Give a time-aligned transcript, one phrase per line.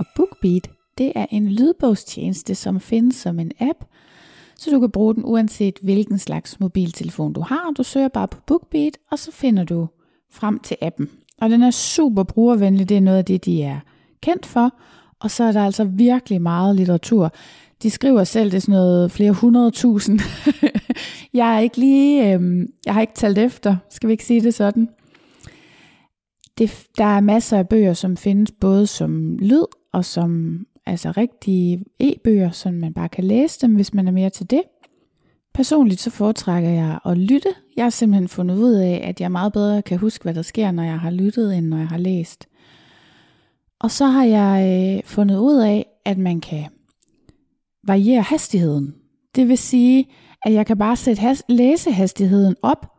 [0.00, 3.84] Og BookBeat, det er en lydbogstjeneste, som findes som en app,
[4.56, 7.72] så du kan bruge den uanset hvilken slags mobiltelefon du har.
[7.76, 9.88] Du søger bare på BookBeat, og så finder du
[10.30, 11.10] frem til appen.
[11.40, 13.80] Og den er super brugervenlig, det er noget af det, de er
[14.22, 14.74] kendt for.
[15.20, 17.32] Og så er der altså virkelig meget litteratur.
[17.82, 20.20] De skriver selv, det er sådan noget flere hundrede tusind.
[21.34, 24.54] jeg er ikke lige, øh, jeg har ikke talt efter, skal vi ikke sige det
[24.54, 24.88] sådan.
[26.58, 31.84] Det, der er masser af bøger, som findes både som lyd og som altså rigtige
[31.98, 34.62] e-bøger, så man bare kan læse dem, hvis man er mere til det.
[35.54, 37.48] Personligt så foretrækker jeg at lytte.
[37.76, 40.70] Jeg har simpelthen fundet ud af, at jeg meget bedre kan huske, hvad der sker,
[40.70, 42.48] når jeg har lyttet, end når jeg har læst.
[43.80, 46.64] Og så har jeg øh, fundet ud af, at man kan
[47.86, 48.94] variere hastigheden.
[49.34, 50.08] Det vil sige,
[50.42, 52.92] at jeg kan bare sætte has- læsehastigheden op,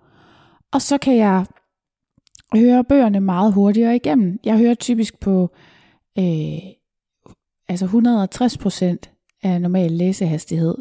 [0.72, 1.46] og så kan jeg
[2.56, 4.40] høre bøgerne meget hurtigere igennem.
[4.44, 5.50] Jeg hører typisk på
[6.20, 6.60] øh,
[7.72, 9.12] altså 160 procent
[9.44, 10.76] af normal læsehastighed.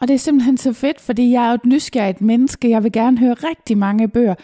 [0.00, 2.70] Og det er simpelthen så fedt, fordi jeg er jo et nysgerrigt menneske.
[2.70, 4.34] Jeg vil gerne høre rigtig mange bøger.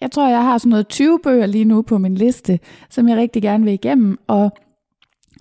[0.00, 2.58] Jeg tror, jeg har sådan noget 20 bøger lige nu på min liste,
[2.90, 4.18] som jeg rigtig gerne vil igennem.
[4.26, 4.50] Og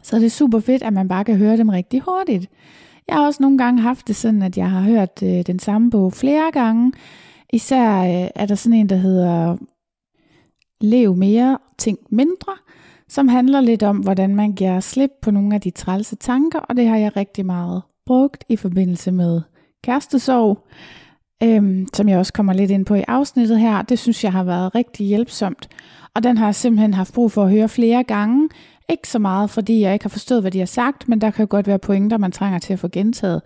[0.03, 2.49] så er det super fedt, at man bare kan høre dem rigtig hurtigt.
[3.07, 5.89] Jeg har også nogle gange haft det sådan, at jeg har hørt øh, den samme
[5.89, 6.91] bog flere gange.
[7.53, 9.57] Især øh, er der sådan en, der hedder
[10.81, 12.53] Lev mere, tænk mindre,
[13.09, 16.75] som handler lidt om, hvordan man giver slip på nogle af de trælse tanker, og
[16.75, 19.41] det har jeg rigtig meget brugt i forbindelse med
[19.83, 20.67] kærestesorg,
[21.43, 23.81] øhm, som jeg også kommer lidt ind på i afsnittet her.
[23.81, 25.69] Det synes jeg har været rigtig hjælpsomt,
[26.15, 28.49] og den har jeg simpelthen haft brug for at høre flere gange.
[28.89, 31.43] Ikke så meget, fordi jeg ikke har forstået, hvad de har sagt, men der kan
[31.43, 33.41] jo godt være pointer, man trænger til at få gentaget.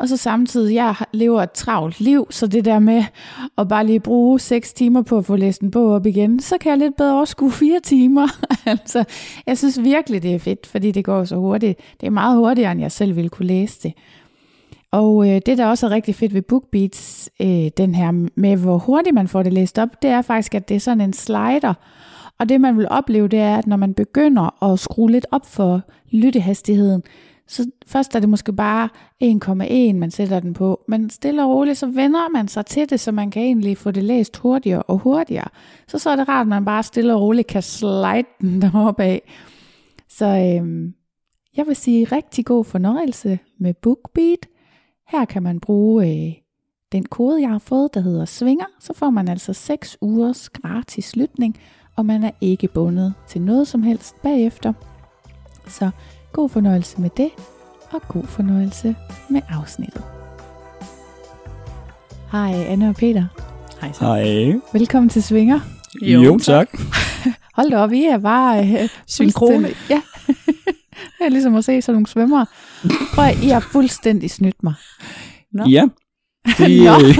[0.00, 3.04] Og så samtidig, jeg lever et travlt liv, så det der med
[3.58, 6.58] at bare lige bruge 6 timer på at få læst en bog op igen, så
[6.58, 8.28] kan jeg lidt bedre overskue 4 timer.
[8.66, 9.04] altså,
[9.46, 11.80] jeg synes virkelig, det er fedt, fordi det går så hurtigt.
[12.00, 13.92] Det er meget hurtigere, end jeg selv ville kunne læse det.
[14.90, 18.78] Og øh, det, der også er rigtig fedt ved BookBeats, øh, den her med, hvor
[18.78, 21.74] hurtigt man får det læst op, det er faktisk, at det er sådan en slider.
[22.38, 25.46] Og det, man vil opleve, det er, at når man begynder at skrue lidt op
[25.46, 25.80] for
[26.10, 27.02] lyttehastigheden,
[27.50, 28.88] så først er det måske bare
[29.24, 33.00] 1,1, man sætter den på, men stille og roligt, så vender man sig til det,
[33.00, 35.48] så man kan egentlig få det læst hurtigere og hurtigere.
[35.88, 39.02] Så så er det rart, at man bare stille og roligt kan slide den deroppe
[39.02, 39.22] af.
[40.08, 40.94] Så øhm,
[41.56, 44.46] jeg vil sige rigtig god fornøjelse med BookBeat.
[45.08, 46.32] Her kan man bruge øh,
[46.92, 48.66] den kode, jeg har fået, der hedder Svinger.
[48.80, 51.56] Så får man altså 6 ugers gratis lytning,
[51.96, 54.72] og man er ikke bundet til noget som helst bagefter.
[55.68, 55.90] Så
[56.32, 57.30] God fornøjelse med det,
[57.90, 58.96] og god fornøjelse
[59.30, 60.02] med afsnittet.
[62.32, 63.26] Hej Anne og Peter.
[63.80, 64.04] Hej så.
[64.04, 64.60] Hej.
[64.72, 65.60] Velkommen til Svinger.
[66.02, 66.68] Jo, jo tak.
[67.56, 69.68] Hold da op, I er bare øh, Synkrone.
[69.90, 70.02] Ja,
[71.18, 72.46] det er ligesom at se sådan nogle svømmere.
[73.14, 74.74] Prøv at, I har fuldstændig snydt mig.
[75.52, 75.64] Nå.
[75.68, 75.84] Ja.
[76.58, 77.08] Det, Nå.
[77.08, 77.18] øh,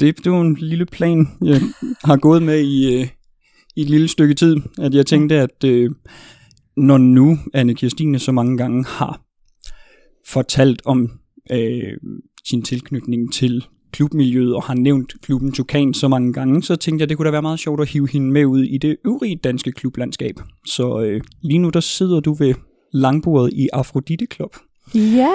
[0.00, 1.60] det, det var en lille plan, jeg
[2.04, 3.08] har gået med i, øh,
[3.76, 5.90] i et lille stykke tid, at jeg tænkte, at øh,
[6.76, 9.20] når nu Anne Kirstine så mange gange har
[10.26, 11.10] fortalt om
[11.52, 11.96] øh,
[12.44, 17.08] sin tilknytning til klubmiljøet og har nævnt klubben Tukan så mange gange, så tænkte jeg,
[17.08, 19.72] det kunne da være meget sjovt at hive hende med ud i det øvrige danske
[19.72, 20.34] klublandskab.
[20.66, 22.54] Så øh, lige nu der sidder du ved
[22.92, 24.56] langbordet i Afrodite Club.
[24.94, 25.32] Ja,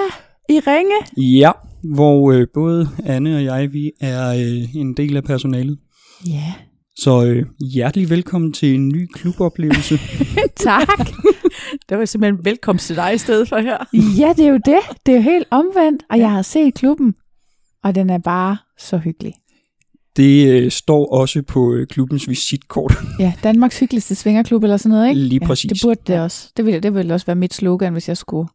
[0.48, 0.94] i ringe.
[1.38, 1.52] Ja,
[1.94, 5.78] hvor øh, både Anne og jeg, vi er øh, en del af personalet.
[6.26, 6.54] Ja,
[6.98, 9.98] Så øh, hjertelig velkommen til en ny kluboplevelse.
[10.66, 10.98] tak.
[11.88, 13.78] Det var simpelthen velkomst til dig i stedet for her.
[14.20, 14.78] ja, det er jo det.
[15.06, 16.02] Det er jo helt omvendt.
[16.10, 17.14] Og jeg har set klubben,
[17.84, 19.34] og den er bare så hyggelig.
[20.16, 22.92] Det øh, står også på øh, klubbens visitkort.
[23.20, 25.20] Ja, Danmarks hyggeligste svingerklub eller sådan noget, ikke?
[25.20, 25.70] Lige ja, præcis.
[25.72, 26.52] Det burde det også.
[26.56, 28.48] Det ville, det ville også være mit slogan, hvis jeg skulle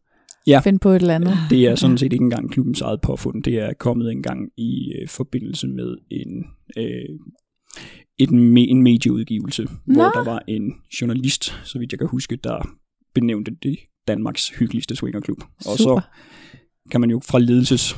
[0.46, 0.60] Ja.
[0.64, 1.34] finde på et eller andet.
[1.50, 3.42] Det er sådan set ikke engang klubbens eget påfund.
[3.42, 6.44] Det er kommet engang i øh, forbindelse med en,
[6.78, 7.18] øh,
[8.18, 9.94] et me- en medieudgivelse, Nå.
[9.94, 12.68] hvor der var en journalist, så vidt jeg kan huske, der
[13.14, 13.76] benævnte det
[14.08, 15.42] Danmarks hyggeligste swingerklub.
[15.66, 16.00] Og så Super.
[16.90, 17.96] kan man jo fra ledelses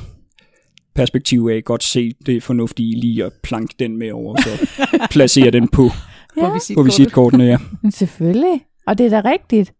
[0.95, 4.49] perspektiv af godt se det fornuftige lige at planke den med over, så
[5.11, 5.83] placere den på,
[6.37, 6.75] Ja, På visitkortet.
[6.75, 7.43] på visitkortene.
[7.43, 7.57] Ja.
[7.89, 8.61] selvfølgelig.
[8.87, 9.73] Og det er da rigtigt.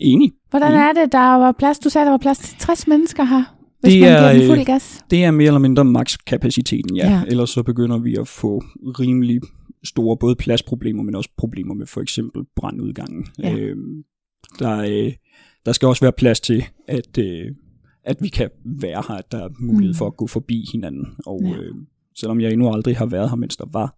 [0.00, 0.32] Enig.
[0.50, 0.76] Hvordan Mm.
[0.78, 3.92] er det, der var plads, du sagde, der var plads til 60 mennesker her, hvis
[3.92, 5.04] Det er, den øh, fuld gas?
[5.10, 7.10] Det er mere eller mindre makskapaciteten, ja.
[7.10, 7.22] Ja.
[7.28, 9.40] Ellers så begynder vi at få rimelig
[9.84, 13.26] store både pladsproblemer, men også problemer med for eksempel brandudgangen.
[13.38, 13.54] Ja.
[13.56, 14.02] Øhm,
[14.58, 15.12] der, øh,
[15.66, 17.46] der skal også være plads til, at, øh,
[18.04, 19.98] at vi kan være her, at der er mulighed Mm.
[19.98, 21.06] for at gå forbi hinanden.
[21.26, 21.50] Og ja.
[21.56, 21.74] øh,
[22.20, 23.96] selvom jeg endnu aldrig har været her, mens der var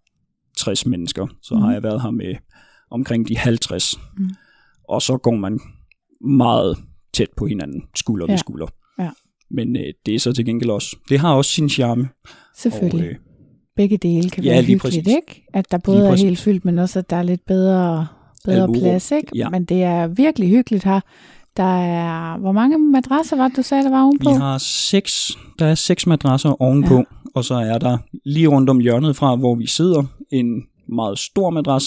[0.57, 1.61] 60 mennesker, så Mm.
[1.61, 2.35] har jeg været her med
[2.91, 3.99] omkring de 50.
[4.17, 4.29] Mm.
[4.89, 5.59] Og så går man
[6.21, 6.77] meget
[7.13, 8.31] tæt på hinanden, skulder Ja.
[8.33, 8.67] ved skulder.
[9.51, 12.09] Men øh, det er så til gengæld også, det har også sin charme.
[12.57, 13.05] Selvfølgelig.
[13.07, 13.15] Og, øh,
[13.75, 15.15] Begge dele kan ja, være lige hyggeligt, præcis.
[15.15, 15.45] ikke?
[15.53, 18.07] At der både er helt fyldt, men også at der er lidt bedre,
[18.45, 19.27] bedre plads, ikke?
[19.35, 19.49] Ja.
[19.49, 20.99] Men det er virkelig hyggeligt her.
[21.57, 24.29] Der er, hvor mange madrasser var det, du sagde, der var ovenpå?
[24.29, 26.99] vi har seks, der er seks madrasser ovenpå, Ja.
[26.99, 27.03] ja.
[27.35, 31.49] og så er der lige rundt om hjørnet fra, hvor vi sidder, en meget stor
[31.49, 31.83] madras,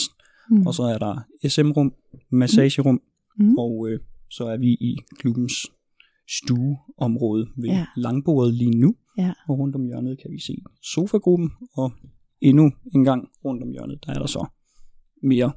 [0.50, 0.66] Mm.
[0.66, 1.16] og så er der
[1.48, 1.92] SM-rum,
[2.32, 3.00] massagerum,
[3.38, 3.54] Mm.
[3.58, 3.98] og øh,
[4.30, 5.52] så er vi i klubbens
[6.30, 7.86] stueområde ved Ja.
[7.96, 9.32] langbordet lige nu, Ja.
[9.48, 10.54] og rundt om hjørnet kan vi se
[10.94, 11.92] sofagruppen, og
[12.40, 14.46] endnu en gang rundt om hjørnet, der er der så
[15.22, 15.52] mere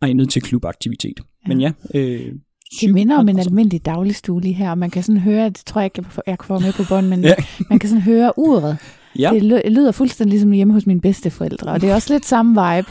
[0.00, 1.20] egnet til klubaktivitet.
[1.20, 1.48] Ja.
[1.48, 2.34] Men ja, øh,
[2.80, 5.80] Det minder om en almindelig dagligstue lige her, og man kan sådan høre, det tror
[5.80, 7.34] jeg ikke, jeg jeg kan få med på bånd, men Ja.
[7.70, 8.78] man kan sådan høre uret.
[9.18, 9.30] Ja.
[9.34, 12.50] Det ly- lyder fuldstændig ligesom hjemme hos mine bedsteforældre, og det er også lidt samme
[12.52, 12.88] vibe.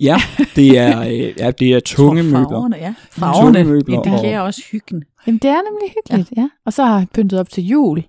[0.00, 0.16] Ja,
[0.56, 2.48] det er, øh, ja, det er tunge Tror, møbler.
[2.48, 2.82] Farverne, ja.
[2.86, 5.02] Tunge Farverne møbler indikerer og- også hyggen.
[5.26, 6.42] Jamen, det er nemlig hyggeligt, ja.
[6.42, 6.48] ja.
[6.66, 8.02] Og så har jeg pyntet op til jul.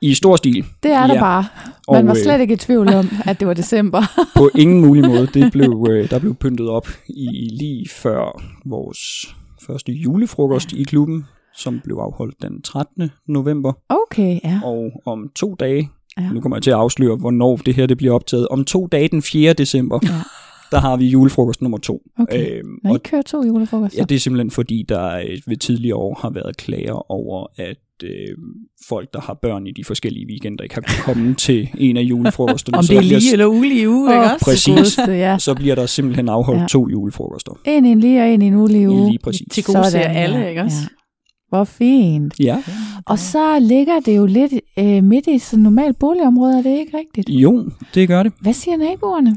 [0.00, 0.64] I stor stil.
[0.82, 1.20] Det er der Ja.
[1.20, 1.44] bare.
[1.88, 4.02] Og, Man var øh, slet ikke i tvivl om, at det var december.
[4.36, 5.26] På ingen mulig måde.
[5.26, 8.98] Det blev, øh, der blev pyntet op i lige før vores
[9.66, 11.24] første julefrokost i klubben,
[11.56, 13.10] som blev afholdt den 13.
[13.28, 13.72] november.
[13.88, 14.60] Okay, ja.
[14.64, 15.88] Og om to dage,
[16.20, 16.28] Ja.
[16.32, 18.48] nu kommer jeg til at afsløre, hvornår det her det bliver optaget.
[18.48, 19.52] Om to dage, den 4.
[19.52, 20.08] december, Ja.
[20.70, 22.02] der har vi julefrokost nummer to.
[22.18, 22.58] Okay.
[22.58, 23.98] Øhm, Når og I kører to julefrokoster.
[24.00, 27.76] Ja, det er simpelthen fordi, der øh, ved tidligere år har været klager over, at
[28.04, 28.10] øh,
[28.88, 32.02] folk, der har børn i de forskellige weekender, ikke har kunnet komme til en af
[32.02, 32.78] julefrokosterne.
[32.78, 34.44] Om så det er bliver, lige eller ulige uge, ikke også?
[34.44, 34.74] Præcis.
[34.74, 35.38] godeste, ja.
[35.38, 36.66] Så bliver der simpelthen afholdt Ja.
[36.66, 37.52] to julefrokoster.
[37.64, 39.06] En i en lige og en i en ulige uge.
[39.10, 39.46] Lige præcis.
[39.50, 40.76] Til gode ser alle, ikke også?
[40.80, 40.86] Ja.
[41.52, 42.40] Hvor fint.
[42.40, 42.62] Ja,
[43.06, 46.98] Og så ligger det jo lidt øh, midt i sådan normalt boligområde, er det ikke
[46.98, 47.28] rigtigt?
[47.28, 48.32] jo, det gør det.
[48.40, 49.36] Hvad siger naboerne?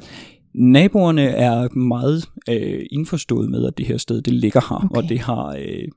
[0.54, 4.98] Naboerne er meget øh, indforstået med, at det her sted det ligger her, Okay.
[5.04, 5.88] og det har, øh,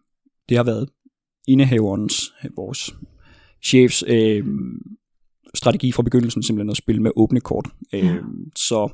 [0.49, 0.89] det har været
[1.49, 2.95] indehaverens, vores
[3.65, 4.45] chefs øh,
[5.55, 7.69] strategi fra begyndelsen simpelthen at spille med åbne kort.
[7.93, 7.99] Ja.
[7.99, 8.23] Øh,
[8.57, 8.89] så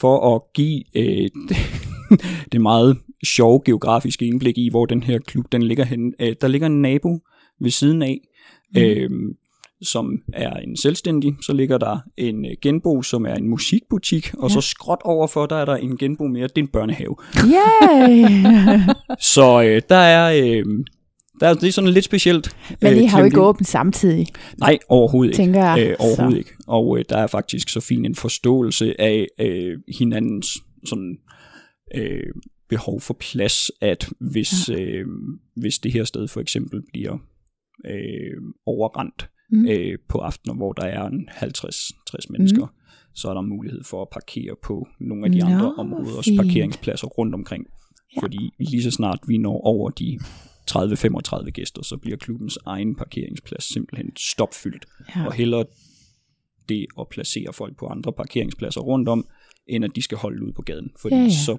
[0.00, 1.28] for at give øh,
[2.20, 6.34] det, det meget sjove geografiske indblik i, hvor den her klub den ligger henne, øh,
[6.40, 7.18] der ligger en nabo
[7.60, 8.18] ved siden af,
[8.74, 8.80] Mm.
[8.80, 9.10] øh,
[9.82, 11.34] som er en selvstændig.
[11.42, 14.54] Så ligger der en øh, genbo, som er en musikbutik, og Ja.
[14.54, 17.16] så skråt overfor, der er der en genbo mere, det er en børnehave.
[17.36, 18.78] Yay!
[19.34, 20.32] Så øh, der er...
[20.44, 20.64] Øh,
[21.40, 22.56] der er, det er sådan lidt specielt.
[22.82, 24.26] Men I har jo ikke åbent samtidig,
[24.58, 25.42] Nej, overhovedet ikke.
[25.42, 25.86] tænker jeg.
[25.88, 26.38] Øh, overhovedet Så.
[26.38, 26.50] ikke.
[26.66, 30.46] Og øh, der er faktisk så fin en forståelse af øh, hinandens
[30.86, 31.16] sådan,
[31.94, 32.32] øh,
[32.68, 34.80] behov for plads, at hvis, ja.
[34.80, 35.06] øh,
[35.56, 37.18] hvis det her sted for eksempel bliver
[37.86, 39.66] øh, overrendt Mm.
[39.68, 42.72] øh, på aftener, hvor der er en 50-60 mennesker, mm.
[43.14, 46.40] så er der mulighed for at parkere på nogle af de Nå, andre områders fint.
[46.40, 47.66] parkeringspladser rundt omkring.
[48.16, 48.22] Ja.
[48.22, 50.18] Fordi lige så snart vi når over de
[50.70, 55.26] 30-35 gæster, så bliver klubbens egen parkeringsplads simpelthen stopfyldt Ja.
[55.26, 55.64] og hellere
[56.68, 59.26] det at placere folk på andre parkeringspladser rundt om,
[59.66, 61.22] end at de skal holde ud på gaden, fordi ja.
[61.22, 61.28] ja.
[61.30, 61.56] så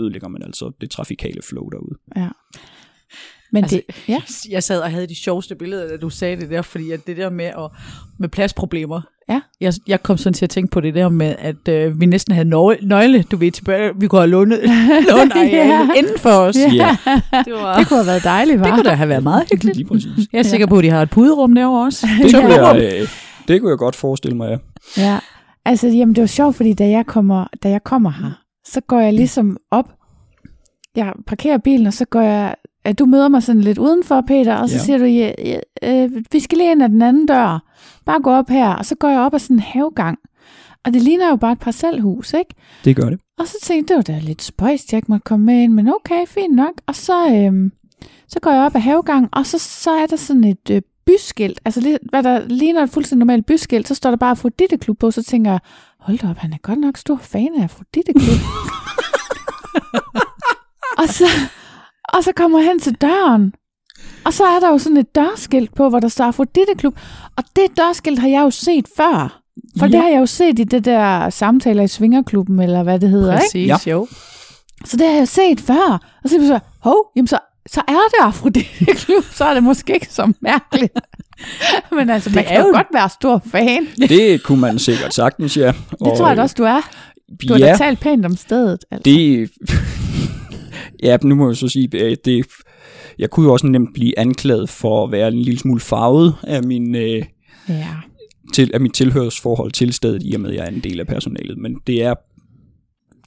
[0.00, 1.94] ødelægger man altså det trafikale flow derude.
[2.16, 2.28] ja.
[3.52, 4.22] Men Altså, det, ja.
[4.54, 7.16] Jeg sad og havde de sjoveste billeder, da du sagde det der, fordi at det
[7.16, 7.70] der med, at,
[8.18, 9.40] med pladsproblemer, Ja.
[9.60, 12.34] Jeg, jeg kom sådan til at tænke på det der med, at øh, vi næsten
[12.34, 13.92] havde nøgle, nøgle, du ved, tilbage.
[14.00, 14.60] Vi kunne have lånet,
[15.10, 15.88] lånt Ja.
[15.96, 16.56] inden for os.
[16.56, 16.70] Ja.
[16.72, 16.96] Ja,
[17.44, 18.66] Det, var, Det kunne have været dejligt, var.
[18.66, 19.76] det kunne da have været meget hyggeligt.
[19.76, 20.08] lige præcis.
[20.32, 22.06] Jeg er sikker på, at de har et puderum derovre også.
[22.22, 22.76] Det kunne, Tømmerrum.
[22.76, 23.08] jeg, øh,
[23.48, 24.58] det kunne jeg godt forestille mig,
[24.96, 25.02] ja.
[25.02, 25.18] Ja,
[25.64, 29.00] altså jamen det var sjovt, fordi da jeg kommer, da jeg kommer her, så går
[29.00, 29.92] jeg ligesom op,
[30.96, 32.54] jeg parkerer bilen, og så går jeg,
[32.84, 34.82] at du møder mig sådan lidt udenfor, Peter, og så Ja.
[34.82, 35.58] siger du, ja, ja,
[36.04, 37.62] øh, vi skal lige ind ad den anden dør,
[38.06, 40.18] bare gå op her, og så går jeg op ad sådan en havegang,
[40.84, 42.54] og det ligner jo bare et parcelhus, ikke?
[42.84, 43.20] Det gør det.
[43.38, 45.72] Og så tænkte jeg, det var da lidt spøjst, jeg ikke måtte komme med ind,
[45.72, 46.72] men okay, fint nok.
[46.86, 47.72] Og så, øhm,
[48.28, 51.60] så går jeg op ad havegang, og så, så er der sådan et øh, byskilt,
[51.64, 55.10] altså hvad der ligner et fuldstændig normalt byskilt, så står der bare Afrodite Klub på,
[55.10, 55.60] så tænker jeg,
[56.06, 58.12] hold da op, han er godt nok stor fan af Afrodite
[60.98, 61.24] og, så,
[62.08, 63.54] og så kommer hen til døren,
[64.24, 66.98] og så er der jo sådan et dørskilt på, hvor der står Afrodite Klub,
[67.36, 69.40] og det dørskilt har jeg jo set før.
[69.78, 69.92] For ja.
[69.92, 73.32] det har jeg jo set i det der samtaler i Svingerklubben, eller hvad det hedder,
[73.32, 73.44] ikke?
[73.44, 73.90] Præcis, Ja.
[73.92, 74.06] jo.
[74.84, 75.98] Så det har jeg set før.
[76.24, 79.54] Og så er jeg så, hov, jamen så, så er det Afrodite Klub, så er
[79.54, 80.92] det måske ikke så mærkeligt.
[81.96, 83.86] Men altså, man Det kan er jo godt være stor fan.
[84.08, 85.66] Det kunne man sikkert sagtens, ja.
[85.90, 86.90] Det tror jeg da også, du er.
[87.48, 88.84] Du har ja, da talt pænt om stedet.
[88.90, 89.10] Altså.
[89.10, 89.50] det...
[91.02, 92.46] ja, nu må jeg så sige, at det...
[93.18, 96.62] Jeg kunne jo også nemt blive anklaget for at være en lille smule farvet af
[96.62, 96.94] min...
[96.94, 97.22] Øh,
[97.68, 97.86] Ja.
[98.54, 101.06] til, af mit tilhørsforhold til stedet, i og med, at jeg er en del af
[101.06, 101.58] personalet.
[101.58, 102.14] Men det er,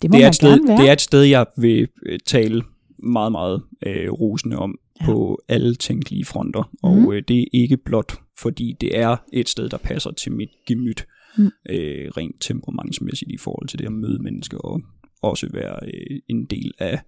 [0.02, 0.78] Det må det er, man et, sted, gerne være.
[0.78, 2.62] det er et sted, jeg vil øh, tale
[3.04, 5.06] meget, meget øh, rosende om Ja.
[5.06, 6.64] på alle tænkelige fronter.
[6.84, 7.06] Mhm.
[7.06, 10.50] Og øh, det er ikke blot, fordi det er et sted, der passer til mit
[10.68, 11.06] gemyt,
[11.38, 11.46] Mm.
[11.70, 14.82] øh, rent temperamentsmæssigt i forhold til det at møde mennesker, og
[15.22, 17.02] også være øh, en del af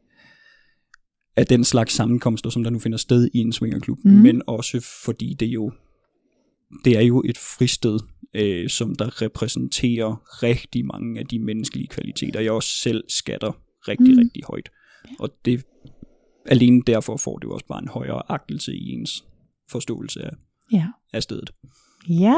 [1.36, 4.12] af den slags sammenkomster, som der nu finder sted i en swingerklub, Mm.
[4.12, 4.17] mm.
[4.17, 5.71] men også fordi det jo
[6.86, 8.00] det er jo et fristed,
[8.33, 13.51] øh, som der repræsenterer rigtig mange af de menneskelige kvaliteter, jeg også selv skatter
[13.88, 14.13] rigtig, Mm.
[14.13, 14.19] mm.
[14.19, 14.69] rigtig højt.
[15.19, 15.65] Og det
[16.45, 19.24] alene derfor får det jo også bare en højere agtelse i ens
[19.71, 20.31] forståelse af,
[20.71, 20.86] Ja.
[21.13, 21.50] af stedet.
[22.10, 22.36] ja.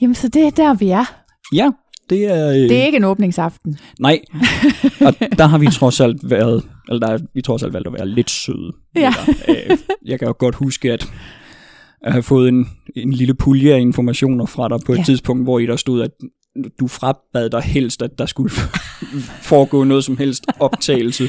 [0.00, 1.04] Jamen, så det er der, vi er.
[1.52, 1.70] Ja,
[2.10, 2.48] det er...
[2.48, 3.78] Øh, Det er ikke en åbningsaften.
[4.00, 4.20] Nej,
[5.06, 7.92] og der har vi trods alt været, eller der er vi trods alt valgt at
[7.92, 8.72] være lidt søde.
[8.96, 9.12] Ja.
[9.48, 11.12] Øh, Jeg kan jo godt huske, at
[12.02, 15.02] at have fået en, en lille pulje af informationer fra dig på et ja.
[15.02, 16.10] tidspunkt, hvor i der stod, at
[16.80, 18.50] du frabad dig helst, at der skulle
[19.50, 21.28] foregå noget som helst optagelse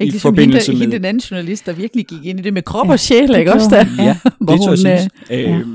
[0.00, 0.78] Ikke ligesom hende, med...
[0.78, 3.34] hende, den anden journalist, der virkelig gik ind i det med krop Ja, og sjæl,
[3.38, 3.68] ikke også?
[3.70, 4.04] Der.
[4.04, 5.58] Ja, hvor det tror hun, jeg synes.
[5.60, 5.66] Øh,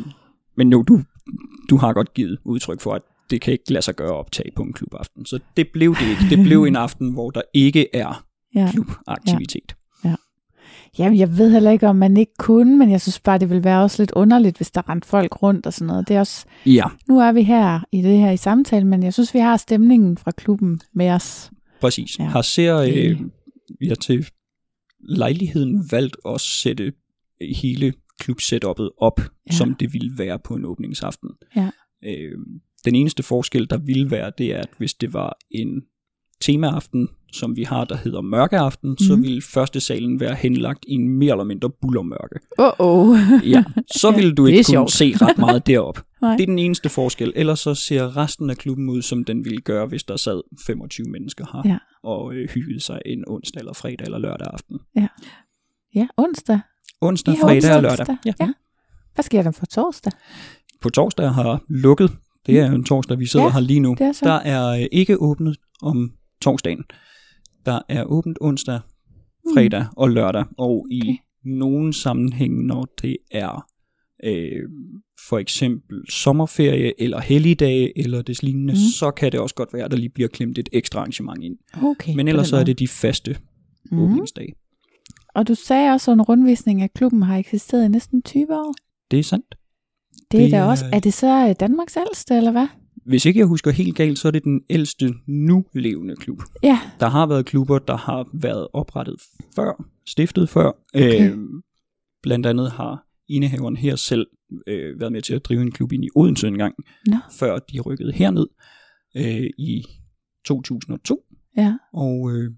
[0.57, 1.01] Men nu, du,
[1.69, 4.63] du har godt givet udtryk for, at det kan ikke lade sig gøre optag på
[4.63, 5.25] en klubaften.
[5.25, 6.35] Så det blev det ikke.
[6.35, 8.23] Det blev en aften, hvor der ikke er
[8.55, 8.69] Ja.
[8.71, 9.75] klubaktivitet.
[10.99, 13.63] Jamen, jeg ved heller ikke, om man ikke kunne, men jeg synes bare, det ville
[13.63, 16.07] være også lidt underligt, hvis der rendte folk rundt og sådan noget.
[16.07, 19.13] Det er også, Ja, nu er vi her i det her i samtale, men jeg
[19.13, 21.51] synes, vi har stemningen fra klubben med os.
[21.81, 22.19] præcis.
[22.19, 22.23] Ja.
[22.23, 22.29] Ja.
[22.29, 23.19] Har ser øh,
[23.79, 24.25] vi har til
[24.99, 26.93] lejligheden valgt at sætte
[27.61, 29.19] hele klubsetupet op,
[29.51, 29.55] Ja.
[29.55, 31.29] som det ville være på en åbningsaften.
[31.55, 31.69] Ja.
[32.05, 32.37] Øh,
[32.85, 35.81] den eneste forskel, der ville være, det er, at hvis det var en
[36.41, 38.97] temaaften, som vi har, der hedder mørkeaften, mm.
[38.97, 39.23] så Mhm.
[39.23, 42.39] ville første salen være henlagt i en mere eller mindre bullermørke.
[42.59, 43.17] Åh, oh, oh.
[43.49, 43.63] Ja,
[43.95, 44.91] så ville du ikke kunne sjovt.
[44.91, 46.05] se ret meget derop.
[46.23, 46.31] Nej.
[46.35, 47.33] Det er den eneste forskel.
[47.35, 51.07] Ellers så ser resten af klubben ud, som den ville gøre, hvis der sad 25
[51.07, 51.77] mennesker her Ja.
[52.03, 54.79] og øh, hyggede sig en onsdag eller fredag eller lørdag aften.
[55.95, 56.59] Ja, onsdag.
[57.01, 57.99] Onsdag, har fredag onsdag, og lørdag.
[57.99, 58.17] onsdag.
[58.25, 58.33] Ja.
[58.39, 58.53] Ja.
[59.13, 60.11] Hvad sker der for torsdag?
[60.81, 62.11] På torsdag har lukket.
[62.45, 63.91] Det er jo en torsdag, vi sidder Ja, her lige nu.
[63.99, 64.19] er.
[64.23, 66.11] Der er øh, ikke åbnet om
[66.41, 66.83] torsdagen.
[67.65, 68.79] Der er åbent onsdag,
[69.55, 70.45] fredag og lørdag.
[70.57, 71.09] Og i Mm.
[71.09, 71.59] Okay.
[71.59, 73.65] nogle sammenhænge, når det er
[74.23, 74.69] øh,
[75.29, 78.77] for eksempel sommerferie eller helligdage eller des lignende, Mm.
[78.99, 81.57] så kan det også godt være, at der lige bliver klemt et ekstra arrangement ind.
[81.83, 82.15] Okay.
[82.15, 83.37] Men ellers så er det de faste
[83.91, 83.99] mm.
[83.99, 84.53] åbningsdage.
[85.35, 88.73] Og du sagde også en rundvisning af klubben har eksisteret i næsten 20 år.
[89.11, 89.55] Det er sandt.
[90.31, 92.67] Det er Det da også, er det så øh, Danmarks ældste, eller hvad?
[93.05, 96.41] Hvis ikke jeg husker helt galt, så er det den ældste nu levende klub.
[96.63, 99.15] Ja, Der har været klubber, der har været oprettet
[99.55, 100.71] før, stiftet før.
[100.93, 101.31] Okay.
[101.31, 101.37] Øh,
[102.23, 104.27] blandt andet har indehaveren her selv
[104.67, 106.75] øh, været med til at drive en klub ind i Odense en gang,
[107.07, 107.17] Nå.
[107.39, 108.47] før de rykkede herned
[109.17, 109.83] øh, i
[110.45, 111.23] 2002.
[111.57, 111.77] ja.
[111.93, 112.51] Og øh,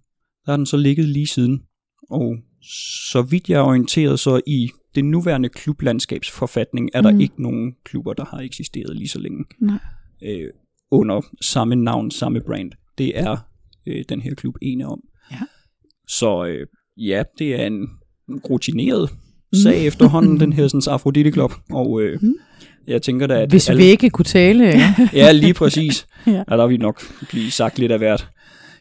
[0.46, 1.64] der har den så ligget lige siden.
[2.10, 2.38] Og
[3.12, 7.20] så vidt jeg er orienteret, så i det nuværende klublandskabsforfatning er der Mm.
[7.20, 9.80] ikke nogen klubber, der har eksisteret lige så længe Nej.
[10.24, 10.50] øh,
[10.92, 12.72] under samme navn, samme brand.
[12.98, 13.38] Det er
[13.88, 15.02] øh, den her klub ene om.
[15.32, 15.42] Ja.
[16.08, 16.68] Så øh,
[16.98, 17.88] ja, det er en
[18.50, 19.10] rutineret
[19.64, 21.54] sag efterhånden, den her sådan, Afrodite Club.
[21.72, 22.34] Og øh, Mm.
[22.88, 24.64] jeg tænker da, at Hvis alle, vi ikke kunne tale.
[24.66, 24.96] Ja.
[25.14, 26.06] Ja, lige præcis.
[26.28, 26.32] Ja.
[26.32, 26.44] ja.
[26.48, 28.28] Og der vil nok blive sagt lidt af hvert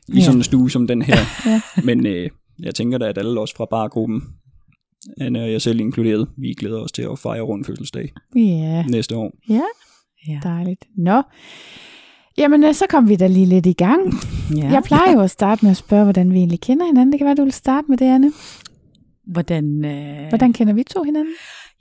[0.09, 0.25] i Ja.
[0.25, 1.17] sådan en stue som den her.
[1.47, 1.61] Ja.
[1.85, 2.31] Men øh,
[2.63, 4.23] jeg tænker da, at alle os fra bargruppen,
[5.21, 9.17] Anne og jeg selv inkluderet, vi glæder os til at fejre rundt fødselsdag Ja, næste
[9.17, 9.33] år.
[9.49, 9.61] ja,
[10.29, 10.39] Ja.
[10.43, 10.85] dejligt.
[10.99, 11.23] Nå,
[12.39, 14.01] jamen øh, så kom vi da lige lidt i gang.
[14.57, 14.69] Ja.
[14.71, 17.13] Jeg plejer jo at starte med at spørge, hvordan vi egentlig kender hinanden.
[17.13, 18.33] Det kan være, du vil starte med det, Anne.
[19.33, 20.29] Hvordan, øh...
[20.29, 21.33] Hvordan kender vi to hinanden?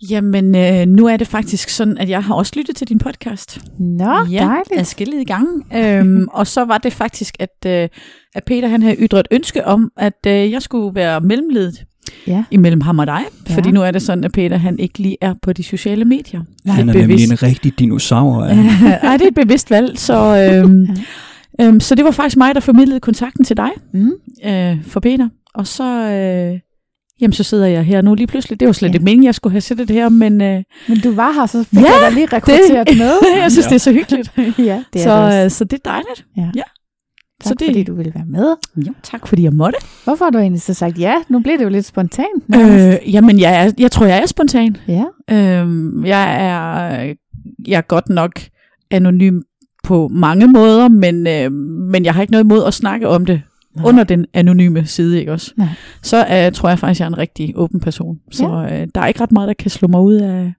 [0.10, 3.60] Jamen, øh, nu er det faktisk sådan, at jeg har også lyttet til din podcast.
[3.80, 4.80] Nå, ja, dejligt.
[4.80, 5.50] adskillige gange.
[5.76, 7.90] Øhm, og så var det faktisk, at, øh,
[8.36, 11.84] at Peter han havde ytret ønske om, at øh, jeg skulle være mellemledet
[12.28, 12.44] Ja.
[12.52, 13.22] imellem ham og dig.
[13.50, 13.56] Ja.
[13.56, 16.42] Fordi nu er det sådan, at Peter han ikke lige er på de sociale medier.
[16.66, 17.44] Nej, Han er Det er nemlig bevidst.
[17.44, 18.44] en rigtig dinosaur.
[18.46, 18.54] Ja.
[19.04, 20.00] Ej, det er et bevidst valg.
[20.00, 20.88] Så, øhm,
[21.62, 24.12] øhm, så det var faktisk mig, der formidlede kontakten til dig, Mm.
[24.46, 25.30] øh, for Peter.
[25.56, 26.60] Og så, øh,
[27.22, 28.60] jamen, så sidder jeg her nu lige pludselig.
[28.60, 28.94] Det var slet Ja.
[28.94, 31.64] ikke meningen, jeg skulle have sættet det her, men øh, Men du var her, så
[31.64, 33.12] fik Ja, jeg dig lige rekrutteret med.
[33.42, 33.70] jeg synes, Ja.
[33.70, 34.32] det er så hyggeligt.
[34.70, 35.44] ja, det er så, det også.
[35.44, 36.26] øh, så det er dejligt.
[37.44, 38.56] Tak, så det- fordi du ville være med.
[38.88, 39.78] Jo, tak fordi jeg måtte.
[40.04, 41.14] Hvorfor har du egentlig så sagt ja?
[41.30, 42.44] Nu blev det jo lidt spontant.
[42.56, 44.78] Øh, jamen, jeg, er, jeg tror, jeg er spontan.
[44.88, 47.14] Ja, Øh, jeg, er,
[47.68, 48.32] jeg er godt nok
[48.92, 49.42] anonym
[49.84, 51.52] på mange måder, men, øh,
[51.92, 53.42] men jeg har ikke noget imod at snakke om det
[53.76, 53.86] Nej.
[53.90, 55.54] under den anonyme side, ikke også?
[55.58, 55.68] Nej.
[56.02, 58.20] Så øh, tror jeg faktisk, jeg er en rigtig åben person.
[58.32, 60.54] Så øh, der er ikke ret meget, der kan slå mig ud af,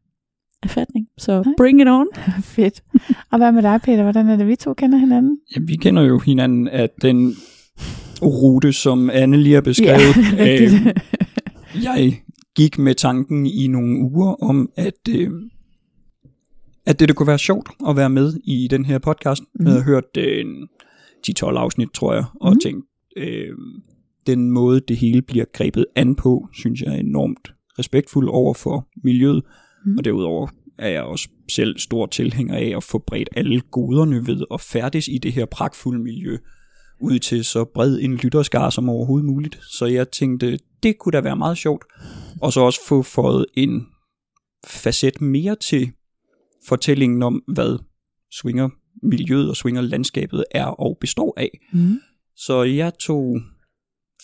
[0.63, 1.07] af fatning.
[1.19, 1.55] Så Nej.
[1.57, 2.07] bring it on.
[2.43, 2.83] fedt.
[3.31, 4.03] Og hvad med dig, Peter?
[4.03, 5.39] Hvordan er det, vi to kender hinanden?
[5.57, 7.35] Jamen, vi kender jo hinanden af den
[8.23, 10.17] rute, som Anne lige har beskrevet.
[10.39, 10.73] rigtigt.
[10.87, 12.21] øh, jeg
[12.57, 15.31] gik med tanken i nogle uger om, at, øh,
[16.87, 19.43] at det, det kunne være sjovt at være med i den her podcast.
[19.55, 19.65] Mm.
[19.65, 20.69] Jeg havde hørt øh, en
[21.31, 22.55] 10-12 afsnit, tror jeg, og Mhm.
[22.55, 22.61] mm.
[22.61, 23.57] tænkt, øh,
[24.27, 28.89] den måde, det hele bliver grebet an på, synes jeg er enormt respektfuld over for
[29.05, 29.43] miljøet.
[29.87, 29.99] Mm.
[29.99, 34.45] Og derudover er jeg også selv stor tilhænger af at få bredt alle goderne ved
[34.53, 36.37] at færdes i det her pragtfulde miljø
[37.01, 39.59] ud til så bred en lytterskare som overhovedet muligt.
[39.63, 41.85] Så jeg tænkte, det kunne da være meget sjovt.
[42.41, 43.87] Og så også få fået en
[44.67, 45.93] facet mere til
[46.69, 47.79] fortællingen om, hvad
[48.33, 48.69] swinger
[49.03, 51.61] miljøet og swinger landskabet er og består af.
[51.73, 52.01] Mm.
[52.37, 53.41] Så jeg tog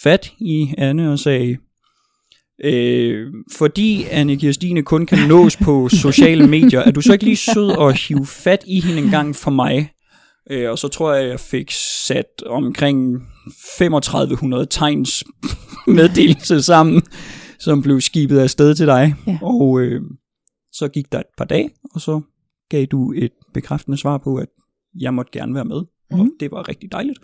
[0.03, 1.57] fat i Anne og sagde,
[2.65, 7.37] øh, fordi Anne Kirstine kun kan nås på sociale medier, er du så ikke lige
[7.37, 9.91] sød og hive fat i hende en gang for mig?
[10.51, 11.71] Øh, og så tror jeg, jeg fik
[12.07, 13.23] sat omkring
[13.79, 15.25] 3500 tegns
[15.87, 17.03] meddelelse sammen,
[17.59, 19.15] som blev skibet afsted til dig.
[19.27, 19.39] Ja.
[19.43, 20.01] Og øh,
[20.73, 22.21] så gik der et par dage, og så
[22.71, 24.49] gav du et bekræftende svar på, at
[25.01, 25.81] jeg måtte gerne være med.
[26.11, 26.19] Mm.
[26.19, 26.33] Og Mhm.
[26.41, 27.19] det var rigtig dejligt.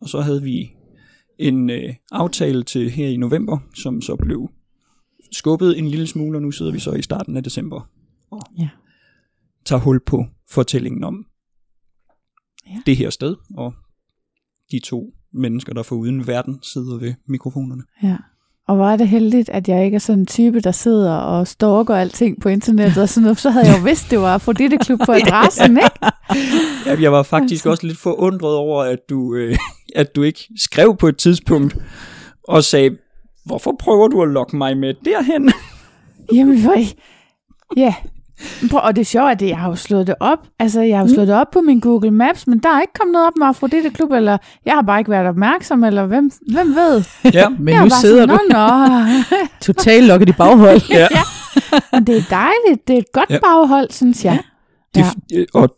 [0.00, 0.72] Og så havde vi
[1.38, 4.50] en øh, aftale til her i november, som så blev
[5.32, 7.90] skubbet en lille smule, og nu sidder vi så i starten af december
[8.30, 8.68] og Ja.
[9.64, 11.26] tager hul på fortællingen om
[12.68, 12.82] Ja.
[12.86, 13.74] det her sted, og
[14.70, 17.82] de to mennesker, der for uden verden sidder ved mikrofonerne.
[18.02, 18.16] Ja.
[18.70, 21.46] Og hvor er det heldigt, at jeg ikke er sådan en type, der sidder og
[21.46, 23.38] stalker alting på internettet og sådan noget.
[23.38, 25.90] Så havde jeg jo vidst, det var Afrodite Klub på adressen, ikke?
[26.86, 29.56] Ja, jeg var faktisk også lidt forundret over, at du, øh,
[29.96, 31.76] at du ikke skrev på et tidspunkt
[32.48, 32.96] og sagde,
[33.46, 35.52] hvorfor prøver du at lokke mig med derhen?
[36.32, 36.76] Jamen, hvor...
[37.76, 37.94] Ja.
[38.70, 40.38] Prøv, og det er sjovt, at det, jeg har jo slået det op.
[40.58, 42.92] Altså, jeg har jo slået det op på min Google Maps, men der er ikke
[42.98, 46.30] kommet noget op med Afrodite Klub, eller jeg har bare ikke været opmærksom, eller hvem,
[46.52, 47.02] hvem ved?
[47.34, 49.36] Ja, Men jeg er nu sidder sådan, du Nå,
[49.72, 50.80] totalt lukket i baghold.
[51.00, 51.06] ja.
[51.92, 52.88] Men det er dejligt.
[52.88, 53.34] Det er et godt Ja.
[53.34, 53.40] ja.
[53.40, 54.38] baghold, synes jeg.
[54.94, 55.38] De, Ja.
[55.38, 55.74] øh, og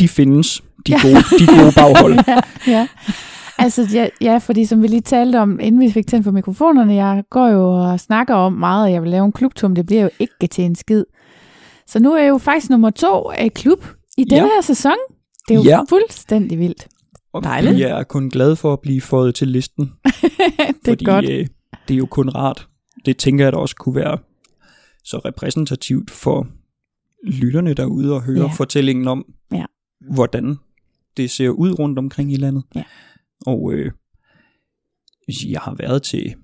[0.00, 2.18] de findes, de gode, de gode baghold.
[2.66, 2.86] ja.
[3.60, 6.94] Altså, ja, ja, fordi som vi lige talte om, inden vi fik tændt for mikrofonerne,
[6.94, 9.74] jeg går jo og snakker om meget, at jeg vil lave en klubtum.
[9.74, 11.04] Det bliver jo ikke til en skid.
[11.88, 13.84] Så nu er jeg jo faktisk nummer to af klub
[14.18, 14.44] i denne Ja.
[14.54, 14.94] her sæson.
[15.48, 15.80] Det er jo Ja.
[15.88, 16.88] fuldstændig vildt.
[17.32, 17.78] Og Dejligt.
[17.78, 21.24] jeg er kun glad for at blive fået til listen, det fordi er godt.
[21.30, 21.46] Øh,
[21.88, 22.68] det er jo kun rart.
[23.06, 24.18] Det tænker jeg da også kunne være
[25.04, 26.46] så repræsentativt for
[27.24, 28.46] lytterne derude og høre ja.
[28.46, 29.64] fortællingen om, Ja.
[30.14, 30.56] hvordan
[31.16, 32.62] det ser ud rundt omkring i landet.
[32.74, 32.82] Ja.
[33.46, 33.92] Og øh,
[35.46, 36.34] jeg har været til,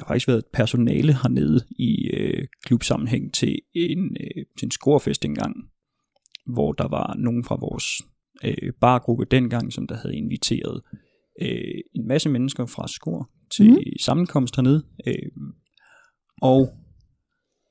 [0.00, 5.24] jeg har faktisk været personale hernede i øh, klubsammenhæng til en, øh, til en scorefest
[5.24, 5.56] engang,
[6.46, 7.84] hvor der var nogen fra vores
[8.44, 10.80] øh, bargruppe dengang, som der havde inviteret
[11.42, 13.78] øh, en masse mennesker fra Skor til mm.
[14.00, 14.82] sammenkomst hernede.
[15.06, 15.30] Øh,
[16.42, 16.68] og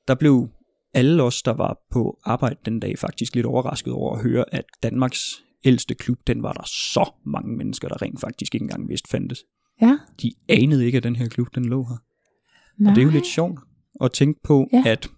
[0.08, 0.48] der blev
[0.94, 4.64] alle os, der var på arbejde den dag, faktisk lidt overrasket over at høre, at
[4.82, 5.22] Danmarks
[5.64, 9.44] ældste klub, den var der så mange mennesker, der rent faktisk ikke engang vidste fandtes.
[9.80, 9.98] Ja.
[10.22, 11.96] De anede ikke, at den her klub, den lå her.
[12.80, 12.90] Nej.
[12.90, 13.60] Og det er jo lidt sjovt
[14.00, 14.82] at tænke på, Ja.
[14.86, 15.10] at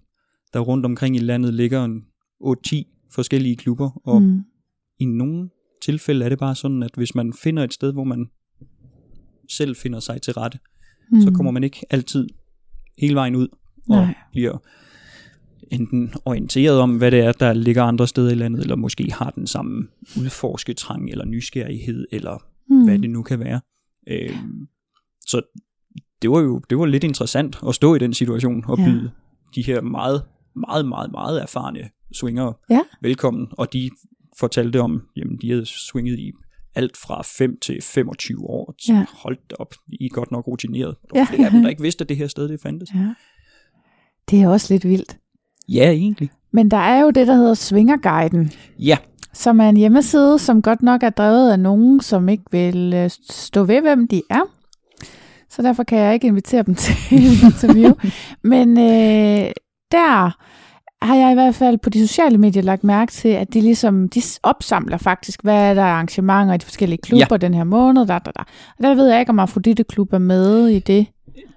[0.53, 2.05] der rundt omkring i landet ligger en
[2.41, 4.45] 8-10 forskellige klubber, og Mm.
[4.99, 5.51] i nogle
[5.83, 8.27] tilfælde er det bare sådan, at hvis man finder et sted, hvor man
[9.51, 10.59] selv finder sig til rette,
[11.13, 11.21] mm.
[11.21, 12.29] så kommer man ikke altid
[12.99, 13.49] hele vejen ud
[13.89, 14.15] og Nej.
[14.33, 14.59] bliver
[15.71, 19.31] enten orienteret om, hvad det er, der ligger andre steder i landet, eller måske har
[19.31, 19.89] den samme
[20.21, 22.85] udforsketrang, eller nysgerrighed, eller Mm.
[22.85, 23.61] hvad det nu kan være.
[24.09, 24.69] Øhm,
[25.27, 25.43] så
[26.23, 28.85] det var jo det var lidt interessant at stå i den situation og Ja.
[28.85, 29.11] byde
[29.55, 30.23] de her meget,
[30.57, 31.79] meget, meget, meget erfarne
[32.15, 32.81] swingere Ja.
[33.03, 33.91] velkommen, og de
[34.39, 36.33] fortalte om, jamen de havde swinget i
[36.75, 38.75] alt fra 5 til 25 år.
[38.89, 38.95] Ja.
[38.95, 39.05] Ja.
[39.23, 40.95] Holdt op, I er godt nok rutineret.
[41.03, 41.27] Der var Ja.
[41.37, 42.89] flere af dem, der ikke vidste, at det her sted det fandtes.
[42.95, 43.15] Ja.
[44.31, 45.17] Det er også lidt vildt.
[45.69, 46.31] Ja, egentlig.
[46.53, 48.97] Men der er jo det, der hedder Svingerguiden, Ja,
[49.33, 53.11] som er en hjemmeside, som godt nok er drevet af nogen, som ikke vil øh,
[53.31, 54.41] stå ved, hvem de er.
[55.57, 57.93] Så derfor kan jeg ikke invitere dem til et interview.
[58.43, 59.51] Men øh,
[59.93, 60.37] der
[61.03, 64.09] har jeg i hvert fald på de sociale medier lagt mærke til, at de ligesom,
[64.09, 67.37] de opsamler faktisk, hvad er der arrangementer i de forskellige klubber ja.
[67.37, 68.07] den her måned.
[68.07, 68.43] Der, der, der.
[68.79, 71.07] Og der ved jeg ikke, om Afrodite Klub er med i det.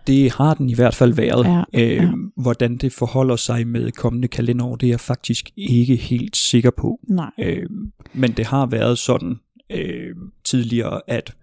[0.07, 1.45] det har den i hvert fald været.
[1.45, 2.09] Ja, øh, ja.
[2.37, 6.99] Hvordan det forholder sig med kommende kalenderår, det er jeg faktisk ikke helt sikker på.
[7.09, 7.31] Nej.
[7.39, 7.69] Øh,
[8.13, 9.35] men det har været sådan
[9.69, 11.35] øh, tidligere, at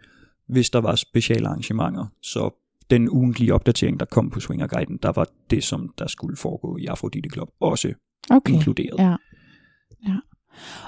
[0.49, 2.51] hvis der var speciale arrangementer, så
[2.91, 6.87] den ugentlige opdatering, der kom på Swingerguiden, der var det, som der skulle foregå i
[6.87, 7.93] Afrodite Club, også
[8.31, 8.53] Okay.
[8.53, 8.99] inkluderet.
[8.99, 9.17] Ja.
[10.09, 10.17] ja.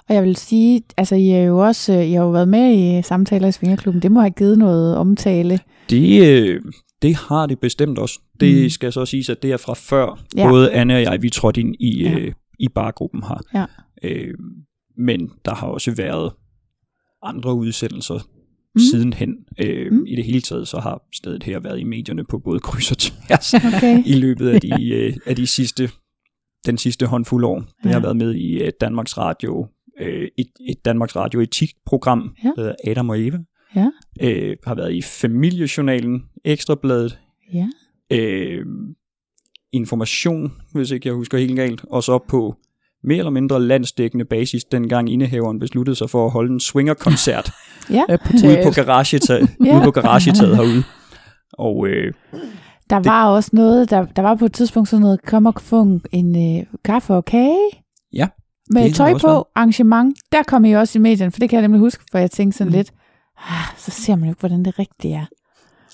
[0.09, 3.03] Og jeg vil sige, altså I er jo også, I har jo været med i
[3.03, 5.61] samtaler i Svingerklubben, det må have givet noget omtale.
[5.91, 6.63] Det, øh,
[7.03, 8.21] det har det bestemt også.
[8.41, 8.69] Det Mm.
[8.69, 10.21] skal så siges, at det er fra før.
[10.37, 10.49] Ja.
[10.49, 12.19] Både Anne og jeg, vi trådte ind i, ja.
[12.19, 13.41] øh, i bargruppen her.
[13.55, 13.65] Ja.
[14.03, 14.35] Øh,
[14.99, 16.33] men der har også været
[17.23, 18.19] andre udsendelser
[18.75, 18.81] Mm.
[18.81, 19.37] sidenhen.
[19.61, 20.05] Øh, Mm.
[20.07, 22.99] I det hele taget så har stedet her været i medierne på både kryds og
[22.99, 24.03] tværs Okay.
[24.07, 25.91] i løbet af de, øh, af de sidste,
[26.67, 27.65] den sidste håndfuld år.
[27.85, 27.89] Ja.
[27.91, 29.67] har været med i øh, Danmarks Radio,
[30.01, 32.49] øh, et, et Danmarks Radio etikprogram, Ja.
[32.57, 33.39] der hedder Adam og Eva.
[33.77, 33.91] Ja.
[34.23, 37.19] Øh, har været i Familiejournalen, Ekstrabladet,
[37.55, 37.69] Ja.
[38.11, 38.67] øh,
[39.73, 42.57] information, hvis ikke jeg husker helt galt, og så på
[43.05, 47.51] mere eller mindre landsdækkende basis, dengang indehaveren besluttede sig for at holde en swingerkoncert
[47.91, 48.03] Ja.
[48.11, 49.77] Øh, på ude på garagetaget, Ja.
[49.77, 50.83] ude på garagetaget herude.
[51.53, 52.13] Og øh,
[52.91, 55.83] Der var også noget, der, der var på et tidspunkt sådan noget, kom og få
[55.83, 57.59] en, en øh, kaffe og kage.
[58.13, 58.29] Ja,
[58.71, 59.45] Med det tøj på, været.
[59.55, 60.17] arrangement.
[60.33, 62.59] Der kom I også i medierne, for det kan jeg nemlig huske, for jeg tænkte
[62.59, 62.77] sådan Mm.
[62.77, 62.93] lidt,
[63.39, 65.25] ah, så ser man jo ikke, hvordan det rigtigt er.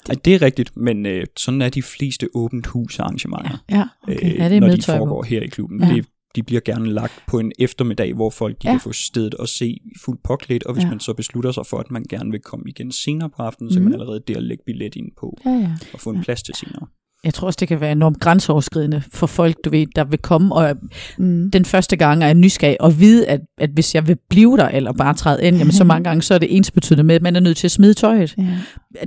[0.09, 3.59] ej, det er rigtigt, men øh, sådan er de fleste åbent hus arrangementer.
[3.71, 4.39] Ja, okay.
[4.39, 5.05] Ja, det er når med de tøj på.
[5.05, 5.81] foregår her i klubben.
[5.81, 5.87] Ja.
[5.89, 5.95] Ja.
[5.95, 8.73] Det, de bliver gerne lagt på en eftermiddag, hvor folk de Ja.
[8.73, 10.89] kan få stedet at se fuldt påklædt, og hvis Ja.
[10.91, 13.79] man så beslutter sig for, at man gerne vil komme igen senere på aftenen, så
[13.79, 13.85] Mhm.
[13.85, 15.73] kan man allerede der lægge billet ind på Ja, ja.
[15.93, 16.23] og få en Ja.
[16.23, 16.87] plads til senere.
[17.25, 20.55] Jeg tror også, det kan være enormt grænseoverskridende for folk, du ved, der vil komme
[20.55, 20.77] og
[21.19, 21.51] Mm.
[21.51, 24.93] den første gang er nysgerrig og vide, at, at hvis jeg vil blive der eller
[24.93, 27.37] bare træde ind, jamen så mange gange, så er det ens betydende med, at man
[27.37, 28.35] er nødt til at smide tøjet.
[28.39, 28.45] Ja.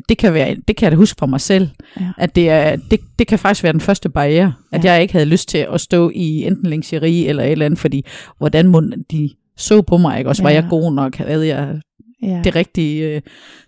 [0.10, 2.06] Det kan, være, det kan jeg da huske fra mig selv, Ja.
[2.18, 4.92] at det, er, det, det kan faktisk være den første barriere, at Ja.
[4.94, 8.06] jeg ikke havde lyst til at stå i enten lingerie eller et eller andet, fordi
[8.38, 10.30] hvordan må de så på mig, ikke?
[10.30, 10.56] også var Ja.
[10.56, 11.80] jeg god nok, havde jeg
[12.24, 12.42] ja.
[12.44, 13.22] det rigtige øh,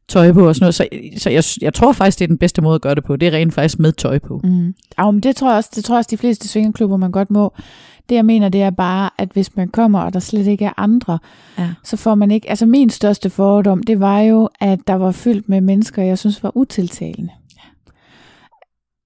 [0.09, 0.87] tøj på og sådan noget, så,
[1.17, 3.27] så jeg, jeg tror faktisk, det er den bedste måde at gøre det på, det
[3.27, 4.41] er rent faktisk med tøj på.
[4.43, 4.73] Mm.
[4.99, 7.31] Ja, men det tror jeg også, det tror jeg også, de fleste swingerklubber, man godt
[7.31, 7.53] må.
[8.09, 10.73] Det jeg mener, det er bare, at hvis man kommer, og der slet ikke er
[10.77, 11.19] andre,
[11.57, 11.69] Ja.
[11.83, 15.49] så får man ikke, altså min største fordom, det var jo, at der var fyldt
[15.49, 17.31] med mennesker, jeg synes var utiltalende.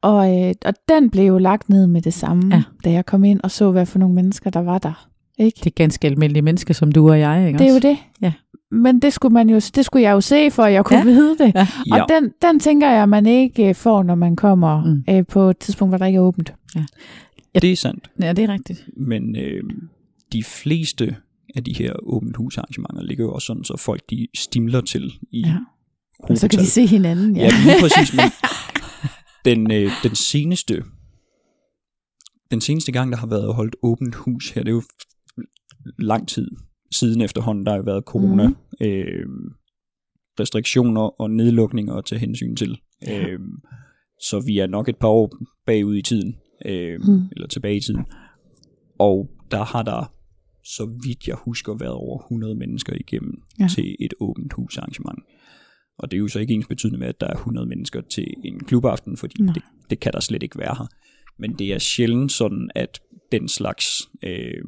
[0.02, 2.64] Og, øh, og den blev jo lagt ned med det samme, Ja.
[2.86, 5.08] da jeg kom ind og så, hvad for nogle mennesker, der var der.
[5.40, 5.56] Ikke?
[5.58, 7.88] Det er ganske almindelige mennesker, som du og jeg, ikke Det er jo også?
[7.88, 7.98] det.
[8.22, 8.32] Ja.
[8.71, 11.05] Men det skulle, man jo, det skulle jeg jo se, for at jeg kunne Ja.
[11.05, 11.12] ja.
[11.12, 11.51] vide det.
[11.55, 11.67] Ja.
[12.03, 15.03] Og den, den tænker jeg, man ikke øh, får, når man kommer Mm.
[15.10, 16.53] øh, på et tidspunkt, hvor der ikke er åbent.
[17.62, 18.89] Det er sandt, Ja, det er rigtigt.
[18.97, 19.63] men øh,
[20.34, 21.15] de fleste
[21.55, 25.12] af de her åbent hus arrangementer ligger jo også sådan, så folk de stimler til
[25.32, 25.55] i Ja.
[26.23, 27.36] Og så kan de se hinanden.
[27.36, 27.49] Ja, Ja.
[27.65, 28.25] lige præcis, men
[29.45, 30.84] den, øh, den seneste
[32.51, 34.84] den seneste gang, der har været holdt åbent hus her, det er jo
[35.99, 36.47] lang tid
[36.91, 38.56] siden efterhånden, der har været corona, mm.
[38.82, 39.25] øh,
[40.39, 42.80] restriktioner og nedlukninger at tage hensyn til.
[43.08, 43.28] Ja.
[43.28, 43.39] Øh,
[44.21, 45.32] så vi er nok et par år
[45.65, 47.21] bagud i tiden, øh, Mm.
[47.32, 48.06] eller tilbage i tiden.
[48.99, 50.13] Og der har der,
[50.63, 53.67] så vidt jeg husker, været over 100 mennesker igennem Ja.
[53.75, 55.19] til et åbent hus arrangement.
[55.99, 58.34] Og det er jo så ikke ens betydende med, at der er 100 mennesker til
[58.45, 59.54] en klubaften, fordi Nej.
[59.54, 60.88] det, det kan der slet ikke være her.
[61.39, 64.63] Men det er sjældent sådan, at den slags øh,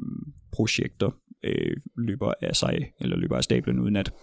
[0.51, 1.11] projekter
[1.43, 4.13] øh, løber af sig, eller løber af stablen, uden at,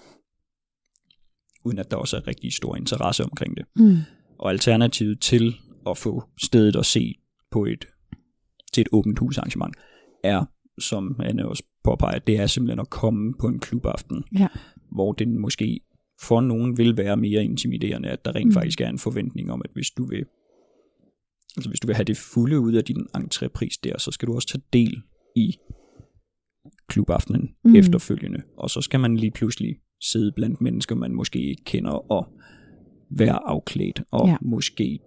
[1.65, 3.67] uden at der også er rigtig stor interesse omkring det.
[3.77, 3.97] Mm.
[4.39, 5.55] Og alternativet til
[5.87, 7.15] at få stedet at se
[7.51, 7.85] på et,
[8.73, 9.77] til et åbent husarrangement,
[10.25, 10.45] er,
[10.79, 14.49] som Anne også påpege, det er simpelthen at komme på en klubaften, Ja.
[14.93, 15.81] hvor den måske
[16.21, 18.53] for nogen vil være mere intimiderende, at der rent mm.
[18.53, 20.25] faktisk er en forventning om, at hvis du vil
[21.57, 24.35] altså hvis du vil have det fulde ud af din entrépris der, så skal du
[24.35, 25.03] også tage del
[25.37, 25.57] i
[26.89, 27.77] klubaftenen Mm.
[27.77, 28.43] efterfølgende.
[28.59, 29.77] Og så skal man lige pludselig
[30.13, 32.27] sidde blandt mennesker, man måske ikke kender, og
[33.11, 34.37] være afklædt, og Ja.
[34.43, 34.99] måske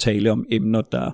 [0.00, 1.10] tale om emner, der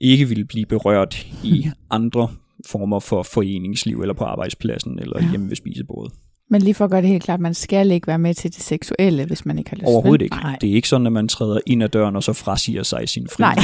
[0.00, 2.28] ikke vil blive berørt i andre
[2.66, 5.30] former for foreningsliv, eller på arbejdspladsen, eller ja.
[5.30, 6.12] hjemme ved spisebordet.
[6.50, 8.62] Men lige for at gøre det helt klart, man skal ikke være med til det
[8.62, 9.86] seksuelle, hvis man ikke har lyst.
[9.86, 10.36] Overhovedet ikke.
[10.36, 10.56] Nej.
[10.60, 13.26] Det er ikke sådan, at man træder ind ad døren, og så frasiger sig sin
[13.32, 13.42] fri.
[13.42, 13.54] Nej,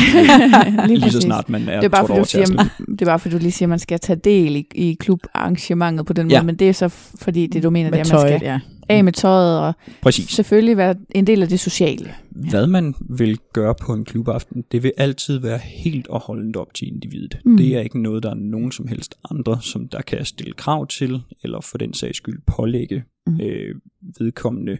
[0.87, 2.47] lige lige så snart man er det er bare fordi, du siger,
[2.99, 6.07] det er bare fordi, du lige siger, at man skal tage del i, i klubarrangementet
[6.07, 6.42] på den måde, Ja.
[6.42, 6.88] men det er så
[7.21, 8.61] fordi, det du mener, det Med er, at man tøjet, skal ja.
[8.88, 10.31] Af med tøjet og Præcis.
[10.31, 12.14] selvfølgelig være en del af det sociale.
[12.31, 16.75] Hvad man vil gøre på en klubaften, det vil altid være helt og holdent op
[16.75, 17.38] til individet.
[17.45, 17.51] Mm.
[17.51, 17.57] Mm.
[17.57, 20.87] Det er ikke noget, der er nogen som helst andre, som der kan stille krav
[20.87, 23.33] til, eller for den sags skyld pålægge Mm.
[23.33, 23.40] mm.
[23.40, 23.75] øh,
[24.18, 24.79] vedkommende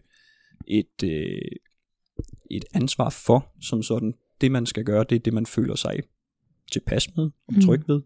[0.69, 1.39] et, øh,
[2.51, 4.15] et ansvar for, som sådan.
[4.41, 6.01] Det man skal gøre, det er det, man føler sig
[6.73, 7.61] tilpas med og Mm.
[7.61, 8.01] tryg ved.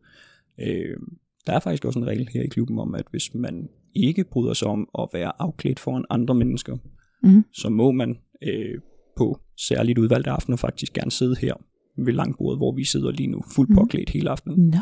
[0.60, 0.96] Øh,
[1.46, 4.52] der er faktisk også en regel her i klubben om, at hvis man ikke bryder
[4.52, 6.76] sig om at være afklædt foran andre mennesker,
[7.22, 7.44] Mm.
[7.54, 8.80] så må man øh,
[9.18, 11.54] på særligt udvalgte aftener faktisk gerne sidde her
[12.04, 13.78] ved langbordet, hvor vi sidder lige nu, fuldt Mhm.
[13.78, 14.68] påklædt hele aftenen.
[14.68, 14.78] Nå.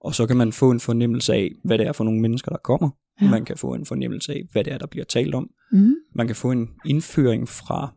[0.00, 2.58] Og så kan man få en fornemmelse af, hvad det er for nogle mennesker, der
[2.58, 2.90] kommer.
[3.22, 3.30] Ja.
[3.30, 5.50] Man kan få en fornemmelse af, hvad det er, der bliver talt om.
[5.72, 5.94] Mm.
[6.14, 7.92] Man kan få en indføring fra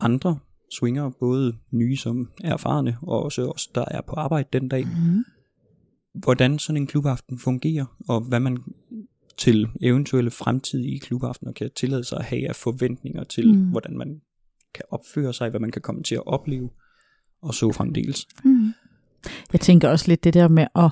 [0.00, 0.38] andre
[0.78, 4.84] swinger, både nye som erfarne, og også os, der er på arbejde den dag.
[4.84, 5.24] Mm.
[6.14, 8.58] Hvordan sådan en klubaften fungerer, og hvad man
[9.40, 13.60] til eventuelle fremtidige klubaftener kan tillade sig at have af forventninger til, Mm.
[13.64, 14.08] hvordan man
[14.74, 16.70] kan opføre sig, hvad man kan komme til at opleve,
[17.42, 18.26] og så fremdeles.
[18.44, 18.72] Mm.
[19.52, 20.90] Jeg tænker også lidt det der med at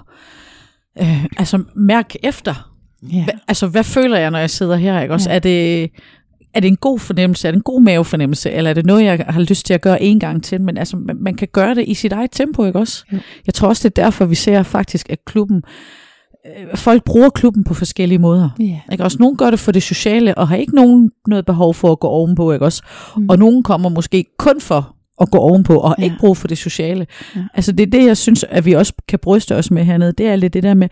[1.00, 2.74] øh, altså mærke efter.
[3.12, 3.24] Ja.
[3.24, 5.00] Hva, altså, hvad føler jeg, når jeg sidder her?
[5.02, 5.14] Ikke?
[5.14, 5.36] Også, Ja.
[5.36, 5.82] er, det,
[6.54, 7.48] er det en god fornemmelse?
[7.48, 8.50] Er det en god mavefornemmelse?
[8.50, 10.60] Eller er det noget, jeg har lyst til at gøre en gang til?
[10.60, 13.04] Men altså, man, man kan gøre det i sit eget tempo, ikke også?
[13.12, 13.18] Jo.
[13.46, 15.62] Jeg tror også, det er derfor, vi ser faktisk, at klubben,
[16.46, 18.50] øh, folk bruger klubben på forskellige måder.
[18.60, 18.80] Ja.
[18.92, 19.04] Ikke?
[19.04, 22.00] Også nogen gør det for det sociale, og har ikke nogen noget behov for at
[22.00, 22.82] gå ovenpå, ikke også?
[23.16, 23.28] Mm.
[23.28, 26.04] Og nogen kommer måske kun for at gå ovenpå, og Ja.
[26.04, 27.06] ikke brug for det sociale.
[27.36, 27.40] Ja.
[27.54, 30.12] Altså det er det, jeg synes, at vi også kan bryste os med hernede.
[30.12, 30.88] Det er lidt det der med,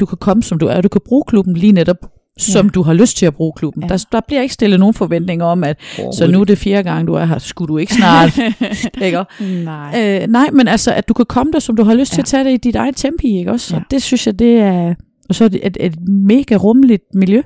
[0.00, 1.96] du kan komme som du er, du kan bruge klubben lige netop,
[2.38, 2.70] som Ja.
[2.70, 3.82] du har lyst til at bruge klubben.
[3.82, 3.86] Ja.
[3.86, 3.96] Ja.
[3.96, 5.78] Der, der bliver ikke stillet nogen forventninger om, at
[6.12, 8.38] så nu er det fjerde gang, du er her, skulle du ikke snart,
[9.06, 9.24] ikke?
[9.64, 10.20] Nej.
[10.22, 12.14] Øh, nej, men altså, at du kan komme der, som du har lyst ja.
[12.14, 12.22] til Ja.
[12.22, 13.74] at tage det i dit eget tempi, ikke også?
[13.74, 13.80] Ja.
[13.80, 14.94] Og det synes jeg, det er,
[15.28, 17.42] og så er det et, et mega rummeligt miljø.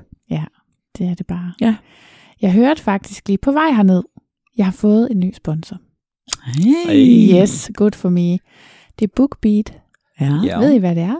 [0.99, 1.53] Det er det bare.
[1.61, 1.75] Ja.
[2.43, 4.03] Jeg hørte faktisk lige på vej herned,
[4.57, 5.77] jeg har fået en ny sponsor.
[6.89, 6.95] Ej.
[7.43, 8.31] Yes, good for me.
[8.99, 9.73] Det er BookBeat.
[10.21, 10.41] Ja.
[10.45, 10.59] Ja.
[10.59, 11.15] Ved I, hvad det er?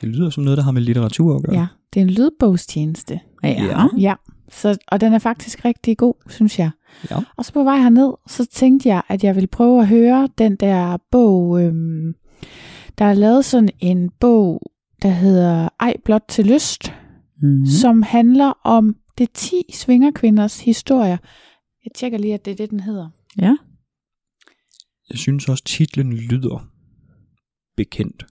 [0.00, 1.58] Det lyder som noget, der har med litteratur at gøre.
[1.60, 3.20] Ja, det er en lydbogstjeneste.
[3.42, 3.86] Ja.
[3.98, 4.14] Ja.
[4.48, 6.70] Så, og den er faktisk rigtig god, synes jeg.
[7.10, 7.18] Ja.
[7.36, 10.56] Og så på vej herned, så tænkte jeg, at jeg ville prøve at høre den
[10.56, 11.62] der bog.
[11.62, 12.14] Øhm,
[12.98, 14.62] der er lavet sådan en bog,
[15.02, 16.92] der hedder Ej blot til lyst,
[17.42, 17.48] Mm.
[17.48, 17.66] mm.
[17.66, 21.16] som handler om det 10 svingerkvinders historier.
[21.84, 23.08] Jeg tjekker lige, at det er det, den hedder.
[23.38, 23.56] ja.
[25.10, 26.68] Jeg synes også, titlen lyder
[27.76, 28.26] bekendt.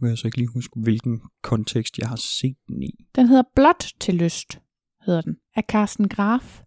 [0.00, 2.90] Nu kan jeg så ikke lige huske, hvilken kontekst jeg har set den i.
[3.16, 4.60] Den hedder Blot til lyst,
[5.06, 6.62] hedder den, af Carsten Graf.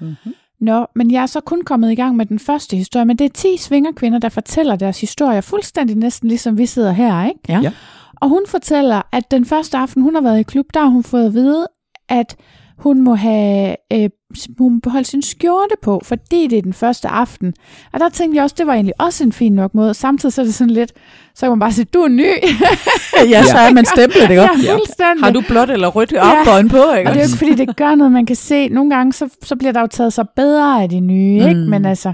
[0.00, 0.34] Mm-hmm.
[0.60, 3.24] Nå, men jeg er så kun kommet i gang med den første historie, men det
[3.24, 7.40] er 10 svingerkvinder, der fortæller deres historier, fuldstændig næsten ligesom vi sidder her, ikke?
[7.48, 7.60] Ja.
[7.62, 7.72] Ja.
[8.14, 11.04] Og hun fortæller, at den første aften, hun har været i klub, der har hun
[11.04, 11.66] fået at vide,
[12.08, 12.36] at
[12.78, 14.10] hun må have øh,
[14.58, 17.54] hun må beholde sin skjorte på, fordi det er den første aften.
[17.92, 19.94] Og der tænkte jeg også, det var egentlig også en fin nok måde.
[19.94, 20.92] Samtidig så er det sådan lidt,
[21.34, 22.32] så kan man bare sige, du er ny.
[23.32, 24.34] ja, så er man stemplet, ikke?
[24.34, 25.24] ja, fuldstændig.
[25.24, 26.24] Har du blåt eller rødt Ja.
[26.24, 27.10] armbånd på, ikke?
[27.10, 28.68] Og det er jo ikke, fordi det gør noget, man kan se.
[28.68, 31.60] Nogle gange, så, så bliver der jo taget sig bedre af de nye, ikke?
[31.60, 31.70] Mm.
[31.70, 32.12] Men altså,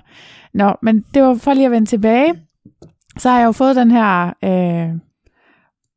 [0.54, 2.34] nå, men det var for lige at vende tilbage.
[3.18, 4.88] Så har jeg jo fået den her øh,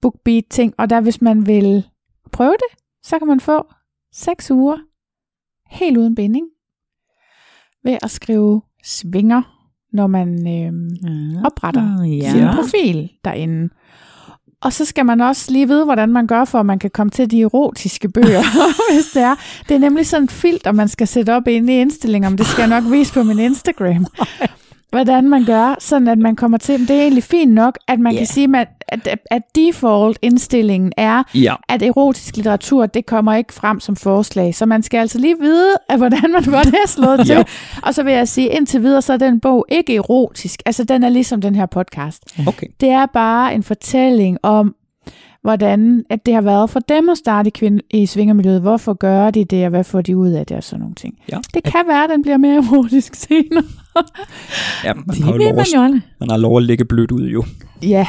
[0.01, 1.83] BookBeat-ting, og der hvis man vil
[2.31, 3.65] prøve det, så kan man få
[4.13, 4.77] 6 uger
[5.69, 6.45] helt uden binding
[7.83, 9.41] ved at skrive svinger,
[9.93, 10.73] når man øh,
[11.33, 11.45] Ja.
[11.45, 12.31] opretter ja.
[12.31, 13.69] sin profil derinde.
[14.61, 17.11] Og så skal man også lige vide, hvordan man gør, for at man kan komme
[17.11, 18.43] til de erotiske bøger,
[18.93, 19.35] hvis det er.
[19.69, 22.45] Det er nemlig sådan et filter, man skal sætte op inde i indstillinger, men det
[22.45, 24.05] skal jeg nok vise på min Instagram.
[24.89, 28.11] Hvordan man gør, sådan at man kommer til, det er egentlig fint nok, at man
[28.13, 28.17] Ja.
[28.17, 31.55] kan sige, at, at, at default-indstillingen er, Ja.
[31.69, 34.55] at erotisk litteratur, det kommer ikke frem som forslag.
[34.55, 37.35] Så man skal altså lige vide, at hvordan man får det slået til.
[37.35, 37.43] Ja.
[37.83, 40.61] Og så vil jeg sige, indtil videre, så er den bog ikke erotisk.
[40.65, 42.23] Altså, den er ligesom den her podcast.
[42.47, 42.67] Okay.
[42.81, 44.75] Det er bare en fortælling om,
[45.47, 48.61] hvordan at det har været for dem at starte i, kvinde, i svingermiljøet.
[48.61, 51.13] Hvorfor gør de det, og hvad får de ud af det, og sådan nogle ting.
[51.31, 51.37] Ja.
[51.53, 53.63] Det kan være, at den bliver mere erotisk senere.
[54.83, 56.01] Ja, man, Det har ved lov man at, jo aldrig.
[56.19, 57.43] man har lov at lægge blødt ud jo.
[57.83, 58.07] ja,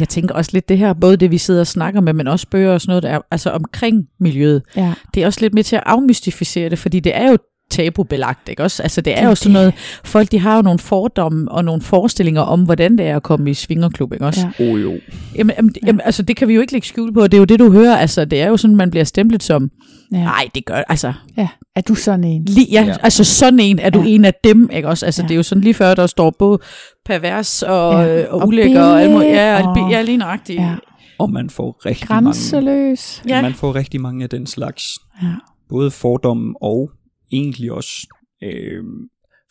[0.00, 2.46] Jeg tænker også lidt det her, både det vi sidder og snakker med, men også
[2.50, 4.62] bøger og sådan noget, der er altså omkring miljøet.
[4.76, 4.94] ja.
[5.14, 7.36] Det er også lidt med til at afmystificere det, fordi det er jo
[7.70, 8.82] tabubelagt, ikke også?
[8.82, 11.82] Altså det er Det jo sådan noget, folk de har jo nogle fordomme og nogle
[11.82, 14.48] forestillinger om, hvordan det er at komme i svingerklub, ikke også?
[14.58, 14.70] Ja.
[14.72, 14.92] Oh, jo.
[15.36, 17.44] Jamen, jamen, jamen, altså det kan vi jo ikke lægge skjul på, det er jo
[17.44, 19.70] det, du hører, altså det er jo sådan, man bliver stemplet som,
[20.12, 20.18] ja.
[20.18, 21.48] nej, det gør, altså, ja.
[21.76, 22.44] Er du sådan en?
[22.44, 22.86] lige, ja, Ja.
[22.86, 24.08] ja, altså sådan en, er du Ja.
[24.08, 25.06] en af dem, ikke også?
[25.06, 25.28] Altså Ja.
[25.28, 26.58] det er jo sådan lige før, der står både
[27.06, 28.14] pervers og, Ja.
[28.18, 28.26] ja.
[28.32, 30.60] og Og ulækker og alt muligt, billig, ja, og, og- ja, lige nøjagtigt.
[30.60, 30.74] Ja.
[31.18, 33.22] Og man får rigtig mange, Grænseløs.
[33.28, 33.42] Ja.
[33.42, 34.84] man får rigtig mange af den slags,
[35.22, 35.28] Ja.
[35.68, 36.90] både fordomme og
[37.32, 38.06] egentlig også
[38.42, 38.84] øh,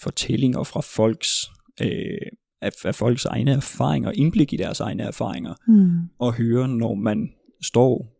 [0.01, 1.45] fortællinger fra folks,
[1.81, 2.17] øh,
[2.61, 5.91] af, af folks egne erfaringer, indblik i deres egne erfaringer, Mm.
[6.19, 7.29] og høre, når man
[7.63, 8.13] står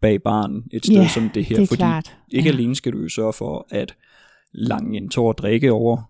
[0.00, 2.16] bag barn et sted Ja, som det her, Det er fordi klart.
[2.32, 2.54] ikke ja.
[2.54, 3.94] alene skal du jo sørge for at
[4.52, 6.08] lange en tår drikke over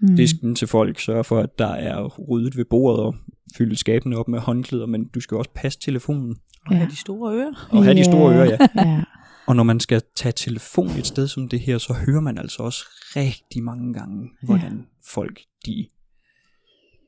[0.00, 0.16] Mm.
[0.16, 3.14] disken til folk, sørge for, at der er ryddet ved bordet og
[3.56, 7.34] fylde skabene op med håndklæder, men du skal også passe telefonen Og have de store
[7.34, 7.68] ører.
[7.70, 8.58] og have de store ører, ja.
[8.90, 9.02] ja.
[9.46, 12.62] Og når man skal tage telefon et sted som det her, så hører man altså
[12.62, 12.84] også
[13.16, 15.86] rigtig mange gange, hvordan folk de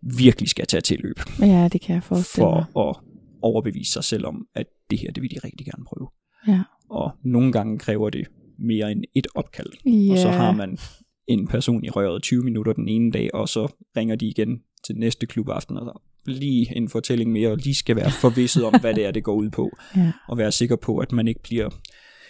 [0.03, 2.65] virkelig skal tage tilløb ja, det kan jeg forestille mig.
[2.73, 2.97] for at
[3.43, 6.09] overbevise sig selv om, at det her, det vil de rigtig gerne prøve.
[6.49, 6.63] Ja.
[6.91, 8.27] Og nogle gange kræver det
[8.59, 9.73] mere end et opkald.
[9.87, 10.13] Ja.
[10.13, 10.79] Og så har man
[11.27, 14.97] en person i røret 20 minutter den ene dag, og så ringer de igen til
[14.97, 18.95] næste klubaften, og så lige en fortælling mere, og lige skal være forvisset om, hvad
[18.95, 19.71] det er, det går ud på.
[19.97, 20.13] Ja.
[20.29, 21.71] Og være sikker på, at man ikke bliver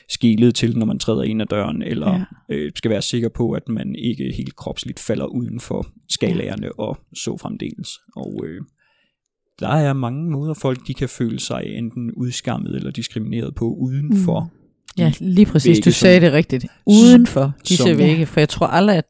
[0.09, 2.25] skilet til, når man træder ind ad døren, eller Ja.
[2.55, 6.99] øh, skal være sikker på, at man ikke helt kropsligt falder uden for skalaerne og
[7.14, 7.88] så fremdeles.
[8.16, 8.61] Og øh,
[9.61, 14.16] der er mange måder, folk de kan føle sig enten udskammet eller diskrimineret på uden
[14.25, 15.01] for Mm.
[15.03, 15.69] Ja, lige præcis.
[15.69, 16.66] vægge, Du som- sagde det rigtigt.
[16.87, 19.05] Uden for disse som- vægge, for jeg tror aldrig, at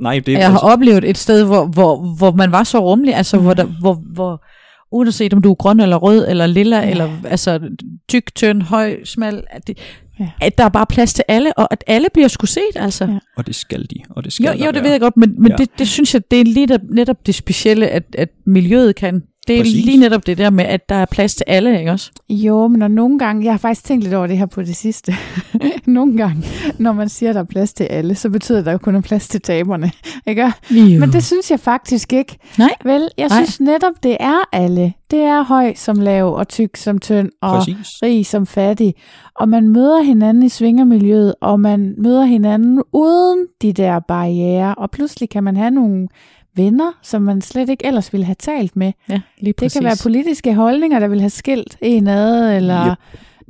[0.00, 3.14] Nej, det er jeg har oplevet et sted, hvor, hvor, hvor man var så rummelig,
[3.14, 4.44] altså hvor, der, hvor, hvor
[4.92, 6.90] uanset om du er grøn eller rød eller lilla, Ja.
[6.90, 7.60] eller altså
[8.08, 9.78] tyk, tynd, høj, smal, at, det,
[10.20, 10.28] Ja.
[10.40, 13.04] at der er bare plads til alle, og at alle bliver sgu set, altså.
[13.04, 13.18] Ja.
[13.36, 14.82] Og det skal de, og det skal Jo, jo, det være.
[14.84, 15.52] ved jeg godt, men, men Ja.
[15.52, 15.56] ja.
[15.56, 19.22] det, det synes jeg, det er lige der, netop det specielle, at, at miljøet kan.
[19.46, 19.84] Det er Præcis.
[19.84, 22.10] Lige netop det der med, at der er plads til alle, ikke også?
[22.28, 24.76] Jo, men når nogle gange, jeg har faktisk tænkt lidt over det her på det
[24.76, 25.14] sidste,
[25.86, 26.44] nogle gange,
[26.78, 28.94] når man siger, at der er plads til alle, så betyder det, at der kun
[28.94, 29.90] er plads til taberne.
[30.26, 30.52] Ikke?
[30.70, 31.00] Jo.
[31.00, 32.36] Men det synes jeg faktisk ikke.
[32.58, 32.74] Nej.
[32.84, 33.44] Vel, jeg Nej.
[33.44, 34.92] synes netop, det er alle.
[35.10, 38.02] Det er høj som lav, og tyk som tynd, og Præcis.
[38.02, 38.94] rig som fattig.
[39.34, 44.74] Og man møder hinanden i svingermiljøet, og man møder hinanden uden de der barriere.
[44.74, 46.08] Og pludselig kan man have nogle
[46.56, 48.92] venner, som man slet ikke ellers ville have talt med.
[49.08, 52.98] Ja, lige Det kan være politiske holdninger, der vil have skilt en ad, eller Yep.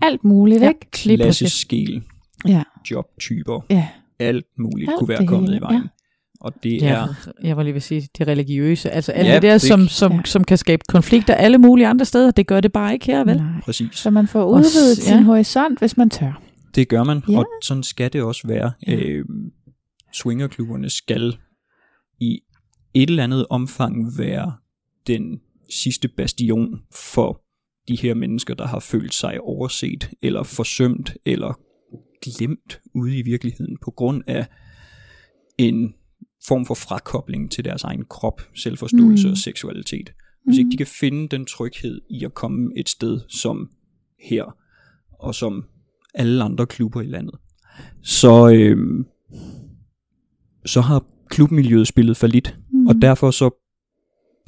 [0.03, 0.69] alt muligt, Ja.
[0.69, 1.07] ikke?
[1.07, 1.61] Lige Klasse præcis.
[1.61, 2.03] skil,
[2.49, 2.62] Ja.
[2.91, 3.88] jobtyper, Ja.
[4.19, 5.83] alt muligt Alt kunne være kommet hele, i vejen.
[5.83, 5.88] ja.
[6.41, 7.07] Og det Ja, er
[7.43, 8.91] jeg var lige ved at sige, det religiøse.
[8.91, 10.17] Altså alt Ja, det der, det- som, som, Ja.
[10.17, 10.23] ja.
[10.25, 13.37] som kan skabe konflikter alle mulige andre steder, det gør det bare ikke her, vel?
[13.37, 13.61] Nej.
[13.65, 13.88] præcis.
[13.93, 15.23] Så man får udvidet s- sin ja.
[15.23, 16.43] horisont, hvis man tør.
[16.75, 17.38] Det gør man, Ja.
[17.38, 18.73] og sådan skal det også være.
[18.87, 18.95] Ja.
[18.97, 19.25] Øh,
[20.15, 21.37] swingerklubberne skal
[22.21, 22.41] i
[22.94, 24.57] et eller andet omfang være
[25.07, 27.42] den sidste bastion for
[27.88, 31.61] de her mennesker, der har følt sig overset, eller forsømt, eller
[32.22, 34.46] glemt ude i virkeligheden, på grund af
[35.59, 35.94] en
[36.46, 39.28] form for frakobling til deres egen krop, selvforståelse Mm.
[39.28, 39.33] mm.
[39.33, 40.12] og seksualitet.
[40.44, 43.70] Hvis ikke de kan finde den tryghed i at komme et sted som
[44.20, 44.57] her,
[45.20, 45.64] og som
[46.14, 47.35] alle andre klubber i landet,
[48.02, 49.05] så, øh,
[50.66, 52.87] så har klubmiljøet spillet for lidt, mm.
[52.88, 53.51] og derfor så,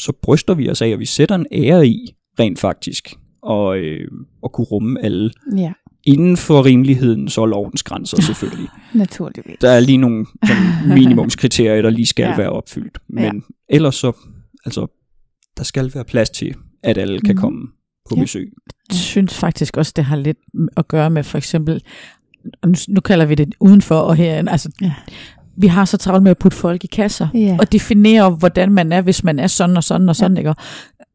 [0.01, 4.09] så bryster vi os af, at vi sætter en ære i, rent faktisk, og, øh,
[4.45, 5.73] at kunne rumme alle, Ja,
[6.07, 8.69] inden for rimelighedens og lovens grænser selvfølgelig.
[8.95, 9.57] naturligvis.
[9.61, 12.37] Der er lige nogle sådan, minimumskriterier, der lige skal Ja.
[12.37, 12.99] være opfyldt.
[13.09, 13.31] Men Ja.
[13.77, 14.13] ellers så,
[14.65, 14.87] altså,
[15.57, 17.41] der skal være plads til, at alle kan Mhm.
[17.41, 17.69] komme
[18.11, 18.21] på Ja.
[18.23, 18.53] besøg.
[18.89, 20.39] Jeg synes faktisk også, det har lidt
[20.77, 21.83] at gøre med for eksempel,
[22.63, 24.93] og nu, nu kalder vi det udenfor og herinde, altså Ja.
[25.57, 27.57] Vi har så travlt med at putte folk i kasser, Ja.
[27.61, 30.41] og definere, hvordan man er, hvis man er sådan og sådan og sådan, ja.
[30.41, 30.55] ikke?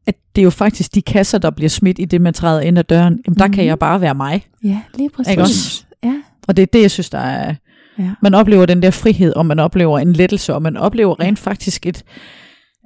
[0.06, 2.78] At det er jo faktisk de kasser, der bliver smidt i det, man træder ind
[2.78, 3.20] ad døren.
[3.26, 3.54] Jamen, der Mhm.
[3.54, 4.46] kan jeg bare være mig.
[4.64, 5.30] Ja, lige præcis.
[5.30, 5.84] Ikke også?
[6.04, 6.14] Ja.
[6.48, 7.54] Og det er det, jeg synes, der er...
[7.98, 8.10] Ja.
[8.22, 11.86] Man oplever den der frihed, og man oplever en lettelse, og man oplever rent faktisk
[11.86, 12.04] et...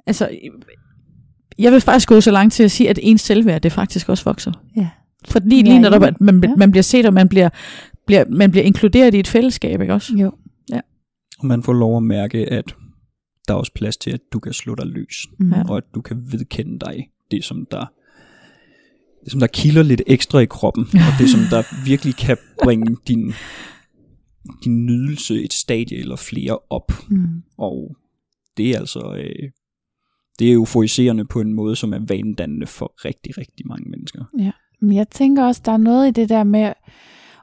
[0.07, 0.29] Altså,
[1.59, 4.23] jeg vil faktisk gå så langt til at sige, at ens selvværd, det faktisk også
[4.23, 4.51] vokser.
[4.77, 4.87] Ja.
[5.27, 6.07] Fordi Ja, lige netop, ja.
[6.07, 6.49] at man, Ja.
[6.57, 7.49] man bliver set, og man bliver,
[8.07, 10.13] bliver, man bliver inkluderet i et fællesskab, ikke også?
[10.15, 10.31] Jo.
[10.73, 10.81] Og
[11.43, 12.75] man får lov at mærke, at
[13.47, 15.51] der er også plads til, at du kan slå dig løs, Mm.
[15.53, 15.63] Ja.
[15.69, 17.85] og at du kan vedkende dig det, som der
[19.23, 22.97] det som der kilder lidt ekstra i kroppen, og det som der virkelig kan bringe
[23.07, 23.33] din,
[24.63, 26.91] din nydelse et stadie eller flere op.
[27.09, 27.43] Mm.
[27.57, 27.95] Og
[28.57, 29.49] det er altså, øh,
[30.39, 34.23] det er euforiserende på en måde, som er vanedannende for rigtig, rigtig mange mennesker.
[34.39, 34.51] Ja.
[34.81, 36.73] Men jeg tænker også, der er noget i det der med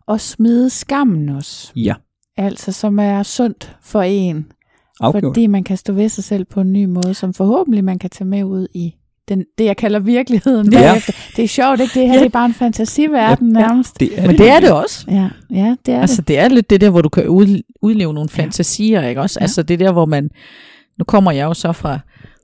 [0.09, 1.73] at smide skammen også.
[1.77, 1.95] Ja,
[2.37, 4.47] Altså, som er sundt for en.
[5.01, 5.31] afgjort.
[5.31, 8.11] Fordi man kan stå ved sig selv på en ny måde, som forhåbentlig man kan
[8.11, 8.95] tage med ud i
[9.29, 10.73] den, det, jeg kalder virkeligheden.
[10.73, 10.79] Ja.
[10.91, 11.13] bagefter.
[11.37, 12.01] Det er sjovt, ikke?
[12.01, 12.19] Det her Ja.
[12.19, 13.61] det er bare en fantasiverden Ja.
[13.61, 14.01] nærmest.
[14.01, 15.05] Det er Men det er det også.
[15.11, 16.29] Ja, ja det er Altså det.
[16.29, 18.43] det er lidt det der, hvor du kan ud, udleve nogle Ja.
[18.43, 19.39] fantasier, ikke også?
[19.41, 19.45] Ja.
[19.45, 20.31] Altså det der, hvor man,
[20.99, 21.99] nu kommer jeg jo så fra,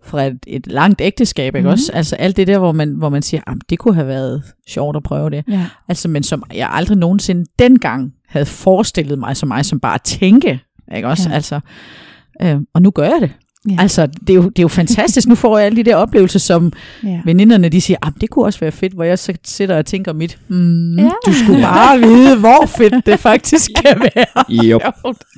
[0.05, 1.73] fra et, et langt ægteskab, ikke Mhm.
[1.73, 1.93] også?
[1.95, 4.97] Altså alt det der, hvor man, hvor man siger, "Jamen, det kunne have været sjovt
[4.97, 5.45] at prøve det.
[5.49, 5.67] Ja.
[5.89, 10.03] Altså, men som jeg aldrig nogensinde dengang havde forestillet mig som mig, som bare at
[10.03, 10.61] tænke,
[10.97, 11.29] ikke også?
[11.29, 11.35] Ja.
[11.35, 11.61] Altså,
[12.43, 13.31] øh, og nu gør jeg det.
[13.71, 13.77] Ja.
[13.79, 15.29] Altså, det er, jo, det er jo fantastisk.
[15.29, 16.73] Nu får jeg alle de der oplevelser, som
[17.05, 17.21] Ja.
[17.25, 20.13] veninderne, de siger, "Ah, det kunne også være fedt, hvor jeg så sidder og tænker
[20.13, 21.11] mit, mm, Ja.
[21.27, 24.45] du skulle bare vide, hvor fedt det faktisk kan være.
[24.65, 24.81] Jo,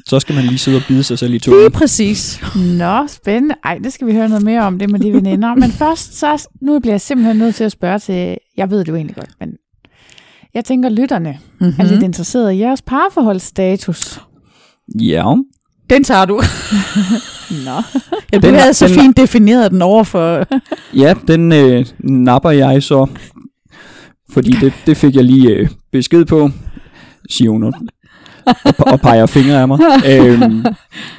[0.06, 1.62] så skal man lige sidde og bide sig selv i tungen.
[1.62, 2.40] Lige præcis.
[2.78, 3.54] Nå, spændende.
[3.64, 5.54] Ej, det skal vi høre noget mere om, det med de veninder.
[5.54, 8.88] Men først, så, nu bliver jeg simpelthen nødt til at spørge til, jeg ved det
[8.88, 9.48] jo egentlig godt, men
[10.54, 11.74] jeg tænker, lytterne Mm-hmm.
[11.78, 14.20] er lidt interesseret i jeres parforholdsstatus.
[15.00, 15.34] Ja,
[15.90, 16.34] Den tager du.
[17.66, 17.70] Nå.
[18.32, 20.46] Ja, du Den- havde så den- fint defineret den over for...
[20.96, 23.06] ja den øh, napper jeg så,
[24.30, 26.50] fordi det, det fik jeg lige øh, besked på,
[27.30, 27.72] siger hun og,
[28.78, 29.78] og, peger fingre af mig.
[30.08, 30.64] Øhm,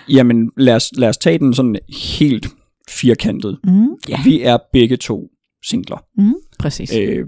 [0.09, 1.75] jamen, lad os, lad os tage den sådan
[2.13, 2.47] helt
[2.89, 3.57] firkantet.
[3.63, 3.87] Mm.
[4.09, 4.19] Ja.
[4.25, 5.27] Vi er begge to
[5.65, 6.03] singler.
[6.59, 6.91] Præcis.
[6.99, 7.25] Øh,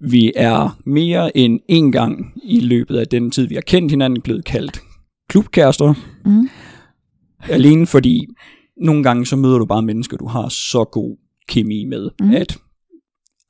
[0.00, 4.20] vi er mere end en gang i løbet af den tid, vi har kendt hinanden,
[4.22, 4.80] blevet kaldt
[5.28, 5.94] klubkærester.
[6.24, 6.48] Mm.
[7.48, 8.26] Alene fordi
[8.76, 11.16] nogle gange så møder du bare mennesker, du har så god
[11.48, 12.30] kemi med, Mm.
[12.30, 12.58] at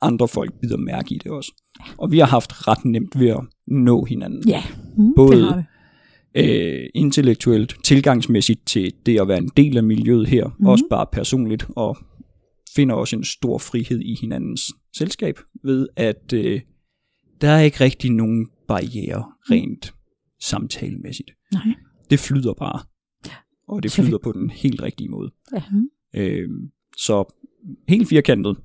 [0.01, 1.51] andre folk bider mærke i det også.
[1.97, 4.43] Og vi har haft ret nemt ved at nå hinanden.
[4.47, 4.63] Ja,
[4.97, 5.13] Mm.
[5.15, 5.65] Både det
[6.35, 10.65] øh, intellektuelt, tilgangsmæssigt til det at være en del af miljøet her, mm.
[10.65, 11.97] også bare personligt, og
[12.75, 14.61] finder også en stor frihed i hinandens
[14.97, 16.61] selskab, ved at øh,
[17.41, 19.93] der er ikke rigtig nogen barriere rent
[20.41, 21.31] samtalemæssigt.
[21.53, 21.63] Nej.
[22.09, 22.79] Det flyder bare,
[23.67, 25.31] og det Så flyder på den helt rigtige måde.
[25.53, 25.63] Ja.
[26.15, 26.49] Øh,
[26.97, 27.35] så
[27.87, 28.57] helt firkantet,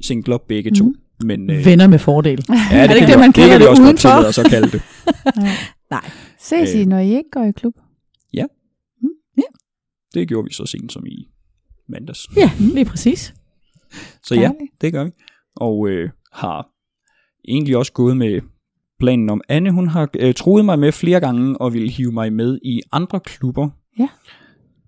[0.00, 0.84] singler begge to.
[0.84, 0.94] Mhm.
[1.26, 2.44] Men, øh, Venner med fordel.
[2.48, 4.28] ja, er det ikke det, man kalder det også godt udenfor?
[4.28, 4.82] os at kalde det.
[6.38, 6.86] Ses I, Øh.
[6.86, 7.74] når I ikke går i klub?
[10.14, 11.28] Det gjorde vi så sent som i
[11.88, 12.26] mandags.
[12.36, 13.34] Ja, lige præcis.
[14.24, 15.10] Så ja, det gør vi.
[15.56, 16.68] Og øh, har
[17.48, 18.40] egentlig også gået med
[19.00, 22.32] planen om, Anne hun har øh, troet mig med flere gange og ville hive mig
[22.32, 23.68] med i andre klubber
[23.98, 24.08] Ja.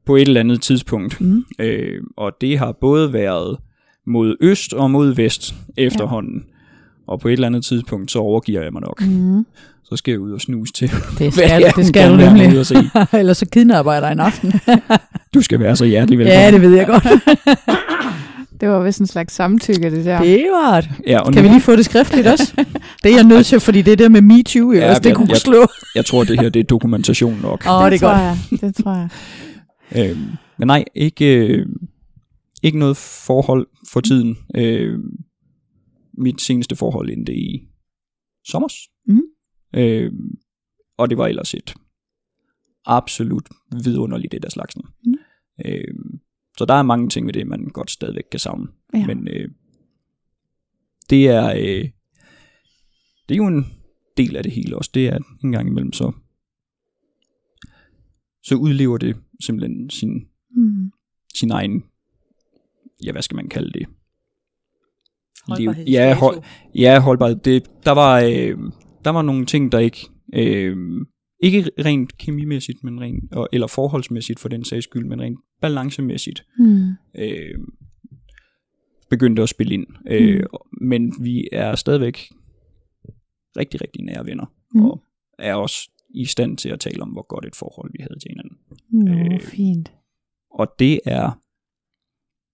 [0.07, 1.21] på et eller andet tidspunkt.
[1.21, 1.45] Mm.
[1.61, 3.59] Øh, og det har både været
[4.07, 6.45] mod øst og mod vest efterhånden.
[7.07, 9.03] Og på et eller andet tidspunkt, så overgiver jeg mig nok.
[9.07, 9.47] Mm.
[9.85, 10.89] Så skal jeg ud og snuse til,
[11.19, 12.59] Det hvad skal, jeg det skal du nemlig.
[12.59, 12.75] ud se.
[13.19, 14.53] Ellers så kidnapper jeg dig en aften.
[15.35, 16.41] Du skal være så hjertelig velkommen.
[16.45, 17.05] ja, det ved jeg godt.
[18.61, 20.23] Det var vist en slags samtykke, det der.
[20.23, 20.91] Det var det.
[21.07, 22.55] Ja, og Kan nu, vi lige få det skriftligt også?
[23.03, 25.17] Det er jeg nødt til, fordi det er det med MeToo, Ja, også, det jeg-
[25.17, 25.67] kunne jeg- slå.
[25.95, 27.65] jeg tror, det her det er dokumentation nok.
[27.67, 28.21] Åh, oh, det er tror godt.
[28.53, 28.61] Jeg.
[28.61, 29.09] Det tror jeg.
[30.11, 30.19] Øh,
[30.59, 31.67] men nej, ikke, øh,
[32.63, 34.37] ikke noget forhold for tiden.
[34.57, 34.99] Øh,
[36.19, 37.69] mit seneste forhold endte i
[38.49, 38.75] sommers.
[39.07, 39.23] Mhm.
[39.77, 40.13] Øh,
[40.99, 41.75] og det var ellers et
[42.87, 43.49] absolut
[43.85, 44.83] vidunderligt et af slagsen.
[45.05, 45.15] Mhm.
[45.67, 45.95] Øh,
[46.59, 48.69] så der er mange ting ved det, man godt stadigvæk kan savne.
[48.95, 49.07] Ja.
[49.07, 49.49] Men øh,
[51.11, 51.91] det er øh,
[53.29, 53.67] det er jo en
[54.17, 54.91] del af det hele også.
[54.95, 56.13] Det er at en gang imellem så
[58.43, 60.93] så udlever det simpelthen sin Mm.
[61.35, 61.85] sin egen,
[63.05, 63.87] ja, hvad skal man kalde det?
[65.47, 65.91] Holdbarhedsdato.
[65.91, 66.43] Ja, hold,
[66.75, 67.37] ja holdbarhed.
[67.37, 68.59] Det, der, var, øh,
[69.05, 70.77] der var nogle ting, der ikke, øh,
[71.41, 76.47] ikke rent kemimæssigt, men rent, og- eller forholdsmæssigt for den sags skyld, men rent balancemæssigt,
[76.59, 76.91] Mm.
[77.19, 77.59] øh,
[79.11, 79.87] begyndte at spille ind.
[80.07, 80.45] Øh,
[80.81, 82.33] Men vi er stadigvæk
[83.57, 84.85] rigtig, rigtig nære venner, Mm.
[84.85, 85.03] og
[85.39, 88.31] er også i stand til at tale om, hvor godt et forhold vi havde til
[88.31, 88.59] hinanden.
[88.91, 89.93] Nå, Øh, fint.
[90.51, 91.31] Og det er,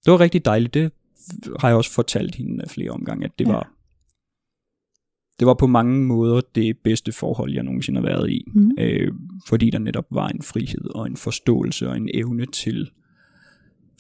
[0.04, 0.74] det var rigtig dejligt.
[0.74, 0.92] Det
[1.60, 3.52] har jeg også fortalt hende flere omgange, at det Ja.
[3.52, 3.73] var,
[5.38, 8.44] det var på mange måder det bedste forhold, jeg nogensinde har været i.
[8.54, 8.70] Mm.
[8.78, 9.12] Øh,
[9.48, 12.90] fordi der netop var en frihed og en forståelse og en evne til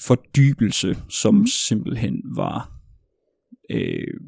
[0.00, 1.46] fordybelse, som mm.
[1.46, 2.72] simpelthen var,
[3.70, 4.20] øh,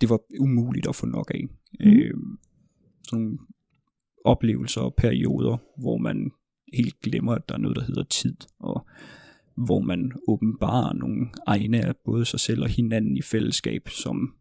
[0.00, 1.46] det var umuligt at få nok af.
[1.80, 1.98] Mhm.
[1.98, 2.14] Øh,
[3.08, 3.38] sådan nogle
[4.24, 6.30] oplevelser og perioder, hvor man
[6.72, 8.86] helt glemmer, at der er noget, der hedder tid, og
[9.56, 14.34] hvor man åbenbarer nogle egne af både sig selv og hinanden i fællesskab, som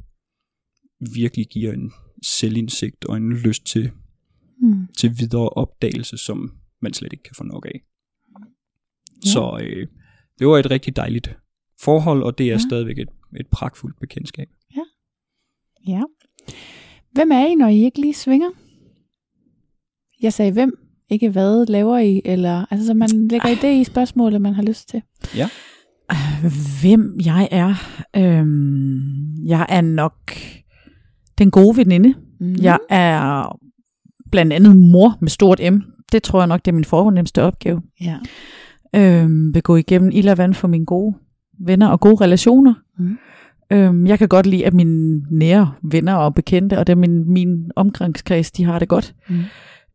[1.13, 1.91] virkelig giver en
[2.25, 3.91] selvindsigt og en lyst til,
[4.61, 4.87] Mm.
[4.97, 7.81] til videre opdagelse, som man slet ikke kan få nok af.
[9.25, 9.29] Ja.
[9.31, 9.87] Så øh,
[10.39, 11.37] det var et rigtig dejligt
[11.81, 12.53] forhold, og det er Ja.
[12.53, 12.57] ja.
[12.57, 14.49] stadigvæk et, et pragtfuldt bekendtskab.
[15.87, 16.01] Ja.
[17.11, 18.49] Hvem er I, når I ikke lige svinger?
[20.21, 20.73] Jeg sagde hvem,
[21.09, 24.89] ikke hvad laver I, eller altså så man lægger idé i spørgsmålet, man har lyst
[24.89, 25.01] til.
[26.81, 27.75] Hvem jeg er?
[28.15, 30.31] Øhm, jeg er nok
[31.39, 32.13] den gode veninde.
[32.39, 32.55] Mm.
[32.61, 33.59] Jeg er
[34.31, 35.77] blandt andet mor med stort M.
[36.11, 37.81] Det tror jeg nok, det er min fornemmeste opgave.
[38.01, 38.17] Ja.
[38.95, 41.15] Øhm, vil gå igennem ild og vand for mine gode
[41.59, 42.73] venner og gode relationer.
[42.99, 43.17] Mm.
[43.71, 47.71] Øhm, jeg kan godt lide, at mine nære venner og bekendte, og dem min, min
[47.75, 49.15] omgangskreds, de har det godt.
[49.29, 49.35] Mm.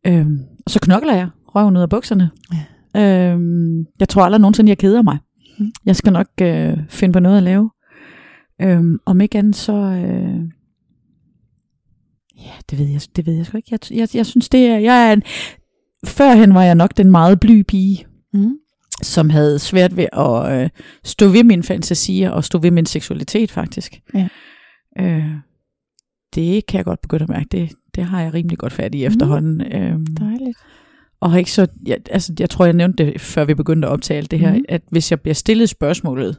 [0.07, 2.29] Øhm, og så knokler jeg røven ud af bukserne.
[2.95, 3.31] Ja.
[3.31, 5.17] Øhm, jeg tror aldrig nogensinde, jeg keder mig.
[5.59, 5.71] Mm.
[5.85, 7.69] Jeg skal nok øh, finde på noget at lave.
[8.61, 9.73] Øhm, om ikke andet, så...
[9.73, 10.39] Øh,
[12.37, 13.69] ja, det ved jeg, det ved jeg sgu ikke.
[13.71, 14.77] Jeg, jeg, jeg synes, det er...
[14.77, 15.23] Jeg er en,
[16.05, 18.57] førhen var jeg nok den meget bly pige, Mm.
[19.01, 20.69] som havde svært ved at øh,
[21.03, 24.01] stå ved mine fantasier og stå ved min seksualitet, faktisk.
[24.13, 24.27] Ja.
[24.99, 25.25] Øh,
[26.35, 27.47] det kan jeg godt begynde at mærke.
[27.51, 29.73] Det, det har jeg rimelig godt fat i efterhånden.
[29.73, 30.57] Øhm, Dejligt.
[31.21, 33.91] og har ikke så, jeg, altså, jeg tror, jeg nævnte det, før vi begyndte at
[33.91, 34.63] optage alt det her, mm.
[34.69, 36.37] at hvis jeg bliver stillet spørgsmålet,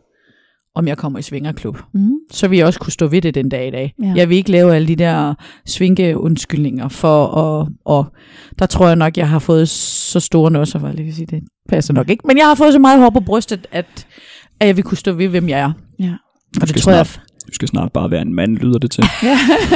[0.77, 2.11] om jeg kommer i svingerklub, Mm.
[2.33, 3.95] så vil jeg også kunne stå ved det den dag i dag.
[4.03, 4.13] Ja.
[4.17, 5.35] Jeg vil ikke lave alle de der
[5.67, 8.07] svinke undskyldninger for, og, og
[8.59, 11.43] der tror jeg nok, jeg har fået så store nødser, for jeg lige sige, det
[11.69, 14.07] passer nok ikke, men jeg har fået så meget hår på brystet, at,
[14.61, 15.73] at jeg vil kunne stå ved, hvem jeg er.
[15.99, 16.13] Ja.
[16.61, 17.07] Og det tror jeg,
[17.47, 19.05] Du skal snart bare være en mand, lyder det til.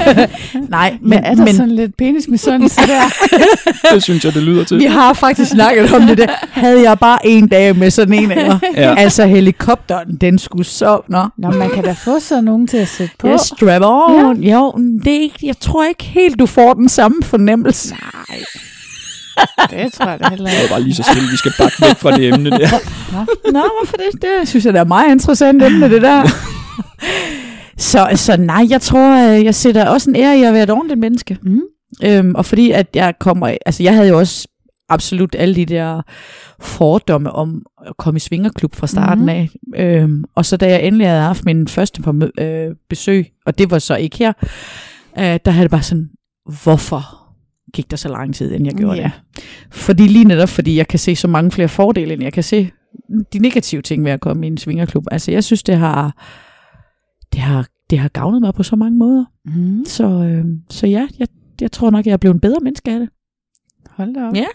[0.69, 3.01] nej, Men men, er der men sådan lidt penismisundelse der?
[3.95, 4.79] det synes jeg, det lyder til.
[4.79, 6.27] vi har faktisk snakket om det der.
[6.51, 8.59] Havde jeg bare en dag med sådan en af jer.
[8.77, 8.95] Ja.
[8.99, 11.01] Altså helikopteren, den skulle så...
[11.09, 13.29] Nå, Nå, man kan da få sådan nogen til at sætte på.
[13.29, 14.43] Ja, strap on.
[14.43, 14.53] Ja.
[14.55, 14.73] Jo,
[15.05, 17.95] det er ikke, jeg tror ikke helt, du får den samme fornemmelse.
[18.29, 18.39] Nej.
[19.71, 20.73] Det tror jeg da heller Det er ikke.
[20.73, 22.69] bare lige så stille, vi skal bakke væk fra det emne der.
[23.53, 24.23] Nå, hvorfor det?
[24.23, 26.23] Det synes jeg, det er meget interessant emne, det der.
[27.81, 30.71] så, så nej, jeg tror, øh, jeg sætter også en ære i at være et
[30.71, 31.39] ordentligt menneske.
[31.43, 31.61] Mm.
[32.05, 34.49] Øhm, og fordi at jeg kommer, altså jeg havde jo også
[34.89, 36.03] absolut alle de der
[36.61, 39.29] fordomme om at komme i svingerklub fra starten Mhm.
[39.29, 39.49] af.
[39.77, 43.71] Øhm, og så da jeg endelig havde haft min første på, øh, besøg, og det
[43.71, 44.33] var så ikke her,
[45.19, 46.09] øh, der havde det bare sådan,
[46.63, 47.17] hvorfor
[47.75, 49.11] gik der så lang tid, inden jeg gjorde Ja.
[49.37, 49.43] det?
[49.71, 52.71] Fordi lige netop, fordi jeg kan se så mange flere fordele, end jeg kan se
[53.33, 55.05] de negative ting ved at komme i en svingerklub.
[55.11, 56.17] Altså jeg synes, det har,
[57.33, 59.25] det har, det har gavnet mig på så mange måder.
[59.45, 59.85] Mm.
[59.87, 61.29] Så, øh, så ja, jeg,
[61.61, 63.09] jeg tror nok, jeg er blevet en bedre menneske af det.
[63.91, 64.37] Hold da op.
[64.37, 64.47] Ja.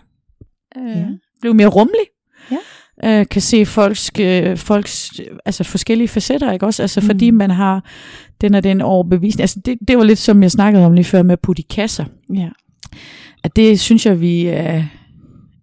[0.75, 0.99] Ja.
[0.99, 1.07] Øh,
[1.41, 2.05] blev mere rummelig.
[2.51, 3.19] Ja.
[3.19, 6.81] Øh, kan se folks, øh, folks øh, altså forskellige facetter, ikke også?
[6.83, 7.05] Altså Mm.
[7.05, 7.83] fordi man har
[8.41, 9.41] den og den overbevisning.
[9.41, 11.65] Altså det, det var lidt som jeg snakkede om lige før med at putte i
[11.69, 12.05] kasser.
[12.33, 12.49] ja.
[13.43, 14.83] At det synes jeg, vi er,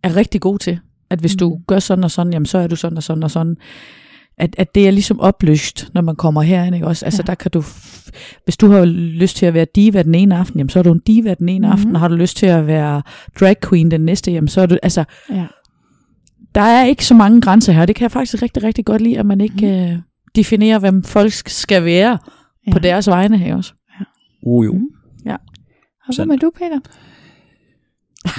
[0.02, 0.78] er rigtig gode til.
[1.10, 1.38] At hvis mm.
[1.38, 3.56] du gør sådan og sådan, jamen så er du sådan og sådan og sådan.
[4.38, 7.04] At, at det er ligesom opløst, når man kommer herind, ikke også?
[7.04, 7.26] Altså Ja.
[7.26, 7.62] der kan du,
[8.44, 10.92] hvis du har lyst til at være diva den ene aften, jamen så er du
[10.92, 11.70] en diva den ene Mhm.
[11.76, 11.80] mm-hmm.
[11.88, 11.96] aften.
[11.96, 13.02] Har du lyst til at være
[13.40, 15.46] drag queen den næste, jamen så er du, altså ja.
[16.54, 17.86] der er ikke så mange grænser her.
[17.86, 19.90] Det kan jeg faktisk rigtig, rigtig godt lide, at man ikke Mhm.
[19.90, 19.92] mm.
[19.92, 19.98] øh,
[20.34, 22.18] definerer, hvem folk skal være
[22.66, 22.72] ja.
[22.72, 23.72] på deres vegne her også.
[24.46, 24.72] Oh, jo.
[24.72, 24.86] Mm.
[26.04, 26.28] Og hvad Sandt.
[26.28, 26.78] med du, Peter?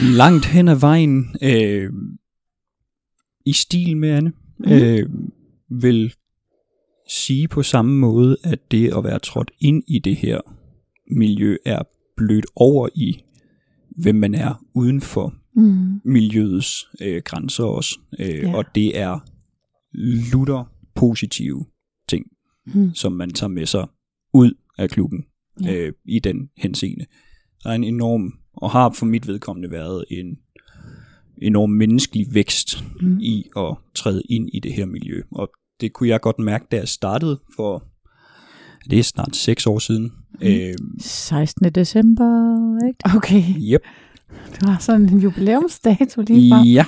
[0.17, 1.89] Langt hen ad vejen, øh,
[3.45, 4.71] i stil med Anne, Mhm.
[4.71, 5.09] øh,
[5.82, 6.13] vil
[7.09, 10.41] sige på samme måde, at det at være trådt ind i det her
[11.15, 11.82] miljø er
[12.17, 13.24] blødt over i,
[13.97, 16.01] hvem man er uden for Mm.
[16.05, 17.99] miljøets øh, grænser også.
[18.19, 18.55] Øh, Ja.
[18.55, 19.19] Og det er
[20.32, 20.63] lutter
[20.95, 21.65] positive
[22.09, 22.26] ting,
[22.74, 22.93] Mm.
[22.93, 23.88] som man tager med sig
[24.34, 25.26] ud af klubben
[25.63, 25.76] Ja.
[25.76, 27.05] øh, i den henseende.
[27.63, 30.38] Der er en enorm, og har for mit vedkommende været en
[31.41, 33.19] enorm menneskelig vækst mm.
[33.19, 35.21] i at træde ind i det her miljø.
[35.32, 35.51] Og
[35.82, 37.84] det kunne jeg godt mærke, da jeg startede for,
[38.89, 40.11] det er snart seks år siden.
[40.41, 40.47] Mm.
[40.47, 41.71] Øh, 16.
[41.71, 42.57] december,
[42.88, 43.17] ikke?
[43.17, 43.43] Okay,
[43.74, 43.82] yep.
[44.61, 46.63] du har sådan en jubilæumsdato lige fra.
[46.63, 46.86] Ja,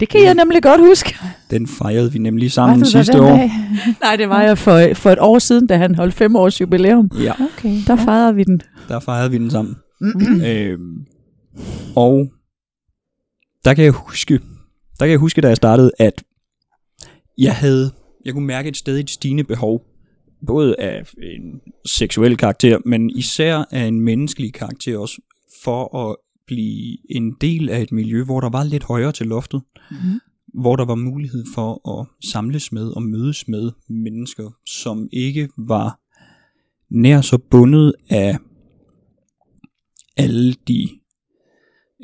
[0.00, 1.14] Det kan jeg nemlig godt huske.
[1.50, 3.28] den fejrede vi nemlig Var sammen sidste den år.
[3.36, 3.50] dag?
[4.02, 7.10] Nej, det var jeg for, for et år siden, da han holdt fem års jubilæum.
[7.20, 7.76] Ja, Okay.
[7.86, 8.60] Der fejrede vi den.
[8.88, 9.76] der fejrede vi den sammen.
[10.00, 10.40] Mm.
[10.40, 11.06] Øhm,
[11.96, 12.32] og
[13.64, 14.34] der kan jeg huske,
[14.98, 16.22] der kan jeg huske, da jeg startede, at
[17.38, 17.90] jeg havde,
[18.24, 19.86] jeg kunne mærke et stadig stigende behov,
[20.46, 25.20] både af en seksuel karakter, men især af en menneskelig karakter også,
[25.64, 26.16] for at
[26.46, 29.96] blive en del af et miljø, hvor der var lidt højere til loftet, Mm.
[30.60, 36.00] hvor der var mulighed for at samles med og mødes med mennesker, som ikke var
[36.90, 38.38] nær så bundet af
[40.16, 40.88] alle de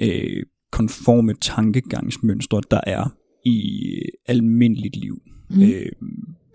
[0.03, 3.83] øh, konforme tankegangsmønstre, der er i
[4.27, 5.23] almindeligt liv.
[5.51, 5.63] Mm.
[5.63, 5.93] Øh,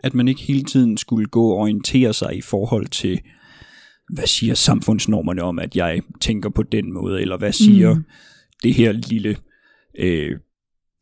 [0.03, 3.21] at man ikke hele tiden skulle gå og orientere sig i forhold til,
[4.13, 8.03] hvad siger samfundsnormerne om, at jeg tænker på den måde, eller hvad siger mm.
[8.63, 9.37] det her lille
[9.99, 10.39] øh,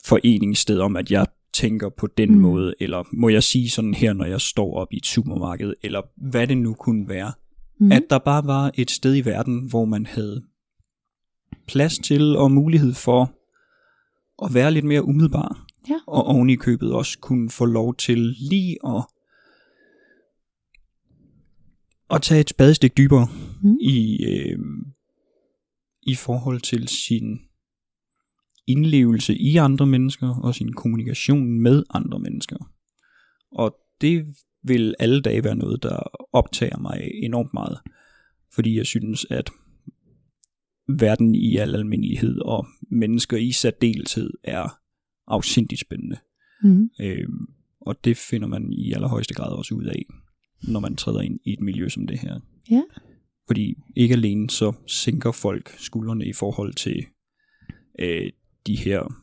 [0.06, 2.42] foreningssted om, at jeg tænker på den mm.
[2.42, 6.02] måde, eller må jeg sige sådan her, når jeg står op i et supermarked, eller
[6.30, 7.32] hvad det nu kunne være.
[7.80, 7.92] Mm.
[7.92, 10.44] At der bare var et sted i verden, hvor man havde
[11.68, 13.34] plads til og mulighed for
[14.46, 15.66] at være lidt mere umiddelbar.
[15.90, 16.00] Ja.
[16.08, 18.18] Og oven i købet også kunne få lov til
[18.50, 19.04] lige at,
[22.10, 23.28] at tage et spadestik dybere
[23.64, 23.78] mm.
[23.82, 24.60] i, øh,
[26.02, 27.40] i forhold til sin
[28.68, 32.58] indlevelse i andre mennesker og sin kommunikation med andre mennesker.
[33.52, 34.26] Og det
[34.64, 36.00] vil alle dage være noget, der
[36.34, 37.80] optager mig enormt meget.
[38.54, 39.52] Fordi jeg synes, at
[40.88, 44.81] verden i al almindelighed og mennesker i særdeleshed er
[45.32, 46.18] afsindigt spændende.
[46.64, 46.90] Mm.
[47.02, 47.48] Øhm,
[47.82, 50.06] og det finder man i allerhøjeste grad også ud af,
[50.64, 52.40] når man træder ind i et miljø som det her.
[52.72, 52.82] Ja.
[53.48, 57.06] Fordi ikke alene så sænker folk skuldrene i forhold til
[58.00, 58.32] øh,
[58.68, 59.14] de her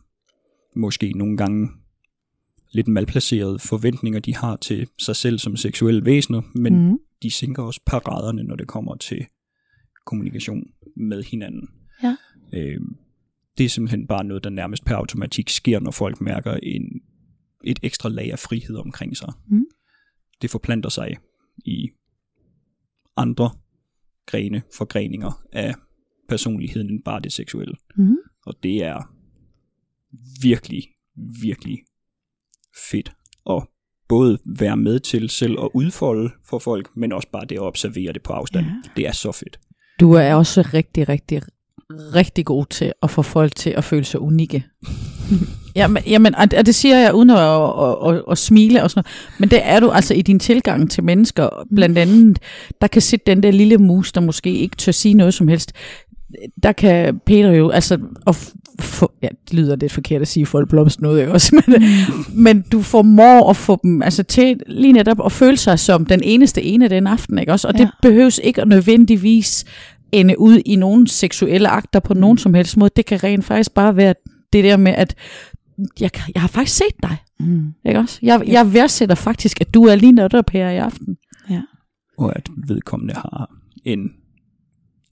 [0.77, 1.69] måske nogle gange
[2.73, 6.99] lidt malplacerede forventninger, de har til sig selv som seksuelle væsener, men Mm.
[7.23, 9.27] de sænker også paraderne, når det kommer til
[10.07, 10.65] kommunikation
[10.97, 11.69] med hinanden.
[12.03, 12.17] Ja.
[12.53, 12.81] Øh,
[13.59, 17.01] det er simpelthen bare noget, der nærmest per automatik sker, når folk mærker en,
[17.65, 19.33] et ekstra lag af frihed omkring sig.
[19.49, 19.65] Mm.
[20.43, 21.17] Det forplanter sig
[21.65, 21.91] i
[23.17, 23.51] andre
[24.27, 25.75] grene, forgreninger af
[26.29, 27.75] personligheden end bare det seksuelle.
[27.97, 28.17] Mm.
[28.47, 29.15] Og det er
[30.43, 30.83] virkelig,
[31.43, 31.79] virkelig
[32.91, 33.13] fedt
[33.51, 33.67] at
[34.09, 38.13] både være med til selv at udfolde for folk, men også bare det at observere
[38.13, 38.67] det på afstand.
[38.67, 38.73] Ja.
[38.97, 39.61] Det er så fedt.
[40.01, 41.43] Du er også rigtig, rigtig,
[42.15, 44.65] rigtig god til at få folk til at føle sig unikke.
[45.77, 49.39] jamen, jamen, og det siger jeg uden at, at, at, at smile og sådan noget.
[49.41, 51.67] Men det er du altså i din tilgang til mennesker.
[51.75, 52.39] Blandt andet,
[52.81, 55.73] der kan sidde den der lille mus, der måske ikke tør sige noget som helst.
[56.63, 58.37] Der kan Peter jo, altså, og
[58.81, 61.63] få, ja, det lyder lidt forkert at sige, at folk blomster noget, ikke også?
[61.67, 61.83] Men,
[62.35, 66.21] men du formår at få dem altså, til lige netop at føle sig som den
[66.23, 67.69] eneste ene den aften, ikke også?
[67.69, 67.75] Og.
[67.79, 67.83] Ja.
[67.83, 69.65] det behøves ikke at nødvendigvis
[70.13, 72.91] ende ud i nogle seksuelle akter på nogen som helst måde.
[72.97, 74.15] Det kan rent faktisk bare være
[74.53, 75.15] det der med, at
[76.01, 77.75] jeg, jeg har faktisk set dig, Mm.
[77.87, 78.19] ikke også?
[78.23, 81.17] Jeg, jeg værdsætter faktisk, at du er lige netop her i aften.
[81.51, 81.63] Ja.
[82.19, 83.51] Og at vedkommende har
[83.85, 84.11] en,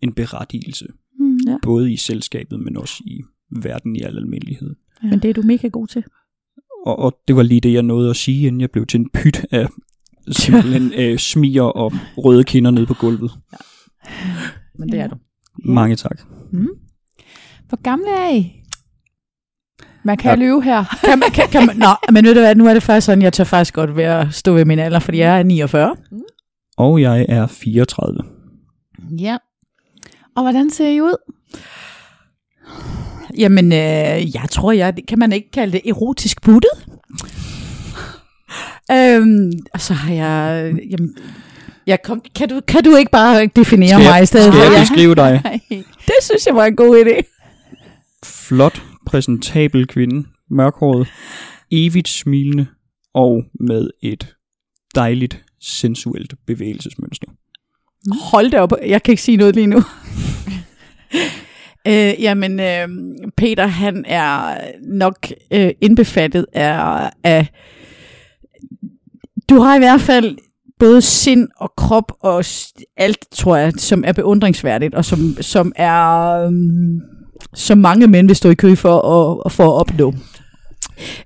[0.02, 0.86] en berettigelse,
[1.18, 1.38] Mm.
[1.46, 1.56] Ja.
[1.62, 3.20] både i selskabet, men også i
[3.62, 4.74] verden i al almindelighed.
[5.02, 5.08] Ja.
[5.08, 6.04] Men det er du mega god til.
[6.86, 9.08] Og, og det var lige det, jeg nåede at sige, inden jeg blev til en
[9.14, 9.68] pyt af
[10.28, 13.30] simpelthen øh, smiger og røde kinder nede på gulvet.
[14.78, 15.16] Men det er du.
[15.64, 16.20] Mange tak.
[17.68, 18.52] Hvor gamle er I?
[20.04, 20.30] Man kan Ja.
[20.30, 20.36] ja.
[20.36, 20.84] løbe her.
[21.04, 23.22] Kan man, kan, kan man, nå, men ved du hvad, nu er det faktisk sådan,
[23.22, 25.96] jeg tør faktisk godt være at stå ved min alder, fordi jeg er 49.
[26.76, 28.18] Og jeg er 34.
[29.18, 29.36] Ja.
[30.36, 31.16] Og hvordan ser I ud?
[33.38, 36.70] Jamen, øh, jeg tror, jeg, kan man ikke kalde det erotisk buttet?
[38.96, 41.16] øhm, og så har jeg, jamen,
[41.86, 44.62] jeg kom, kan, du, kan du ikke bare definere Skal jeg- mig i stedet Skal
[44.64, 45.60] jeg Ja, beskrive dig?
[46.08, 47.22] det synes jeg var en god idé.
[48.24, 51.08] Flot, præsentabel kvinde, mørkhåret,
[51.70, 52.66] evigt smilende
[53.14, 54.34] og med et
[54.94, 57.26] dejligt, sensuelt bevægelsesmønster.
[58.30, 59.76] Hold da op, jeg kan ikke sige noget lige nu.
[61.88, 62.88] øh, jamen, øh,
[63.36, 67.46] Peter, han er nok øh, indbefattet af, af...
[69.48, 70.36] Du har i hvert fald
[70.80, 72.44] både sind og krop og
[72.96, 76.46] alt, tror jeg, som er beundringsværdigt, og som, som er...
[76.46, 77.00] Um,
[77.54, 80.14] som mange mænd vil stå i kø for at, for at opnå.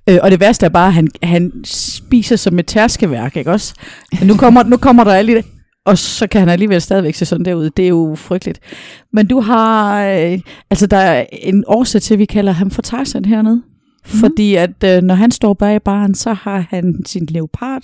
[0.09, 3.75] Øh, og det værste er bare, at han, han spiser som et tærskeværk, ikke også?
[4.19, 5.43] Men nu kommer, nu kommer der alle
[5.85, 7.71] og så kan han alligevel stadigvæk se sådan derude.
[7.77, 8.61] Det er jo frygteligt.
[9.13, 10.39] Men du har, øh,
[10.71, 13.63] altså der er en årsag til, at vi kalder ham for Tarzan hernede.
[14.13, 14.19] Mm.
[14.21, 17.83] Fordi at øh, når han står bag baren, så har han sin leopard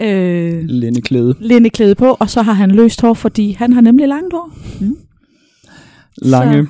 [0.00, 1.34] øh, Lændeklæde.
[1.40, 4.50] lindeklæde på, og så har han løst hår, fordi han har nemlig langt hår.
[6.22, 6.66] Lange,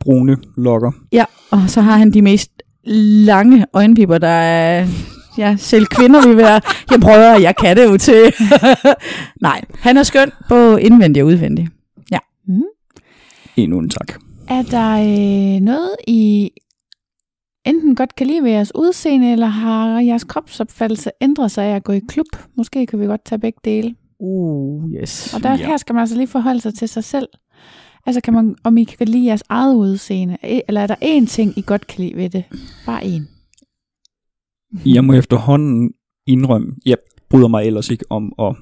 [0.00, 0.92] brune lokker.
[1.12, 2.50] Ja, og så har han de mest
[2.84, 4.86] lange øjenpipper, der er...
[5.38, 6.60] Ja, selv kvinder vil være...
[6.90, 8.32] Jeg prøver, jeg kan det jo til.
[9.42, 11.68] Nej, han er skøn, både indvendig og udvendig.
[12.48, 12.62] Mm.
[13.56, 14.12] Endnu en tak.
[14.48, 16.50] Er der øh, noget, I
[17.66, 21.84] enten godt kan lide ved jeres udseende, eller har jeres kropsopfattelse ændret sig af at
[21.84, 22.26] gå i klub?
[22.56, 23.94] Måske kan vi godt tage begge dele.
[24.20, 25.34] Uh, yes.
[25.34, 25.56] Og der, Ja.
[25.56, 27.28] her skal man altså lige forholde sig til sig selv.
[28.06, 30.36] Altså, kan man, om I kan lide jeres eget udseende?
[30.68, 32.44] Eller er der én ting, I godt kan lide ved det?
[32.86, 33.22] Bare én.
[34.86, 35.90] Jeg må efterhånden
[36.26, 36.96] indrømme, jeg
[37.30, 38.56] bryder mig ellers ikke om at,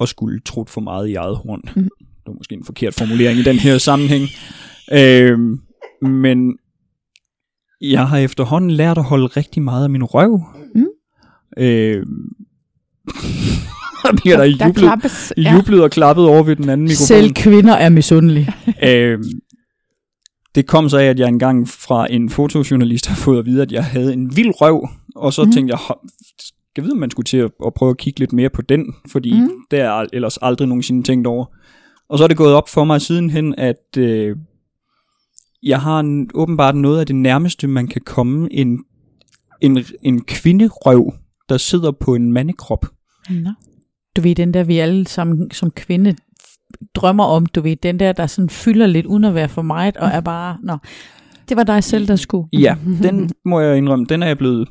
[0.00, 1.60] at skulle trutte for meget i eget horn.
[1.76, 1.82] Mm.
[1.82, 4.24] Det er måske en forkert formulering i den her sammenhæng.
[4.92, 5.60] Øhm,
[6.02, 6.58] men
[7.80, 10.40] jeg har efterhånden lært at holde rigtig meget af min røv.
[10.74, 10.86] Mm.
[11.58, 12.28] Øhm,
[14.04, 15.32] og bliver der, der jublet, klappes.
[15.36, 17.06] jublet og klappet over ved den anden mikrofon.
[17.06, 18.52] Selv kvinder er misundelige.
[18.90, 19.24] øhm,
[20.54, 23.72] det kom så af, at jeg engang fra en fotojournalist har fået at vide, at
[23.72, 25.52] jeg havde en vild røv, og så mm.
[25.52, 25.94] tænkte jeg, "Hå,
[26.38, 28.62] skal jeg vide, om man skulle til at, at prøve at kigge lidt mere på
[28.62, 29.50] den, fordi mm.
[29.70, 31.46] det er ellers aldrig nogensinde tænkt over.
[32.08, 34.36] Og så er det gået op for mig sidenhen, at øh,
[35.62, 38.84] jeg har en, åbenbart noget af det nærmeste, man kan komme en,
[39.60, 41.12] en, en kvinderøv,
[41.48, 42.86] der sidder på en mandekrop.
[43.30, 43.50] Nå.
[44.16, 46.16] Du ved, den der, vi alle sammen som kvinde
[46.94, 49.96] drømmer om, du ved, den der, der sådan fylder lidt uden at være for meget,
[49.96, 50.76] og er bare, nå,
[51.48, 52.48] det var dig selv, der skulle.
[52.52, 54.68] Ja, den må jeg indrømme, den er jeg blevet,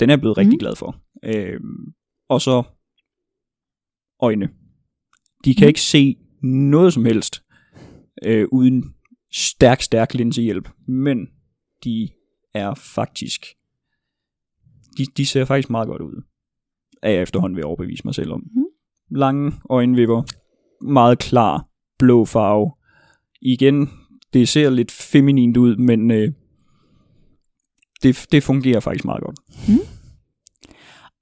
[0.00, 0.58] den er jeg blevet rigtig Mhm.
[0.58, 0.96] glad for.
[1.24, 1.92] Øhm,
[2.28, 2.62] og så
[4.22, 4.48] øjne.
[5.44, 5.68] De kan Mhm.
[5.68, 7.42] ikke se noget som helst
[8.24, 8.94] øh, uden
[9.34, 11.28] stærk, stærk linsehjælp, men
[11.84, 12.08] de
[12.54, 13.46] er faktisk,
[14.98, 16.22] de, de ser faktisk meget godt ud,
[17.02, 18.40] er jeg efterhånden ved at overbevise mig selv om.
[18.54, 18.64] Mhm.
[19.10, 20.22] Lange øjenvipper,
[20.84, 21.68] meget klar,
[21.98, 22.72] blå farve.
[23.42, 23.90] Igen,
[24.32, 26.32] det ser lidt feminint ud, men øh,
[28.02, 29.38] det, det fungerer faktisk meget godt.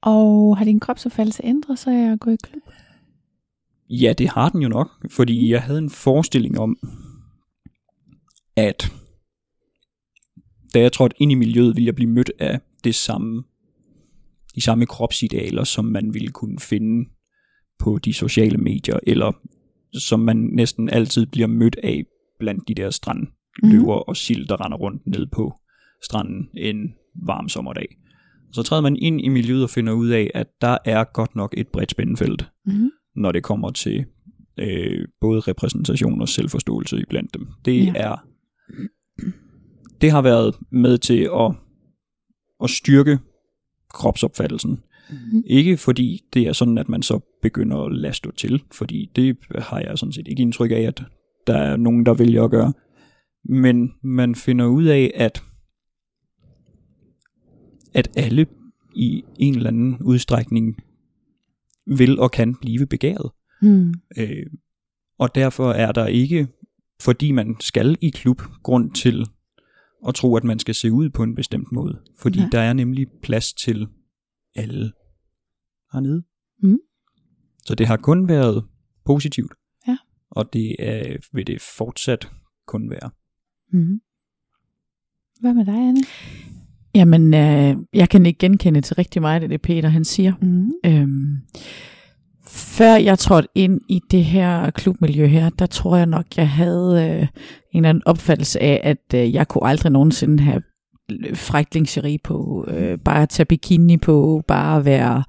[0.02, 2.62] Og har din kropsopfattelse ændret sig af at gå i klub?
[3.90, 6.76] Ja, det har den jo nok, fordi jeg havde en forestilling om,
[8.56, 8.92] at
[10.74, 13.42] da jeg trådte ind i miljøet, ville jeg blive mødt af det samme,
[14.54, 17.08] de samme kropsidealer, som man ville kunne finde
[17.78, 19.32] på de sociale medier, eller
[19.92, 22.04] som man næsten altid bliver mødt af
[22.38, 24.04] blandt de der strandløver mm.
[24.08, 25.52] og sild, der render rundt ned på
[26.04, 26.94] stranden en
[27.26, 27.86] varm sommerdag.
[28.52, 31.54] Så træder man ind i miljøet og finder ud af, at der er godt nok
[31.56, 32.90] et bredt spændefelt, Mm-hmm.
[33.16, 34.04] når det kommer til
[34.58, 37.46] øh, både repræsentation og selvforståelse i blandt dem.
[37.64, 37.92] Det ja.
[37.94, 38.31] er
[40.00, 41.54] det har været med til at,
[42.62, 43.18] at styrke
[43.88, 44.82] kropsopfattelsen.
[45.10, 45.42] Mhm.
[45.46, 49.36] Ikke fordi det er sådan, at man så begynder at lade stå til, fordi det
[49.58, 51.02] har jeg sådan set ikke indtryk af, at
[51.46, 52.72] der er nogen, der vælger at gøre.
[53.44, 55.42] Men man finder ud af, at
[57.94, 58.46] at alle
[58.94, 60.76] i en eller anden udstrækning
[61.86, 63.30] vil og kan blive begæret.
[63.62, 63.94] Mm.
[64.18, 64.46] Øh,
[65.18, 66.48] og derfor er der ikke,
[67.04, 69.26] fordi man skal i klub, grund til
[70.08, 72.00] at tro, at man skal se ud på en bestemt måde.
[72.18, 72.38] Fordi.
[72.38, 72.48] Nej.
[72.52, 73.88] der er nemlig plads til
[74.54, 74.92] alle
[75.92, 76.22] hernede.
[76.62, 76.78] Mm.
[77.64, 78.64] Så det har kun været
[79.04, 79.52] positivt.
[79.88, 79.96] Ja.
[80.30, 82.30] Og det er, vil det fortsat
[82.66, 83.10] kun være.
[83.72, 84.00] Mm.
[85.40, 86.02] Hvad med dig, Anne?
[86.94, 90.32] Jamen, øh, jeg kan ikke genkende til rigtig meget af det, Peter han siger.
[90.42, 90.72] Mm.
[90.86, 91.36] Øhm,
[92.52, 97.08] før jeg trådte ind i det her klubmiljø her, der tror jeg nok, jeg havde
[97.10, 97.28] øh, en
[97.74, 100.62] eller anden opfattelse af, at øh, jeg kunne aldrig nogensinde have
[101.34, 105.24] frækt lingerie på, øh, bare tage bikini på, bare være,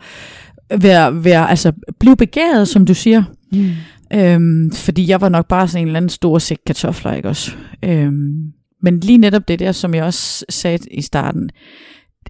[0.78, 3.24] være, være altså blive begæret, som du siger.
[3.52, 3.70] Mm.
[4.14, 7.52] Øhm, fordi jeg var nok bare sådan en eller anden stor sæk kartofler, ikke også?
[7.84, 8.52] Øhm,
[8.82, 11.50] men lige netop det der, som jeg også sagde i starten,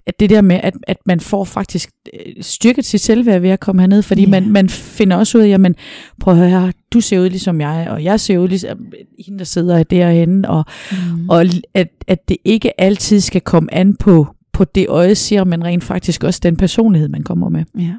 [0.06, 3.60] at det der med, at, at man får faktisk øh, styrket sit selvværd ved at
[3.60, 4.30] komme herned, fordi yeah.
[4.30, 5.74] man, man finder også ud af, jamen,
[6.20, 8.78] prøv at høre her, du ser ud ligesom jeg, og jeg ser ud ligesom
[9.24, 11.28] hende, der sidder derhenne, og, Mm.
[11.28, 15.64] og at, at det ikke altid skal komme an på, på det øje ser, men
[15.64, 17.64] rent faktisk også den personlighed, man kommer med.
[17.78, 17.94] Ja.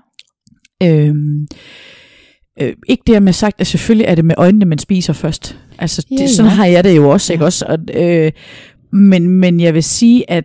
[0.84, 1.48] Øhm,
[2.62, 5.60] øh, ikke det med sagt, at selvfølgelig er det med øjnene, man spiser først.
[5.80, 6.56] Altså, Ja, det, sådan ja.
[6.56, 7.46] har jeg det jo også, ikke Ja.
[7.46, 7.66] også?
[7.70, 8.32] Og, øh,
[8.92, 10.44] men, men jeg vil sige, at,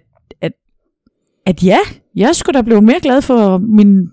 [1.50, 1.78] at, ja,
[2.16, 4.06] jeg skulle da blive mere glad for min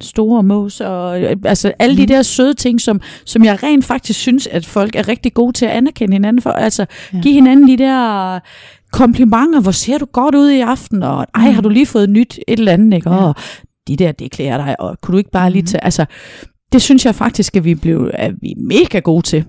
[0.00, 2.08] store mås, og altså alle de Mhm.
[2.08, 5.64] der søde ting, som, som jeg rent faktisk synes, at folk er rigtig gode til
[5.66, 6.50] at anerkende hinanden for.
[6.50, 7.20] Altså, Ja.
[7.20, 8.38] give hinanden de der
[8.92, 11.54] komplimenter, hvor ser du godt ud i aften, og ej, Mhm.
[11.54, 13.10] har du lige fået nyt et eller andet, ikke?
[13.10, 13.34] Og
[13.88, 15.66] de der, det klæder dig, og kunne du ikke bare lige Mhm.
[15.66, 16.04] tage, altså,
[16.72, 19.44] det synes jeg faktisk, at vi blev at vi er mega gode til.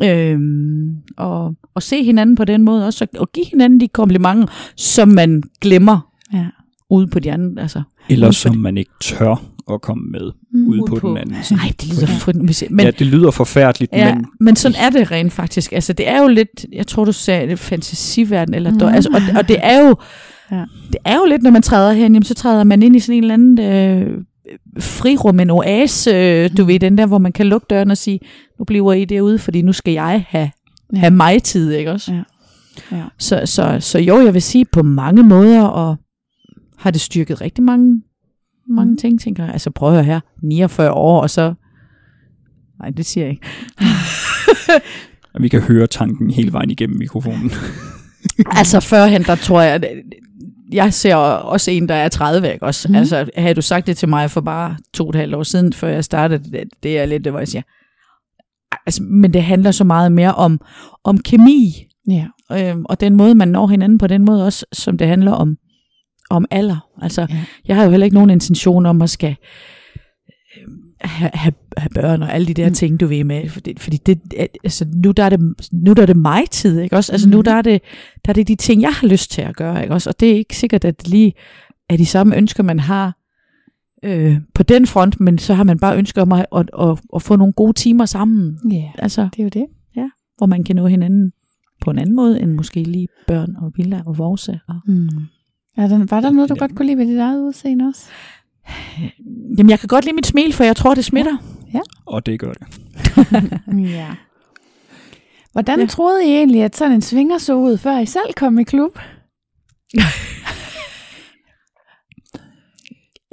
[0.00, 0.10] Ja.
[0.10, 4.46] Øhm, og, og se hinanden på den måde også, og, og give hinanden de komplimenter,
[4.76, 5.98] som man glemmer
[6.34, 6.46] Ja.
[6.90, 7.82] Ude på de andre, altså.
[8.08, 10.68] Eller som man ikke tør at komme med Mm.
[10.68, 11.58] ude Ude på, på- den anden side.
[11.58, 14.90] Nej, det lyder for, men, Men, ja, det lyder forfærdeligt, Ja, men men sådan er
[14.90, 15.72] det rent faktisk.
[15.72, 18.82] Altså, det er jo lidt, jeg tror, du sagde det, fantasiverden, eller, mm.
[18.82, 19.96] altså, og, og det er jo,
[20.52, 20.64] Ja.
[20.88, 23.16] det er jo lidt, når man træder hen, jamen, så træder man ind i sådan
[23.16, 24.18] en eller anden øh,
[24.80, 26.68] frirum, en oase, øh, du Mhm.
[26.68, 28.20] ved, den der, hvor man kan lukke døren og sige,
[28.58, 30.50] nu bliver I derude, fordi nu skal jeg have
[30.94, 32.12] have mig tid, ikke også?
[32.12, 32.22] Ja.
[32.96, 33.02] Ja.
[33.18, 35.96] Så, så, så jo, jeg vil sige på mange måder, og
[36.80, 38.02] har det styrket rigtig mange,
[38.68, 38.96] mange Mm.
[38.98, 39.52] ting, tænker jeg.
[39.52, 41.54] Altså prøv at høre her, 49 år, og så...
[42.78, 43.46] Nej, det siger jeg ikke.
[45.34, 47.50] Og vi kan høre tanken hele vejen igennem mikrofonen.
[48.58, 49.82] altså førhen, der tror jeg,
[50.72, 52.88] jeg ser også en, der er 30, ikke også?
[52.88, 52.94] Mm.
[52.94, 55.72] Altså, havde du sagt det til mig for bare to og et halvt år siden,
[55.72, 57.62] før jeg startede, det, det er lidt det, hvor jeg siger,
[58.86, 60.60] altså, men det handler så meget mere om,
[61.04, 62.26] om kemi, Ja.
[62.52, 65.56] øhm, og den måde, man når hinanden på den måde også, som det handler om,
[66.30, 66.88] om alder.
[67.02, 67.26] Altså, Ja.
[67.34, 67.44] ja.
[67.68, 69.36] jeg har jo heller ikke nogen intention om at skal
[70.58, 72.74] øhm, have, have, have børn og alle de der Mm.
[72.74, 73.48] ting, du ved med.
[73.48, 74.20] Fordi, fordi det,
[74.64, 75.40] altså, nu, der er det,
[75.72, 77.12] nu der er det mig tid, ikke også?
[77.12, 77.30] Altså, mm.
[77.30, 77.44] nu Mhm.
[77.44, 77.82] der er, det,
[78.24, 80.10] der er det de ting, jeg har lyst til at gøre, ikke også?
[80.10, 81.32] Og det er ikke sikkert, at det lige
[81.88, 83.16] er de samme ønsker, man har
[84.04, 87.22] øh, på den front, men så har man bare ønsker om at, at, at, at
[87.22, 88.58] få nogle gode timer sammen.
[88.72, 89.66] Ja, Altså, det er jo det.
[90.38, 91.32] hvor man kan nå hinanden
[91.80, 94.60] på en anden måde, end måske lige børn og Villa og Vorse.
[94.68, 94.74] Og...
[94.86, 95.08] Mm.
[95.76, 96.58] Er der, var der noget, du Ja.
[96.58, 98.06] godt kunne lide ved dit eget udseende også?
[99.58, 101.36] Jamen, jeg kan godt lide mit smil, for jeg tror, det smitter.
[102.06, 102.66] Og det gør det.
[103.90, 104.14] Ja.
[105.52, 105.82] Hvordan ja.
[105.82, 105.86] Ja.
[105.88, 108.98] troede I egentlig, at sådan en svinger så ud, før I selv kom i klub?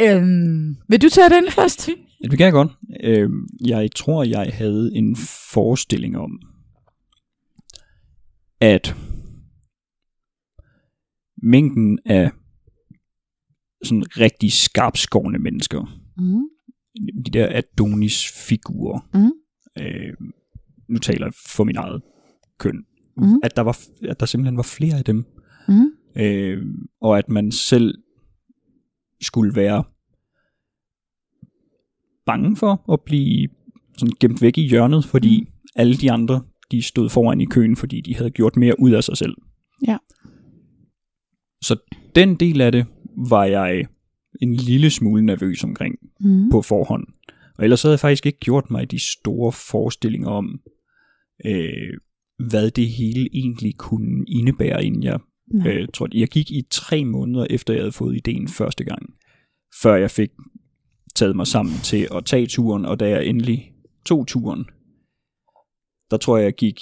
[0.01, 1.87] Øhm, vil du tage den først?
[2.23, 2.71] Ja, det kan jeg godt.
[3.03, 3.29] Øh,
[3.65, 5.15] jeg tror, jeg havde en
[5.53, 6.31] forestilling om,
[8.61, 8.95] at
[11.47, 12.31] mængden af
[13.83, 16.49] sådan rigtig skarpskårne mennesker, Mm.
[17.25, 19.31] de der Adonis-figurer, Mhm.
[19.79, 20.13] øh,
[20.89, 22.01] nu taler jeg for min eget
[22.59, 22.85] køn,
[23.17, 23.39] Mhm.
[23.43, 25.25] at, der var, at der simpelthen var flere af dem,
[25.67, 26.21] Mm.
[26.21, 26.65] øh,
[27.01, 27.95] og at man selv
[29.21, 29.83] skulle være
[32.25, 33.49] bange for at blive
[33.97, 35.47] sådan gemt væk i hjørnet, fordi mm.
[35.75, 36.41] alle de andre,
[36.71, 39.35] de stod foran i køen, fordi de havde gjort mere ud af sig selv.
[39.87, 39.97] Ja.
[41.61, 41.75] Så
[42.15, 42.85] den del af det
[43.29, 43.85] var jeg
[44.41, 46.49] en lille smule nervøs omkring Mm.
[46.51, 47.07] på forhånd.
[47.57, 50.59] Og ellers havde jeg faktisk ikke gjort mig de store forestillinger om,
[51.45, 51.93] øh,
[52.49, 55.19] hvad det hele egentlig kunne indebære, inden jeg
[55.53, 55.67] Nej.
[55.67, 59.13] Øh, tror, jeg gik i tre måneder efter jeg havde fået ideen første gang,
[59.81, 60.29] før jeg fik
[61.15, 63.73] taget mig sammen til at tage turen, og da jeg endelig
[64.05, 64.65] tog turen,
[66.11, 66.79] der tror jeg, jeg gik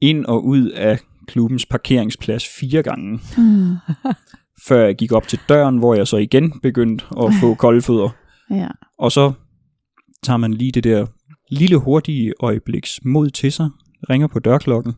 [0.00, 3.74] ind og ud af klubbens parkeringsplads fire gange, Mm.
[4.68, 8.08] før jeg gik op til døren, hvor jeg så igen begyndte at få kolde fødder.
[8.50, 8.68] Ja.
[8.98, 9.32] Og så
[10.22, 11.06] tager man lige det der
[11.50, 13.70] lille hurtige øjebliks mod til sig,
[14.10, 14.92] ringer på dørklokken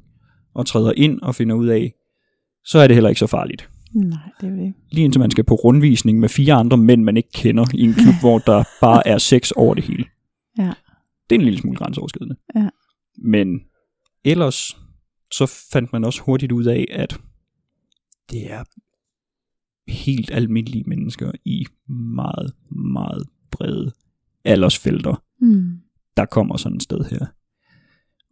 [0.55, 1.93] og træder ind og finder ud af,
[2.65, 3.69] så er det heller ikke så farligt.
[3.95, 4.75] Nej, det er det.
[4.91, 7.95] Lige indtil man skal på rundvisning med fire andre mænd, man ikke kender, i en
[7.95, 10.05] klub, hvor der bare er seks over det hele.
[10.59, 10.73] Ja.
[11.31, 12.37] Det er en lille smule grænseoverskridende.
[12.57, 12.69] Ja.
[13.25, 13.61] Men
[14.25, 14.77] ellers,
[15.33, 17.19] så fandt man også hurtigt ud af, at
[18.31, 18.65] det er
[19.91, 23.93] helt almindelige mennesker i meget, meget brede
[24.45, 25.79] aldersfelter, Mm.
[26.17, 27.27] der kommer sådan et sted her.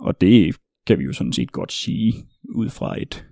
[0.01, 2.14] Og det kan vi jo sådan set godt sige,
[2.55, 3.24] ud fra et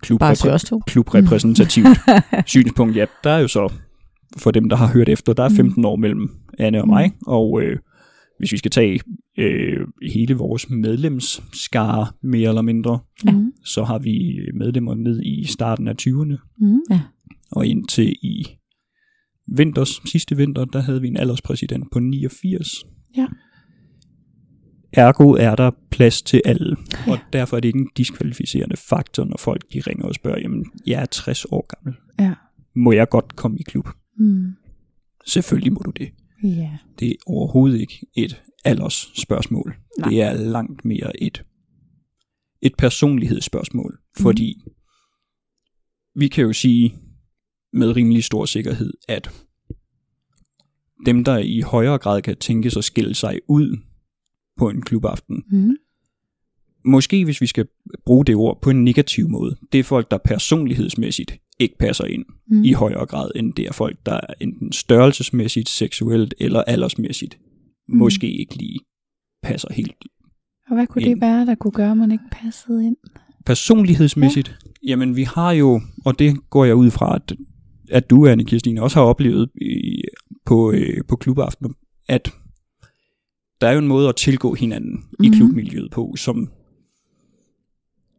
[0.00, 0.78] klub Bare til os to.
[0.86, 1.88] klubrepræsentativt
[2.46, 2.96] synspunkt.
[2.96, 3.72] Ja, der er jo så,
[4.38, 5.54] for dem, der har hørt efter, der er Mm.
[5.56, 7.78] 15 år mellem Anne og mig, og øh,
[8.38, 9.00] hvis vi skal tage
[9.38, 13.32] øh, hele vores medlemsskare, mere eller mindre, Ja.
[13.32, 13.52] Mm.
[13.64, 16.80] så har vi medlemmer ned i starten af 20'erne, Mm.
[17.52, 18.46] og indtil i
[19.56, 22.68] vinters, sidste vinter, der havde vi en alderspræsident på 89.
[23.16, 23.26] Ja.
[24.92, 26.76] Ergo er der plads til alle,
[27.08, 30.64] og derfor er det ikke en diskvalificerende faktor, når folk de ringer og spørger, jamen,
[30.86, 32.00] jeg er 60 år gammel.
[32.18, 32.34] Ja.
[32.76, 33.88] Må jeg godt komme i klub?
[34.18, 34.46] Mm.
[35.26, 36.08] Selvfølgelig må du det.
[36.42, 36.78] Ja.
[36.98, 39.76] Det er overhovedet ikke et aldersspørgsmål.
[39.98, 40.08] Nej.
[40.08, 41.44] Det er langt mere et,
[42.62, 43.98] et personlighedsspørgsmål.
[44.18, 44.62] Fordi
[46.14, 46.94] vi kan jo sige
[47.72, 49.30] med rimelig stor sikkerhed, at
[51.06, 53.78] dem, der i højere grad kan tænke sig at skille sig ud
[54.56, 55.76] på en klubaften, Mm.
[56.84, 57.66] måske hvis vi skal
[58.06, 62.24] bruge det ord på en negativ måde, det er folk, der personlighedsmæssigt ikke passer ind
[62.46, 62.64] Mm.
[62.64, 67.38] i højere grad, end det er folk, der enten størrelsesmæssigt, seksuelt eller aldersmæssigt
[67.88, 67.96] Mm.
[67.98, 68.78] måske ikke lige
[69.42, 70.04] passer helt.
[70.70, 71.20] Og hvad kunne det Ind.
[71.20, 72.96] være, der kunne gøre, at man ikke passede ind?
[73.46, 74.88] Personlighedsmæssigt, ja.
[74.90, 77.32] jamen vi har jo, og det går jeg ud fra, at,
[77.90, 80.02] at du, anne Kirstine, også har oplevet i,
[80.46, 81.70] på, øh, på klubaftener,
[82.08, 82.32] at
[83.60, 85.24] der er jo en måde at tilgå hinanden mm-hmm.
[85.24, 85.36] i Mhm.
[85.36, 86.48] klubmiljøet på, som,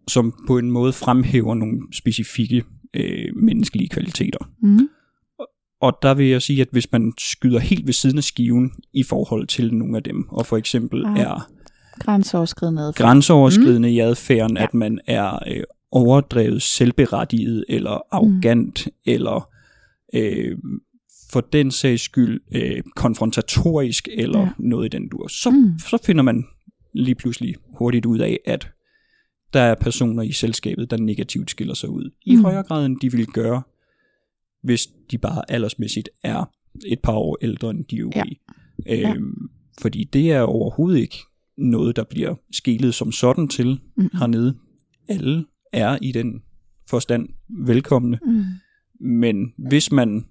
[0.08, 2.64] som på en måde fremhæver nogle specifikke
[2.96, 4.40] øh, menneskelige kvaliteter.
[4.62, 4.90] Mm.
[5.82, 9.04] Og der vil jeg sige, at hvis man skyder helt ved siden af skiven i
[9.04, 11.20] forhold til nogle af dem, og for eksempel Ah.
[11.20, 11.50] er
[12.00, 13.06] Grænseoverskridende adfærd.
[13.08, 13.94] grænseoverskridende mm.
[13.96, 14.62] i adfærden, Ja.
[14.62, 14.68] ja.
[14.68, 18.92] at man er øh, overdrevet selvberettiget, eller arrogant, mm.
[19.06, 19.50] eller
[20.16, 20.58] øh,
[21.32, 24.46] for den sags skyld øh, konfrontatorisk, eller Ja.
[24.46, 24.52] ja.
[24.60, 25.28] noget i den dur.
[25.28, 25.56] Så, Mm.
[25.58, 25.80] mm.
[25.80, 26.46] så finder man
[26.94, 28.68] lige pludselig hurtigt ud af, at
[29.56, 32.10] der er personer i selskabet, der negativt skiller sig ud.
[32.26, 32.42] I Mm.
[32.42, 33.62] højere grad, end de ville gøre,
[34.64, 36.46] hvis de bare aldersmæssigt er
[36.86, 38.40] et par år ældre end de øvrige.
[38.86, 38.96] Ja.
[38.96, 39.14] Ja.
[39.16, 39.50] Øhm,
[39.82, 41.18] fordi det er overhovedet ikke
[41.58, 44.10] noget, der bliver skilet som sådan til Mm.
[44.14, 44.56] hernede.
[45.08, 46.42] Alle er i den
[46.90, 48.20] forstand velkomne.
[48.26, 48.44] Mm.
[49.08, 50.26] Men hvis man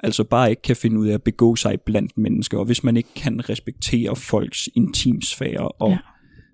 [0.00, 2.96] altså bare ikke kan finde ud af at begå sig blandt mennesker, og hvis man
[2.96, 5.98] ikke kan respektere folks intimsfære, og Ja.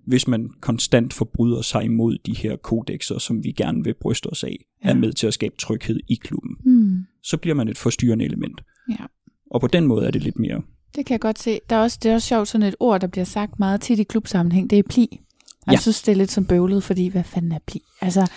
[0.07, 4.45] Hvis man konstant forbryder sig imod de her kodexer, som vi gerne vil bryste os
[4.45, 4.91] af, Ja.
[4.91, 7.05] er med til at skabe tryghed i klubben, Mm.
[7.23, 8.61] så bliver man et forstyrrende element.
[8.91, 9.05] Ja.
[9.51, 10.63] Og på den måde er det lidt mere
[10.97, 11.59] Det kan jeg godt se.
[11.71, 13.99] Der er også, det er også sjovt sådan et ord, der bliver sagt meget tit
[13.99, 14.71] i klubsammenhæng.
[14.71, 15.21] Det er pli.
[15.67, 15.79] Jeg Ja.
[15.79, 17.83] synes, det er lidt som bøvlet, fordi hvad fanden er pli?
[18.01, 18.31] Altså,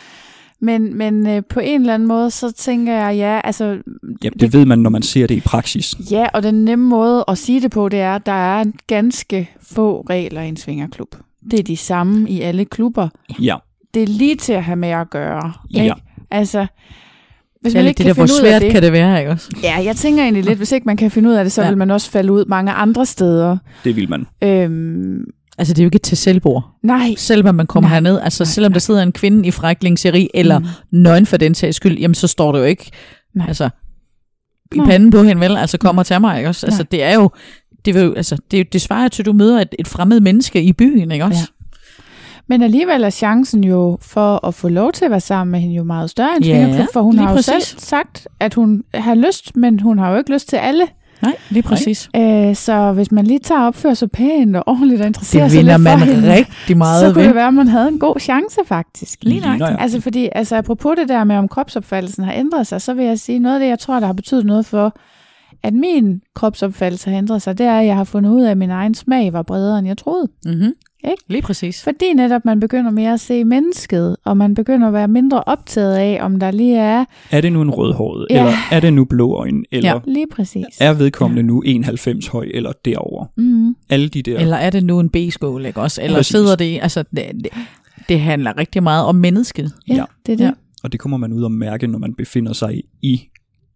[0.60, 3.82] men, men øh, på en eller anden måde, så tænker jeg, ja, altså...
[4.24, 5.96] Ja, det ved man, når man ser det i praksis.
[6.12, 9.50] Ja, og den nemme måde at sige det på, det er, at der er ganske
[9.62, 11.16] få regler i en svingerklub.
[11.52, 13.10] Det er de samme i alle klubber.
[13.42, 13.56] Ja,
[13.94, 15.54] Det er lige til at have med at gøre.
[15.74, 15.84] Ja.
[15.84, 15.96] Ikke?
[16.32, 16.60] Altså,
[17.62, 18.72] hvis Det er man lidt ikke det kan der, hvor finde ud af svært det,
[18.72, 19.50] kan det være, ikke også?
[19.64, 21.66] Ja, jeg tænker egentlig lidt, hvis ikke man kan finde ud af det, så Ja.
[21.66, 21.72] ja.
[21.72, 23.58] vil man også falde ud mange andre steder.
[23.84, 24.28] det vil man.
[24.44, 25.24] Øhm,
[25.58, 26.72] Altså, det er jo ikke til selvbord.
[26.84, 28.80] nej, Selvom man kommer Nej, herned, altså nej, selvom der nej.
[28.80, 30.66] sidder en kvinde i fræklingseri, eller Mm.
[30.92, 32.92] nøgen for den sags skyld, jamen så står det jo ikke,
[33.36, 33.48] Nej.
[33.48, 33.70] altså,
[34.76, 34.86] i Nej.
[34.88, 35.58] panden på hende, vel?
[35.58, 36.66] Altså, kommer til mig, ikke også?
[36.66, 36.88] Altså, Nej.
[36.92, 37.30] det er jo,
[37.86, 40.74] det, vil altså, det, det svarer til, at du møder et, et fremmed menneske i
[40.74, 41.52] byen, ikke også?
[42.48, 45.76] Men alligevel er chancen jo for at få lov til at være sammen med hende
[45.76, 47.64] jo meget større end Ja, for hun har jo præcis.
[47.64, 50.84] selv sagt, at hun har lyst, men hun har jo ikke lyst til alle.
[51.22, 52.10] Nej, lige præcis.
[52.16, 55.52] Øh, så hvis man lige tager og opfører sig pænt og ordentligt og interesserer Det
[55.52, 57.28] sig lidt for man hende, rigtig meget så kunne ved.
[57.28, 59.20] det være, at man havde en god chance faktisk.
[59.22, 59.82] Lige nøjagtigt.
[59.82, 63.20] Altså fordi, altså apropos det der med, om kropsopfattelsen har ændret sig, så vil jeg
[63.20, 64.96] sige, noget af det, jeg tror, der har betydet noget for,
[65.64, 68.58] at min kropsopfattelse har ændret sig, det er, at jeg har fundet ud af, at
[68.58, 70.28] min egen smag var bredere, end jeg troede.
[70.46, 70.74] Mm-hmm.
[71.12, 71.24] Ikke?
[71.28, 71.84] Lige præcis.
[71.84, 75.96] Fordi netop man begynder mere at se mennesket, og man begynder at være mindre optaget
[75.96, 78.36] af, om der lige er Er det nu en rødhåret, Ja.
[78.36, 78.42] ja.
[78.42, 79.96] eller er det nu blå øjne, eller Ja.
[79.96, 80.12] ja.
[80.14, 80.66] lige præcis.
[80.80, 83.26] er vedkommende nu 91 høj, eller derover?
[83.38, 83.76] Mm.
[83.90, 84.40] Alle de der.
[84.40, 86.02] Eller er det nu en B-skål, ikke også?
[86.02, 86.32] Eller Præcis.
[86.32, 87.48] sidder det i, altså, det, det,
[88.10, 89.72] det handler rigtig meget om mennesket.
[89.88, 90.04] Ja, Ja.
[90.26, 90.44] det er det.
[90.44, 90.48] Ja.
[90.50, 90.54] Ja.
[90.84, 93.22] Og det kommer man ud at mærke, når man befinder sig i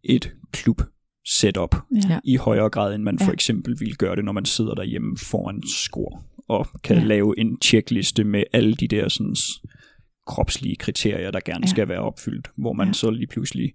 [0.03, 0.81] et klub
[1.29, 1.75] setup
[2.09, 2.19] Ja.
[2.23, 5.63] i højere grad, end man for eksempel ville gøre det, når man sidder derhjemme foran
[5.75, 7.03] skor og kan Ja.
[7.03, 9.35] lave en checkliste med alle de der sådan,
[10.27, 11.69] kropslige kriterier, der gerne Ja.
[11.69, 12.93] skal være opfyldt, hvor man Ja.
[12.93, 13.73] så lige pludselig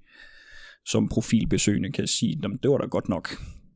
[0.87, 3.29] som profilbesøgende kan sige, at det var da godt nok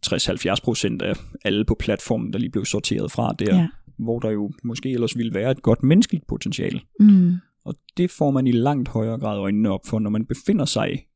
[0.06, 1.14] 60-70 procent af
[1.44, 3.68] alle på platformen, der lige blev sorteret fra der, ja.
[3.98, 6.80] hvor der jo måske ellers ville være et godt menneskeligt potentiale.
[7.00, 7.32] Mm.
[7.64, 11.06] Og det får man i langt højere grad øjnene op for, når man befinder sig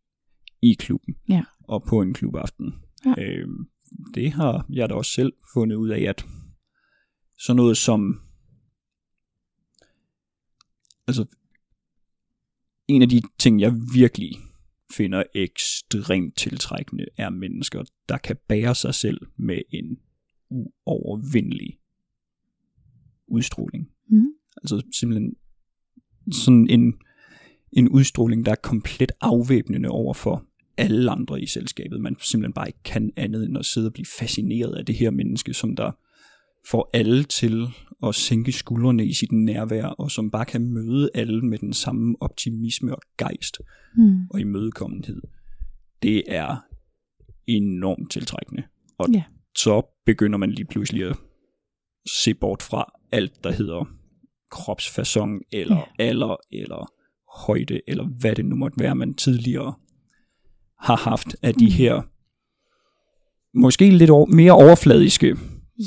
[0.62, 1.42] i klubben Ja.
[1.70, 2.74] Og på en klubaften.
[3.06, 3.14] Ja.
[3.18, 3.68] Øhm,
[4.14, 6.26] det har jeg da også selv fundet ud af, at
[7.38, 8.20] sådan noget som
[11.06, 11.26] altså
[12.88, 14.36] en af de ting, jeg virkelig
[14.92, 19.98] finder ekstremt tiltrækkende, er mennesker, der kan bære sig selv med en
[20.48, 21.78] uovervindelig
[23.26, 23.90] udstråling.
[24.08, 24.32] Mm.
[24.56, 25.36] Altså simpelthen
[26.32, 26.94] sådan en,
[27.72, 30.49] en udstråling, der er komplet afvæbnende over for
[30.80, 32.00] alle andre i selskabet.
[32.00, 35.10] Man simpelthen bare ikke kan andet end at sidde og blive fascineret af det her
[35.10, 35.90] menneske, som der
[36.70, 37.66] får alle til
[38.06, 42.16] at sænke skuldrene i sit nærvær, og som bare kan møde alle med den samme
[42.20, 43.60] optimisme og gejst
[43.96, 44.26] Mm.
[44.30, 45.20] og imødekommenhed.
[46.02, 46.56] Det er
[47.46, 48.62] enormt tiltrækkende.
[48.98, 49.22] Og Ja.
[49.56, 51.16] så begynder man lige pludselig at
[52.22, 53.84] se bort fra alt, der hedder
[54.50, 56.04] kropsfasong, eller Ja.
[56.04, 56.92] alder, eller
[57.46, 59.74] højde, eller hvad det nu måtte være, man tidligere
[60.82, 61.70] har haft af de Mm.
[61.72, 62.00] her
[63.58, 65.36] måske lidt over, mere overfladiske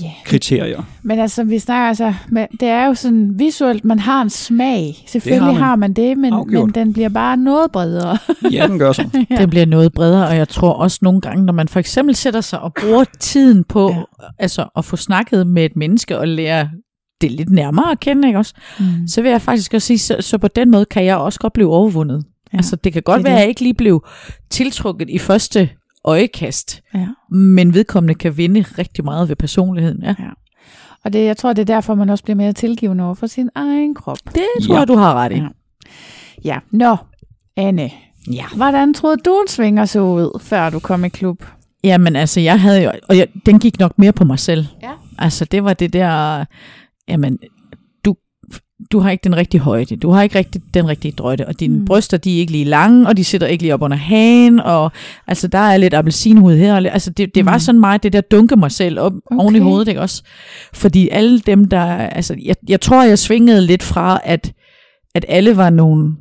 [0.02, 0.12] Ja.
[0.26, 0.84] kriterier.
[1.04, 4.96] Men altså, vi snakker altså, men det er jo sådan visuelt, man har en smag.
[5.08, 5.62] Selvfølgelig man.
[5.64, 6.66] har man det, men, Afgjort.
[6.68, 8.18] men den bliver bare noget bredere.
[8.52, 9.10] Ja, den gør så.
[9.30, 9.36] Ja.
[9.36, 12.42] Den bliver noget bredere, og jeg tror også nogle gange, når man for eksempel sætter
[12.42, 14.02] sig og bruger tiden på ja.
[14.40, 16.70] altså at få snakket med et menneske og lære
[17.22, 18.54] det lidt nærmere at kende, ikke også?
[18.80, 19.08] Mm.
[19.08, 21.54] Så vil jeg faktisk også sige, så, så på den måde kan jeg også godt
[21.54, 22.26] blive overvundet.
[22.54, 22.58] Ja.
[22.58, 22.58] Ja.
[22.58, 23.38] Altså det kan godt Det være, det.
[23.38, 24.06] at jeg ikke lige blev
[24.50, 25.70] tiltrukket i første
[26.06, 27.08] øjekast, Ja.
[27.36, 30.04] men vedkommende kan vinde rigtig meget ved personligheden.
[30.04, 30.16] Ja.
[31.06, 33.50] Og det, jeg tror, det er derfor, man også bliver mere tilgivende over for sin
[33.56, 34.18] egen krop.
[34.26, 34.80] Det tror Ja.
[34.80, 35.36] jeg, du har ret i.
[35.36, 35.48] Ja.
[36.46, 36.96] Ja, nå,
[37.58, 37.92] Anne.
[38.32, 38.46] Ja.
[38.56, 41.44] Hvordan troede du, en svinger så ud, før du kom i klub?
[41.84, 44.66] Jamen altså, jeg havde jo, og jeg, den gik nok mere på mig selv.
[44.84, 44.92] Ja.
[45.18, 46.46] Altså, det var det der,
[47.08, 47.40] jamen,
[48.92, 51.78] du har ikke den rigtige højde, du har ikke rigtig den rigtige drøjte, og dine
[51.80, 51.86] mm.
[51.86, 54.92] bryster, de er ikke lige lange, og de sidder ikke lige op under hagen, og
[55.28, 57.60] altså, der er lidt appelsinhud her, lidt- altså, det, det var Mm.
[57.60, 59.38] sådan meget det der dunke mig selv op okay.
[59.42, 60.24] oven i hovedet, ikke også?
[60.74, 64.54] Fordi alle dem, der, altså, jeg, jeg tror, jeg svingede lidt fra, at,
[65.16, 66.16] at alle var nogle,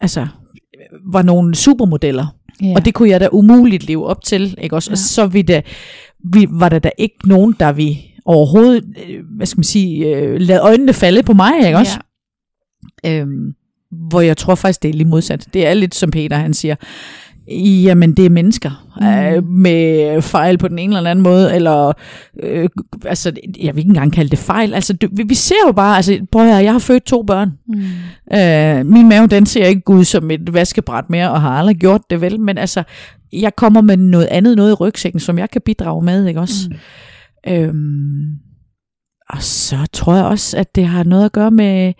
[0.00, 0.26] altså,
[1.12, 2.26] var nogle supermodeller,
[2.62, 2.72] Ja.
[2.76, 4.90] og det kunne jeg da umuligt leve op til, ikke også?
[4.90, 4.92] Ja.
[4.92, 5.62] Og så vi da,
[6.32, 10.40] vi, var der da ikke nogen, der vi overhovedet, øh, hvad skal man sige, øh,
[10.40, 11.98] lavede øjnene falde på mig, ikke også?
[13.04, 13.20] Ja.
[13.20, 13.54] Øhm,
[13.90, 15.46] hvor jeg tror faktisk, det er lige modsat.
[15.54, 16.74] Det er lidt som Peter, han siger,
[17.84, 19.06] jamen det er mennesker mm.
[19.06, 21.92] øh, med fejl på den ene eller anden måde, eller
[22.42, 22.68] øh,
[23.04, 24.74] altså, jeg vil ikke engang kalde det fejl.
[24.74, 27.52] Altså, du, vi, vi ser jo bare, altså, prøv høre, jeg har født to børn.
[27.68, 28.38] Mm.
[28.38, 32.00] Øh, min mave, den ser ikke ud som et vaskebræt mere, og har aldrig gjort
[32.10, 32.82] det vel, men altså,
[33.32, 36.68] jeg kommer med noget andet, noget i rygsækken, som jeg kan bidrage med, ikke også?
[36.70, 36.76] Mm.
[37.48, 38.38] Øhm,
[39.28, 41.92] og så tror jeg også, at det har noget at gøre med,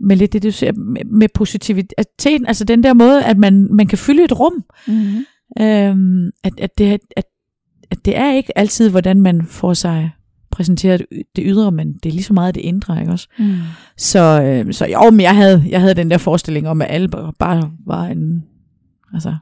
[0.00, 3.86] med lidt det, du siger, med, med positiviteten, altså den der måde, at man, man
[3.86, 5.24] kan fylde et rum, Mm.
[5.62, 7.24] øhm, at, at, det, at,
[7.90, 10.10] at det er ikke altid, hvordan man får sig
[10.50, 11.02] præsenteret
[11.36, 13.28] det ydre, men det er lige så meget det indre, ikke også?
[13.38, 13.54] Mm.
[13.96, 17.08] Så, øh, så jo, men jeg havde, jeg havde den der forestilling om, at alle
[17.38, 18.44] bare- var en,
[19.14, 19.36] altså,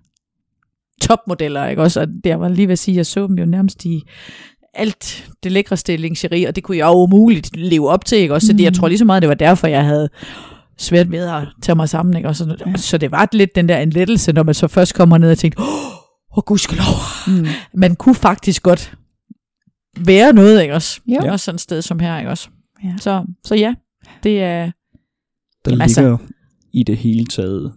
[1.03, 2.01] topmodeller, ikke også?
[2.01, 4.03] Og det jeg var lige ved at sige, jeg så dem jo nærmest i
[4.75, 8.47] alt det lækreste lingerie, og det kunne jeg jo umuligt leve op til, ikke også?
[8.47, 8.75] Så det, jeg Mm.
[8.75, 10.09] tror lige så meget, det var derfor, jeg havde
[10.79, 12.57] svært ved at tage mig sammen, ikke også?
[12.66, 12.77] Ja.
[12.77, 15.39] Så det var lidt den der en lettelse, når man så først kommer ned og
[15.39, 15.66] tænkte, åh,
[16.39, 16.95] oh, gudskelov,
[17.27, 17.47] Mm.
[17.75, 18.95] man kunne faktisk godt
[20.01, 21.01] være noget, ikke også?
[21.07, 21.21] Jo.
[21.21, 22.49] Det er også sådan et sted som her, ikke også?
[22.85, 22.95] Ja.
[23.01, 23.75] Så, så ja,
[24.23, 24.71] det er,
[25.64, 26.18] Der Jamen, altså- ligger
[26.73, 27.73] i det hele taget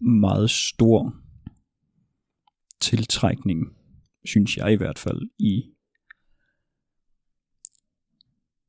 [0.00, 1.14] meget stor
[2.80, 3.60] tiltrækning,
[4.24, 5.62] synes jeg i hvert fald, i,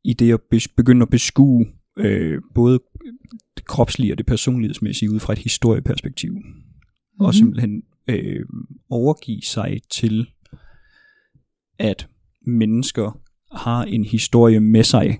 [0.05, 0.41] i det at
[0.75, 1.65] begynde at beskue
[1.97, 2.79] øh, både
[3.57, 6.31] det kropslige og det personlighedsmæssige ud fra et historieperspektiv.
[6.31, 7.25] Mm-hmm.
[7.25, 8.45] Og simpelthen øh,
[8.89, 10.27] overgive sig til,
[11.79, 12.07] at
[12.47, 13.19] mennesker
[13.55, 15.19] har en historie med sig,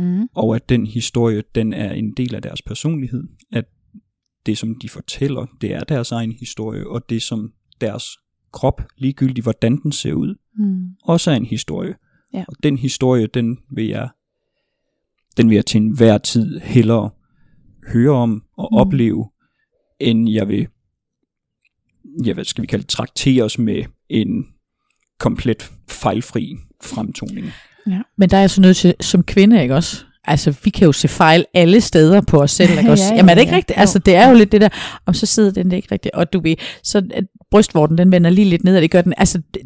[0.00, 0.28] Mm.
[0.34, 3.64] og at den historie, den er en del af deres personlighed, at
[4.46, 8.04] det, som de fortæller, det er deres egen historie, og det, som deres
[8.52, 10.88] krop, ligegyldigt hvordan den ser ud, Mm.
[11.04, 11.94] også er en historie.
[12.34, 12.44] Ja.
[12.48, 14.08] Og den historie, den vil jeg,
[15.36, 17.10] den vil jeg til enhver tid hellere
[17.92, 18.76] høre om og Mm.
[18.76, 19.30] opleve,
[20.00, 20.68] end jeg vil,
[22.24, 24.46] ja, hvad skal vi kalde det, traktere os med en
[25.18, 27.46] komplet fejlfri fremtoning.
[28.18, 30.04] Men der er jeg så nødt til, som kvinde, ikke også?
[30.24, 33.04] Altså, vi kan jo se fejl alle steder på os selv, ikke også?
[33.04, 33.56] Ja, ja, Jamen er det ikke ja.
[33.56, 33.78] rigtigt?
[33.78, 34.68] Altså, det er jo lidt det der,
[35.06, 38.30] om så sidder den der ikke rigtigt, og du ved, så at brystvorten, den vender
[38.30, 39.62] lige lidt ned, og det gør den, altså, det,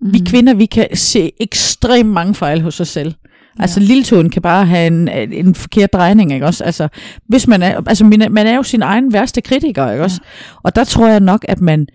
[0.00, 0.12] mm.
[0.12, 3.14] vi kvinder, vi kan se ekstremt mange fejl hos os selv.
[3.58, 3.86] Altså, ja.
[3.86, 6.64] lilletåen kan bare have en, en forkert drejning, ikke også?
[6.64, 6.88] Altså,
[7.28, 10.20] hvis man er, altså, man er- man er jo sin egen værste kritiker, ikke også?
[10.62, 11.86] Og der tror jeg nok, at man,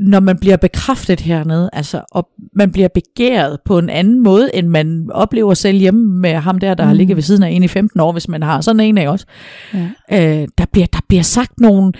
[0.00, 4.68] når man bliver bekræftet hernede, altså, og man bliver begæret på en anden måde, end
[4.68, 6.88] man oplever selv hjemme med ham der, der mm.
[6.88, 9.08] har ligget ved siden af en i 15 år, hvis man har sådan en af
[9.08, 9.26] også.
[9.74, 9.88] Ja.
[10.12, 11.92] Øh, der, bliver, der bliver sagt nogle,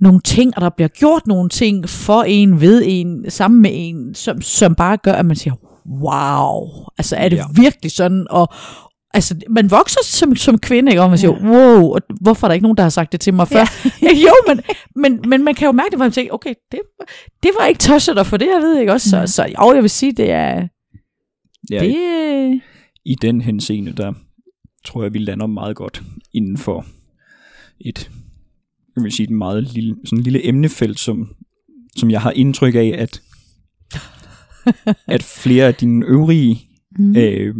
[0.00, 4.14] nogle ting, og der bliver gjort nogle ting for en, ved en, sammen med en,
[4.14, 5.54] som, som bare gør, at man siger,
[5.86, 7.44] wow, altså er det ja.
[7.54, 8.48] Virkelig sådan, og
[9.14, 11.02] Altså, man vokser som, som kvinde, ikke?
[11.02, 11.48] Og man siger, Ja.
[11.48, 13.64] wow, og hvorfor er der ikke nogen, der har sagt det til mig før?
[14.02, 14.12] Ja.
[14.14, 14.60] jo, men,
[14.96, 16.80] men, men man kan jo mærke det, hvor man tænker, okay, det,
[17.42, 19.10] det var ikke tosset at få det at vide, ikke også?
[19.10, 19.26] Så, Ja.
[19.26, 20.68] så jo, jeg vil sige, det er,
[21.70, 22.60] Ja, det,
[23.04, 24.12] i den henseende, der
[24.86, 26.02] tror jeg, vi lander meget godt
[26.34, 26.86] inden for
[27.80, 28.10] et,
[29.00, 31.34] jeg vil sige, et meget lille, sådan et lille emnefelt, som,
[31.96, 33.22] som jeg har indtryk af, at,
[35.14, 37.16] at flere af dine øvrige Mm.
[37.16, 37.54] øh,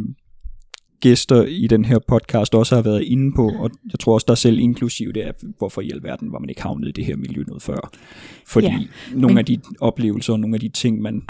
[1.01, 4.35] gæster i den her podcast også har været inde på, og jeg tror også, der
[4.35, 7.43] selv inklusiv det er, hvorfor i alverden var man ikke havnet i det her miljø
[7.47, 7.91] noget før.
[8.47, 8.79] Fordi Ja,
[9.13, 11.23] nogle men- af de oplevelser og nogle af de ting, man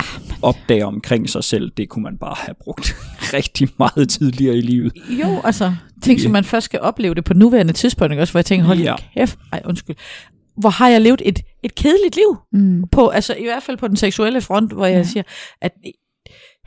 [0.43, 2.97] opdager omkring sig selv, det kunne man bare have brugt
[3.35, 4.93] rigtig meget tidligere i livet.
[5.23, 5.73] jo, altså,
[6.03, 8.33] ting, som man først skal opleve det på nuværende tidspunkt, ikke også?
[8.33, 8.95] Hvor jeg tænker, hold ja.
[9.17, 9.21] Ja.
[9.21, 9.97] kæft, ej, undskyld,
[10.57, 12.37] hvor har jeg levet et, et kedeligt liv?
[12.53, 12.85] Mm.
[12.93, 15.03] på, altså i hvert fald på den seksuelle front, hvor jeg Ja.
[15.03, 15.23] siger,
[15.63, 15.73] at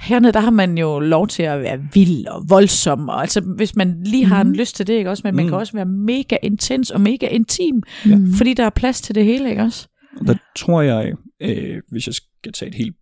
[0.04, 3.76] hernede, der har man jo lov til at være vild og voldsom, og altså hvis
[3.76, 4.50] man lige har Mhm.
[4.52, 5.50] en lyst til det, ikke også, men man Mm.
[5.50, 8.34] kan også være mega intens og mega intim, Mm.
[8.34, 9.88] fordi der er plads til det hele, ikke også?
[10.20, 12.96] Og der tror jeg, øh, hvis jeg skal tage et helt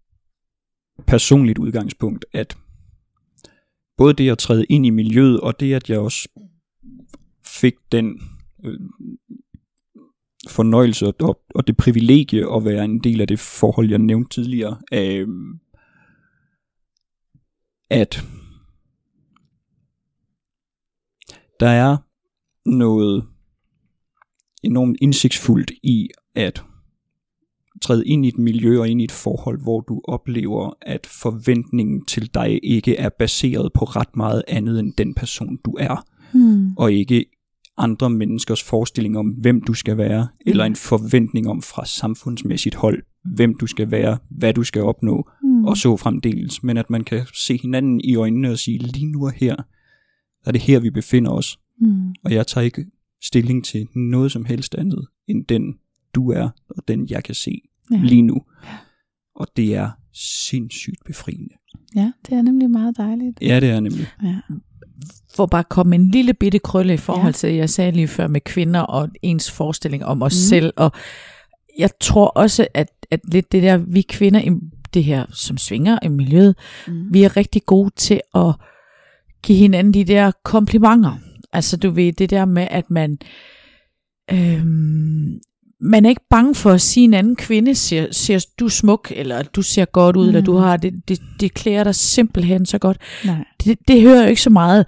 [1.08, 2.58] personligt udgangspunkt, at
[3.98, 6.28] både det at træde ind i miljøet, og det at jeg også
[7.46, 8.22] fik den
[8.66, 8.80] øh,
[10.50, 14.78] fornøjelse og, og det privilegie at være en del af det forhold, jeg nævnte tidligere,
[14.94, 15.28] øh,
[17.92, 18.24] at
[21.60, 21.98] der er
[22.70, 23.26] noget
[24.64, 26.64] enormt indsigtsfuldt i at
[27.82, 32.06] træde ind i et miljø og ind i et forhold, hvor du oplever, at forventningen
[32.06, 36.78] til dig ikke er baseret på ret meget andet end den person, du er, Hmm.
[36.78, 37.26] og ikke
[37.78, 43.04] andre menneskers forestilling om, hvem du skal være, eller en forventning om fra samfundsmæssigt hold,
[43.36, 45.66] hvem du skal være, hvad du skal opnå, Hmm.
[45.66, 49.26] og så fremdeles, men at man kan se hinanden i øjnene og sige, lige nu
[49.26, 49.56] og her,
[50.46, 52.10] er det her, vi befinder os, Hmm.
[52.26, 52.86] og jeg tager ikke
[53.24, 55.74] stilling til noget som helst andet, end den
[56.16, 57.62] du er, og den jeg kan se
[57.92, 57.98] ja.
[58.04, 58.42] lige nu.
[59.36, 61.50] Og det er sindssygt befriende.
[61.96, 63.38] ja, det er nemlig meget dejligt.
[63.42, 64.08] Ja, det er nemlig.
[64.24, 64.40] Ja.
[65.36, 67.32] For bare at komme en lille bitte krølle i forhold Ja.
[67.32, 70.38] til, jeg sagde lige før med kvinder og ens forestilling om os mm.
[70.50, 70.74] selv.
[70.76, 70.92] Og
[71.78, 74.50] jeg tror også, at, at lidt det der, vi kvinder, i
[74.94, 76.56] det her, som svinger i miljøet,
[76.88, 77.14] Mm.
[77.14, 78.54] vi er rigtig gode til at
[79.44, 81.18] give hinanden de der komplimenter.
[81.54, 83.18] Altså du ved, det der med, at man,
[84.32, 85.40] øhm,
[85.82, 89.44] man er ikke bange for at sige en anden kvinde, siger, siger du smuk, eller
[89.44, 90.28] du ser godt ud, mm.
[90.28, 93.44] eller du har det, det, det klæder dig simpelthen så godt Nej.
[93.64, 94.86] det, det hører jo ikke så meget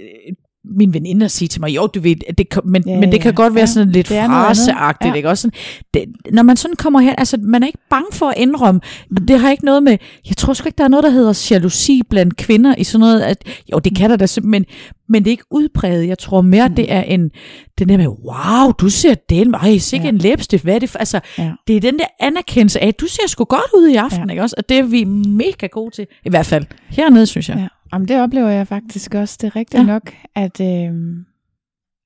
[0.00, 3.12] øh, min veninde at sige til mig, jo, du ved, det, kan- men, Ja, men
[3.12, 3.66] det kan godt være ja.
[3.66, 5.14] sådan lidt fraseagtigt, Ja.
[5.14, 5.40] ikke også?
[5.42, 5.58] Sådan,
[5.94, 6.04] det,
[6.34, 8.80] når man sådan kommer her, altså man er ikke bange for at indrømme,
[9.16, 9.96] og det har ikke noget med,
[10.28, 13.20] jeg tror sgu ikke, der er noget, der hedder jalousi blandt kvinder i sådan noget,
[13.20, 14.64] at, jo, det kan der da simpelthen,
[15.08, 16.08] men, det er ikke udpræget.
[16.08, 16.74] Jeg tror mere, Mm.
[16.74, 17.30] det er en,
[17.78, 20.08] den der med, wow, du ser den, ej, sikke Ja.
[20.08, 21.52] en læbestift, hvad er det for, altså, Ja.
[21.68, 24.30] det er den der anerkendelse af, at du ser sgu godt ud i aften, ja.
[24.30, 24.54] ikke også?
[24.58, 27.56] Og det er vi mega gode til, i hvert fald hernede, synes jeg.
[27.56, 27.66] Ja.
[27.92, 29.38] Jamen, det oplever jeg faktisk også.
[29.40, 29.86] Det er rigtigt ja.
[29.86, 30.92] Nok, at, øh,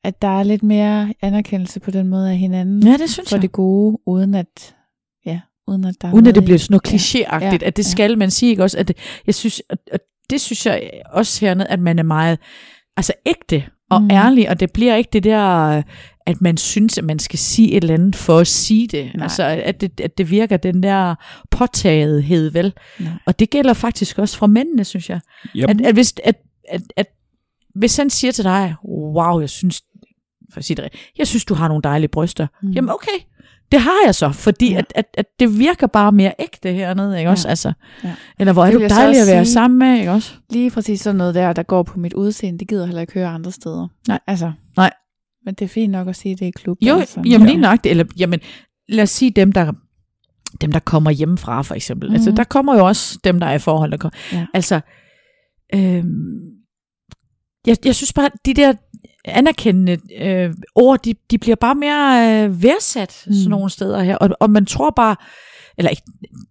[0.04, 3.36] at der er lidt mere anerkendelse på den måde af hinanden Ja, det synes for
[3.36, 3.42] jeg.
[3.42, 4.74] det gode, uden at,
[5.26, 7.50] ja, uden at der er Uden at det bliver sådan noget klichéagtigt, Ja.
[7.60, 7.66] ja.
[7.66, 7.90] at det Ja.
[7.90, 8.78] skal man sige, ikke også?
[8.78, 8.96] At det,
[9.26, 10.00] jeg synes, at,
[10.30, 12.38] det synes jeg også hernede, at man er meget
[12.96, 14.10] altså ægte og mm.
[14.10, 15.82] ærlig, og det bliver ikke det der,
[16.26, 19.10] at man synes, at man skal sige et eller andet for at sige det.
[19.14, 19.22] Nej.
[19.22, 21.14] Altså, at det, at det virker den der
[21.50, 22.72] påtagethed, vel?
[23.00, 23.12] Nej.
[23.26, 25.20] Og det gælder faktisk også fra mændene, synes jeg.
[25.56, 25.68] Yep.
[25.70, 26.36] At, at, hvis, at,
[26.68, 27.06] at, at
[27.74, 29.82] hvis han siger til dig, wow, jeg synes,
[30.52, 32.46] for at sige det, rigtigt, jeg synes, du har nogle dejlige bryster.
[32.62, 32.70] Mm.
[32.70, 33.18] Jamen okay,
[33.72, 34.78] det har jeg så, fordi Ja.
[34.78, 37.30] at, at, at det virker bare mere ægte hernede, ikke Ja.
[37.30, 37.48] også?
[37.48, 37.72] Altså,
[38.04, 38.14] Ja.
[38.38, 39.52] Eller hvor er Det du dejlig at være sige.
[39.52, 40.32] sammen med, ikke også?
[40.50, 43.12] Lige præcis sådan noget der, der går på mit udseende, det gider jeg heller ikke
[43.14, 43.88] høre andre steder.
[44.08, 44.18] Nej.
[44.26, 44.52] Altså.
[45.44, 46.78] Men det er fint nok at sige det i klub.
[46.82, 47.22] Jo, altså.
[47.26, 47.52] jamen Ja.
[47.52, 47.78] lige nok.
[47.84, 48.40] Eller, jamen,
[48.88, 49.72] lad os sige dem, der
[50.60, 52.08] dem, der kommer hjemmefra, for eksempel.
[52.08, 52.14] Mm.
[52.14, 52.36] Altså, Mhm.
[52.36, 53.90] der kommer jo også dem, der er i forhold.
[53.90, 54.18] Der kommer.
[54.32, 54.46] Ja.
[54.54, 54.80] Altså,
[55.74, 56.40] øhm,
[57.66, 58.72] jeg, jeg synes bare, de der
[59.24, 63.30] anerkendende øh, ord, de, de bliver bare mere øh, værdsat Mm.
[63.30, 63.36] mm.
[63.36, 64.16] sådan nogle steder her.
[64.16, 65.16] Og, og man tror bare,
[65.78, 66.02] eller ikke,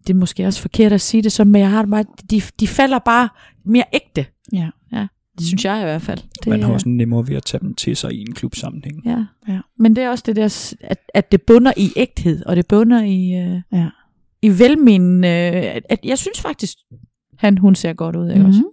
[0.07, 2.41] det er måske også forkert at sige det sådan, men jeg har det bare, de,
[2.59, 3.29] de falder bare
[3.65, 4.25] mere ægte.
[4.53, 4.69] Ja.
[5.35, 6.19] Ja det synes jeg i hvert fald.
[6.43, 9.01] Det, Man har er- også nemmere ved at tage dem til sig i en klubsammenhæng.
[9.05, 9.25] Ja.
[9.47, 9.59] Ja.
[9.79, 13.03] Men det er også det der, at, at det bunder i ægthed, og det bunder
[13.03, 13.87] i, øh, Ja.
[14.41, 15.23] i velmenen.
[15.23, 16.77] Øh, at, at jeg synes faktisk,
[17.37, 18.47] han, hun ser godt ud, ikke mm-hmm.
[18.49, 18.59] også?
[18.61, 18.67] Mhm.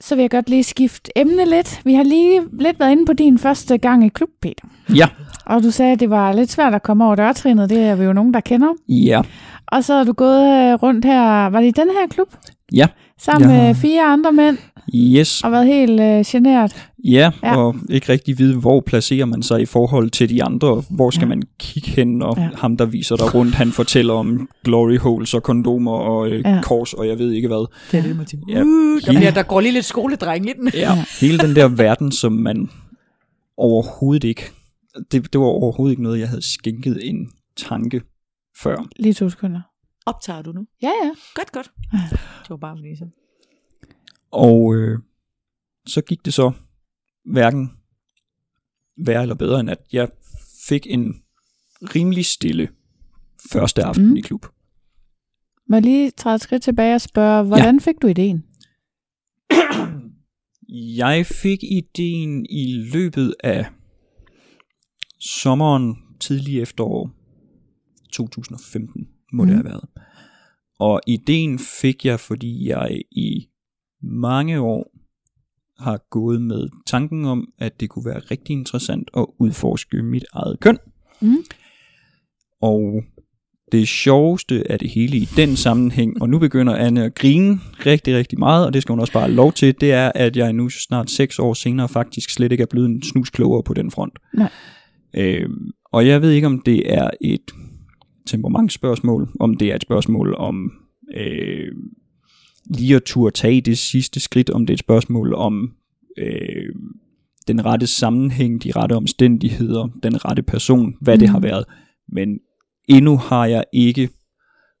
[0.00, 1.80] Så vil jeg godt lige skifte emne lidt.
[1.84, 4.68] Vi har lige lidt været inde på din første gang i klub, Peter.
[4.94, 5.08] Ja.
[5.46, 7.70] Og du sagde, at det var lidt svært at komme over dørtrinet.
[7.70, 8.68] Det er vi jo nogen, der kender.
[8.88, 9.22] Ja.
[9.66, 11.46] Og så har du gået øh, rundt her.
[11.46, 12.28] Var det i den her klub?
[12.72, 12.86] Ja.
[13.18, 14.58] Sammen har- med fire andre mænd.
[14.94, 15.44] Yes.
[15.44, 16.88] Og været helt øh, generet.
[17.04, 17.10] Ja,
[17.42, 17.48] Ja.
[17.48, 20.82] ja, og ikke rigtig vide, hvor placerer man sig i forhold til de andre.
[20.90, 21.24] Hvor skal Ja.
[21.24, 21.28] ja.
[21.28, 22.42] man kigge hen, og Ja.
[22.42, 22.48] ja.
[22.54, 26.50] ham, der viser dig rundt, han fortæller om glory holes og kondomer og øh, Ja.
[26.54, 26.60] ja.
[26.62, 27.66] kors, og jeg ved ikke hvad.
[27.92, 30.70] Det er det, man Ja, der, hele, bliver, der går lige lidt skoledreng i den.
[30.74, 32.70] ja, hele den der verden, som man
[33.56, 34.42] overhovedet ikke...
[35.12, 38.00] Det, det var overhovedet ikke noget, jeg havde skænket en tanke
[38.62, 38.86] før.
[38.96, 39.60] Lige to sekunder.
[40.06, 40.60] Optager du nu?
[40.82, 41.10] Ja, ja.
[41.34, 41.70] Godt, godt.
[42.42, 43.04] Det var bare fordi så.
[44.30, 44.98] Og øh,
[45.86, 46.52] så gik det så
[47.24, 47.70] hverken
[48.96, 50.08] værre eller bedre, end at jeg
[50.68, 51.14] fik en
[51.82, 52.68] rimelig stille
[53.52, 54.16] første aften Mm.
[54.16, 54.46] i klub.
[55.68, 57.80] Må jeg lige træde et skridt tilbage og spørge, hvordan ja.
[57.80, 58.44] fik du ideen?
[60.96, 63.66] Jeg fik ideen i løbet af
[65.20, 67.10] sommeren tidlig efterår
[68.12, 69.48] 2015, må mm.
[69.48, 69.88] det have været.
[70.78, 73.48] Og ideen fik jeg, fordi jeg i
[74.02, 74.92] mange år
[75.78, 80.60] har gået med tanken om, at det kunne være rigtig interessant at udforske mit eget
[80.60, 80.78] køn.
[81.20, 81.36] Mm.
[82.62, 83.02] Og
[83.72, 88.16] det sjoveste af det hele i den sammenhæng, og nu begynder Anne at grine rigtig,
[88.16, 90.52] rigtig meget, og det skal hun også bare have lov til, det er, at jeg
[90.52, 93.90] nu snart seks år senere faktisk slet ikke er blevet en snus klogere på den
[93.90, 94.18] front.
[94.34, 94.50] Nej.
[95.14, 97.50] Øhm, og jeg ved ikke, om det er et
[98.26, 100.72] temperamentsspørgsmål, om det er et spørgsmål om
[101.16, 101.72] øh,
[102.70, 105.72] lige at turde tage det sidste skridt, om det er et spørgsmål om
[106.18, 106.74] øh,
[107.48, 111.18] den rette sammenhæng, de rette omstændigheder, den rette person, hvad mm.
[111.18, 111.64] det har været.
[112.08, 112.38] Men
[112.88, 114.08] endnu har jeg ikke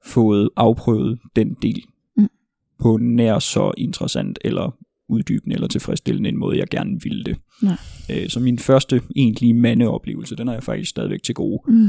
[0.06, 1.82] fået afprøvet den del
[2.16, 2.28] Mm.
[2.80, 4.76] på nær så interessant eller
[5.08, 7.36] uddybende eller tilfredsstillende en måde, jeg gerne ville det.
[7.62, 7.76] Nej.
[8.10, 11.62] Øh, så min første egentlige mandeoplevelse, den har jeg faktisk stadigvæk til gode.
[11.68, 11.88] Mm.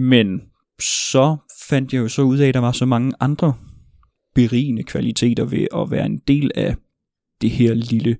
[0.00, 0.40] Men
[0.80, 1.36] så
[1.68, 3.54] fandt jeg jo så ud af, at der var så mange andre
[4.48, 6.76] berigende kvaliteter ved at være en del af
[7.40, 8.16] det her lille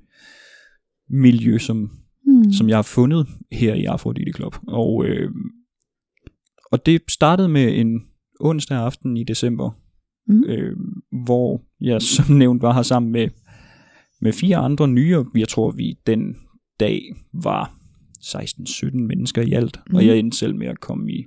[1.10, 1.90] miljø, som,
[2.26, 2.52] Mm.
[2.52, 4.56] som jeg har fundet her i Afrodite Club.
[4.66, 5.30] Og, øh,
[6.72, 8.02] og det startede med en
[8.40, 9.70] onsdag aften i december,
[10.26, 10.44] Mm.
[10.44, 10.76] øh,
[11.24, 13.28] hvor jeg som nævnt var her sammen med,
[14.20, 16.36] med fire andre nye, og jeg tror vi den
[16.80, 17.02] dag
[17.32, 17.74] var
[18.20, 19.94] 16-17 mennesker i alt, mm.
[19.94, 20.08] og Mhm.
[20.08, 21.26] jeg endte selv med at komme i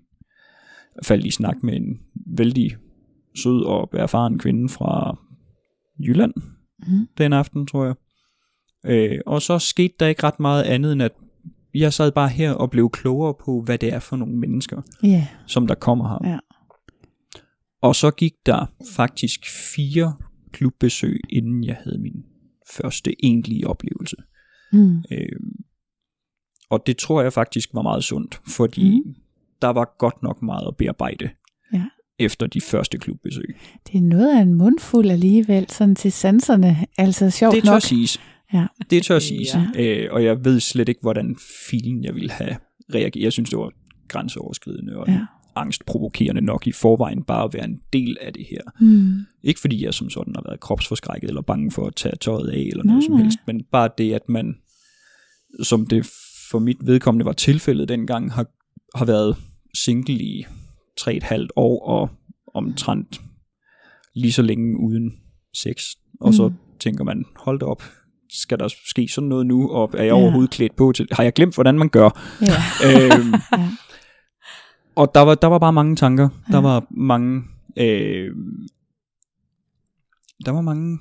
[1.03, 1.99] faldt i snak med en
[2.37, 2.75] vældig
[3.35, 5.17] sød og erfaren kvinde fra
[5.99, 6.33] Jylland
[6.87, 7.07] Mm.
[7.17, 7.95] den aften, tror jeg.
[8.85, 11.11] Øh, og så skete der ikke ret meget andet, end at
[11.73, 15.27] jeg sad bare her og blev klogere på, hvad det er for nogle mennesker, Ja.
[15.47, 16.31] som der kommer her.
[16.31, 16.39] Ja.
[17.81, 18.65] Og så gik der
[18.95, 19.39] faktisk
[19.75, 20.13] fire
[20.51, 22.23] klubbesøg, inden jeg havde min
[22.77, 24.15] første egentlige oplevelse.
[24.73, 24.97] Mm.
[25.11, 25.39] Øh,
[26.69, 29.15] og det tror jeg faktisk var meget sundt, fordi Mhm.
[29.61, 31.29] der var godt nok meget at bearbejde.
[32.19, 33.55] Efter de første klubbesøg.
[33.87, 36.77] Det er noget af en mundfuld alligevel, sådan til sanserne.
[36.97, 37.81] Altså sjovt Det tør nok.
[37.81, 38.19] siges.
[38.53, 38.65] Ja.
[38.89, 39.55] Det tør siges.
[39.75, 39.81] Ja.
[39.81, 41.35] Øh, og jeg ved slet ikke, hvordan
[41.69, 42.55] filen jeg ville have
[42.93, 43.23] reageret.
[43.23, 43.71] Jeg synes, det var
[44.07, 45.19] grænseoverskridende og Ja.
[45.55, 48.61] angstprovokerende nok i forvejen bare at være en del af det her.
[48.85, 49.25] Mm.
[49.43, 52.57] Ikke fordi jeg som sådan har været kropsforskrækket eller bange for at tage tøjet af
[52.71, 53.23] eller Nej, noget som nej.
[53.23, 54.55] helst, men bare det, at man,
[55.63, 56.09] som det
[56.51, 58.45] for mit vedkommende var tilfældet dengang, har,
[58.97, 59.35] har været
[59.75, 60.45] single i
[60.97, 62.09] tre et halvt år og
[62.53, 63.21] omtrent
[64.15, 65.13] lige så længe uden
[65.53, 65.83] sex.
[66.21, 66.55] Og så Mm.
[66.79, 67.83] tænker man, hold da op,
[68.29, 70.13] skal der ske sådan noget nu, og er jeg Ja.
[70.13, 72.09] overhovedet klædt på til Har jeg glemt, hvordan man gør?
[72.41, 72.53] Ja.
[72.89, 73.69] øhm, Ja.
[74.95, 76.29] og der var, der var bare mange tanker.
[76.51, 76.61] Der Ja.
[76.61, 77.43] var mange...
[77.77, 78.31] Øh,
[80.45, 80.99] der var mange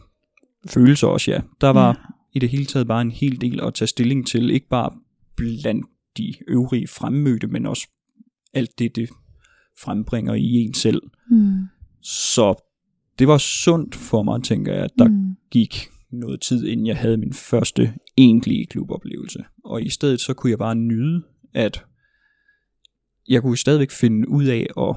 [0.69, 1.41] følelser også, ja.
[1.61, 1.95] Der var Ja.
[2.33, 4.51] i det hele taget bare en hel del at tage stilling til.
[4.51, 4.91] Ikke bare
[5.37, 5.87] blandt
[6.17, 7.89] de øvrige fremmødte, men også
[8.55, 9.09] alt det, det
[9.83, 11.03] frembringer i en selv.
[11.31, 11.63] Mm.
[12.03, 12.55] Så
[13.19, 15.35] det var sundt for mig, tænker jeg, at der Mm.
[15.51, 15.75] gik
[16.13, 19.45] noget tid, inden jeg havde min første egentlige kluboplevelse.
[19.65, 21.23] Og i stedet så kunne jeg bare nyde,
[21.55, 21.85] at
[23.29, 24.97] jeg kunne stadigvæk finde ud af at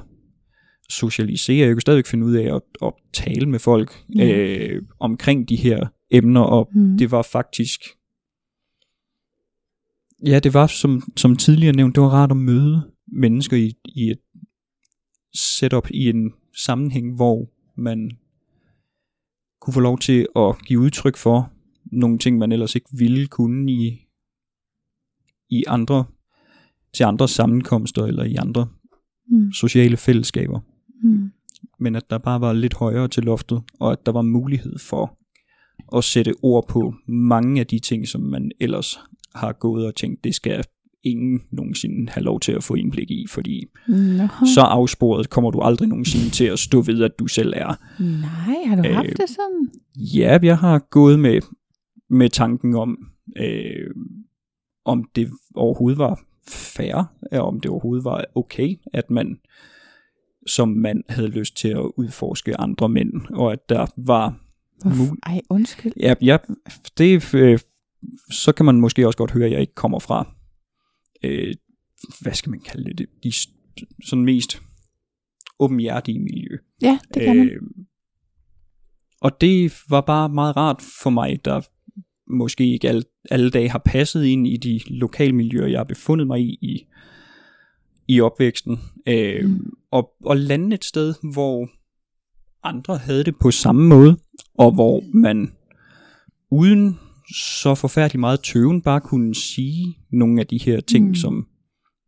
[0.90, 4.26] socialisere, jeg kunne stadigvæk finde ud af at, at tale med folk Ja.
[4.28, 6.98] øh, omkring de her emner, og Mm.
[6.98, 7.80] det var faktisk,
[10.26, 12.82] ja, det var som, som tidligere nævnt, det var rart at møde
[13.12, 14.18] mennesker i, i et
[15.34, 17.50] setup, i en sammenhæng, hvor
[17.80, 18.10] man
[19.60, 21.52] kunne få lov til at give udtryk for
[21.92, 24.08] nogle ting, man ellers ikke ville kunne i,
[25.50, 26.04] i andre,
[26.94, 28.68] til andre sammenkomster eller i andre
[29.28, 29.52] Mm.
[29.52, 30.60] sociale fællesskaber.
[31.02, 31.32] Mm.
[31.78, 35.18] Men at der bare var lidt højere til loftet, og at der var mulighed for
[35.96, 38.98] at sætte ord på mange af de ting, som man ellers
[39.34, 40.64] har gået og tænkt, det skal
[41.04, 44.28] ingen nogensinde have lov til at få indblik i, fordi Nå.
[44.54, 47.74] så afsporet kommer du aldrig nogensinde til at stå ved, at du selv er.
[48.02, 49.70] Nej, har du Øh, haft det sådan?
[49.96, 51.40] Ja, jeg har gået med,
[52.10, 52.98] med tanken om,
[53.36, 53.90] øh,
[54.84, 59.38] om det overhovedet var fair, og om det overhovedet var okay, at man
[60.46, 64.40] som mand havde lyst til at udforske andre mænd, og at der var
[64.84, 65.92] mul- Ej, undskyld.
[66.00, 66.36] Ja, ja
[66.98, 67.58] det, øh,
[68.30, 70.28] så kan man måske også godt høre, at jeg ikke kommer fra,
[71.26, 71.54] øh,
[72.20, 73.32] hvad skal man kalde det, de,
[74.04, 74.62] sådan mest
[75.58, 76.56] åbenhjertige miljø.
[76.82, 77.48] Ja, det kan man.
[77.48, 77.60] Øh,
[79.20, 81.60] og det var bare meget rart for mig, der
[82.30, 86.40] måske ikke alle, alle dage har passet ind i de lokalmiljøer, jeg har befundet mig
[86.40, 86.86] i i,
[88.08, 88.78] i opvæksten.
[89.06, 89.70] Øh, mm.
[89.90, 91.68] og, og lande et sted, hvor
[92.62, 94.16] andre havde det på samme måde,
[94.54, 95.52] og hvor man
[96.50, 96.98] uden
[97.34, 101.14] så forfærdeligt meget tøven bare kunne sige nogle af de her ting, Mm.
[101.14, 101.46] som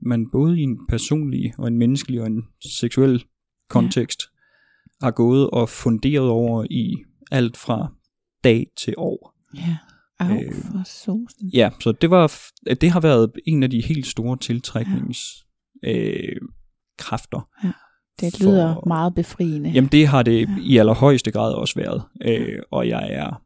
[0.03, 2.43] man både i en personlig og en menneskelig og en
[2.81, 3.25] seksuel
[3.69, 5.07] kontekst ja.
[5.07, 6.95] har gået og funderet over i
[7.31, 7.93] alt fra
[8.45, 9.35] dag til år.
[9.55, 9.77] Ja.
[10.21, 11.49] Au, øh, for sosen.
[11.55, 12.33] Ja, så det var
[12.81, 15.21] det har været en af de helt store tiltræknings
[15.85, 16.37] øh,
[16.99, 17.49] kræfter.
[18.21, 19.71] Det for- lyder meget befriende.
[19.71, 20.47] Jamen det har det Ja.
[20.57, 20.63] ja.
[20.63, 23.43] i allerhøjeste grad også været, øh, og jeg er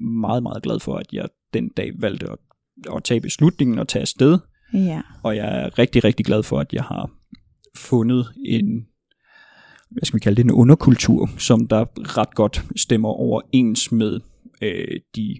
[0.00, 2.38] meget, meget glad for, at jeg den dag valgte at,
[2.96, 4.38] at tage beslutningen og tage afsted,
[4.74, 5.02] Ja.
[5.22, 7.10] og jeg er rigtig, rigtig glad for, at jeg har
[7.76, 8.86] fundet en,
[9.90, 11.84] hvad skal vi kalde det, en underkultur, som der
[12.18, 14.20] ret godt stemmer overens med
[14.62, 15.36] øh, de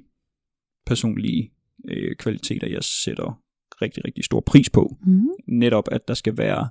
[0.86, 1.52] personlige
[1.88, 3.40] øh, kvaliteter, jeg sætter
[3.82, 4.96] rigtig, rigtig stor pris på.
[5.06, 5.26] Mm.
[5.48, 6.68] Netop, at der skal være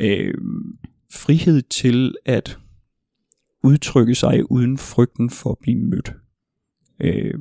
[0.00, 0.34] øh,
[1.12, 2.58] frihed til at
[3.64, 6.12] udtrykke sig uden frygten for at blive mødt.
[7.00, 7.34] Øh,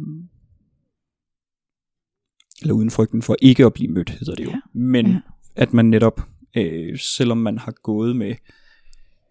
[2.61, 4.49] eller uden frygten for ikke at blive mødt, hedder det jo.
[4.49, 4.59] Ja.
[4.73, 5.19] Men Ja.
[5.55, 6.21] at man netop,
[6.57, 8.35] øh, selvom man har gået med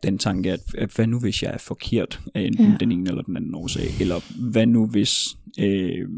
[0.03, 2.77] den tanke, at, at hvad nu hvis jeg er forkert af enten ja.
[2.81, 6.09] den ene eller den anden årsag, eller hvad nu hvis øh,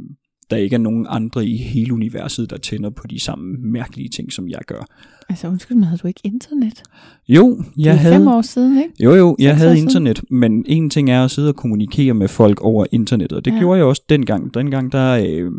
[0.51, 4.33] der ikke er nogen andre i hele universet, der tænder på de samme mærkelige ting,
[4.33, 4.85] som jeg gør.
[5.29, 6.83] Altså undskyld mig, havde du ikke internet?
[7.29, 8.15] Jo, det jeg er havde...
[8.15, 8.95] fem år siden, ikke?
[9.01, 9.89] Jo, jo, jeg Seks havde siden.
[9.89, 13.53] internet, men en ting er at sidde og kommunikere med folk over internettet, og det
[13.53, 13.59] ja.
[13.59, 14.55] gjorde jeg også dengang.
[14.55, 15.51] Dengang der, øh,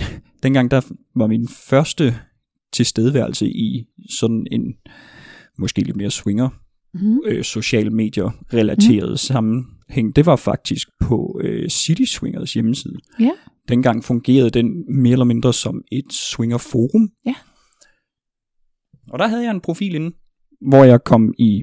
[0.42, 0.80] dengang der
[1.16, 2.14] var min første
[2.72, 4.74] tilstedeværelse i sådan en,
[5.58, 6.48] måske lidt mere swinger,
[7.00, 7.20] Mm.
[7.26, 9.16] øh, social medier relateret mm.
[9.16, 12.96] sammenhæng, det var faktisk på øh, City Swingers hjemmeside.
[13.20, 13.30] Ja.
[13.68, 17.10] Dengang fungerede den mere eller mindre som et swingerforum.
[17.26, 17.34] Ja.
[19.10, 20.16] Og der havde jeg en profil inde,
[20.68, 21.62] hvor jeg kom i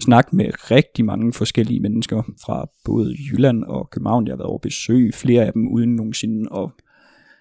[0.00, 4.26] snak med rigtig mange forskellige mennesker fra både Jylland og København.
[4.26, 6.72] Jeg har været over besøg flere af dem uden nogensinde og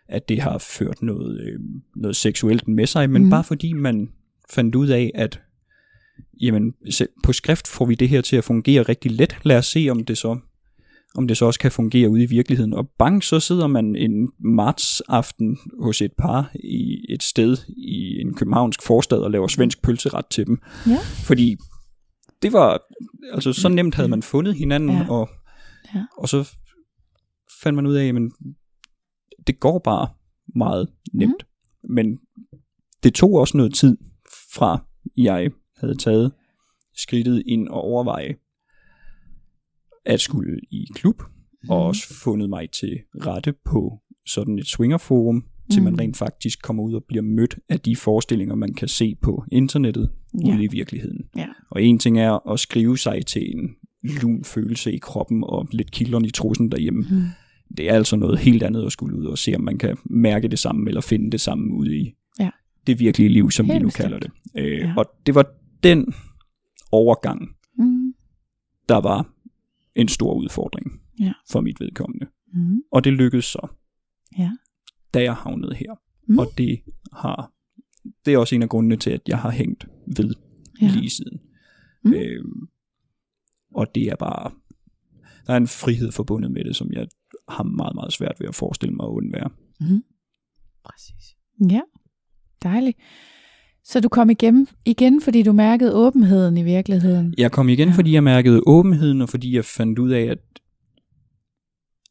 [0.08, 1.60] at det har ført noget, øh,
[1.96, 3.30] noget seksuelt med sig, men mm.
[3.30, 4.10] bare fordi man
[4.50, 5.42] fandt ud af, at
[6.42, 6.74] jamen,
[7.24, 9.38] på skrift får vi det her til at fungere rigtig let.
[9.44, 10.40] Lad os se, om det så
[11.18, 12.74] om det så også kan fungere ude i virkeligheden.
[12.74, 18.22] Og bang, så sidder man en marts aften hos et par i et sted i
[18.22, 20.62] en københavnsk forstad og laver svensk pølseret til dem.
[20.88, 20.98] Ja.
[21.26, 21.58] Fordi
[22.42, 22.82] det var,
[23.34, 25.10] altså så nemt havde man fundet hinanden, Ja.
[25.10, 25.30] og,
[25.96, 26.06] Ja.
[26.18, 26.50] og så
[27.64, 28.32] fandt man ud af, men
[29.48, 30.08] det går bare
[30.56, 31.46] meget nemt.
[31.84, 31.94] Mm.
[31.94, 32.20] Men
[33.04, 33.98] det tog også noget tid
[34.54, 34.86] fra
[35.18, 35.52] jeg
[35.86, 36.32] havde taget
[36.98, 38.36] skridtet ind og overveje
[40.06, 41.22] at skulle i klub,
[41.64, 41.70] mm.
[41.70, 45.84] og også fundet mig til rette på sådan et swingerforum, til Mm.
[45.86, 49.44] man rent faktisk kommer ud og bliver mødt af de forestillinger, man kan se på
[49.52, 50.12] internettet
[50.46, 50.54] Ja.
[50.56, 51.26] ude i virkeligheden.
[51.38, 51.48] Ja.
[51.72, 53.70] Og en ting er at skrive sig til en
[54.22, 57.06] lun følelse i kroppen og lidt kilderen i trussen derhjemme.
[57.12, 57.22] Mm.
[57.78, 60.48] Det er altså noget helt andet at skulle ud og se, om man kan mærke
[60.48, 62.50] det samme, eller finde det samme ude i Ja.
[62.88, 64.02] det virkelige liv, som Helt vi nu bestemt.
[64.04, 64.32] kalder det.
[64.58, 64.86] Øh, Ja.
[64.88, 64.94] ja.
[64.98, 65.46] Og det var
[65.84, 66.14] den
[66.92, 68.14] overgang, Mm.
[68.90, 69.34] der var
[69.96, 71.34] en stor udfordring Ja.
[71.52, 72.28] for mit vedkommende.
[72.54, 72.82] Mm.
[72.92, 73.68] Og det lykkedes så,
[74.38, 74.52] Ja.
[75.14, 75.96] da jeg havnede her.
[76.28, 76.38] Mm.
[76.40, 76.82] Og det
[77.14, 77.52] har
[78.26, 79.88] det er også en af grundene til, at jeg har hængt
[80.18, 80.34] ved
[80.82, 80.88] Ja.
[80.88, 81.40] lige siden.
[82.04, 82.14] Mm.
[82.14, 82.68] Øhm,
[83.76, 84.52] og det er bare,
[85.48, 87.08] der er en frihed forbundet med det, som jeg
[87.50, 89.50] har meget, meget svært ved at forestille mig at undvære.
[89.80, 90.04] Mm.
[90.84, 91.38] Præcis.
[91.72, 91.82] Ja,
[92.64, 92.98] dejligt.
[93.86, 97.34] Så du kom igennem igen, fordi du mærkede åbenheden i virkeligheden?
[97.38, 97.96] Jeg kom igen, Ja.
[97.96, 100.38] fordi jeg mærkede åbenheden, og fordi jeg fandt ud af, at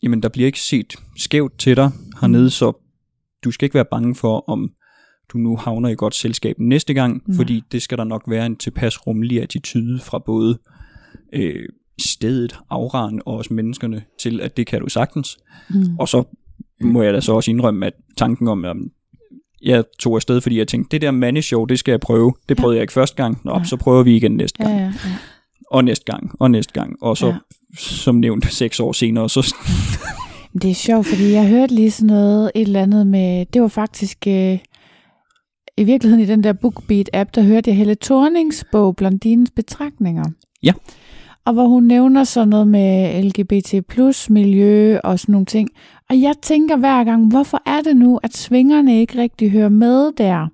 [0.03, 1.91] jamen, der bliver ikke set skævt til dig
[2.21, 2.73] hernede, så
[3.45, 4.71] du skal ikke være bange for, om
[5.29, 7.37] du nu havner i godt selskab næste gang, Nej.
[7.37, 10.59] fordi det skal der nok være en tilpas rummelig attitude fra både
[11.33, 11.69] øh,
[12.01, 15.39] stedet, auraen og også menneskerne til, at det kan du sagtens.
[15.71, 15.99] Mm.
[15.99, 16.25] Og så
[16.81, 18.77] må jeg da så også indrømme, at tanken om, at
[19.65, 22.32] jeg tog afsted, fordi jeg tænkte, det der mandeshow, det skal jeg prøve.
[22.49, 22.61] Det Ja.
[22.62, 23.41] prøvede jeg ikke første gang.
[23.45, 23.65] Nå, Nej.
[23.65, 24.78] så prøver vi igen næste Ja, gang.
[24.81, 24.91] ja, ja.
[25.70, 26.97] Og næste gang, og næste gang.
[27.03, 27.32] Og så, Ja.
[27.32, 27.39] ja.
[27.77, 29.55] som nævnt, seks år senere, så
[30.62, 33.69] Det er sjovt, fordi jeg hørte lige sådan noget, et eller andet med, det var
[33.69, 34.59] faktisk, øh,
[35.78, 40.24] i virkeligheden i den der BookBeat-app, der hørte jeg Helle Thornings bog, Blondinens betragtninger.
[40.62, 40.73] Ja.
[41.47, 45.69] Og hvor hun nævner sådan noget med LGBT plus miljø og sådan nogle ting.
[46.10, 50.12] Og jeg tænker hver gang, hvorfor er det nu, at svingerne ikke rigtig hører med
[50.12, 50.47] der?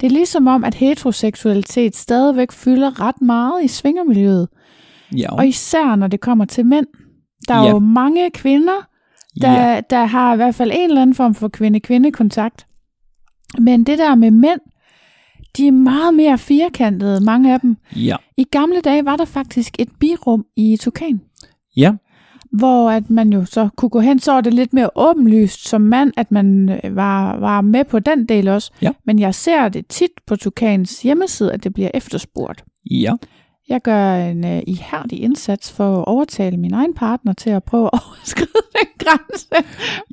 [0.00, 4.48] Det er ligesom om, at heteroseksualitet stadigvæk fylder ret meget i svingermiljøet.
[5.16, 6.86] ja, Og især når det kommer til mænd.
[7.48, 7.70] Der er Ja.
[7.70, 8.88] jo mange kvinder,
[9.42, 12.66] der, ja, der har i hvert fald en eller anden form for kvinde-kvinde-kontakt.
[13.58, 14.60] Men det der med mænd,
[15.56, 17.76] de er meget mere firkantede, mange af dem.
[17.96, 21.20] ja, I gamle dage var der faktisk et birum i Tukan,
[21.76, 21.92] ja,
[22.52, 25.80] hvor at man jo så kunne gå hen, så var det lidt mere åbenlyst som
[25.80, 28.70] mand, at man øh, var, var med på den del også.
[28.82, 28.90] Ja.
[29.06, 32.64] Men jeg ser det tit på Tukans hjemmeside, at det bliver efterspurgt.
[32.90, 33.12] ja.
[33.70, 37.90] Jeg gør en uh, ihærdig indsats for at overtale min egen partner til at prøve
[37.92, 38.48] at overskride
[38.80, 39.46] den grænse.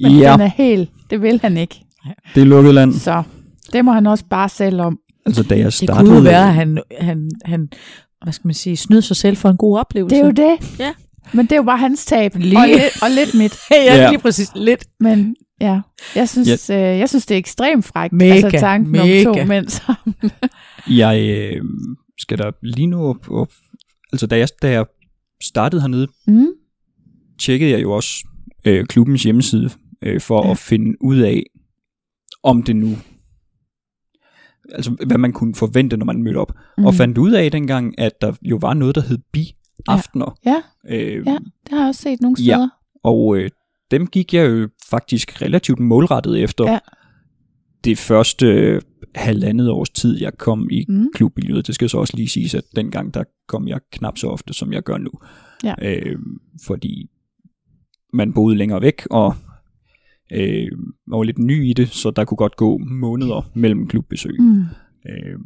[0.01, 0.33] Men Ja.
[0.33, 1.81] den er helt, det vil han ikke.
[2.35, 2.93] Det er lukket land.
[2.93, 3.23] Så
[3.73, 4.99] det må han også bare selv om.
[5.25, 6.05] Altså, da jeg Det startede...
[6.05, 7.69] kunne jo være, at han, han, han
[8.23, 10.15] hvad skal man sige, snød sig selv for en god oplevelse.
[10.15, 10.79] Det er jo det.
[10.79, 10.93] Ja.
[11.33, 12.35] Men det er jo bare hans tab.
[12.35, 12.57] Lige.
[12.57, 13.53] Og, lidt, og lidt mit.
[13.71, 14.09] ja, Ja.
[14.09, 14.51] lige præcis.
[14.55, 14.85] Lidt.
[14.99, 15.81] Men ja,
[16.15, 18.13] jeg synes, øh, jeg synes det er ekstremt frækt.
[18.13, 19.23] Mega, altså tanken om mega.
[19.23, 20.15] to mænd sammen.
[20.97, 21.61] Jeg øh,
[22.19, 23.51] skal der lige nu op, op...
[24.13, 24.85] Altså, da jeg, da jeg
[25.43, 26.47] startede hernede, Mm.
[27.41, 28.27] tjekkede jeg jo også
[28.65, 29.69] øh, klubbens hjemmeside
[30.01, 30.45] øh, for Ja.
[30.47, 30.51] ja.
[30.51, 31.43] at finde ud af,
[32.43, 32.97] om det nu,
[34.71, 36.51] altså hvad man kunne forvente, når man mødte op.
[36.77, 36.85] Mm.
[36.85, 39.17] Og fandt ud af dengang, at der jo var noget, der hed
[39.77, 40.37] bi-aftener.
[40.45, 42.43] Ja, Øh, ja, det har jeg også set nogle Ja.
[42.43, 42.69] steder.
[43.03, 43.49] Og øh,
[43.91, 46.71] dem gik jeg jo faktisk relativt målrettet efter.
[46.71, 46.79] Ja.
[47.83, 48.81] Det første øh,
[49.15, 51.07] halvandet års tid, jeg kom i mm.
[51.13, 51.67] klubmiljøet.
[51.67, 54.73] Det skal så også lige siges, at dengang der kom jeg knap så ofte, som
[54.73, 55.11] jeg gør nu.
[55.63, 55.73] Ja.
[55.81, 56.15] Øh,
[56.67, 57.09] fordi
[58.13, 59.35] man boede længere væk, og
[60.33, 60.71] øh,
[61.07, 64.35] var lidt ny i det, så der kunne godt gå måneder mellem klubbesøg.
[64.41, 64.63] Mm.
[65.09, 65.39] Øh,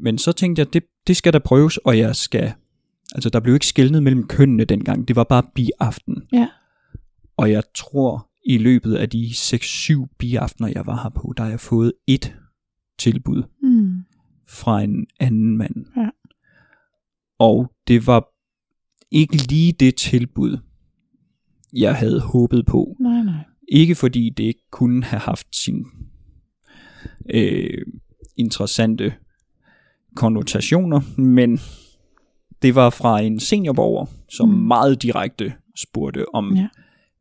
[0.00, 2.52] men så tænkte jeg, det, det skal der prøves, og jeg skal...
[3.14, 5.08] Altså, der blev ikke skældnet mellem kønnene dengang.
[5.08, 6.22] Det var bare bi-aften.
[6.32, 6.48] Ja.
[7.36, 11.50] Og jeg tror, i løbet af de 6-7 biaftener, jeg var her på, der har
[11.50, 12.34] jeg fået et
[12.98, 14.02] tilbud Mm.
[14.48, 15.74] fra en anden mand.
[15.96, 16.08] Ja.
[17.38, 18.24] Og det var
[19.10, 20.58] ikke lige det tilbud,
[21.72, 22.96] jeg havde håbet på.
[23.00, 23.44] Nej, nej.
[23.68, 25.86] Ikke fordi det ikke kunne have haft sin
[27.34, 27.82] øh,
[28.36, 29.14] interessante
[30.16, 31.58] konnotationer, men
[32.62, 34.54] det var fra en seniorborger, som Mm.
[34.54, 36.66] meget direkte spurgte om Ja.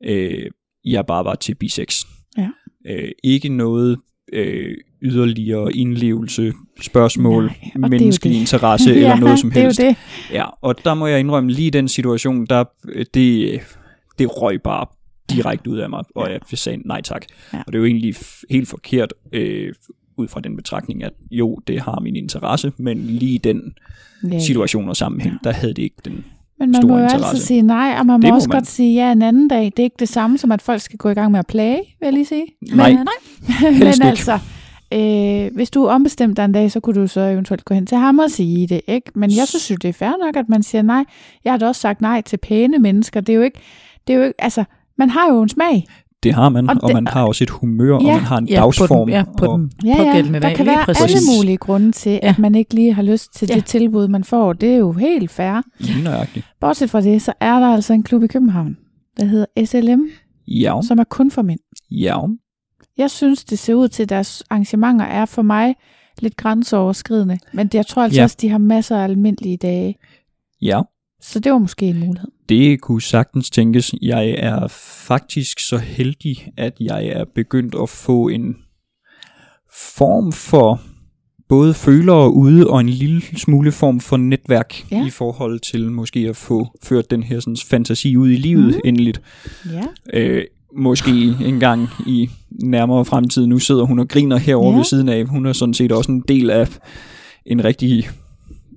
[0.05, 0.49] øh,
[0.85, 2.01] jeg bare var til bisex.
[2.37, 2.49] Ja.
[2.87, 3.97] Øh, ikke noget
[4.33, 9.79] øh, yderligere indlevelse, spørgsmål, Nej, menneskelig interesse eller noget som det er helst.
[9.79, 9.95] jo det.
[10.31, 13.59] Ja, og der må jeg indrømme, lige den situation, der øh, det,
[14.19, 14.85] det røg bare
[15.29, 17.25] direkte ud af mig, og jeg sagde nej tak.
[17.53, 17.57] Ja.
[17.59, 18.15] Og det er jo egentlig
[18.49, 19.73] helt forkert, øh,
[20.17, 23.73] ud fra den betragtning, at jo, det har min interesse, men lige den
[24.39, 26.25] situation og sammenhæng, der havde det ikke den.
[26.59, 27.45] Men man stor må jo altid interesse.
[27.45, 28.55] sige nej, og man må, må også man.
[28.57, 29.65] godt sige ja en anden dag.
[29.65, 31.77] Det er ikke det samme som, at folk skal gå i gang med at plage,
[31.77, 32.45] vil jeg lige sige.
[32.61, 32.91] Nej.
[32.93, 33.07] Men,
[33.61, 34.07] men Helst ikke.
[34.07, 34.39] altså,
[34.93, 37.97] øh, hvis du ombestemt dig en dag, så kunne du så eventuelt gå hen til
[37.97, 39.11] ham og sige det, ikke?
[39.15, 41.03] Men jeg synes jo, det er fair nok, at man siger nej.
[41.45, 43.21] Jeg har da også sagt nej til pæne mennesker.
[43.21, 43.59] Det er jo ikke,
[44.07, 44.63] det er jo ikke altså,
[44.97, 45.85] man har jo en smag.
[46.25, 48.13] Det har man, Og og, og det- man har også et humør, og Ja.
[48.13, 49.07] man har en Ja, på dagsform.
[49.07, 50.55] den, ja, på og, den Ja, ja, pågældende der dag.
[50.57, 51.03] kan være præcis.
[51.03, 53.55] alle mulige grunde til, at man ikke lige har lyst til Ja.
[53.55, 54.53] det tilbud, man får.
[54.53, 55.61] Det er jo helt fair.
[56.03, 56.45] Nøjagtigt.
[56.61, 58.77] Bortset fra det, så er der altså en klub i København,
[59.19, 60.01] der hedder SLM,
[60.47, 61.59] Ja, som er kun for mænd.
[61.91, 62.17] ja.
[62.97, 65.75] Jeg synes, det ser ud til, at deres arrangementer er for mig
[66.19, 67.37] lidt grænseoverskridende.
[67.53, 68.23] Men jeg tror altså Ja.
[68.23, 69.95] også, de har masser af almindelige dage.
[70.61, 70.81] Ja,
[71.31, 72.29] Så det var måske en mulighed.
[72.49, 73.95] det kunne sagtens tænkes.
[74.01, 74.67] Jeg er
[75.07, 78.55] faktisk så heldig, at jeg er begyndt at få en
[79.97, 80.81] form for
[81.49, 85.07] både følere ude og en lille smule form for netværk Ja.
[85.07, 88.81] i forhold til måske at få ført den her sådan, fantasi ud i livet mm.
[88.85, 89.21] endeligt.
[89.71, 89.83] Ja.
[90.13, 90.43] Øh,
[90.77, 91.11] måske
[91.45, 92.29] en gang i
[92.63, 93.47] nærmere fremtid.
[93.47, 94.77] Nu sidder hun og griner herovre ja.
[94.77, 95.25] ved siden af.
[95.25, 96.67] Hun er sådan set også en del af
[97.45, 98.09] en rigtig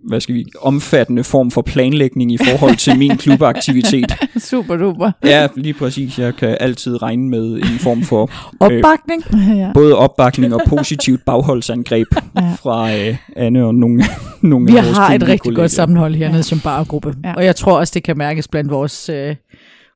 [0.08, 4.12] hvad skal vi, omfattende form for planlægning i forhold til min klubaktivitet.
[4.50, 5.10] Super duper.
[5.24, 6.18] Ja, lige præcis.
[6.18, 8.30] Jeg kan altid regne med en form for
[8.60, 9.24] Opbakning.
[9.60, 9.70] ja.
[9.74, 12.06] både opbakning og positivt bagholdsangreb
[12.36, 12.52] Ja.
[12.62, 14.04] fra øh, Anne og nogle,
[14.42, 15.62] nogle Vi af vores har et rigtig kollegaer.
[15.62, 16.42] godt sammenhold hernede Ja.
[16.42, 17.14] som bargruppe.
[17.24, 17.34] Ja.
[17.34, 19.36] Og jeg tror også, det kan mærkes blandt vores, øh,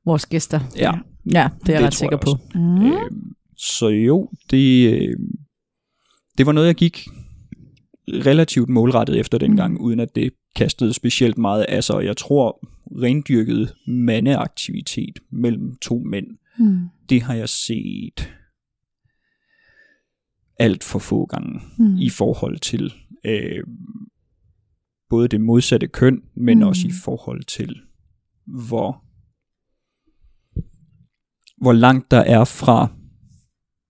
[0.05, 0.59] vores gæster.
[0.77, 0.91] Ja,
[1.33, 2.59] Ja, det er jeg Det ret tror sikker jeg på.
[2.59, 2.85] Mm.
[2.87, 3.11] Øh,
[3.57, 5.09] så jo, det, øh,
[6.37, 7.07] det var noget, jeg gik
[8.07, 11.95] relativt målrettet efter dengang, uden at det kastede specielt meget af sig.
[11.95, 12.59] Og jeg tror,
[13.01, 16.27] rendyrket mandeaktivitet mellem to mænd,
[16.59, 16.79] Mm.
[17.09, 18.33] det har jeg set
[20.59, 21.97] alt for få gange Mm.
[21.97, 22.93] i forhold til
[23.25, 23.63] øh,
[25.09, 26.63] både det modsatte køn, men Mm.
[26.63, 26.67] mm.
[26.67, 27.81] også i forhold til,
[28.45, 29.03] hvor,
[31.63, 32.87] hvor langt der er fra,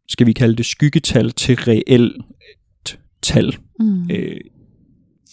[0.08, 2.26] skal vi kalde det skyggetal, til reelt
[3.22, 3.58] tal.
[3.80, 4.10] Mm.
[4.12, 4.40] Øh,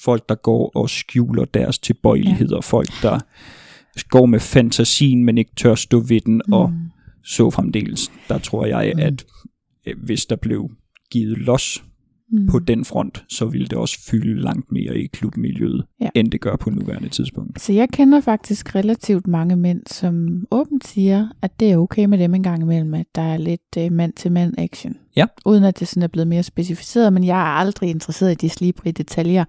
[0.05, 2.61] folk, der går og skjuler deres tilbøjeligheder, ja.
[2.61, 3.19] folk, der
[4.09, 6.53] går med fantasien, men ikke tør stå ved den, mm.
[6.53, 6.73] og
[7.25, 8.13] så fremdeles.
[8.29, 9.01] Der tror jeg, Mm.
[9.03, 9.25] at
[9.87, 10.71] øh, hvis der blev
[11.11, 11.85] givet los
[12.33, 12.47] Mm.
[12.47, 16.09] på den front, så ville det også fylde langt mere i klubmiljøet, Ja.
[16.15, 17.61] end det gør på nuværende tidspunkt.
[17.61, 22.19] Så jeg kender faktisk relativt mange mænd, som åbent siger, at det er okay med
[22.19, 24.97] dem en gang imellem, at der er lidt uh, mand-til-mand action.
[25.17, 25.27] Ja.
[25.47, 28.49] Uden at det sådan er blevet mere specificeret, men jeg er aldrig interesseret i de
[28.49, 29.45] slibrige detaljer.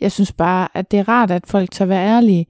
[0.00, 2.46] Jeg synes bare, at det er rart, at folk tør være ærlige.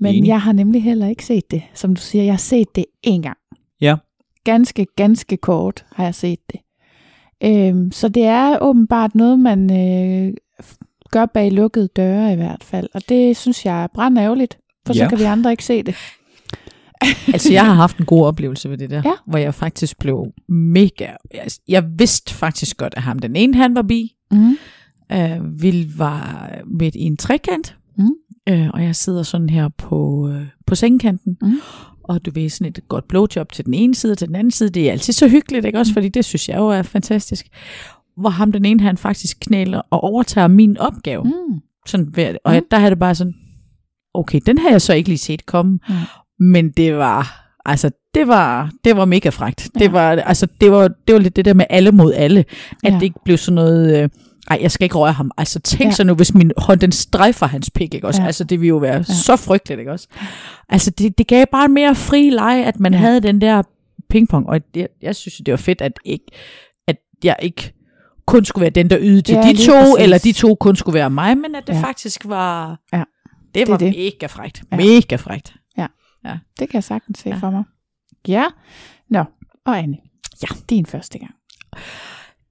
[0.00, 0.28] Men Enig.
[0.28, 1.62] jeg har nemlig heller ikke set det.
[1.74, 3.38] Som du siger, jeg har set det én gang.
[3.80, 3.96] Ja.
[4.44, 6.60] Ganske, ganske kort har jeg set det.
[7.44, 10.34] Øhm, så det er åbenbart noget, man øh,
[11.10, 12.88] gør bag lukkede døre i hvert fald.
[12.94, 15.04] Og det synes jeg er brandærgerligt, for ja.
[15.04, 15.94] så kan vi andre ikke se det.
[17.32, 19.12] Altså, jeg har haft en god oplevelse ved det der, Ja.
[19.26, 21.06] hvor jeg faktisk blev mega...
[21.34, 24.56] Jeg, jeg vidste faktisk godt, at ham den ene, han var bi, Mm.
[25.12, 28.10] øh, vil var midt i en trekant, Mm.
[28.48, 31.52] øh, og jeg sidder sådan her på, øh, på sengekanten, Mm.
[32.08, 34.50] Og du ved, sådan et godt blowjob til den ene side og til den anden
[34.50, 34.70] side.
[34.70, 35.92] Det er altid så hyggeligt, ikke også?
[35.92, 37.46] Fordi det synes jeg jo er fantastisk.
[38.16, 41.24] Hvor ham den ene, han faktisk knæler og overtager min opgave.
[41.24, 41.30] Mm.
[41.30, 41.60] Mm.
[41.86, 42.60] Sådan, og Mm.
[42.70, 43.34] der havde det bare sådan,
[44.14, 45.94] okay, den har jeg så ikke lige set komme, Mm.
[46.40, 49.68] men det var, altså, det var, det var mega frægt.
[49.74, 49.78] Ja.
[49.84, 52.44] Det var, altså, det var, det var lidt det der med alle mod alle,
[52.84, 52.94] at Ja.
[52.94, 54.08] det ikke blev sådan noget, øh,
[54.50, 55.30] ej, jeg skal ikke røre ham.
[55.36, 55.86] Altså, tænk Ja.
[55.86, 55.92] ja.
[55.92, 58.20] så nu, hvis min hånd, den strejfer hans pik, ikke også?
[58.20, 58.22] Ja.
[58.22, 58.26] Ja.
[58.26, 59.02] Altså, det ville jo være ja.
[59.02, 60.08] så frygteligt, ikke også?
[60.68, 62.98] Altså, det, det gav bare mere fri leg, at man Ja.
[62.98, 63.04] ja.
[63.04, 63.62] havde den der
[64.10, 66.24] pingpong, og jeg, jeg synes, det var fedt, at, ikke,
[66.88, 67.72] at jeg ikke
[68.26, 69.94] kun skulle være den, der ydede til Ja, de to, præcis.
[69.98, 71.78] eller de to kun skulle være mig, men at det Ja.
[71.78, 71.84] ja.
[71.84, 72.80] faktisk var...
[72.92, 73.02] Ja.
[73.54, 73.94] Det var det.
[73.96, 74.62] mega frægt.
[74.72, 74.76] Ja.
[74.76, 74.84] Ja.
[74.84, 75.54] Mega frægt.
[76.60, 77.34] Det kan jeg sagtens se ja.
[77.34, 77.40] Ja.
[77.40, 77.64] for mig.
[78.28, 78.44] Ja.
[79.10, 79.24] Nå,
[79.66, 79.96] og Anne.
[80.42, 80.46] Ja.
[80.70, 81.30] Din første gang.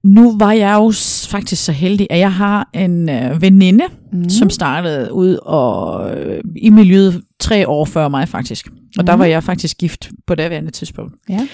[0.04, 0.92] Nu var jeg jo
[1.28, 4.18] faktisk så heldig, at jeg har en øh, veninde, Mm.
[4.18, 4.28] mm.
[4.28, 8.66] som startede ud og, øh, i miljøet tre år før mig faktisk.
[8.66, 9.06] Og mm.
[9.06, 9.20] der Mhm.
[9.20, 11.14] var jeg faktisk gift på daværende tidspunkt.
[11.28, 11.46] Ja.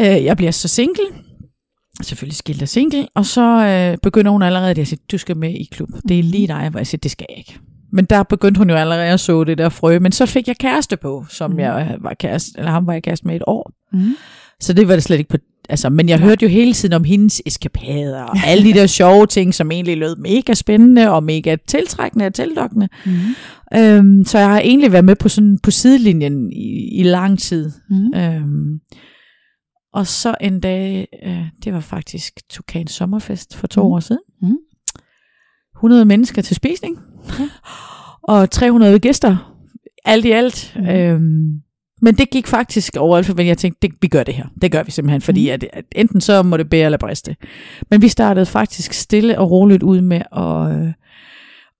[0.00, 1.04] Øh, jeg bliver så single,
[2.02, 5.50] selvfølgelig skilt og single, og så øh, begynder hun allerede at sige, du skal med
[5.50, 5.88] i klub.
[6.08, 7.58] Det er lige dig, hvor jeg siger, det skal jeg ikke.
[7.92, 10.56] Men der begyndte hun jo allerede at så det der frø, men så fik jeg
[10.58, 11.56] kæreste på, som Mhm.
[11.56, 11.60] mm.
[11.60, 13.70] jeg var kæreste, eller ham var jeg kæreste med et år.
[13.92, 14.14] Mm.
[14.60, 15.36] Så det var det slet ikke på...
[15.68, 19.26] Altså, men jeg hørte jo hele tiden om hendes eskapader, og alle de der sjove
[19.26, 22.88] ting, som egentlig lød mega spændende, og mega tiltrækkende og tildokkende.
[23.06, 23.12] Mm.
[23.78, 27.70] Øhm, så jeg har egentlig været med på, sådan, på sidelinjen i, i lang tid.
[27.90, 28.18] Mm.
[28.20, 28.78] Øhm,
[29.92, 33.92] og så en dag, øh, det var faktisk Tukan Sommerfest for to Mm.
[33.92, 34.22] år siden.
[34.42, 34.56] Mm.
[35.76, 36.98] 100 mennesker til spisning,
[38.22, 39.56] og 300 gæster,
[40.04, 40.72] alt i alt.
[40.76, 40.86] Mm.
[40.86, 41.60] Øhm,
[42.02, 44.44] men det gik faktisk over alt for, jeg tænkte, det, vi gør det her.
[44.62, 45.52] Det gør vi simpelthen, fordi Mm.
[45.54, 47.36] at, at enten så må det bære eller briste.
[47.90, 50.92] Men vi startede faktisk stille og roligt ud med at, øh,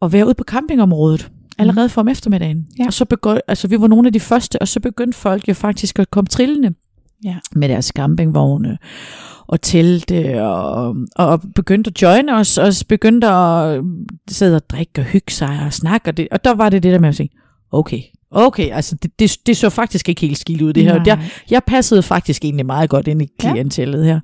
[0.03, 2.57] at være ude på campingområdet, allerede fra om eftermiddagen.
[2.57, 2.65] Mm.
[2.79, 2.87] Ja.
[2.87, 5.55] Og så begyndte, altså vi var nogle af de første, og så begyndte folk jo
[5.55, 6.75] faktisk at komme trillende
[7.25, 7.37] Ja.
[7.55, 8.79] med deres campingvogne
[9.47, 13.81] og telte, og, og begyndte at joine os, og begyndte at
[14.29, 16.93] sidde og drikke og hygge sig og snakke, og, det, og der var det det
[16.93, 17.31] der med at sige,
[17.73, 20.95] okay, okay, altså det, det, det så faktisk ikke helt skidt ud det her.
[20.95, 21.03] Nej.
[21.07, 21.19] Jeg,
[21.51, 24.21] jeg passede faktisk egentlig meget godt ind i klientellet her.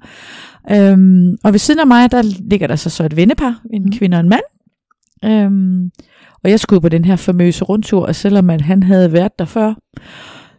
[0.70, 3.92] Øhm, og ved siden af mig, der ligger der så, så et vennepar, en Mm.
[3.92, 4.42] kvinde og en mand.
[5.24, 5.90] Øhm,
[6.44, 9.44] og jeg skulle på den her famøse rundtur, og selvom at han havde været der
[9.44, 9.74] før,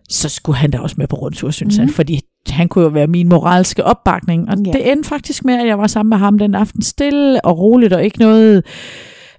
[0.10, 1.80] så skulle han da også med på rundtur, synes mm.
[1.80, 4.50] han, fordi han kunne jo være min moralske opbakning.
[4.50, 4.72] Og Ja.
[4.72, 7.94] det endte faktisk med, at jeg var sammen med ham den aften stille og roligt,
[7.94, 8.64] og ikke noget,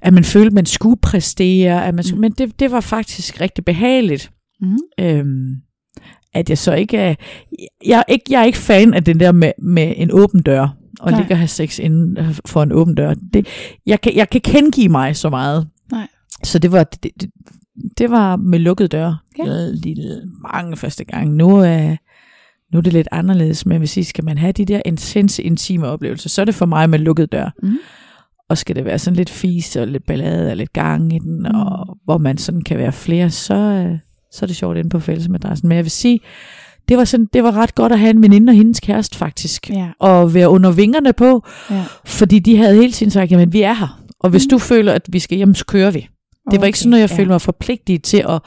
[0.05, 1.86] at man følte, man skulle præstere.
[1.86, 2.20] At man skulle, Mm.
[2.20, 4.31] Men det, det var faktisk rigtig behageligt.
[4.60, 4.76] Mm.
[5.01, 5.55] Øhm,
[6.35, 7.14] at jeg så ikke er,
[7.86, 10.68] jeg er ikke, jeg er ikke fan af den der med, med en åben dør,
[11.01, 11.20] og Nej.
[11.20, 13.14] ligge og have sex inden for en åben dør.
[13.35, 13.47] Det,
[13.86, 15.68] jeg, kan, jeg kan kendegive mig så meget.
[15.93, 16.09] Nej.
[16.44, 17.31] Så det var, det, det,
[17.98, 19.22] det var med lukket dør.
[19.39, 19.66] Ja.
[19.85, 20.22] De
[20.52, 21.35] mange første gang.
[21.35, 21.97] Nu er,
[22.72, 25.86] nu er det lidt anderledes, men vil sige, skal man have de der intense, intime
[25.86, 27.51] oplevelser, så er det for mig med lukket dør.
[27.62, 27.78] Mm.
[28.51, 31.39] Og skal det være sådan lidt fis og lidt ballade og lidt gang i den,
[31.39, 31.45] mm.
[31.61, 33.99] og hvor man sådan kan være flere, så, øh,
[34.33, 35.69] så er det sjovt inde på fællesmadrassen.
[35.69, 36.21] Men jeg vil sige,
[36.89, 39.71] det var, sådan, det var ret godt at have en veninde og hendes kæreste faktisk.
[39.71, 39.89] Ja.
[40.01, 41.83] Og være under vingerne på, Ja.
[42.05, 44.01] fordi de havde hele tiden sagt, jamen vi er her.
[44.21, 44.51] Og hvis Mm.
[44.51, 46.09] du føler, at vi skal hjem, så kører vi.
[46.51, 47.16] Det var ikke sådan noget, jeg ja.
[47.16, 48.41] følte mig forpligtet til at,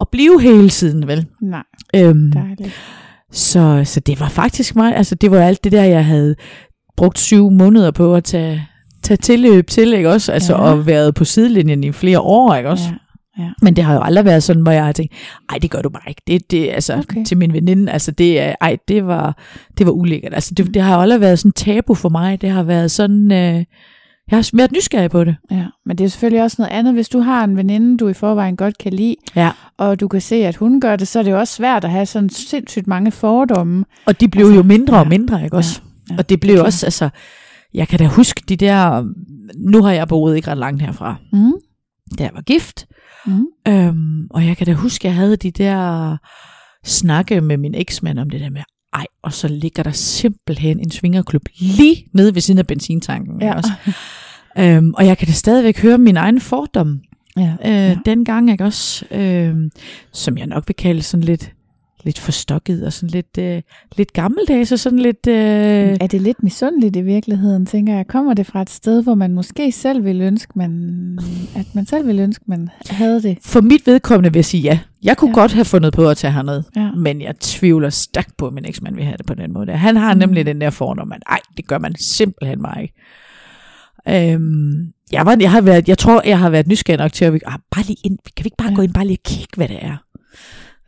[0.00, 1.26] at blive hele tiden, vel?
[1.42, 1.62] Nej,
[1.96, 2.72] Øhm, dejligt.
[3.32, 6.34] så, så det var faktisk mig, altså det var alt det der, jeg havde
[6.96, 8.66] brugt syv måneder på at tage,
[9.08, 10.32] tage tilløb til, ikke også?
[10.32, 10.64] Altså Ja.
[10.64, 10.70] ja.
[10.72, 12.84] og været på sidelinjen i flere år, ikke også?
[12.88, 12.94] Ja.
[13.44, 13.48] Ja.
[13.62, 15.12] Men det har jo aldrig været sådan, hvor jeg har tænkt,
[15.50, 16.22] ej, det gør du bare ikke.
[16.26, 17.02] Det, det, altså, Okay.
[17.02, 17.24] okay.
[17.24, 19.36] til min veninde, altså, det, ej, det var,
[19.78, 20.34] det var ulækkert.
[20.34, 22.40] Altså, det, det har jo aldrig været sådan tabu for mig.
[22.40, 23.64] Det har været sådan, øh,
[24.30, 25.36] jeg har været nysgerrig på det.
[25.50, 28.12] Ja, men det er selvfølgelig også noget andet, hvis du har en veninde, du i
[28.14, 29.50] forvejen godt kan lide, Ja.
[29.78, 31.90] og du kan se, at hun gør det, så er det jo også svært at
[31.90, 33.84] have sådan sindssygt mange fordomme.
[34.06, 35.08] Og de blev Altså, jo mindre og ja.
[35.08, 35.80] mindre, ikke også?
[36.10, 36.66] ja, og det blev klart.
[36.66, 37.08] også, altså,
[37.74, 39.04] jeg kan da huske de der,
[39.56, 41.52] nu har jeg boet ikke ret langt herfra, Mm.
[42.18, 42.86] da jeg var gift,
[43.26, 43.46] Mm.
[43.68, 46.16] Øhm, og jeg kan da huske, jeg havde de der
[46.84, 48.62] snakke med min eksmand om det der med,
[48.94, 53.42] ej, og så ligger der simpelthen en svingerklub lige nede ved siden af benzintanken.
[53.42, 53.54] Ja.
[53.54, 53.70] Også.
[54.58, 57.00] Øhm, og jeg kan da stadigvæk høre min egen fordom
[57.36, 57.56] Ja.
[57.64, 57.96] øh, ja.
[58.06, 59.04] dengang, ikke også?
[59.10, 59.70] Øhm,
[60.12, 61.52] som jeg nok vil kalde sådan lidt,
[62.08, 63.62] lidt forstokket og sådan lidt, øh,
[63.96, 65.26] lidt gammeldags og sådan lidt...
[65.28, 65.34] Øh,
[66.00, 68.06] Er det lidt misundeligt i virkeligheden, tænker jeg?
[68.06, 71.18] Kommer det fra et sted, hvor man måske selv ville ønske, man,
[71.56, 73.38] at man selv ville ønske, man havde det?
[73.42, 74.78] for mit vedkommende vil jeg sige ja.
[75.02, 75.34] Jeg kunne Ja.
[75.40, 76.62] godt have fundet på at tage herned.
[76.76, 76.90] Ja.
[76.92, 79.72] Men jeg tvivler stærkt på, at min eksmand vil have det på den måde.
[79.72, 80.18] Han har Mm.
[80.18, 82.94] nemlig den der fordom, at ej, det gør man simpelthen bare ikke.
[84.08, 87.32] Øhm, jeg, var, jeg, har været, jeg tror, jeg har været nysgerrig nok til at
[87.32, 88.74] vi, ah, bare lige ind, kan vi ikke bare Ja.
[88.74, 89.96] gå ind, bare lige og kigge, hvad det er?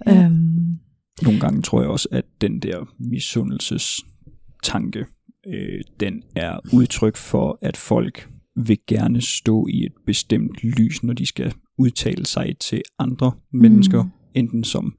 [0.06, 0.24] Ja.
[0.24, 0.78] Øhm,
[1.22, 5.06] nogle gange tror jeg også, at den der misundelsestanke,
[5.46, 11.12] øh, den er udtryk for, at folk vil gerne stå i et bestemt lys, når
[11.12, 13.58] de skal udtale sig til andre mm.
[13.60, 14.04] mennesker,
[14.34, 14.94] enten som,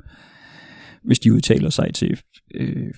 [1.04, 2.20] hvis de udtaler sig til
[2.56, 2.92] øh,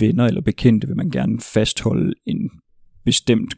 [0.00, 2.50] venner eller bekendte, vil man gerne fastholde en
[3.04, 3.54] bestemt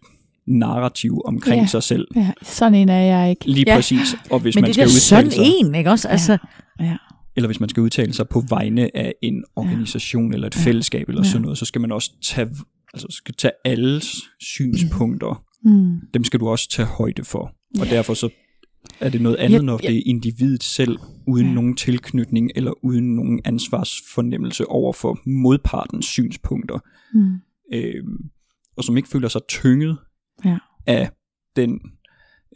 [0.46, 1.66] narrativ omkring Ja.
[1.66, 2.06] sig selv.
[2.16, 3.50] Ja, sådan en er jeg ikke.
[3.50, 3.76] Lige Ja.
[3.76, 4.16] præcis.
[4.30, 6.08] Og hvis Men man det skal udtale sådan sig, en, ikke også?
[6.08, 6.38] Altså,
[6.80, 6.96] Ja.
[7.36, 11.22] Eller hvis man skal udtale sig på vegne af en organisation eller et fællesskab eller
[11.24, 11.28] Ja.
[11.30, 12.48] sådan noget, så skal man også tage,
[12.94, 15.44] altså skal tage alles synspunkter.
[15.64, 16.00] Mm.
[16.14, 17.52] Dem skal du også tage højde for.
[17.80, 18.28] Og derfor så
[19.00, 19.88] er det noget andet, Ja, når ja.
[19.88, 21.52] det er individet selv, uden Ja.
[21.54, 26.78] nogen tilknytning eller uden nogen ansvarsfornemmelse over for modpartens synspunkter,
[27.14, 27.34] Mm.
[27.72, 28.04] øh,
[28.76, 29.98] og som ikke føler sig tynget
[30.44, 30.58] Ja.
[30.86, 31.10] af
[31.56, 31.80] den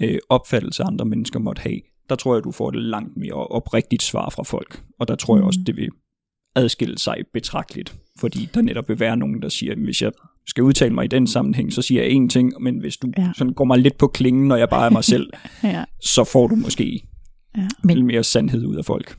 [0.03, 1.81] øh, opfattelse, andre mennesker måtte have,
[2.11, 4.83] der tror jeg, du får et langt mere oprigtigt svar fra folk.
[5.01, 5.47] Og der tror jeg Mm.
[5.47, 5.89] også, det vil
[6.57, 10.13] adskille sig betragteligt, fordi der netop vil være nogen, der siger, hvis jeg
[10.47, 13.31] skal udtale mig i den sammenhæng, så siger jeg én ting, men hvis du Ja.
[13.37, 15.31] sådan går mig lidt på klingen, når jeg bare er mig selv,
[15.65, 15.85] Ja.
[16.05, 17.03] så får du måske
[17.57, 17.69] Ja.
[17.85, 19.17] Lidt mere sandhed ud af folk.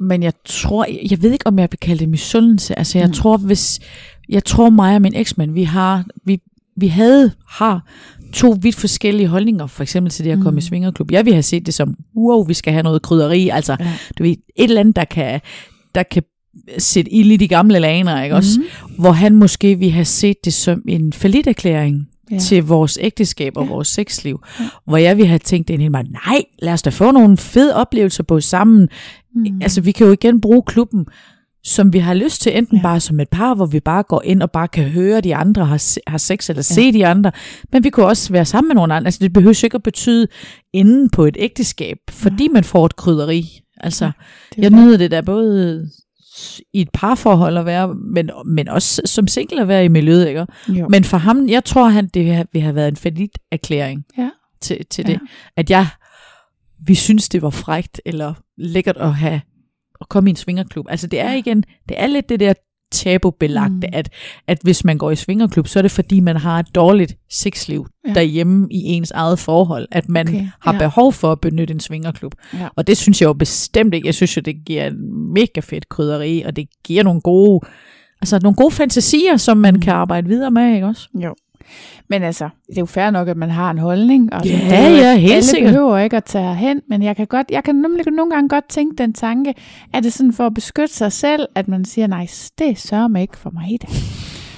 [0.00, 2.78] Men jeg tror, jeg ved ikke, om jeg vil kalde det misundelse.
[2.78, 3.10] Altså, jeg Mm.
[3.10, 3.14] mm.
[3.14, 3.80] tror, hvis,
[4.28, 6.40] jeg tror mig og min eksmand, vi har, vi,
[6.76, 7.86] vi havde, har
[8.32, 10.58] to vidt forskellige holdninger, for eksempel til det at komme Mm.
[10.58, 11.10] i svingerklub.
[11.12, 13.92] Jeg vil have set det som, wow, vi skal have noget krydderi, altså, Ja.
[14.18, 15.40] du ved, et eller andet, der kan,
[15.94, 16.22] der kan
[16.78, 18.60] sætte ild i de gamle laner, ikke også?
[18.60, 18.68] Mhm.
[18.98, 21.12] Hvor han måske ville have set det som en
[21.46, 22.38] erklæring Ja.
[22.38, 23.70] til vores ægteskab og Ja.
[23.70, 24.40] vores sexliv.
[24.60, 24.64] Ja.
[24.86, 27.74] Hvor jeg ville have tænkt ind i mig, nej, lad os da få nogle fede
[27.76, 28.88] oplevelser på sammen.
[29.34, 29.40] Mm.
[29.40, 29.60] Mm.
[29.62, 31.06] Altså, vi kan jo igen bruge klubben,
[31.64, 32.80] som vi har lyst til, enten Ja.
[32.80, 32.82] ja.
[32.82, 35.64] bare som et par, hvor vi bare går ind og bare kan høre de andre
[35.66, 36.74] har, se- har sex, eller ja.
[36.74, 37.32] se de andre.
[37.72, 39.06] Men vi kunne også være sammen med nogle andre.
[39.06, 40.26] Altså, det behøver ikke at betyde
[40.72, 43.60] inden på et ægteskab, fordi man får et krydderi.
[43.76, 44.10] Altså, Ja,
[44.56, 45.88] ja, det jeg nyder det der både
[46.74, 50.46] i et parforhold at være, men, men også som single at være i miljøet, ikke?
[50.68, 50.88] Jo.
[50.88, 54.30] Men for ham, jeg tror, han det vil have, været en færdigt erklæring Ja.
[54.60, 55.12] til, til Ja.
[55.12, 55.20] det.
[55.56, 55.86] At jeg,
[56.86, 59.40] vi synes, det var frægt eller lækkert at have
[60.00, 60.86] at komme i en svingerklub.
[60.88, 62.52] Altså det er igen, det er lidt det der
[62.92, 63.92] tabubelagte, Mm.
[63.92, 64.08] at,
[64.46, 67.86] at hvis man går i svingerklub, så er det fordi, man har et dårligt sexliv
[68.08, 68.12] Ja.
[68.14, 70.78] derhjemme i ens eget forhold, at man Okay, har ja.
[70.78, 72.34] behov for at benytte en svingerklub.
[72.54, 72.68] Ja.
[72.76, 74.06] Og det synes jeg jo bestemt ikke.
[74.06, 77.60] Jeg synes jo, det giver en mega fedt krydderi, og det giver nogle gode,
[78.20, 79.80] altså nogle gode fantasier, som man Mm.
[79.80, 81.08] kan arbejde videre med, ikke også?
[81.14, 81.34] Jo.
[82.08, 84.32] Men altså, det er jo fair nok, at man har en holdning.
[84.32, 85.72] Og Ja, det er ja, helt alle sikkert.
[85.72, 88.68] behøver ikke at tage hen, men jeg kan, godt, jeg kan nemlig nogle gange godt
[88.68, 89.54] tænke den tanke,
[89.94, 92.26] at det er sådan for at beskytte sig selv, at man siger, nej,
[92.58, 93.78] det sørger mig ikke for mig.
[93.82, 93.86] Da.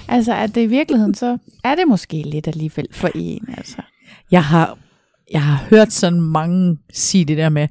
[0.09, 3.49] Altså, at det i virkeligheden, så er det måske lidt alligevel for en.
[3.57, 3.77] Altså.
[4.31, 4.79] Jeg har,
[5.33, 7.69] jeg har hørt sådan mange sige det der med,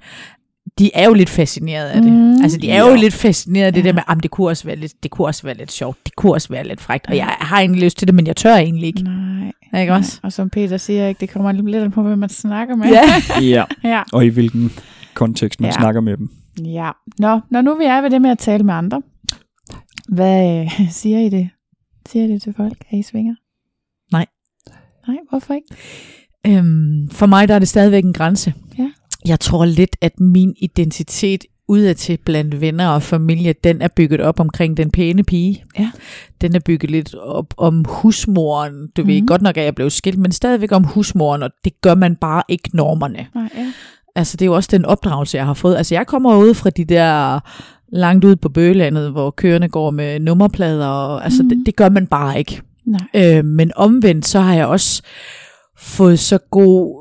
[0.82, 2.12] de er jo lidt fascineret af det.
[2.14, 2.41] Mm.
[2.44, 2.95] Altså, de er jo Ja.
[2.95, 3.88] lidt fascineret af det Ja.
[3.88, 6.16] der med, at det kunne også være lidt, det kunne også være lidt sjovt, det
[6.16, 8.56] kunne også være lidt frækt, og jeg har egentlig lyst til det, men jeg tør
[8.56, 9.03] egentlig ikke.
[9.03, 9.82] Nej.
[9.82, 10.20] Ikke også?
[10.24, 12.88] Og som Peter siger, ikke, det kommer lidt an på, hvem man snakker med.
[12.88, 13.02] Ja.
[13.56, 14.02] Ja, ja.
[14.14, 14.72] og i hvilken
[15.14, 15.74] kontekst man Ja.
[15.78, 15.82] ja.
[15.82, 16.30] snakker med dem.
[16.66, 16.91] Ja.
[17.20, 19.02] Nå, når nu vi er ved det med at tale med andre,
[20.10, 20.72] hvad øh,
[21.02, 21.49] siger I det?
[22.10, 23.36] Siger I det til folk, at I svinger?
[24.12, 24.26] Nej.
[25.08, 25.68] Nej, hvorfor ikke?
[26.48, 28.53] Øhm, for mig der er det stadigvæk en grænse.
[28.78, 28.91] Ja.
[29.27, 34.39] Jeg tror lidt, at min identitet udadtil blandt venner og familie, den er bygget op
[34.39, 35.64] omkring den pæne pige.
[35.80, 35.91] Ja.
[36.41, 38.73] Den er bygget lidt op om husmoren.
[38.98, 39.07] Du mm.
[39.07, 39.27] ved Mhm.
[39.27, 42.43] godt nok, at jeg blev skilt, men stadigvæk om husmoren, og det gør man bare
[42.48, 43.27] ikke normerne.
[43.35, 43.72] Nej, ja.
[44.15, 45.76] Altså, det er jo også den opdragelse, jeg har fået.
[45.76, 47.39] Altså, jeg kommer ud fra de der
[47.91, 51.49] langt ud på bøgelandet, hvor køerne går med nummerplader, og altså, mm.
[51.49, 52.61] det, det gør man bare ikke.
[52.85, 53.38] Nej.
[53.38, 55.02] Øh, men omvendt, så har jeg også
[55.77, 57.01] fået så god,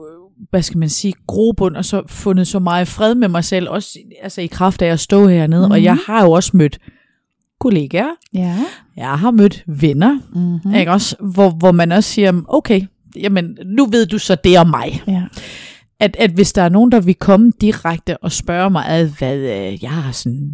[0.51, 3.99] hvad skal man sige, grobund, og så fundet så meget fred med mig selv, også
[4.23, 5.67] altså i kraft af at stå hernede.
[5.67, 5.71] Mm.
[5.73, 5.85] Og Mhm.
[5.85, 6.79] jeg har jo også mødt
[7.61, 8.57] kollegaer, Ja.
[8.97, 10.59] jeg har mødt venner, Mm-hmm.
[10.65, 10.75] mm.
[10.75, 12.83] ikke også, hvor, hvor man også siger, okay,
[13.17, 15.03] jamen, nu ved du så det om mig.
[15.09, 15.23] Ja.
[16.01, 19.37] At, at hvis der er nogen, der vil komme direkte og spørge mig, ad, hvad
[19.37, 20.51] øh, jeg har sådan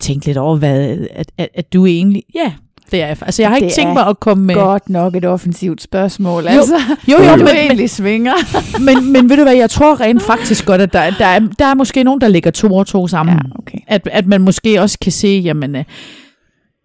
[0.00, 2.52] tænkt lidt over, hvad, at, at, at du egentlig, ja,
[2.92, 3.16] det er jeg.
[3.22, 4.54] Altså, jeg har ikke Det tænkt mig at komme med...
[4.54, 6.74] Godt nok et offensivt spørgsmål, altså.
[7.08, 8.34] Jo, jo, jo, jo, men, egentlig svinger.
[8.86, 11.66] men, men ved du hvad, jeg tror rent faktisk godt, at der, der, er, der
[11.66, 13.36] er måske nogen, der lægger to og to sammen.
[13.36, 13.78] Ja, okay.
[13.88, 15.84] At, at man måske også kan se, jamen, øh,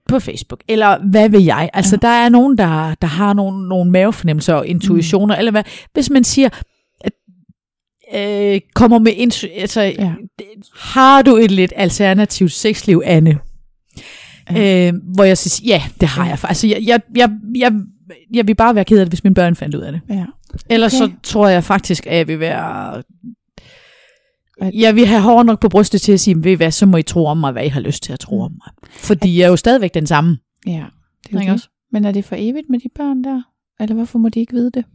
[0.08, 1.70] på Facebook, eller hvad vil jeg?
[1.74, 2.08] Altså, ja.
[2.08, 5.40] der er nogen, der, der har nogle, nogle mavefornemmelser og intuitioner, mm.
[5.40, 5.64] eller hvad.
[5.94, 6.50] Hvis man siger,
[7.02, 7.14] at,
[8.16, 10.14] øh, kommer med intu- altså, ja.
[10.80, 13.40] har du et lidt alternativt sexliv, Anne?
[14.52, 14.88] Ja.
[14.88, 16.38] Øh, hvor jeg siger, ja, det har jeg.
[16.44, 17.74] Altså, jeg, jeg, jeg, jeg,
[18.34, 20.02] jeg vil bare være ked af det, hvis mine børn fandt ud af det.
[20.10, 20.26] Ja.
[20.70, 21.14] Ellers Okay.
[21.14, 23.04] så tror jeg faktisk, at jeg vil være
[24.74, 26.98] Jeg vil have hår nok på brystet til at sige, ved I hvad, så må
[26.98, 28.90] I tro om mig, hvad I har lyst til at tro om mig.
[28.92, 30.38] Fordi jeg er jo stadigvæk den samme.
[30.68, 30.72] Ja,
[31.24, 31.50] det er jo det.
[31.50, 31.70] også?
[31.92, 33.42] Men er det for evigt med de børn der?
[33.80, 34.86] Eller hvorfor må de ikke vide det?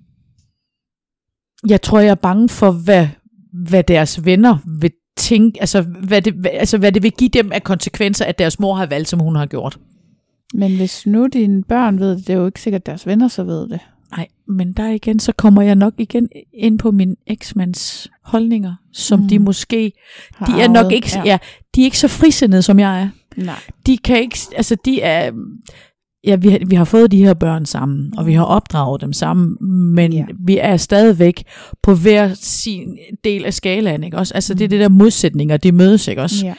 [1.68, 3.08] Jeg tror, jeg er bange for, hvad,
[3.52, 7.62] hvad deres venner vil tænke, altså hvad, det, altså hvad det vil give dem af
[7.64, 9.78] konsekvenser, at deres mor har valgt, som hun har gjort.
[10.54, 13.28] Men hvis nu dine børn ved det, det er jo ikke sikkert, at deres venner
[13.28, 13.80] så ved det.
[14.16, 19.20] Nej, men der igen, så kommer jeg nok igen ind på min eksmands holdninger, som
[19.20, 19.28] Mm.
[19.28, 19.92] de måske,
[20.34, 21.22] Har de er nok ikke, ja.
[21.24, 21.38] ja,
[21.74, 23.08] de er ikke så frisindede, som jeg er.
[23.36, 23.54] Nej.
[23.86, 25.30] de kan ikke, altså de er,
[26.26, 29.12] ja, vi, har- vi har fået de her børn sammen, og vi har opdraget dem
[29.12, 29.56] sammen,
[29.94, 30.24] men Ja.
[30.46, 31.42] vi er stadigvæk
[31.82, 34.34] på hver sin del af skalaen, ikke også?
[34.34, 36.46] Altså det er det der modsætninger, de mødes, ikke også?
[36.46, 36.54] Ja.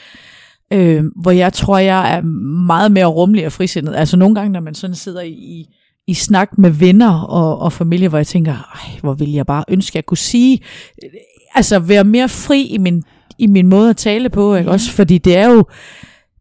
[0.73, 2.22] Øh, hvor jeg tror, jeg er
[2.68, 3.95] meget mere rummelig og frisindet.
[3.95, 5.65] Altså nogle gange, når man sådan sidder i,
[6.07, 9.64] i snak med venner og, og familie, hvor jeg tænker, ej, hvor vil jeg bare
[9.68, 10.60] ønske, at jeg kunne sige,
[11.56, 13.03] altså være mere fri i min,
[13.40, 14.73] i min måde at tale på, ikke Ja.
[14.73, 14.91] også?
[14.91, 15.65] Fordi det er jo,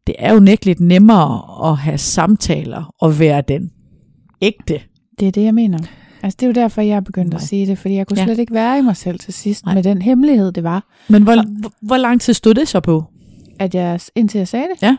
[0.07, 3.73] det er jo nægteligt nemmere at have samtaler og være den
[4.43, 4.81] ægte.
[5.19, 5.79] Det er det, jeg mener.
[6.23, 7.37] Altså, det er jo derfor, jeg er begyndt Nej.
[7.37, 8.25] At sige det, fordi jeg kunne Ja.
[8.25, 9.75] slet ikke være i mig selv til sidst Nej.
[9.75, 13.05] Med den hemmelighed, det var, Men hvor, hvor, hvor lang tid stod det så på?
[13.59, 14.83] at jeg, indtil jeg sagde det.
[14.83, 14.97] Ja.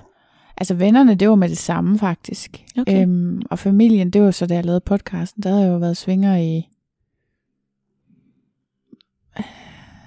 [0.57, 2.63] Altså, vennerne, det var med det samme, faktisk.
[2.77, 3.01] Okay.
[3.01, 5.97] Øhm, og familien, det var så, da jeg lavede podcasten, der havde jeg jo været
[5.97, 6.67] svinger i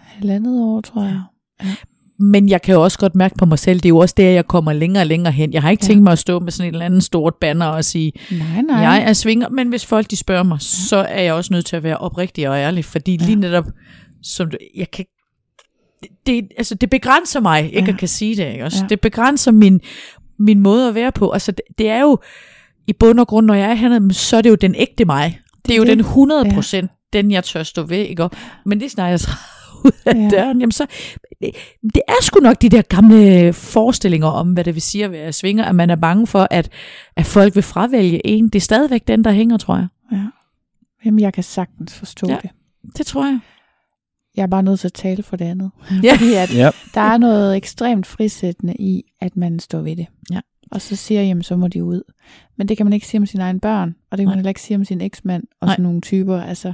[0.05, 1.23] halvandet år, tror jeg.
[2.19, 4.31] Men jeg kan jo også godt mærke på mig selv, det er jo også der,
[4.31, 5.53] jeg kommer længere og længere hen.
[5.53, 5.87] Jeg har ikke Ja.
[5.87, 8.77] tænkt mig at stå med sådan et eller andet stort banner og sige, Nej, nej.
[8.81, 11.77] jeg er svinger, men hvis folk de spørger mig, så er jeg også nødt til
[11.77, 13.27] at være oprigtig og ærlig, fordi Ja.
[13.27, 13.65] lige netop,
[14.23, 15.05] som du, jeg kan,
[16.27, 17.93] det, altså det begrænser mig ikke Ja.
[17.93, 18.65] at kan sige det, ikke?
[18.65, 18.87] Også, Ja.
[18.89, 19.81] det begrænser min,
[20.39, 21.31] min måde at være på.
[21.31, 22.19] Altså det, det er jo,
[22.87, 25.41] i bund og grund, når jeg er hernede, så er det jo den ægte mig.
[25.67, 25.91] Det er jo det.
[25.91, 28.29] den 100 procent, den jeg tør stå ved, ikke?
[28.67, 29.31] Men det snakker jeg så
[29.85, 30.29] ud af Ja.
[30.31, 30.87] døren, jamen så,
[31.83, 35.33] det, er sgu nok de der gamle forestillinger om, hvad det vil sige at være
[35.33, 36.69] svinger, at man er bange for, at,
[37.17, 38.45] at folk vil fravælge en.
[38.45, 39.87] Det er stadigvæk den, der hænger, tror jeg.
[40.13, 40.23] Ja.
[41.05, 42.37] Jamen, jeg kan sagtens forstå ja.
[42.43, 42.51] Det.
[42.99, 43.41] Det tror jeg.
[44.37, 45.71] Jeg er bare nødt til at tale for det andet.
[46.03, 46.13] Ja.
[46.15, 46.71] Fordi at Ja.
[46.95, 50.07] der er noget ekstremt frisættende i, at man står ved det.
[50.31, 50.41] Ja.
[50.71, 52.03] Og så siger jamen så må de ud.
[52.57, 54.31] Men det kan man ikke sige om sine egne børn, og det kan Nej.
[54.33, 55.73] man heller ikke sige om sin eksmand og Nej.
[55.75, 56.41] sådan nogle typer.
[56.43, 56.73] Altså,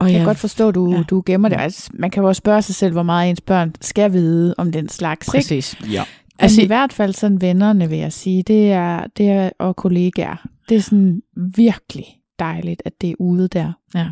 [0.00, 1.02] Og jeg kan godt forstå, at du, ja.
[1.02, 1.56] Du gemmer det.
[1.60, 4.72] Altså, man kan jo også spørge sig selv, hvor meget ens børn skal vide om
[4.72, 5.26] den slags.
[5.28, 5.36] Ikke?
[5.38, 5.76] Præcis.
[5.92, 6.04] Ja.
[6.38, 10.46] Altså, I hvert fald sådan vennerne, vil jeg sige, det er, det er, og kollegaer.
[10.68, 11.22] Det er sådan
[11.54, 12.04] virkelig
[12.38, 13.72] dejligt, at det er ude der.
[13.94, 14.06] ja.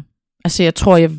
[0.44, 1.10] altså, jeg tror, jeg,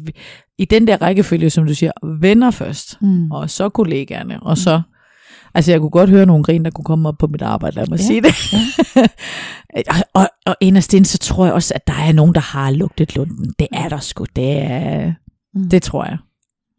[0.58, 1.92] i den der rækkefølge, som du siger,
[2.22, 3.32] venner først, Mm.
[3.32, 4.82] og så kollegaerne, og så...
[5.54, 7.86] Altså, jeg kunne godt høre nogle grin, der kunne komme op på mit arbejde, lad
[7.90, 8.34] mig Ja, sige det.
[9.94, 12.72] og, og, og inderst inde, så tror jeg også, at der er nogen, der har
[12.72, 13.54] lugtet lunden.
[13.60, 14.26] Det er der sgu.
[14.36, 15.14] Det, er,
[15.54, 15.70] Mm.
[15.70, 16.18] det tror jeg.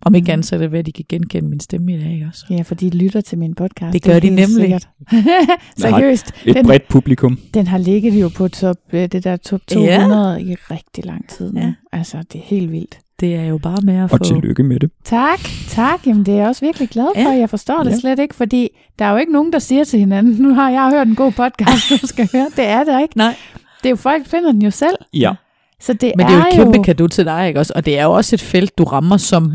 [0.03, 0.33] Om ikke Mm.
[0.33, 2.45] andet, så er det ved, at de kan genkende min stemme i dag også.
[2.51, 3.93] Ja, fordi de lytter til min podcast.
[3.93, 4.81] Det gør er de nemlig.
[5.79, 6.33] Seriøst.
[6.45, 7.39] Et Den, bredt publikum.
[7.55, 9.75] den har ligget jo på top, øh, det der top Ja.
[9.75, 10.39] 200 ja.
[10.39, 11.61] i rigtig lang tid nu.
[11.61, 11.73] Ja.
[11.93, 12.99] Altså, det er helt vildt.
[13.21, 14.17] Det er jo bare med at få...
[14.17, 14.91] Og tillykke med det.
[15.05, 16.07] Tak, tak.
[16.07, 17.21] Jamen, det er jeg også virkelig glad for.
[17.33, 17.39] Ja.
[17.39, 17.97] Jeg forstår det Ja.
[17.99, 18.69] slet ikke, fordi
[18.99, 21.33] der er jo ikke nogen, der siger til hinanden, nu har jeg hørt en god
[21.33, 22.47] podcast, du skal høre.
[22.57, 23.17] Det er der ikke.
[23.17, 23.35] Nej.
[23.83, 24.97] Det er jo folk, der finder den jo selv.
[25.15, 25.33] Ja.
[25.81, 26.83] Så det Men det er jo et kæmpe jo...
[26.83, 27.73] kado til dig, ikke også?
[27.77, 29.53] Og det er jo også et felt, du rammer, som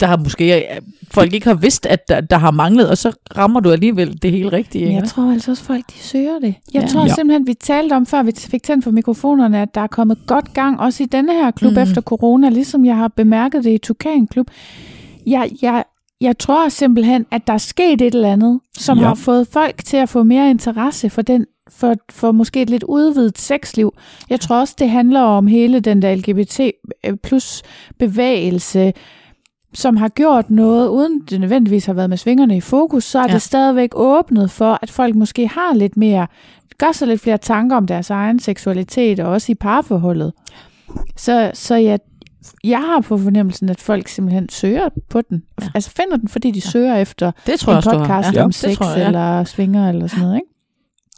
[0.00, 0.80] der har måske øh,
[1.10, 4.30] folk ikke har vidst, at der, der har manglet, og så rammer du alligevel det
[4.30, 4.84] hele rigtige.
[4.84, 4.94] Ikke?
[5.00, 6.54] jeg tror altså også, folk de søger det.
[6.74, 6.88] Jeg Ja.
[6.88, 7.14] tror Ja.
[7.14, 10.54] simpelthen, vi talte om, før vi fik tændt for mikrofonerne, at der er kommet godt
[10.54, 11.76] gang, også i denne her klub mm.
[11.78, 11.82] Mm.
[11.82, 14.46] efter corona, ligesom jeg har bemærket det i Tukan Klub.
[15.26, 15.84] Jeg, jeg,
[16.20, 19.04] jeg tror simpelthen, at der er sket et eller andet, som Ja.
[19.04, 22.82] har fået folk til at få mere interesse for den for, for måske et lidt
[22.82, 23.94] udvidet sexliv.
[24.30, 26.60] Jeg tror også, det handler om hele den der LGBT
[27.24, 27.62] plus
[27.98, 28.92] bevægelse,
[29.74, 33.22] som har gjort noget, uden det nødvendigvis har været med svingerne i fokus, så er
[33.22, 33.28] ja.
[33.28, 33.34] Ja.
[33.34, 36.26] det stadigvæk åbnet for, at folk måske har lidt mere,
[36.78, 40.32] gør sig lidt flere tanker om deres egen seksualitet, og også i parforholdet.
[41.16, 41.98] Så, så jeg,
[42.64, 45.42] jeg har på fornemmelsen, at folk simpelthen søger på den.
[45.60, 45.64] Ja.
[45.64, 45.70] Ja.
[45.74, 46.70] Altså finder den, fordi de ja.
[46.70, 47.98] søger efter Det tror jeg en har.
[47.98, 49.06] podcast Ja, om det sex tror jeg, ja.
[49.06, 50.46] eller svinger eller sådan noget, ikke?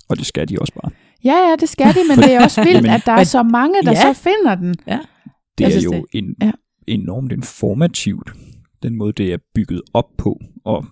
[0.09, 0.91] Og det skal de også bare.
[1.25, 3.75] Ja, ja, det skal de, men det er også vildt, at der er så mange,
[3.85, 4.01] der ja.
[4.03, 4.69] så finder den.
[4.69, 4.81] Det
[5.61, 6.05] Jeg er jo det.
[6.13, 6.51] en, Ja.
[6.91, 8.31] Enormt informativt,
[8.83, 10.41] den måde, det er bygget op på.
[10.65, 10.87] Og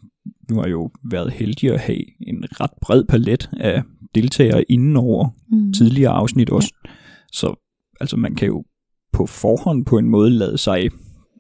[0.51, 3.83] nu har jo været heldig at have en ret bred palet af
[4.15, 5.73] deltagere inden over Mm.
[5.73, 6.75] tidligere afsnit også.
[6.85, 6.91] Ja.
[7.33, 7.55] Så
[8.01, 8.65] altså, man kan jo
[9.13, 10.91] på forhånd på en måde lade sig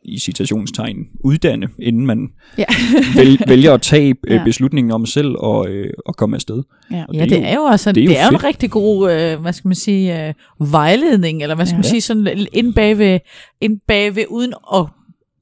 [0.04, 2.64] i citationstegn uddanne, inden man Ja.
[3.16, 4.34] vælger, vælger at tage Ja.
[4.34, 4.44] ja.
[4.44, 6.62] beslutningen om selv og, øh, og komme afsted.
[6.90, 7.04] Ja.
[7.08, 8.70] Og Ja, det er jo, altså, det det er jo det er jo en rigtig
[8.70, 10.34] god, øh, hvad skal man sige, øh,
[10.72, 11.78] vejledning, eller hvad skal Ja.
[11.78, 13.18] man sige, sådan ind bagved,
[13.60, 14.84] ind bagved uden at,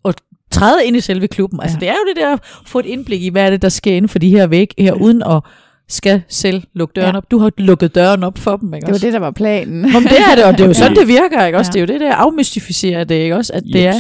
[0.05, 0.15] at
[0.51, 1.61] træde ind i selve klubben.
[1.61, 1.81] Altså, Ja.
[1.81, 4.09] det er jo det der, få et indblik i, hvad er det, der sker inden
[4.09, 5.41] for de her væg her, uden at
[5.89, 7.17] skal selv lukke døren Ja.
[7.17, 7.31] op.
[7.31, 9.07] Du har lukket døren op for dem, ikke Det var også?
[9.07, 9.85] det, der var planen.
[9.97, 11.71] Om det er det, og det er jo sådan, det virker, ikke også?
[11.75, 11.81] Ja.
[11.81, 13.53] Det er jo det, der afmystificerer det, ikke også?
[13.53, 13.95] At det er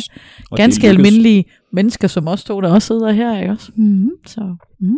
[0.56, 3.72] ganske det almindelige mennesker, som også to, der også sidder her, ikke også?
[3.76, 4.10] Mm.
[4.26, 4.56] Så.
[4.80, 4.96] Mm.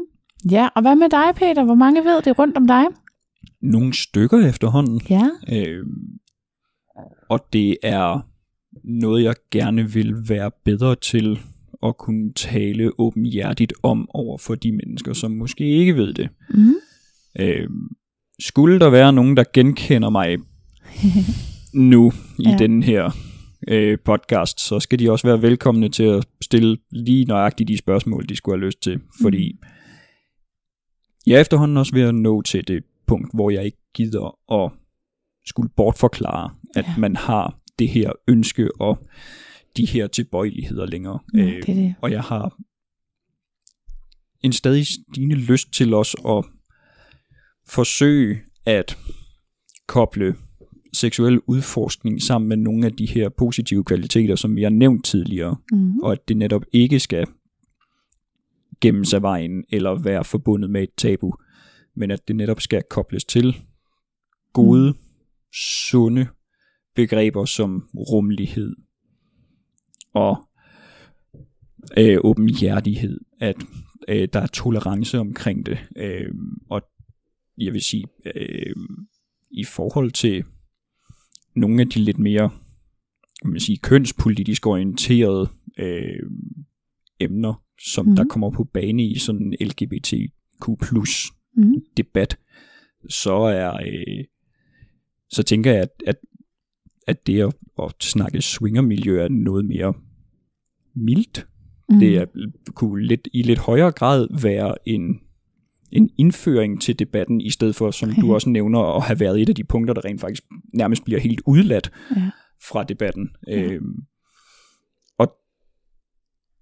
[0.51, 1.65] Ja, og hvad med dig, Peter?
[1.65, 2.85] Hvor mange ved det rundt om dig?
[3.63, 5.01] Nogle stykker efterhånden.
[5.11, 5.29] Ja.
[5.53, 5.85] Øh,
[7.31, 8.21] og det er
[8.85, 11.39] noget, jeg gerne vil være bedre til
[11.87, 16.29] at kunne tale åbenhjertigt om over for de mennesker, som måske ikke ved det.
[16.51, 16.75] Mm.
[17.41, 17.69] Øh,
[18.41, 20.37] skulle der være nogen, der genkender mig
[21.93, 22.57] nu i Ja.
[22.59, 23.11] den her
[23.69, 28.29] øh, podcast, så skal de også være velkomne til at stille lige nøjagtigt de spørgsmål,
[28.29, 29.01] de skulle have lyst til.
[29.23, 29.57] Fordi
[31.27, 34.71] jeg er efterhånden også ved at nå til det punkt, hvor jeg ikke gider at
[35.47, 36.95] skulle bortforklare, at ja.
[36.99, 38.99] man har det her ønske og
[39.79, 41.19] de her tilbøjeligheder længere.
[41.35, 41.95] Ja, Øh, det det.
[42.01, 42.59] og jeg har
[44.41, 46.45] en stadig stigende lyst til os at
[47.69, 48.99] forsøge at
[49.87, 50.37] koble
[50.93, 55.57] seksuel udforskning sammen med nogle af de her positive kvaliteter, som vi har nævnt tidligere,
[55.73, 55.99] Mm.
[56.01, 57.27] og at det netop ikke skal
[58.81, 61.33] gemmes af vejen eller være forbundet med et tabu,
[61.97, 63.57] men at det netop skal kobles til
[64.53, 64.95] gode,
[65.91, 66.27] sunde
[66.95, 68.77] begreber som rummelighed
[70.19, 70.49] og
[71.99, 73.57] øh, åbenhjertighed, at
[74.09, 76.35] øh, der er tolerance omkring det, øh,
[76.71, 76.83] og
[77.59, 78.05] jeg vil sige,
[78.35, 78.75] øh,
[79.51, 80.45] i forhold til
[81.57, 82.51] nogle af de lidt mere
[83.45, 86.31] man sige, kønspolitisk orienterede øh,
[87.21, 87.63] emner,
[87.93, 88.11] som Mhm.
[88.13, 88.17] mm.
[88.17, 91.75] der kommer på bane i sådan en LGBTQ plus Mm.
[91.97, 92.39] debat,
[93.09, 94.25] så er øh,
[95.31, 96.17] så tænker jeg, at, at,
[97.07, 99.95] at det at, at snakke swingermiljø er noget mere
[101.05, 101.47] mildt.
[101.89, 101.99] Mm.
[101.99, 102.25] Det er,
[102.75, 105.21] kunne lidt, i lidt højere grad være en,
[105.93, 109.49] en indføring til debatten, i stedet for, som du også nævner, at have været et
[109.49, 110.43] af de punkter, der rent faktisk
[110.75, 112.31] nærmest bliver helt udladt Ja.
[112.69, 113.31] fra debatten.
[113.47, 113.63] Ja.
[113.63, 113.95] Øhm,
[115.19, 115.33] og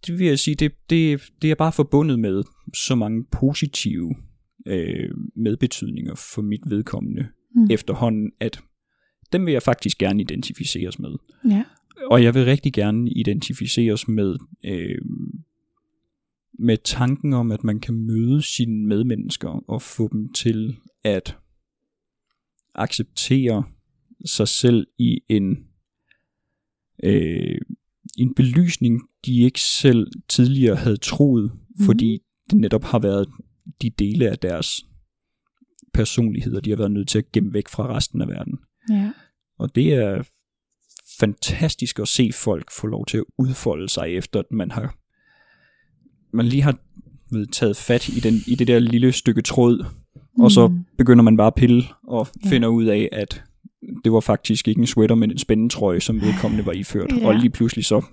[0.07, 2.43] det vil jeg sige, det, det, det er bare forbundet med
[2.75, 4.15] så mange positive
[4.67, 7.63] øh, medbetydninger for mit vedkommende Mm.
[7.63, 7.69] mm.
[7.71, 8.61] efterhånden, at
[9.33, 11.11] dem vil jeg faktisk gerne identificeres med.
[11.51, 11.65] Ja.
[12.11, 14.99] Og jeg vil rigtig gerne identificeres med, øh,
[16.59, 21.37] med tanken om, at man kan møde sine medmennesker og få dem til at
[22.75, 23.65] acceptere
[24.25, 25.67] sig selv i en,
[27.05, 27.61] øh,
[28.19, 31.85] en belysning, de ikke selv tidligere havde troet, mm.
[31.85, 32.19] fordi
[32.51, 33.29] det netop har været
[33.83, 34.87] de dele af deres
[35.95, 38.59] personligheder, de har været nødt til at gemme væk fra resten af verden.
[38.91, 39.13] Ja.
[39.59, 40.23] Og det er
[41.21, 44.95] fantastisk at se folk få lov til at udfolde sig efter, at man har
[46.33, 46.77] man lige har
[47.31, 49.85] ved, taget fat i, den, i det der lille stykke tråd,
[50.37, 50.43] mm.
[50.43, 52.51] og så begynder man bare at pille og Ja.
[52.51, 53.43] finder ud af, at
[54.05, 57.13] det var faktisk ikke en sweater, men en spændetrøje, som vedkommende var iført.
[57.13, 57.27] Ja.
[57.27, 58.05] Og lige pludselig så,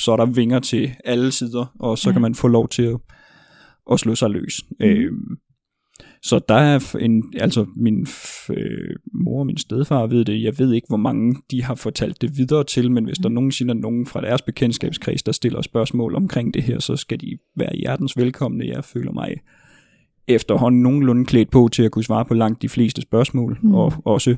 [0.00, 2.12] så er der vinger til alle sider, og så ja.
[2.12, 2.96] kan man få lov til at,
[3.92, 4.60] at slå sig løs.
[4.80, 4.86] Mm.
[4.86, 5.38] Øhm,
[6.22, 8.06] så der er en, altså min
[8.50, 10.42] øh, mor og min stedfar ved det.
[10.42, 13.74] Jeg ved ikke, hvor mange de har fortalt det videre til, men hvis der nogensinde
[13.74, 17.76] er nogen fra deres bekendtskabskreds, der stiller spørgsmål omkring det her, så skal de være
[17.76, 18.66] hjertens velkomne.
[18.66, 19.34] Jeg føler mig
[20.28, 23.68] efterhånden nogenlunde klædt på til at kunne svare på langt de fleste spørgsmål, Mm.
[23.68, 23.74] mm.
[23.74, 24.36] og også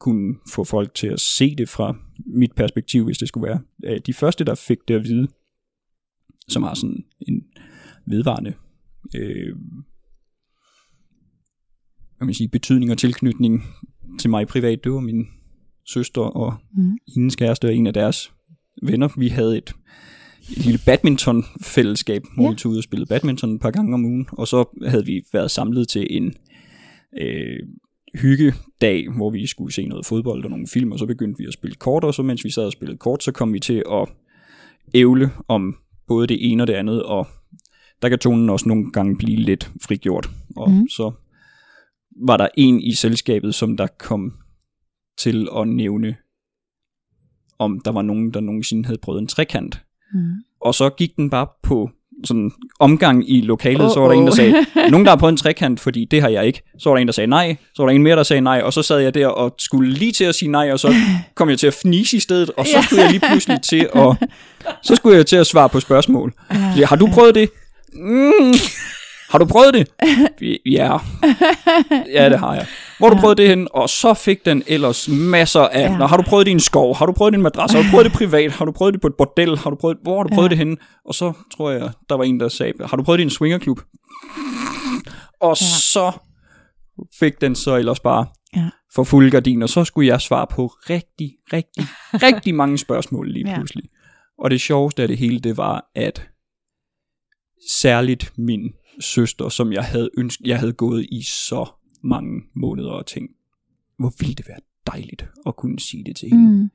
[0.00, 1.96] kunne få folk til at se det fra
[2.26, 3.60] mit perspektiv, hvis det skulle være.
[3.84, 5.28] Øh, De første, der fik det at vide,
[6.48, 7.42] som har sådan en
[8.06, 8.54] vedvarende
[9.16, 9.56] øh,
[12.22, 13.64] hvad man sige, betydning og tilknytning
[14.20, 15.26] til mig privat, det var min
[15.86, 16.98] søster og Mm.
[17.14, 18.32] hendes kæreste og en af deres
[18.82, 19.08] venner.
[19.18, 19.74] Vi havde et,
[20.56, 22.50] et lille badminton-fællesskab, hvor Ja.
[22.50, 25.22] vi tog ud og spillede badminton et par gange om ugen, og så havde vi
[25.32, 26.34] været samlet til en
[27.20, 27.58] øh,
[28.14, 31.52] hyggedag, hvor vi skulle se noget fodbold og nogle film, og så begyndte vi at
[31.54, 34.08] spille kort, og så mens vi sad og spillede kort, så kom vi til at
[34.94, 35.76] ævle om
[36.08, 37.26] både det ene og det andet, og
[38.02, 40.30] der kan tonen også nogle gange blive lidt frigjort.
[40.56, 40.88] Og mm.
[40.88, 41.12] så
[42.26, 44.32] var der en i selskabet, som der kom
[45.18, 46.16] til at nævne,
[47.58, 49.82] om der var nogen, der nogensinde havde prøvet en trekant.
[50.14, 50.32] Mm.
[50.60, 51.90] Og så gik den bare på
[52.24, 54.36] sådan omgang i lokalet, Oh, oh, så var der en, der oh.
[54.36, 56.62] sagde, nogen der har prøvet en trekant, fordi det har jeg ikke.
[56.78, 58.60] Så var der en, der sagde nej, så var der en mere, der sagde nej,
[58.64, 60.94] og så sad jeg der og skulle lige til at sige nej, og så
[61.34, 64.28] kom jeg til at fnise i stedet, og så skulle jeg lige pludselig til at,
[64.86, 66.34] så skulle jeg til at svare på spørgsmål.
[66.78, 67.50] Ja, har du prøvet det?
[67.92, 68.54] Mm,
[69.32, 69.88] har du prøvet det?
[70.66, 70.98] Ja.
[72.12, 72.66] Ja, det har jeg.
[72.98, 73.20] Hvor har du Ja.
[73.20, 73.68] prøvet det hen?
[73.70, 75.90] Og så fik den ellers masser af, Ja.
[75.92, 75.98] ja.
[75.98, 76.96] Nå, har du prøvet det i en skov?
[76.96, 77.72] Har du prøvet det i en madras?
[77.72, 78.52] Har du prøvet det privat?
[78.52, 79.58] Har du prøvet det på et bordel?
[79.58, 80.50] Har du prøvet, hvor har du prøvet Ja.
[80.50, 80.76] det henne?
[81.04, 83.30] Og så tror jeg, der var en, der sagde, har du prøvet det i en
[83.30, 83.80] swingerklub?
[85.40, 85.66] Og Ja.
[85.92, 86.12] så
[87.20, 88.26] fik den så ellers bare
[88.56, 88.68] Ja.
[88.94, 89.66] for fulde gardiner.
[89.66, 91.84] Så skulle jeg svare på rigtig, rigtig,
[92.28, 93.54] rigtig mange spørgsmål lige Ja.
[93.56, 93.84] pludselig.
[94.38, 96.28] Og det sjoveste af det hele, det var, at
[97.80, 101.66] særligt min søster, som jeg havde ønsket, jeg havde gået i så
[102.02, 103.32] mange måneder og tænkt,
[103.98, 106.62] hvor ville det være dejligt at kunne sige det til hende.
[106.62, 106.70] Mm.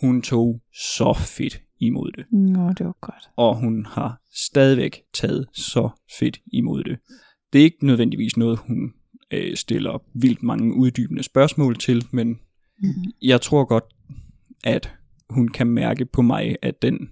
[0.00, 0.62] Hun tog
[0.96, 3.30] så fedt imod det, Nå, det var godt.
[3.36, 5.88] og hun har stadigvæk taget så
[6.18, 6.98] fedt imod det.
[7.52, 8.92] Det er ikke nødvendigvis noget, hun
[9.30, 12.38] øh, stiller vildt mange uddybende spørgsmål til, men
[12.82, 12.88] Mm.
[13.22, 13.84] jeg tror godt,
[14.64, 14.94] at
[15.30, 17.08] hun kan mærke på mig, at den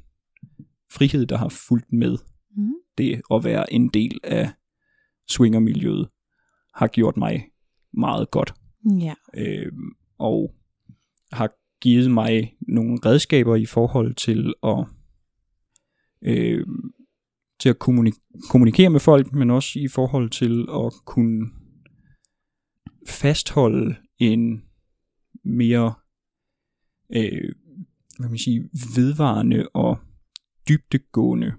[0.93, 2.17] frihed, der har fulgt med
[2.57, 2.73] Mm.
[2.99, 4.51] Det at være en del af
[5.29, 6.09] swingermiljøet,
[6.75, 7.49] har gjort mig
[7.93, 8.55] meget godt.
[9.01, 9.15] Ja.
[9.37, 9.73] Øh,
[10.19, 10.55] og
[11.33, 11.51] har
[11.81, 14.87] givet mig nogle redskaber i forhold til at
[16.23, 16.67] øh,
[17.61, 21.51] til at kommunik- kommunikere med folk, men også i forhold til at kunne
[23.09, 24.65] fastholde en
[25.45, 25.95] mere
[27.17, 27.55] øh,
[28.17, 29.99] hvad kan man sige, vedvarende og
[30.69, 31.53] dybdegående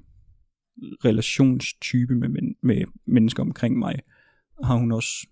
[1.05, 3.99] relationstype med, men, med mennesker omkring mig,
[4.63, 5.27] har hun også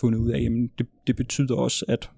[0.00, 2.10] fundet ud af, jamen det, det betyder også, at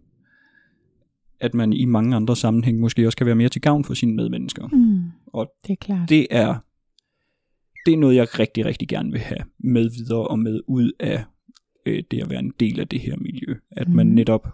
[1.41, 4.15] at man i mange andre sammenhænge måske også kan være mere til gavn for sine
[4.15, 4.67] medmennesker.
[4.69, 5.11] Mm.
[5.27, 6.09] Og Det er klart.
[6.09, 6.55] Det er
[7.87, 11.25] det er noget, jeg rigtig, rigtig gerne vil have med videre og med ud af
[11.87, 13.55] øh, det at være en del af det her miljø.
[13.71, 14.15] At man Mhm.
[14.15, 14.49] netop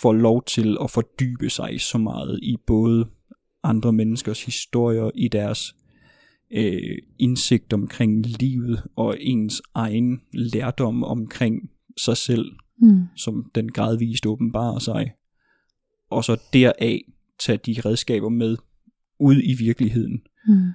[0.00, 3.06] får lov til at fordybe sig så meget i både
[3.62, 5.76] andre menneskers historier, i deres
[6.54, 12.52] øh, indsigt omkring livet og ens egen lærdom omkring sig selv,
[12.82, 13.02] Mm.
[13.16, 15.12] som den gradvist åbenbarer sig,
[16.10, 17.00] og så deraf
[17.38, 18.56] tage de redskaber med
[19.18, 20.68] ud i virkeligheden, Mm.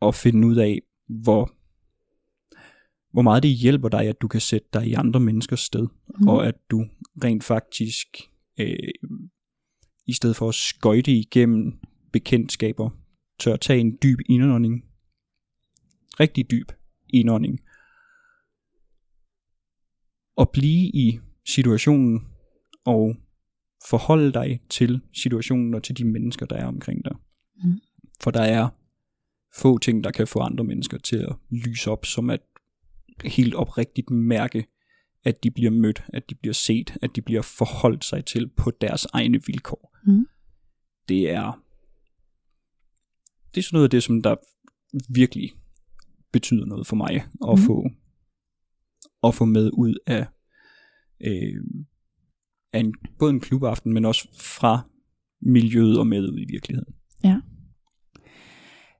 [0.00, 1.52] og finde ud af, hvor,
[3.12, 5.86] hvor meget det hjælper dig, at du kan sætte dig i andre menneskers sted,
[6.20, 6.28] Mm.
[6.28, 6.86] og at du
[7.24, 8.06] rent faktisk,
[8.60, 8.88] øh,
[10.06, 11.72] i stedet for at skøjte igennem
[12.12, 12.90] bekendtskaber,
[13.38, 14.84] tør tage en dyb indånding,
[16.20, 16.72] rigtig dyb
[17.08, 17.60] indånding,
[20.36, 22.26] og blive i situationen,
[22.84, 23.16] og
[23.88, 27.16] forholde dig til situationen og til de mennesker, der er omkring dig.
[27.64, 27.80] Mm.
[28.20, 28.68] For der er
[29.56, 32.40] få ting, der kan få andre mennesker til at lyse op, som at
[33.24, 34.66] helt oprigtigt mærke,
[35.24, 38.70] at de bliver mødt, at de bliver set, at de bliver forholdt sig til på
[38.70, 39.98] deres egne vilkår.
[40.06, 40.26] Mm.
[41.08, 41.62] Det er
[43.54, 44.36] det er sådan noget af det, som der
[45.08, 45.52] virkelig
[46.32, 47.14] betyder noget for mig
[47.48, 47.66] at Mhm.
[47.66, 47.86] få
[49.24, 50.26] at få med ud af,
[51.26, 51.62] øh,
[52.72, 54.80] af en, både en klubaften, men også fra
[55.42, 56.94] miljøet og med ud i virkeligheden.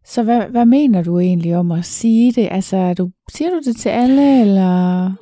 [0.04, 2.48] Så hvad, hvad mener du egentlig om at sige det?
[2.50, 5.12] Altså, du, siger du det til alle, eller?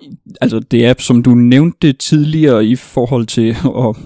[0.40, 3.96] Altså det er, som du nævnte tidligere i forhold til at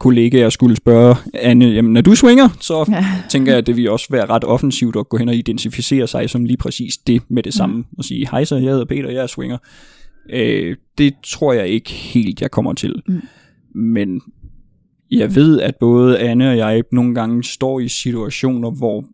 [0.00, 3.06] kollegaer skulle spørge Anne, jamen når du swinger, så Ja.
[3.30, 6.30] tænker jeg, at det vil også være ret offensivt at gå hen og identificere sig
[6.30, 9.22] som lige præcis det med det samme, og sige, hej så, jeg hedder Peter, jeg
[9.22, 9.58] er swinger.
[10.30, 13.02] Øh, det tror jeg ikke helt, jeg kommer til.
[13.08, 13.20] Mm.
[13.74, 14.20] Men
[15.10, 19.04] jeg ved, at både Anne og jeg nogle gange står i situationer, hvor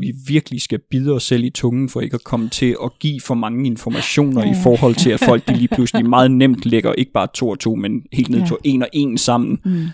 [0.00, 3.20] vi virkelig skal bide os selv i tungen, for ikke at komme til at give
[3.20, 6.92] for mange informationer Ja, i forhold til, at folk de lige pludselig meget nemt lægger
[6.92, 8.46] ikke bare to og to, men helt ned Ja.
[8.46, 9.58] til en og en sammen.
[9.64, 9.84] Mm.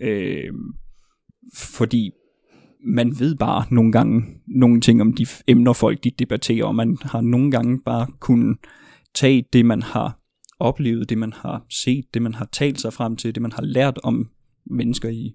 [0.00, 0.52] Øh,
[1.54, 2.10] fordi
[2.86, 6.98] man ved bare nogle gange nogle ting om de emner, folk de debatterer, og man
[7.02, 8.58] har nogle gange bare kunnet
[9.14, 10.20] tage det, man har
[10.60, 13.62] oplevet, det man har set, det man har talt sig frem til, det man har
[13.62, 14.28] lært om
[14.70, 15.34] mennesker i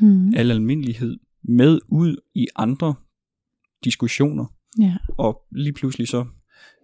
[0.00, 0.32] Mm.
[0.36, 1.16] al almindelighed,
[1.48, 2.94] med ud i andre
[3.84, 4.44] diskussioner,
[4.80, 4.94] Ja.
[5.18, 6.24] og lige pludselig så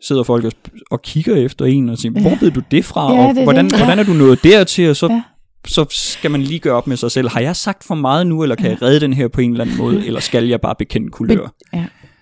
[0.02, 0.52] sidder folk og,
[0.90, 2.38] og kigger efter en og siger, hvor Ja.
[2.40, 3.72] ved du det fra, Ja, og det hvordan, det.
[3.72, 3.78] Ja.
[3.78, 5.22] hvordan er du nået dertil, og så Ja.
[5.66, 7.28] Så skal man lige gøre op med sig selv.
[7.28, 9.64] Har jeg sagt for meget nu, eller kan jeg redde den her på en eller
[9.64, 11.54] anden måde, eller skal jeg bare bekende kulør?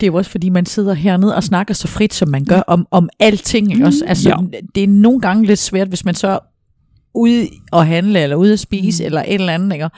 [0.00, 2.60] Det er jo også fordi, man sidder hernede og snakker så frit, som man gør
[2.60, 3.72] om, om alting.
[3.72, 3.86] Ikke?
[3.86, 4.58] Også, altså, Ja.
[4.74, 6.38] Det er nogle gange lidt svært, hvis man så er
[7.14, 9.06] ude at handle, eller ude at spise, mm.
[9.06, 9.88] eller et eller andet, ikke?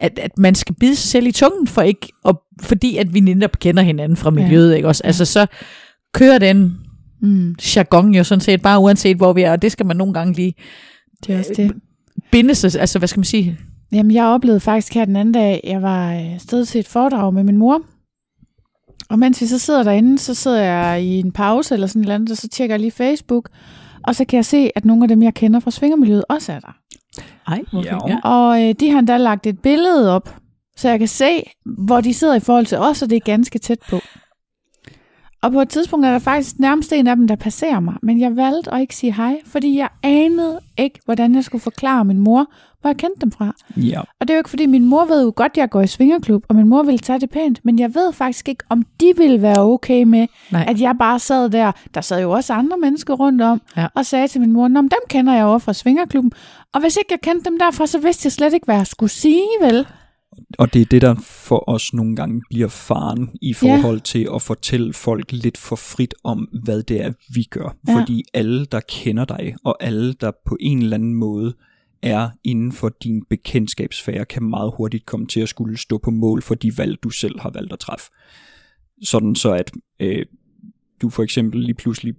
[0.00, 3.20] At, at man skal bide sig selv i tungen, for ikke, og, fordi at vi
[3.20, 4.76] netop kender hinanden fra miljøet.
[4.76, 4.88] Ikke?
[4.88, 5.46] Også, altså, så
[6.14, 6.78] kører den
[7.22, 7.54] Mm.
[7.76, 10.34] jargon jo sådan set, bare uanset hvor vi er, og det skal man nogle gange
[10.34, 10.54] lige
[11.26, 11.72] Det er også det.
[12.32, 13.58] Binde sig, altså hvad skal man sige?
[13.92, 17.34] Jamen, jeg oplevede faktisk her den anden dag, jeg var øh, sted til et foredrag
[17.34, 17.82] med min mor.
[19.08, 22.04] Og mens vi så sidder derinde, så sidder jeg i en pause eller sådan et
[22.04, 23.48] eller andet, og så tjekker jeg lige Facebook.
[24.06, 26.60] Og så kan jeg se, at nogle af dem, jeg kender fra svingermiljøet, også er
[26.60, 26.76] der.
[27.46, 27.90] Ej, okay.
[27.90, 27.98] Ja.
[28.08, 28.18] ja.
[28.24, 30.36] Og øh, de har endda lagt et billede op,
[30.76, 31.42] så jeg kan se,
[31.78, 34.00] hvor de sidder i forhold til os, og det er ganske tæt på.
[35.46, 38.20] Og på et tidspunkt er der faktisk nærmest en af dem, der passerer mig, men
[38.20, 42.18] jeg valgte at ikke sige hej, fordi jeg anede ikke, hvordan jeg skulle forklare min
[42.18, 42.46] mor,
[42.80, 43.52] hvor jeg kendte dem fra.
[43.76, 44.00] Ja.
[44.00, 45.86] Og det er jo ikke, fordi min mor ved jo godt, at jeg går i
[45.86, 49.12] svingerklub, og min mor ville tage det pænt, men jeg ved faktisk ikke, om de
[49.16, 50.64] ville være okay med, Nej.
[50.68, 51.72] at jeg bare sad der.
[51.94, 53.86] Der sad jo også andre mennesker rundt om, Ja.
[53.94, 56.32] og sagde til min mor, Nå, dem kender jeg over fra svingerklubben.
[56.74, 59.10] Og hvis ikke jeg kendte dem derfra, så vidste jeg slet ikke, hvad jeg skulle
[59.12, 59.86] sige, vel?
[60.58, 64.42] Og det er det, der for os nogle gange bliver faren i forhold til at
[64.42, 67.76] fortælle folk lidt for frit om, hvad det er, vi gør.
[67.88, 68.00] Ja.
[68.00, 71.54] Fordi alle, der kender dig, og alle, der på en eller anden måde
[72.02, 76.42] er inden for din bekendtskabsfære, kan meget hurtigt komme til at skulle stå på mål
[76.42, 78.10] for de valg, du selv har valgt at træffe.
[79.02, 80.26] Sådan så, at øh,
[81.02, 82.14] du for eksempel lige pludselig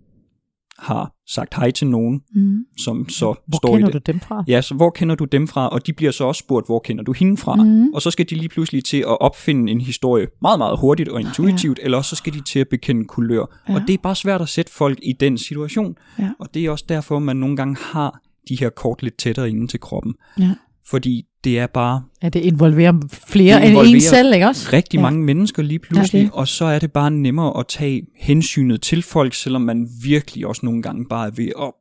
[0.79, 2.59] har sagt hej til nogen, Mm.
[2.83, 4.07] som så Hvor står i kender det.
[4.07, 4.43] du dem fra?
[4.47, 5.67] Ja, så hvor kender du dem fra?
[5.69, 7.55] Og de bliver så også spurgt, hvor kender du hende fra?
[7.55, 7.93] Mhm.
[7.93, 11.21] Og så skal de lige pludselig til at opfinde en historie meget, meget hurtigt og
[11.21, 11.83] intuitivt, ja.
[11.83, 13.45] eller så skal de til at bekende kulør.
[13.69, 13.75] Ja.
[13.75, 15.95] Og det er bare svært at sætte folk i den situation.
[16.19, 16.29] Ja.
[16.39, 19.67] Og det er også derfor, man nogle gange har de her kort lidt tættere inde
[19.67, 20.13] til kroppen.
[20.39, 20.55] Ja.
[20.89, 22.93] Fordi det er bare Ja, det involverer
[23.27, 24.69] flere Det end involverer en selv, ikke også?
[24.73, 25.01] rigtig Ja.
[25.01, 25.03] ja.
[25.09, 26.31] mange mennesker lige Ja, pludselig, det.
[26.33, 30.61] og så er det bare nemmere at tage hensynet til folk, selvom man virkelig også
[30.65, 31.71] nogle gange bare er ved at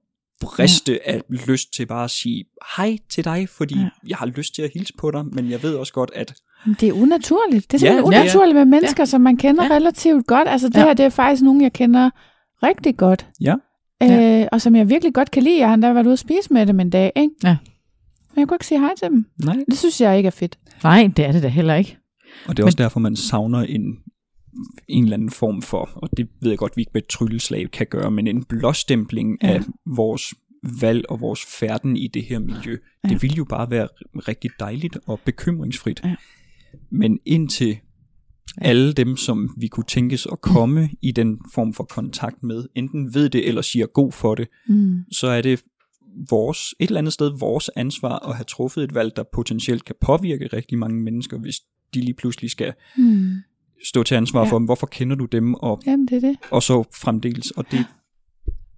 [0.40, 1.12] briste ja.
[1.12, 2.44] af lyst til bare at sige
[2.76, 3.80] hej til dig, fordi Ja.
[3.80, 3.88] ja.
[4.08, 6.34] jeg har lyst til at hilse på dig, men jeg ved også godt, at
[6.80, 7.72] Det er unaturligt.
[7.72, 9.70] Det er Ja, simpelthen er- unaturligt med mennesker, som man kender Ja.
[9.74, 10.48] relativt godt.
[10.48, 10.84] Altså det Ja.
[10.84, 12.10] her, det er faktisk nogen, jeg kender
[12.62, 13.26] rigtig godt.
[13.40, 13.54] ja,
[14.02, 15.58] Øh, og som jeg virkelig godt kan lide.
[15.58, 17.30] Jeg har endda været ude at spise med dem en dag, ikke?
[17.44, 17.56] Ja.
[18.36, 19.24] Men jeg kunne ikke sige hej til dem.
[19.44, 19.56] nej.
[19.70, 20.58] Det synes jeg ikke er fedt.
[20.82, 21.96] Nej, det er det da heller ikke.
[22.46, 23.82] Og det er også derfor, man savner en,
[24.88, 27.70] en eller anden form for, og det ved jeg godt, vi ikke med et trylleslag
[27.70, 29.48] kan gøre, men en blåstempling Ja.
[29.48, 29.60] af
[29.96, 30.34] vores
[30.80, 32.72] valg og vores færden i det her miljø.
[32.72, 33.08] Ja.
[33.08, 33.08] Ja.
[33.14, 33.88] Det ville jo bare være
[34.28, 36.00] rigtig dejligt og bekymringsfrit.
[36.04, 36.14] Ja.
[36.90, 37.76] Men indtil
[38.62, 38.66] Ja.
[38.68, 43.14] alle dem, som vi kunne tænkes at komme i den form for kontakt med, enten
[43.14, 44.98] ved det eller siger god for det, Mm.
[45.12, 45.62] så er det
[46.30, 49.94] vores, et eller andet sted vores ansvar at have truffet et valg, der potentielt kan
[50.00, 51.56] påvirke rigtig mange mennesker, hvis
[51.94, 53.30] de lige pludselig skal Mm.
[53.86, 54.50] stå til ansvar Ja.
[54.50, 56.36] for, hvorfor kender du dem, og, Jamen, det er det.
[56.50, 57.50] og så fremdeles.
[57.50, 57.84] Og det,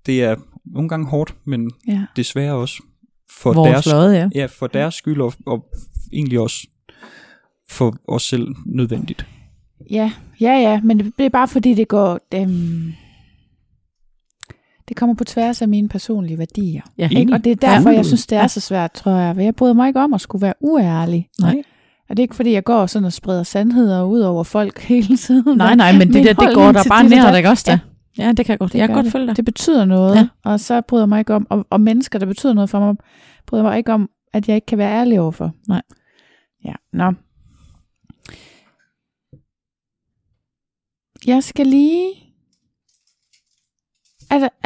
[0.06, 2.04] det er nogle gange hårdt, men Ja.
[2.16, 2.82] desværre også
[3.30, 4.28] for Vores deres, lod, ja.
[4.34, 5.68] ja, for deres skyld, og, og
[6.12, 6.66] egentlig også
[7.70, 9.26] for os selv nødvendigt.
[9.90, 12.20] Ja, ja, ja, men det er bare fordi, det går...
[12.34, 12.92] Øhm,
[14.88, 16.82] det kommer på tværs af mine personlige værdier.
[16.98, 17.08] ja.
[17.12, 17.32] Ikke?
[17.32, 17.96] Og det er derfor, Ja.
[17.96, 19.34] jeg synes, det er så svært, tror jeg.
[19.34, 21.28] For jeg bryder mig ikke om at skulle være uærlig.
[21.40, 21.62] Nej.
[22.08, 25.16] Og det er ikke fordi, jeg går sådan og spreder sandheder ud over folk hele
[25.16, 25.56] tiden.
[25.58, 27.78] Nej, nej, men det der, det går der bare der- dig også da.
[28.18, 28.72] Ja, det kan jeg godt.
[28.72, 29.12] Det jeg kan godt det.
[29.12, 29.36] følge dig.
[29.36, 30.20] Det betyder noget, Ja.
[30.20, 30.28] ja.
[30.44, 32.96] og så bryder jeg mig ikke om, og, og mennesker, der betyder noget for mig,
[33.46, 35.52] bryder mig ikke om, at jeg ikke kan være ærlig overfor.
[35.68, 35.82] Nej.
[36.64, 37.12] Ja, nå.
[41.26, 42.10] Jeg skal lige...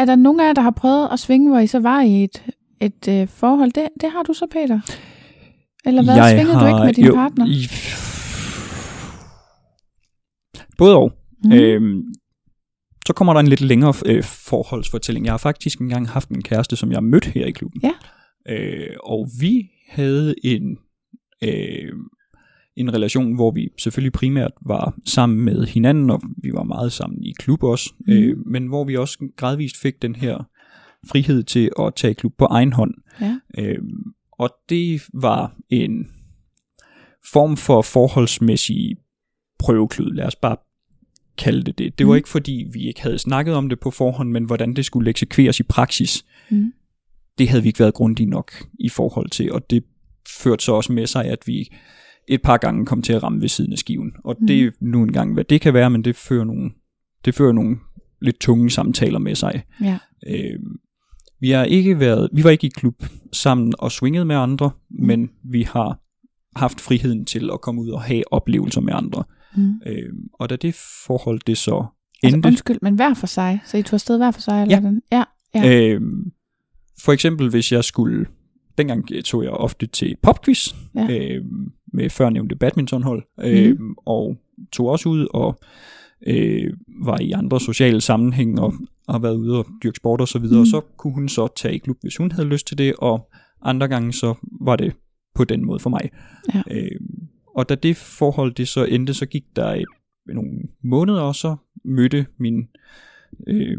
[0.02, 2.02] Er der, er nogen af jer, der har prøvet at svinge, hvor I så var
[2.02, 2.44] i et,
[2.80, 3.72] et øh, forhold?
[3.72, 4.80] Det, det har du så, Peter?
[5.84, 6.32] Eller hvad?
[6.32, 7.46] Svingede du ikke med din jo, partner?
[7.46, 7.68] I,
[10.78, 11.12] både og.
[11.44, 11.52] Mm.
[11.52, 12.02] Øhm,
[13.06, 15.26] så kommer der en lidt længere øh, forholdsfortælling.
[15.26, 17.80] Jeg har faktisk engang haft en kæreste, som jeg har mødt her i klubben.
[17.82, 17.92] Ja.
[18.54, 20.78] Øh, og vi havde en,
[21.44, 21.92] øh,
[22.76, 27.24] en relation, hvor vi selvfølgelig primært var sammen med hinanden, og vi var meget sammen
[27.24, 28.12] i klub også, Mhm.
[28.16, 30.48] øh, men hvor vi også gradvist fik den her
[31.08, 32.94] frihed til at tage klub på egen hånd.
[33.20, 33.36] Ja.
[33.58, 33.78] Øh,
[34.32, 36.06] og det var en
[37.32, 38.96] form for forholdsmæssig
[39.58, 40.56] prøveklud, lad os bare
[41.38, 41.98] kalde det det.
[41.98, 42.16] Det var Mm.
[42.16, 45.60] ikke fordi, vi ikke havde snakket om det på forhånd, men hvordan det skulle eksekveres
[45.60, 46.72] i praksis, Mm.
[47.38, 49.84] det havde vi ikke været grundige nok i forhold til, og det
[50.42, 51.72] førte så også med sig, at vi
[52.28, 54.12] et par gange kom til at ramme ved siden af skiven.
[54.24, 54.46] Og Mm.
[54.46, 56.70] det er nu engang, hvad det kan være, men det fører nogle,
[57.24, 57.76] det fører nogle
[58.20, 59.62] lidt tunge samtaler med sig.
[59.80, 59.98] Ja.
[60.28, 60.58] Øh,
[61.40, 65.06] vi har ikke været, vi var ikke i klub sammen og swinget med andre, mm.
[65.06, 65.98] men vi har
[66.58, 69.24] haft friheden til at komme ud og have oplevelser med andre.
[69.56, 69.74] Mm.
[69.86, 70.74] Øh, og da det
[71.06, 71.84] forhold det så
[72.24, 73.60] Altså, endte, undskyld, men hver for sig.
[73.64, 74.62] Så I tog afsted hver for sig?
[74.62, 74.80] Eller Ja.
[74.80, 75.02] hvordan?
[75.12, 75.24] ja.
[75.54, 75.80] Ja.
[75.94, 76.00] øh,
[77.04, 78.26] for eksempel hvis jeg skulle,
[78.78, 81.06] dengang tog jeg ofte til popquiz Ja.
[81.10, 81.44] øh,
[81.92, 83.94] med førnævnte badmintonhold, øh, Mhm.
[84.06, 84.36] og
[84.72, 85.60] tog også ud og
[86.26, 86.72] øh,
[87.04, 88.72] var i andre sociale sammenhæng og
[89.08, 91.74] har været ude og dyrke sport og så videre, og så kunne hun så tage
[91.74, 93.30] i klub, hvis hun havde lyst til det, og
[93.62, 94.92] andre gange så var det
[95.34, 96.10] på den måde for mig.
[96.54, 96.62] Ja.
[96.70, 97.00] Øh,
[97.56, 99.84] og da det forhold det så endte, så gik der et,
[100.26, 100.50] nogle
[100.84, 102.68] måneder, og så mødte min
[103.46, 103.78] øh,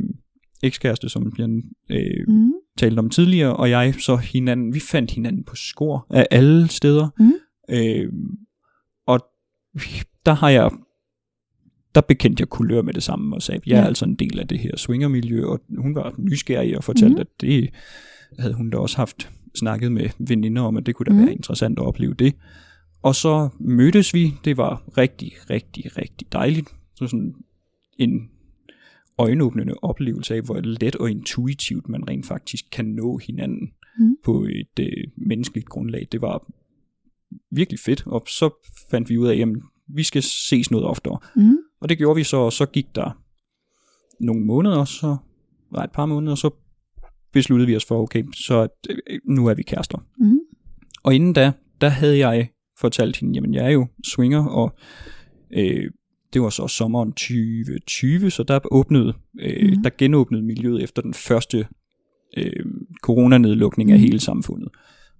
[0.64, 1.49] ekskæreste, som jeg
[1.90, 2.52] øh, Mm.
[2.78, 7.10] Talte om tidligere, og jeg så hinanden, vi fandt hinanden på skor af alle steder.
[7.20, 7.34] Mhm.
[7.70, 8.14] Øh,
[9.08, 9.20] og
[10.26, 10.72] der har jeg,
[11.95, 14.48] der bekendte jeg kulør med det samme og sagde, jeg er altså en del af
[14.48, 17.16] det her swingermiljø, og hun var nysgerrig og fortalte, Mhm.
[17.16, 17.22] mm.
[17.22, 17.70] at det
[18.40, 21.20] havde hun da også haft snakket med veninder om, at det kunne da Mhm.
[21.20, 21.26] mm.
[21.26, 22.34] være interessant at opleve det.
[23.02, 26.70] Og så mødtes vi, det var rigtig, rigtig, rigtig dejligt.
[26.95, 27.36] Så sådan
[27.98, 28.30] en
[29.18, 34.15] øjenåbnende oplevelse af, hvor let og intuitivt man rent faktisk kan nå hinanden mm.
[34.26, 36.07] på et øh, menneskeligt grundlag.
[36.11, 36.48] Det var
[37.52, 38.49] virkelig fedt, og så
[38.91, 39.48] fandt vi ud af, at
[39.88, 41.19] vi skal ses noget oftere.
[41.35, 41.57] Mm.
[41.81, 43.23] Og det gjorde vi så, og så gik der
[44.19, 45.18] nogle måneder, så
[45.72, 46.49] var et par måneder, så
[47.34, 49.98] besluttede vi os for, okay, så øh, nu er vi kærester.
[50.18, 50.40] Mm.
[51.03, 52.49] Og inden da, der havde jeg
[52.80, 54.76] fortalt hende, jamen jeg er jo swinger, og
[55.53, 55.91] øh,
[56.34, 59.84] det var så sommeren 2020, så der åbnede, øh, mm.
[59.84, 61.68] der genåbnede miljøet efter den første
[62.38, 62.65] øh,
[63.03, 64.03] coronanedlukning af Mhm.
[64.05, 64.69] hele samfundet.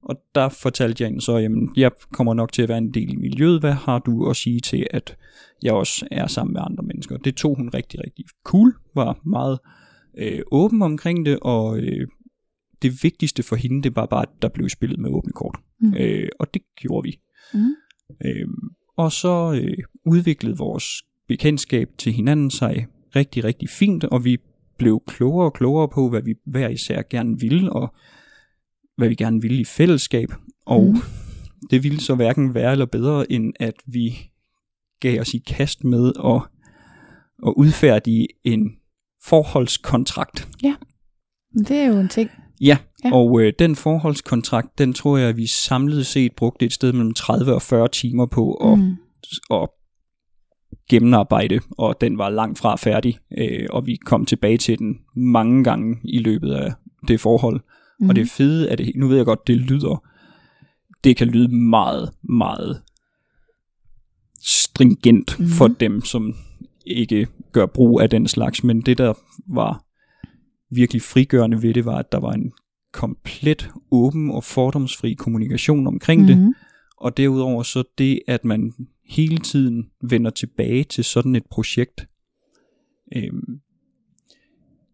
[0.02, 3.14] Og der fortalte jeg hende så, jamen jeg kommer nok til at være en del
[3.14, 5.18] i miljøet, hvad har du at sige til, at
[5.64, 7.18] jeg også er sammen med andre mennesker?
[7.18, 9.60] Det tog hun rigtig, rigtig cool, var meget
[10.18, 12.08] øh, åben omkring det, og øh,
[12.82, 15.56] det vigtigste for hende, det var bare, at der blev spillet med åbne kort.
[15.80, 15.94] Mm.
[15.94, 17.20] Øh, og det gjorde vi.
[17.54, 17.60] Mm.
[18.26, 18.48] Øh,
[18.98, 20.86] og så øh, udviklede vores
[21.28, 24.38] bekendtskab til hinanden sig rigtig, rigtig fint, og vi
[24.78, 27.94] blev klogere og klogere på, hvad vi hver især gerne ville, og
[28.98, 30.30] hvad vi gerne ville i fællesskab.
[30.66, 31.02] Og Mm.
[31.70, 34.32] det ville så hverken være eller bedre, end at vi
[35.00, 36.42] gav os i kast med at,
[37.48, 38.72] at udfærdige en
[39.24, 40.48] forholdskontrakt.
[41.68, 42.30] Det er jo en ting.
[42.62, 43.16] Ja, Ja.
[43.16, 47.54] og øh, den forholdskontrakt, den tror jeg, vi samlet set brugte et sted mellem 30
[47.54, 48.86] og 40 timer på at, mm.
[48.86, 48.96] Mm.
[49.52, 49.70] at
[50.90, 55.64] gennemarbejde, og den var langt fra færdig, øh, og vi kom tilbage til den mange
[55.64, 56.74] gange i løbet af
[57.08, 57.62] det forhold.
[58.00, 58.10] Mm.
[58.10, 60.04] Og det fede er det, nu ved jeg godt, det lyder,
[61.04, 62.82] det kan lyde meget, meget
[64.42, 65.48] stringent mm.
[65.48, 66.36] for dem, som
[66.86, 69.14] ikke gør brug af den slags, men det der
[69.48, 69.84] var
[70.76, 72.52] virkelig frigørende ved det, var, at der var en
[72.94, 76.28] komplet åben og fordomsfri kommunikation omkring mm.
[76.28, 76.54] det, Mhm.
[76.98, 78.74] og derudover så det, at man
[79.10, 82.08] hele tiden vender tilbage til sådan et projekt,
[83.16, 83.60] øhm,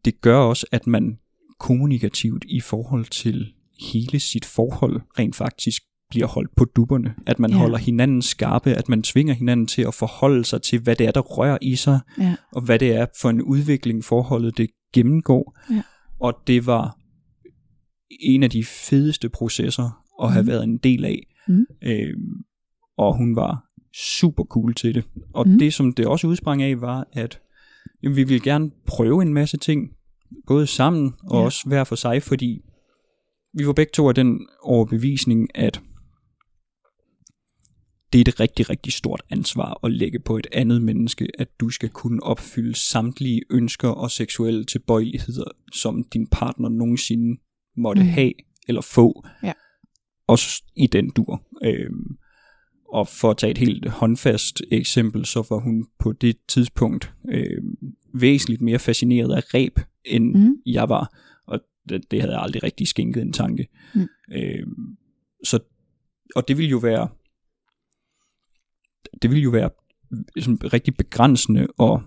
[0.05, 1.17] det gør også, at man
[1.59, 3.53] kommunikativt i forhold til
[3.93, 7.15] hele sit forhold rent faktisk bliver holdt på dupperne.
[7.26, 7.57] At man ja.
[7.57, 11.11] holder hinanden skarpe, at man tvinger hinanden til at forholde sig til, hvad det er,
[11.11, 12.35] der rører i sig, Ja.
[12.51, 15.57] og hvad det er for en udvikling forholdet det gennemgår.
[15.71, 15.81] Ja.
[16.19, 16.97] Og det var
[18.11, 20.48] en af de fedeste processer at have Mhm.
[20.48, 21.27] været en del af.
[21.48, 21.65] Mhm.
[21.84, 22.44] Øhm,
[22.98, 23.65] og hun var
[24.18, 25.03] super cool til det.
[25.34, 25.60] Og Mhm.
[25.60, 27.40] det, som det også udsprang af, var, at
[28.03, 29.90] jamen, vi ville gerne prøve en masse ting,
[30.48, 31.45] både sammen og ja.
[31.45, 32.61] også hver for sig, fordi
[33.53, 35.81] vi var begge to af den overbevisning, at
[38.14, 41.69] det er et rigtig, rigtig stort ansvar at lægge på et andet menneske, at du
[41.69, 47.41] skal kunne opfylde samtlige ønsker og seksuelle tilbøjeligheder, som din partner nogensinde
[47.77, 48.07] måtte Mm.
[48.09, 48.33] have
[48.67, 49.25] eller få.
[49.43, 49.53] Ja.
[50.27, 51.43] Også i den dur.
[51.63, 52.17] Øhm,
[52.93, 57.77] og for at tage et helt håndfast eksempel, så var hun på det tidspunkt øhm,
[58.13, 60.55] væsentligt mere fascineret af ræb, end Mm.
[60.65, 61.13] jeg var.
[61.47, 61.59] Og
[61.89, 63.67] det, det havde jeg aldrig rigtig skænket en tanke.
[63.95, 64.07] Mm.
[64.31, 64.97] Øhm,
[65.43, 65.59] så,
[66.35, 67.09] og det ville jo være
[69.21, 69.69] det ville jo være
[70.39, 72.01] sådan rigtig begrænsende og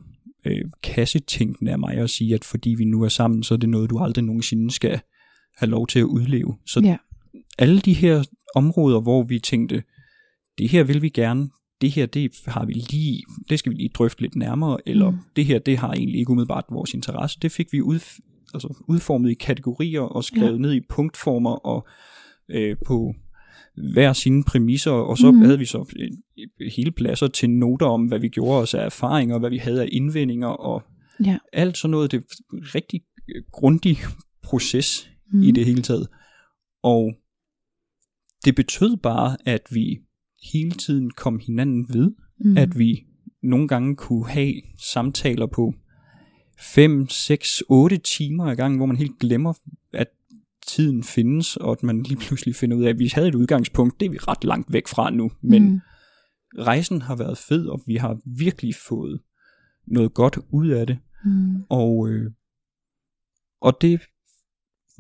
[0.44, 3.68] øh, kassetænkende af mig at sige, at fordi vi nu er sammen, så er det
[3.68, 5.00] noget, du aldrig nogensinde skal
[5.56, 6.56] have lov til at udleve.
[6.66, 6.96] Så Ja.
[7.58, 8.24] alle de her
[8.54, 9.82] områder, hvor vi tænkte,
[10.58, 11.48] det her vil vi gerne,
[11.80, 15.16] det her, det har vi lige, det skal vi lige drøfte lidt nærmere, eller Mm.
[15.36, 17.38] det her, det har egentlig ikke umiddelbart vores interesse.
[17.42, 17.98] Det fik vi ud,
[18.54, 20.58] altså udformet i kategorier og skrevet Ja.
[20.58, 21.86] ned i punktformer og
[22.48, 23.14] øh, på
[23.92, 25.38] hver sine præmisser, og så mm.
[25.38, 26.22] havde vi så en,
[26.76, 29.88] hele pladser til noter om, hvad vi gjorde os af erfaringer, hvad vi havde af
[29.92, 30.82] indvendinger, og
[31.24, 31.38] Ja.
[31.52, 32.10] alt sådan noget.
[32.10, 32.22] Det er
[32.56, 33.00] en rigtig
[33.36, 33.98] øh, grundig
[34.42, 35.42] proces Mm.
[35.42, 36.08] i det hele taget.
[36.82, 37.14] Og
[38.44, 40.00] det betød bare, at vi
[40.52, 42.12] hele tiden kom hinanden ved,
[42.44, 42.56] Mm.
[42.56, 43.06] at vi
[43.42, 44.54] nogle gange kunne have
[44.92, 45.74] samtaler på
[46.58, 49.52] 5, 6, 8 timer ad gangen, hvor man helt glemmer,
[49.92, 50.08] at
[50.66, 54.00] tiden findes, og at man lige pludselig finder ud af, at vi havde et udgangspunkt,
[54.00, 55.80] det er vi ret langt væk fra nu, men mm.
[56.58, 59.20] rejsen har været fed, og vi har virkelig fået
[59.86, 61.62] noget godt ud af det, Mm.
[61.68, 62.30] og, øh,
[63.60, 64.00] og det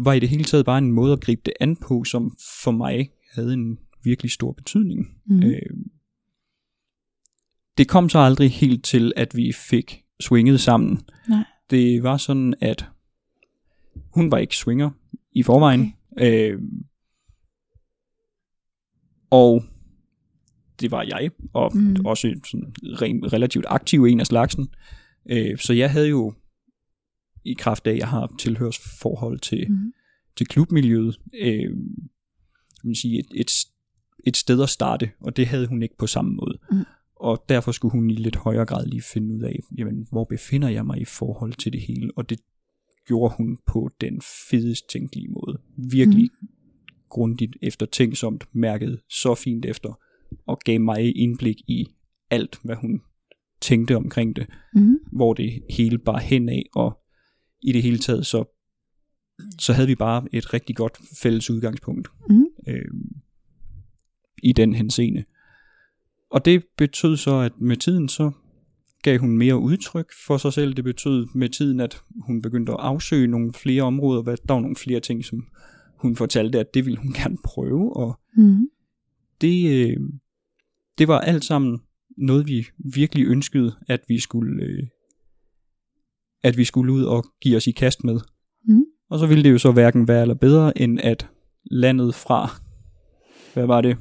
[0.04, 2.70] var i det hele taget bare en måde at gribe det an på, som for
[2.70, 5.06] mig havde en virkelig stor betydning.
[5.26, 5.42] Mm.
[5.42, 5.70] Øh,
[7.78, 11.00] det kom så aldrig helt til, at vi fik swinget sammen.
[11.28, 11.44] Nej.
[11.70, 12.88] Det var sådan, at
[14.14, 14.90] hun var ikke swinger.
[15.32, 15.94] i forvejen.
[16.12, 16.52] Okay.
[16.52, 16.62] Øh,
[19.30, 19.64] og
[20.80, 21.96] det var jeg, og mm.
[22.04, 24.68] også sådan re- relativt aktiv en af slagsen.
[25.30, 26.34] Øh, så jeg havde jo
[27.44, 29.92] i kraft af, at jeg har tilhørsforhold til, mm.
[30.36, 31.76] til klubmiljøet, øh,
[32.84, 33.50] man sige, et, et,
[34.26, 36.58] et sted at starte, og det havde hun ikke på samme måde.
[36.70, 36.84] Mm.
[37.16, 40.68] Og derfor skulle hun i lidt højere grad lige finde ud af, jamen, hvor befinder
[40.68, 42.38] jeg mig i forhold til det hele, og det
[43.06, 44.20] gjorde hun på den
[44.50, 45.60] fedest tænkelige måde.
[45.90, 46.48] Virkelig mm.
[47.08, 49.98] grundigt eftertænksomt, mærket så fint efter,
[50.46, 51.86] og gav mig indblik i
[52.30, 53.00] alt, hvad hun
[53.60, 54.98] tænkte omkring det, mm.
[55.12, 57.01] hvor det hele bare henad, og
[57.62, 58.44] i det hele taget, så,
[59.58, 62.46] så havde vi bare et rigtig godt fælles udgangspunkt mm.
[62.68, 62.84] øh,
[64.42, 65.24] i den henseende.
[66.30, 68.30] Og det betød så, at med tiden så
[69.02, 70.74] gav hun mere udtryk for sig selv.
[70.74, 74.22] Det betød med tiden, at hun begyndte at afsøge nogle flere områder.
[74.22, 75.46] Hvad, der var nogle flere ting, som
[75.98, 77.96] hun fortalte, at det ville hun gerne prøve.
[77.96, 78.68] Og mm.
[79.40, 79.96] det, øh,
[80.98, 81.80] det var alt sammen
[82.16, 84.82] noget, vi virkelig ønskede, at vi skulle, øh,
[86.42, 88.20] at vi skulle ud og give os i kast med.
[88.68, 88.82] Mm.
[89.10, 91.28] Og så ville det jo så hverken være eller bedre, end at
[91.70, 92.50] landet fra,
[93.54, 93.96] hvad var det,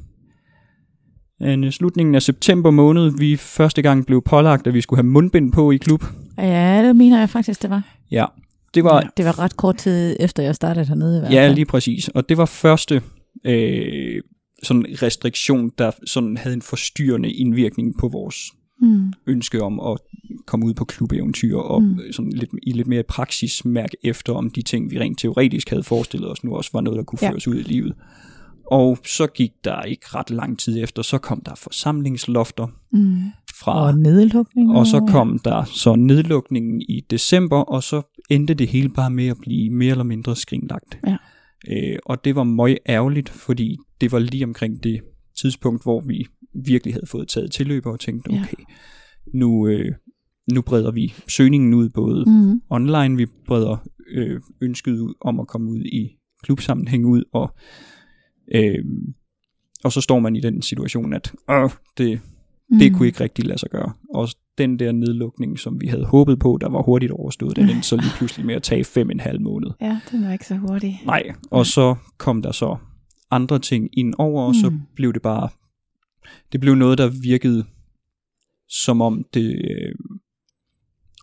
[1.41, 5.51] en slutningen af september måned, vi første gang blev pålagt, at vi skulle have mundbind
[5.51, 6.03] på i klub.
[6.37, 7.97] Ja, det mener jeg faktisk, det var.
[8.11, 8.25] Ja,
[8.73, 9.01] det var...
[9.01, 11.39] Ja, det var ret kort tid efter, jeg startede hernede i hvert fald.
[11.39, 12.07] Ja, lige præcis.
[12.07, 13.01] Og det var første
[13.45, 14.21] øh,
[14.63, 18.37] sådan restriktion, der sådan havde en forstyrrende indvirkning på vores
[18.81, 19.13] mm.
[19.27, 19.97] ønske om at
[20.45, 21.99] komme ud på klubeventyr og mm.
[22.11, 25.83] sådan lidt, i lidt mere praksis mærke efter, om de ting, vi rent teoretisk havde
[25.83, 27.29] forestillet os nu også var noget, der kunne ja.
[27.31, 27.93] føres ud i livet.
[28.71, 33.15] Og så gik der ikke ret lang tid efter, så kom der forsamlingslofter mm.
[33.59, 33.85] fra...
[33.85, 34.71] Og nedlukning.
[34.71, 39.27] Og så kom der så nedlukningen i december, og så endte det hele bare med
[39.27, 40.99] at blive mere eller mindre skrinlagt.
[41.07, 41.17] Ja.
[41.67, 45.01] Øh, og det var meget ærgerligt, fordi det var lige omkring det
[45.41, 48.63] tidspunkt, hvor vi virkelig havde fået taget tilløb og tænkt, okay, ja.
[49.33, 49.91] nu, øh,
[50.53, 52.61] nu breder vi søgningen ud både mm.
[52.69, 53.77] online, vi breder
[54.11, 57.55] øh, ønsket ud om at komme ud i klubsammenhæng ud, og
[58.55, 58.85] Øh,
[59.83, 62.19] og så står man i den situation, at øh, det,
[62.79, 62.97] det mm.
[62.97, 63.93] kunne ikke rigtig lade sig gøre.
[64.13, 67.87] Og den der nedlukning, som vi havde håbet på, der var hurtigt overstået, den endte
[67.87, 69.69] så lige pludselig med at tage fem en halv måned.
[69.81, 71.01] Ja, den var ikke så hurtig.
[71.05, 72.77] Nej, og så kom der så
[73.31, 74.53] andre ting ind over, og mm.
[74.53, 75.49] så blev det bare,
[76.51, 77.65] det blev noget, der virkede
[78.69, 79.95] som om det øh,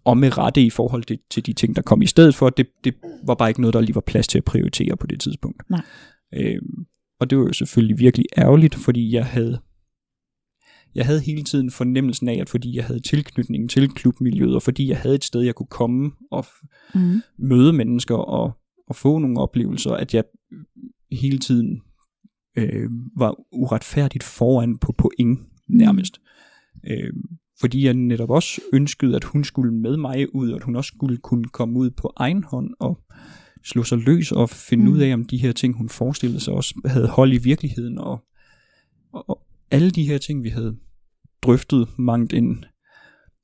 [0.04, 2.50] om med rette i forhold til, til de ting, der kom i stedet for.
[2.50, 2.94] Det, det
[3.26, 5.70] var bare ikke noget, der lige var plads til at prioritere på det tidspunkt.
[5.70, 5.82] Nej.
[6.34, 6.62] Øh,
[7.20, 9.60] og det var jo selvfølgelig virkelig ærgerligt, fordi jeg havde
[10.94, 14.88] jeg havde hele tiden fornemmelsen af, at fordi jeg havde tilknytning til klubmiljøet, og fordi
[14.88, 16.46] jeg havde et sted, jeg kunne komme og
[16.94, 17.20] mm.
[17.38, 18.52] møde mennesker og,
[18.88, 20.24] og få nogle oplevelser, at jeg
[21.12, 21.82] hele tiden
[22.58, 26.20] øh, var uretfærdigt foran på point nærmest.
[26.74, 26.90] Mm.
[26.90, 27.12] Øh,
[27.60, 30.88] fordi jeg netop også ønskede, at hun skulle med mig ud, og at hun også
[30.88, 32.98] skulle kunne komme ud på egen hånd og
[33.64, 34.92] slå sig løs og finde mm.
[34.92, 38.24] ud af, om de her ting, hun forestillede sig også havde hold i virkeligheden, og,
[39.12, 40.76] og, og alle de her ting, vi havde
[41.42, 42.64] drøftet mangt en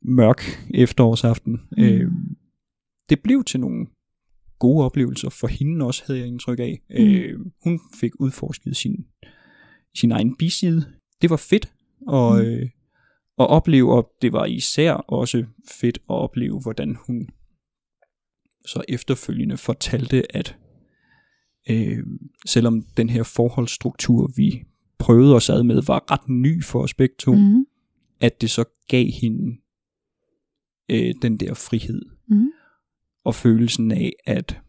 [0.02, 0.42] mørk
[0.74, 1.82] efterårsaften, mm.
[1.82, 2.12] øh,
[3.08, 3.86] det blev til nogle
[4.64, 6.80] gode oplevelser for hende også, havde jeg indtryk af.
[6.90, 6.96] Mm.
[6.96, 9.04] Øh, hun fik udforsket sin,
[9.94, 10.92] sin egen biside.
[11.22, 11.72] Det var fedt
[12.12, 12.40] at, mm.
[12.40, 12.62] øh,
[13.38, 15.44] at opleve, og det var især også
[15.80, 17.28] fedt at opleve, hvordan hun
[18.66, 20.56] så efterfølgende fortalte, at
[21.70, 21.98] øh,
[22.46, 24.64] selvom den her forholdsstruktur, vi
[24.98, 27.66] prøvede os ad med, var ret ny for os begge to, mm.
[28.20, 29.56] at det så gav hende
[30.90, 32.13] øh, den der frihed.
[33.24, 34.60] Og følelsen af, at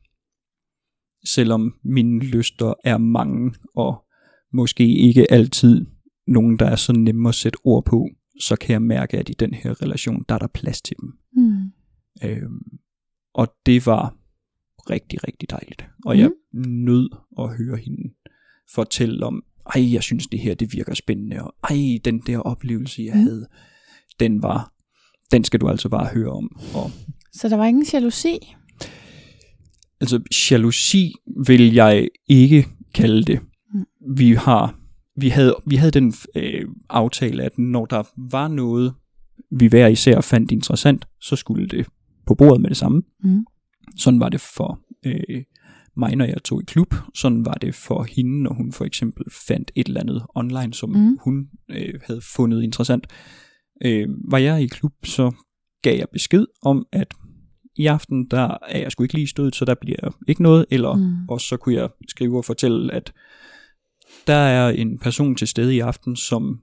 [1.26, 4.06] selvom mine lyster er mange, og
[4.54, 5.86] måske ikke altid
[6.28, 8.10] nogen, der er så nemme at sætte ord på,
[8.40, 11.14] så kan jeg mærke, at i den her relation, der er der plads til dem.
[11.34, 11.72] Mm.
[12.24, 12.80] Øhm,
[13.34, 14.18] og det var
[14.90, 15.86] rigtig, rigtig dejligt.
[16.06, 16.20] Og mm.
[16.20, 16.32] jeg
[16.68, 17.10] nød
[17.40, 18.14] at høre hende
[18.76, 19.44] fortælle om,
[19.76, 23.22] ej, jeg synes det her, det virker spændende, og ej, den der oplevelse, jeg mm.
[23.22, 23.48] havde,
[24.20, 24.74] den var,
[25.32, 26.60] den skal du altså bare høre om.
[26.76, 26.92] Og,
[27.36, 28.56] Så der var ingen jalousi?
[30.02, 30.20] Altså,
[30.52, 31.14] jalousi
[31.48, 33.40] vil jeg ikke kalde det.
[33.74, 33.86] Mm.
[34.16, 34.80] Vi har,
[35.16, 38.94] vi havde, vi havde den øh, aftale, at når der var noget,
[39.52, 41.88] vi hver især fandt interessant, så skulle det
[42.28, 43.04] på bordet med det samme.
[43.24, 43.46] Mm.
[43.98, 45.44] Sådan var det for øh,
[45.98, 46.96] mig, når jeg tog i klub.
[47.16, 50.90] Sådan var det for hende, når hun for eksempel fandt et eller andet online, som
[50.90, 51.18] mm.
[51.24, 53.08] hun øh, havde fundet interessant.
[53.86, 55.32] Øh, var jeg i klub, så
[55.82, 57.08] gav jeg besked om, at
[57.76, 60.96] i aften, der er jeg sgu ikke lige stødet, så der bliver ikke noget, eller
[60.96, 61.30] mm.
[61.30, 63.14] også så kunne jeg skrive og fortælle, at
[64.28, 66.60] der er en person til stede i aften, som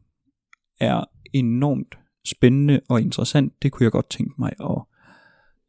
[0.81, 1.95] er enormt
[2.27, 3.53] spændende og interessant.
[3.63, 4.83] Det kunne jeg godt tænke mig at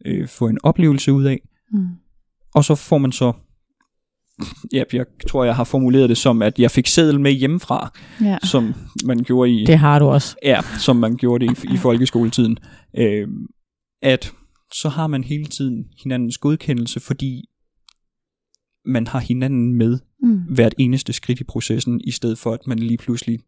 [0.05, 1.39] øh, få en oplevelse ud af.
[1.71, 1.87] Mm.
[2.55, 3.33] Og så får man så,
[4.73, 7.91] ja, jeg tror, jeg har formuleret det som, at jeg fik seddel med hjemmefra,
[8.21, 8.37] Ja.
[8.43, 8.73] som
[9.05, 10.35] man gjorde i, Det har du også.
[10.45, 12.57] ja, som man gjorde det i, i folkeskoletiden.
[12.97, 13.27] Øh,
[14.01, 14.33] at
[14.73, 17.49] så har man hele tiden hinandens godkendelse, fordi
[18.85, 20.39] man har hinanden med Mm.
[20.49, 23.39] hvert eneste skridt i processen, i stedet for at man lige pludselig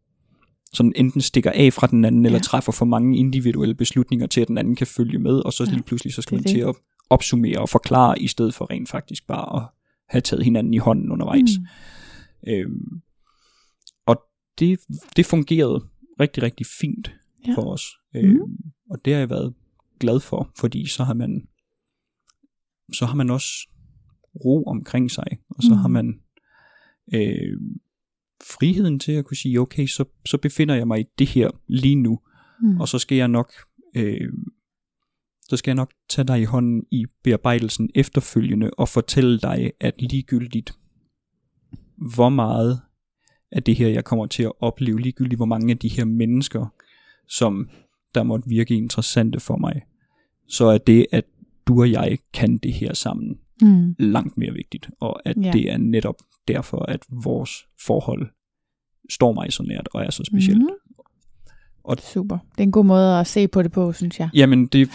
[0.73, 2.27] sådan enten stikker af fra den anden, ja.
[2.27, 5.63] eller træffer for mange individuelle beslutninger til, at den anden kan følge med, og så
[5.63, 6.75] Ja, lige pludselig så skal man til at
[7.09, 9.67] opsummere og forklare, i stedet for rent faktisk bare at
[10.09, 11.49] have taget hinanden i hånden undervejs.
[11.59, 12.51] Mm.
[12.51, 13.01] Øhm,
[14.05, 14.21] og
[14.59, 14.79] det,
[15.15, 15.83] det fungerede
[16.19, 17.11] rigtig, rigtig fint
[17.47, 17.53] Ja.
[17.55, 17.83] for os.
[18.15, 18.39] Øhm,
[18.89, 19.53] og det har jeg været
[19.99, 21.47] glad for, fordi så har man
[22.93, 23.67] så har man også
[24.45, 25.77] ro omkring sig, og så Mm.
[25.77, 26.19] har man
[27.13, 27.59] øh,
[28.43, 31.95] friheden til at kunne sige, okay, så, så befinder jeg mig i det her lige
[31.95, 32.19] nu,
[32.61, 32.79] Mm.
[32.81, 33.51] og så skal jeg nok
[33.95, 34.33] øh,
[35.49, 40.01] så skal jeg nok tage dig i hånden i bearbejdelsen efterfølgende og fortælle dig, at
[40.01, 40.73] ligegyldigt
[42.13, 42.81] hvor meget
[43.51, 46.65] af det her, jeg kommer til at opleve, ligegyldigt hvor mange af de her mennesker,
[47.27, 47.69] som
[48.15, 49.81] der måtte virke interessante for mig,
[50.47, 51.25] så er det, at
[51.67, 53.95] du og jeg kan det her sammen, Mm.
[53.99, 55.51] langt mere vigtigt, og at Ja.
[55.51, 56.15] det er netop
[56.47, 57.51] derfor, at vores
[57.85, 58.27] forhold
[59.09, 60.59] står mig så nært og er så specielt.
[60.59, 60.69] Mhm.
[61.83, 62.37] Og- Super.
[62.51, 64.29] Det er en god måde at se på det på, synes jeg.
[64.33, 64.89] Jamen, det,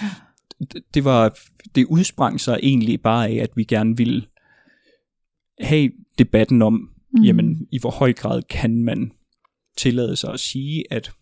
[0.95, 1.39] det- var,
[1.75, 4.27] det udsprang sig egentlig bare af, at vi gerne ville
[5.61, 6.89] have debatten om, Mm.
[7.19, 7.25] mm.
[7.25, 9.13] jamen, i hvor høj grad kan man
[9.77, 11.13] tillade sig at sige, at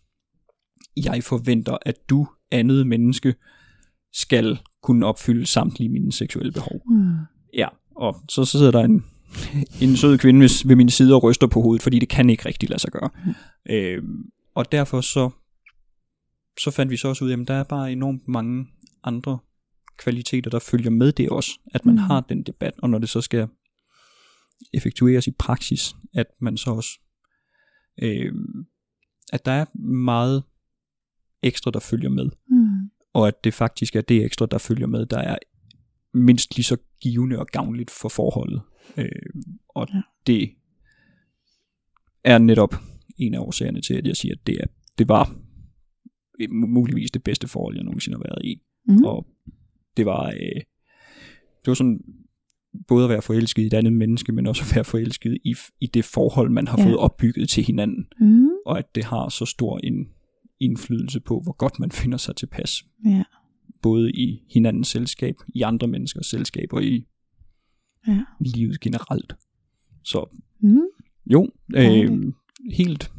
[1.05, 3.35] jeg forventer, at du, andet menneske,
[4.13, 6.81] skal kunne opfylde samtlige mine seksuelle behov.
[6.89, 7.13] Mm.
[7.53, 9.05] Ja, og så, så sidder der en,
[9.81, 12.45] en sød kvinde ved, ved min side og ryster på hovedet, fordi det kan ikke
[12.45, 13.09] rigtig lade sig gøre.
[13.25, 13.33] Mm.
[13.73, 14.23] Øhm,
[14.55, 15.29] og derfor så,
[16.59, 18.67] så fandt vi så også ud af, at der er bare enormt mange
[19.03, 19.39] andre
[19.97, 22.01] kvaliteter, der følger med det også, at man Mm.
[22.01, 23.47] har den debat, og når det så skal
[24.73, 26.89] effektueres i praksis, at man så også,
[28.03, 28.65] øhm,
[29.33, 30.43] at der er meget
[31.43, 32.89] ekstra, der følger med Mm.
[33.13, 35.37] og at det faktisk er det ekstra, der følger med, der er
[36.13, 38.61] mindst lige så givende og gavnligt for forholdet.
[38.97, 39.05] Øh,
[39.69, 40.01] og Ja.
[40.27, 40.49] det
[42.23, 42.75] er netop
[43.17, 44.65] en af årsagerne til, at jeg siger, at det, er,
[44.97, 45.35] det var
[46.49, 48.61] muligvis det bedste forhold, jeg nogensinde har været i.
[48.87, 49.03] Mm.
[49.03, 49.27] Og
[49.97, 50.61] det var, øh,
[51.61, 52.01] det var sådan
[52.87, 55.85] både at være forelsket i et andet menneske, men også at være forelsket i, i
[55.87, 56.85] det forhold, man har ja.
[56.85, 58.07] fået opbygget til hinanden.
[58.19, 58.49] Mm.
[58.65, 60.09] Og at det har så stor en
[60.59, 63.23] indflydelse på, hvor godt man finder sig tilpas Ja.
[63.81, 67.05] både i hinandens selskab, i andre menneskers selskab og i
[68.07, 68.23] Ja.
[68.39, 69.33] livet generelt.
[70.03, 70.25] Så
[70.59, 70.77] Mm.
[71.31, 72.33] jo, øh,
[72.71, 73.11] helt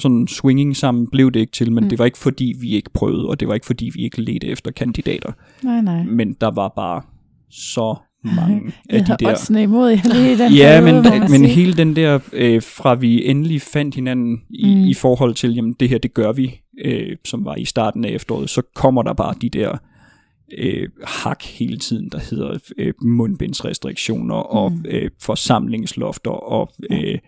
[0.00, 1.90] sådan swinging sammen blev det ikke til, men mm.
[1.90, 4.46] det var ikke fordi, vi ikke prøvede, og det var ikke fordi, vi ikke ledte
[4.46, 5.32] efter kandidater.
[5.62, 6.04] Nej, nej.
[6.04, 7.02] Men der var bare
[7.50, 9.30] så mange af Jeg de har der...
[9.30, 11.46] oddsene imod jer lige i den Ja, periode, men, men sige.
[11.48, 14.84] hele den der, øh, fra vi endelig fandt hinanden i, mm.
[14.84, 18.10] i forhold til, jamen det her, det gør vi, øh, som var i starten af
[18.10, 19.76] efteråret, så kommer der bare de der
[20.58, 24.84] øh, hak hele tiden, der hedder øh, mundbindsrestriktioner og Mm.
[24.88, 27.18] øh, forsamlingslofter og øh,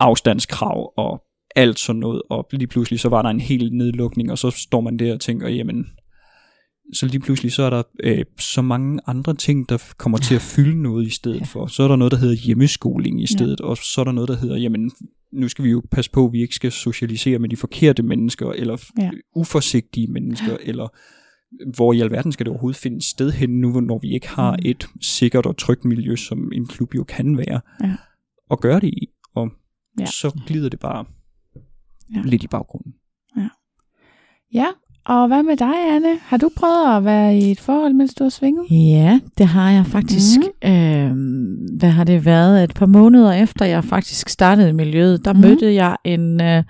[0.00, 1.22] afstandskrav og
[1.56, 4.80] alt sådan noget, og lige pludselig så var der en hel nedlukning, og så står
[4.80, 5.86] man der og tænker, jamen,
[6.92, 10.40] så lige pludselig så er der øh, så mange andre ting, der kommer til at
[10.40, 11.44] fylde noget i stedet Ja.
[11.44, 11.66] for.
[11.66, 14.36] Så er der noget, der hedder hjemmeskoling i stedet, og så er der noget, der
[14.36, 14.90] hedder, jamen,
[15.32, 18.50] nu skal vi jo passe på, at vi ikke skal socialisere med de forkerte mennesker,
[18.52, 19.04] eller Ja.
[19.04, 19.10] ja.
[19.36, 20.88] uforsigtige mennesker, eller
[21.76, 24.58] hvor i alverden skal det overhovedet finde sted hen nu, når vi ikke har Mm.
[24.64, 27.96] et sikkert og trygt miljø, som en klub jo kan være, Ja.
[28.50, 29.08] og gøre det i.
[29.34, 29.48] Og
[29.98, 30.02] Ja.
[30.02, 30.06] ja.
[30.06, 31.04] så glider det bare
[31.56, 31.60] Ja.
[32.16, 32.22] ja.
[32.24, 32.94] lidt i baggrunden.
[34.54, 34.66] Ja,
[35.08, 36.18] og hvad med dig, Anne?
[36.18, 38.66] Har du prøvet at være i et forhold, mens du har svinget?
[38.70, 40.38] Ja, det har jeg faktisk.
[40.64, 40.70] Mm.
[40.70, 42.64] Øhm, hvad har det været?
[42.64, 45.40] Et par måneder efter jeg faktisk startede i miljøet, der mm.
[45.40, 46.64] mødte jeg en, øh,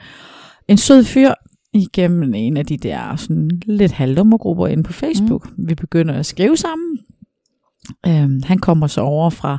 [0.69, 1.31] en sød fyr
[1.73, 5.59] igennem en af de der sådan lidt halvdummergrupper inde på Facebook.
[5.59, 5.69] Mm.
[5.69, 6.98] Vi begynder at skrive sammen.
[8.06, 9.59] Øhm, han kommer så over fra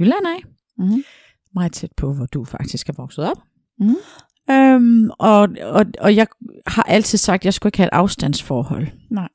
[0.00, 0.42] Jylland af,
[0.78, 1.02] Mm.
[1.54, 3.36] meget tæt på, hvor du faktisk er vokset op.
[3.78, 3.96] Mhm.
[4.50, 6.26] Øhm, og, og, og jeg
[6.66, 8.86] har altid sagt, at jeg skulle ikke have et afstandsforhold.
[9.10, 9.28] Nej.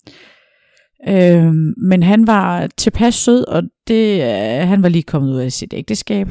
[1.08, 5.52] Øhm, men han var tilpas sød, og det, øh, han var lige kommet ud af
[5.52, 6.28] sit ægteskab.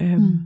[0.00, 0.38] Øhm, Mm.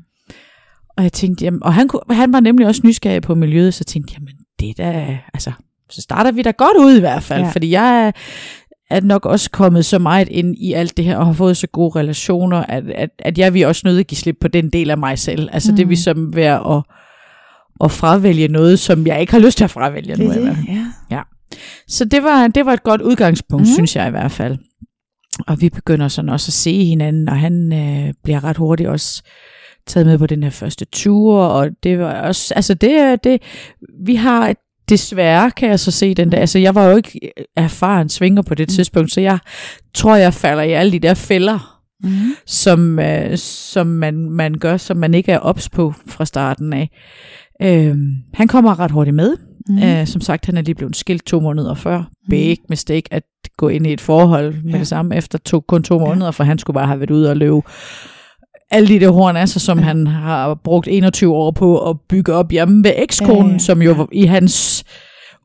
[0.97, 3.85] Og jeg tænkte, jamen, og han, kunne, han var nemlig også nysgerrig på miljøet, så
[3.85, 5.53] tænkte jeg, jamen det er da, altså,
[5.91, 7.51] så starter vi da godt ud i hvert fald, Ja.
[7.51, 8.13] fordi jeg er,
[8.91, 11.67] er nok også kommet så meget ind i alt det her, og har fået så
[11.67, 14.91] gode relationer, at, at, at jeg vil også nødt at give slip på den del
[14.91, 15.49] af mig selv.
[15.53, 15.77] Altså mm.
[15.77, 16.83] det vil som være at,
[17.85, 20.25] at fravælge noget, som jeg ikke har lyst til at fravælge nu.
[20.25, 20.67] i hvert fald.
[21.11, 21.21] ja.
[21.89, 23.73] Så det var, det var et godt udgangspunkt, mm.
[23.75, 24.59] synes jeg i hvert fald.
[25.47, 29.23] Og vi begynder sådan også at se hinanden, og han øh, bliver ret hurtigt også
[29.87, 33.43] taget med på den her første tur, og det var også, altså det, er- det
[34.07, 34.55] vi har
[34.89, 37.21] desværre, kan jeg så se den der, altså jeg var jo ikke
[37.57, 39.39] erfaren svinger på det tidspunkt, så jeg
[39.95, 41.71] tror, jeg falder i alle de der fælder,
[42.05, 42.11] Mm.
[42.47, 46.91] som, øh, som man, man gør, som man ikke er ops på fra starten af.
[47.63, 47.97] Øh,
[48.35, 49.37] han kommer ret hurtigt med.
[49.69, 49.75] Mm.
[49.75, 49.83] Mm.
[49.83, 52.03] Øh, som sagt, han er lige blevet skilt to måneder før.
[52.31, 53.23] Big mistake at
[53.57, 54.79] gå ind i et forhold med Ja.
[54.79, 57.37] det samme efter to, kun to måneder, for han skulle bare have været ude og
[57.37, 57.61] løbe
[58.71, 59.85] alle de der horn af sig, som ja.
[59.85, 63.53] han har brugt 21 år på at bygge op hjemme ved ekskonen, Ja, ja, ja,
[63.53, 64.85] ja, som jo i hans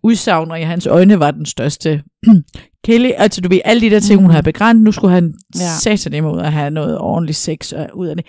[0.04, 2.02] udsagn og i hans øjne var den største
[2.86, 4.32] Kelly, altså du ved, alle de der ting, hun Mhm.
[4.32, 5.62] havde begrænset, nu skulle han Ja.
[5.64, 5.96] ja.
[5.98, 8.26] sætte dem ud at have noget ordentligt sex øh, ud af det.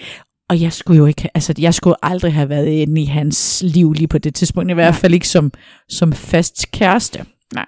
[0.51, 3.93] Og jeg skulle jo ikke, altså jeg skulle aldrig have været inde i hans liv
[3.93, 5.52] lige på det tidspunkt, i hvert fald ikke som,
[5.89, 7.24] som fast kæreste.
[7.55, 7.66] Nej.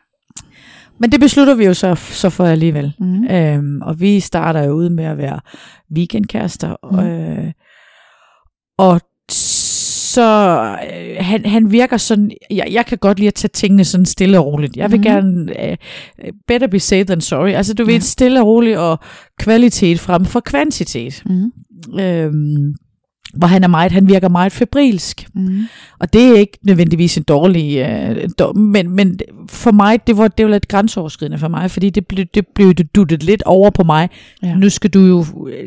[0.98, 2.92] Men det beslutter vi jo så, så for alligevel.
[2.98, 3.24] Mm.
[3.30, 5.40] Øhm, og vi starter jo ud med at være
[5.96, 6.76] weekendkærester.
[6.90, 6.98] Mm.
[6.98, 7.06] Mm.
[7.06, 7.52] Øh,
[8.78, 13.84] og så øh, han, han virker sådan, jeg, jeg kan godt lide at tage tingene
[13.84, 14.76] sådan stille og roligt.
[14.76, 15.04] Jeg vil mm.
[15.04, 15.76] gerne, øh,
[16.48, 17.50] better be safe than sorry.
[17.50, 17.92] Altså du Ja.
[17.92, 18.98] ved, stille og roligt og
[19.38, 21.22] kvalitet frem for kvantitet.
[21.26, 21.50] Mm.
[22.00, 22.74] Øhm,
[23.34, 25.26] hvor han er meget, han virker meget febrilsk.
[25.34, 25.64] Mm.
[25.98, 29.18] Og det er ikke nødvendigvis en dårlig, øh, dår, men, men
[29.48, 32.74] for mig, det var, det var lidt grænseoverskridende for mig, fordi det blev, det blev
[32.74, 34.09] det duttet lidt over på mig.
[34.42, 34.54] Ja.
[34.54, 35.24] Nu skal du jo,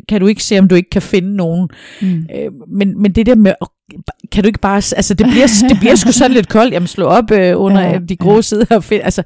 [0.08, 1.68] kan du ikke se, om du ikke kan finde nogen.
[2.02, 2.08] Mm.
[2.08, 3.52] Øh, men, men det der med,
[4.32, 7.04] kan du ikke bare, altså det bliver, det bliver sgu sådan lidt koldt, jamen slå
[7.04, 8.40] op øh, under Ja, de grå ja.
[8.40, 9.22] sider og find, altså,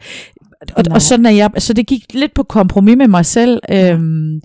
[0.76, 0.94] og, Nej.
[0.94, 4.40] og sådan er jeg, så det gik lidt på kompromis med mig selv, øhm,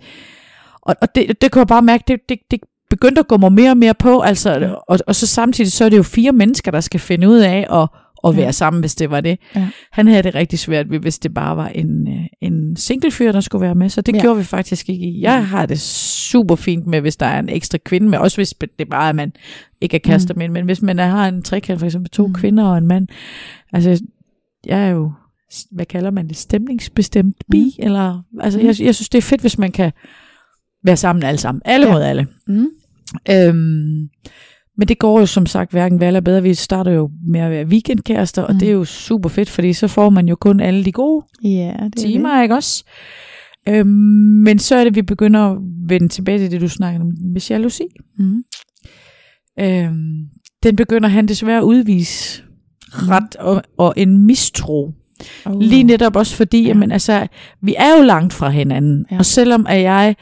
[0.85, 2.59] og, og det, det kunne jeg bare mærke, det, det, det
[2.89, 5.89] begyndte at gå mig mere og mere på, altså, og, og så samtidig, så er
[5.89, 7.87] det jo fire mennesker, der skal finde ud af at,
[8.27, 8.51] at være Ja.
[8.51, 9.39] sammen, hvis det var det.
[9.55, 9.67] Ja.
[9.91, 13.31] Han havde det rigtig svært ved, hvis det bare var en, øh, en single fyr,
[13.31, 14.17] der skulle være med, så det Ja.
[14.17, 14.21] ja.
[14.21, 15.21] gjorde vi faktisk ikke.
[15.21, 18.53] Jeg har det super fint med, hvis der er en ekstra kvinde med, også hvis
[18.79, 19.33] det bare er, at man
[19.81, 20.38] ikke er kærester Mm.
[20.38, 22.30] med, men hvis man har en trekant, for eksempel to Mm.
[22.30, 22.33] mm.
[22.35, 23.07] kvinder og en mand,
[23.73, 24.01] altså,
[24.65, 25.11] jeg er jo,
[25.72, 27.64] hvad kalder man det, stemningsbestemt bi, Mm.
[27.83, 27.85] mm.
[27.85, 28.65] eller, altså, Mm.
[28.65, 29.91] jeg, jeg synes, det er fedt, hvis man kan
[30.85, 31.93] være sammen alle sammen, alle Ja.
[31.93, 32.27] mod alle.
[32.47, 32.67] Mm.
[33.31, 34.09] Øhm,
[34.77, 36.43] men det går jo som sagt hverken værre eller bedre.
[36.43, 38.59] Vi starter jo med at være weekendkærester, og Mm.
[38.59, 41.73] det er jo super fedt, fordi så får man jo kun alle de gode Ja,
[41.83, 42.83] det er timer, ikke også?
[43.69, 43.88] Øhm,
[44.43, 45.57] men så er det, vi begynder at
[45.89, 47.83] vende tilbage til det, du snakkede om med jalousi.
[47.83, 48.25] Det.
[48.25, 48.43] Mm.
[49.59, 50.23] Øhm,
[50.64, 52.43] den begynder han desværre at udvise
[52.91, 54.93] ret og, og en mistro.
[55.45, 55.60] Oh.
[55.60, 56.64] Lige netop også fordi, Ja.
[56.64, 56.68] ja.
[56.68, 57.27] jamen, altså,
[57.61, 59.06] vi er jo langt fra hinanden.
[59.11, 59.18] Ja.
[59.18, 60.16] Og selvom at jeg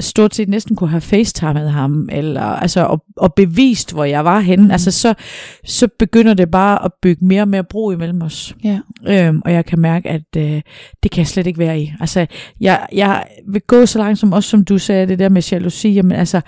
[0.00, 4.40] stort set næsten kunne have facetimet ham, eller, altså, og, og bevist, hvor jeg var
[4.40, 4.70] henne, mm.
[4.70, 5.14] altså, så,
[5.64, 8.54] så begynder det bare at bygge mere og mere bro imellem os.
[8.64, 8.78] Ja.
[9.08, 10.62] Øhm, og jeg kan mærke, at øh,
[11.02, 11.92] det kan jeg slet ikke være i.
[12.00, 12.26] Altså,
[12.60, 15.88] jeg, jeg vil gå så langt som også, som du sagde, det der med jalousi.
[15.88, 16.40] Jamen, altså,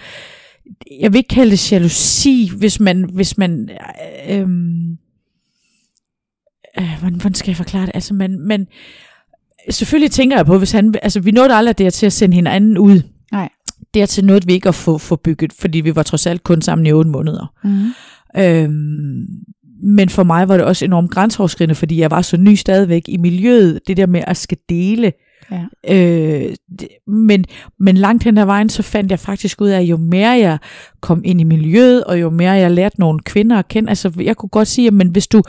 [1.00, 3.70] jeg vil ikke kalde det jalousi, hvis man, hvis man
[4.28, 4.98] øh, øhm,
[6.80, 7.90] øh, hvordan, hvordan skal jeg forklare det?
[7.94, 8.66] Altså, man, man,
[9.70, 12.78] selvfølgelig tænker jeg på, hvis han, altså, vi nåede aldrig der til at sende hinanden
[12.78, 13.00] ud.
[13.32, 13.48] Nej.
[13.94, 16.86] Dertil nåede vi ikke at få, få bygget, fordi vi var trods alt kun sammen
[16.86, 17.54] i otte måneder.
[17.64, 17.92] Mm.
[18.42, 19.26] Øhm,
[19.82, 23.16] men for mig var det også enormt grænseoverskridende, fordi jeg var så ny stadigvæk i
[23.16, 25.12] miljøet, det der med at skal dele.
[25.50, 25.94] Ja.
[25.94, 27.44] Øh, det, men,
[27.80, 30.58] men langt hen ad vejen, så fandt jeg faktisk ud af, at jo mere jeg
[31.00, 34.36] kom ind i miljøet, og jo mere jeg lærte nogle kvinder at kende, altså jeg
[34.36, 35.42] kunne godt sige, men hvis du,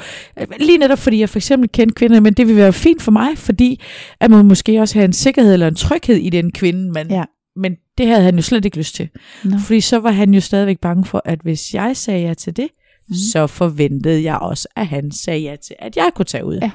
[0.60, 3.38] lige netop fordi jeg for eksempel kendte kvinder, men det ville være fint for mig,
[3.38, 3.82] fordi
[4.20, 7.24] at man måske også have en sikkerhed eller en tryghed i den kvinde, man, Ja.
[7.56, 9.10] men det havde han jo slet ikke lyst til.
[9.44, 9.58] Nå.
[9.60, 12.68] Fordi så var han jo stadigvæk bange for, at hvis jeg sagde ja til det.
[13.10, 13.16] Mm.
[13.32, 16.58] så forventede jeg også, at han sagde ja til, at jeg kunne tage ud.
[16.62, 16.72] Ja.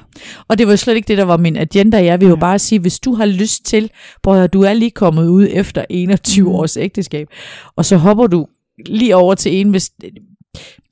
[0.47, 2.03] Og det var slet ikke det, der var min agenda.
[2.05, 2.39] Jeg vil jo Ja.
[2.39, 3.89] bare sige, hvis du har lyst til,
[4.23, 6.49] bror, du er lige kommet ud efter 21 Mhm.
[6.51, 6.55] mm.
[6.55, 7.27] års ægteskab,
[7.75, 8.47] og så hopper du
[8.85, 9.91] lige over til en, hvis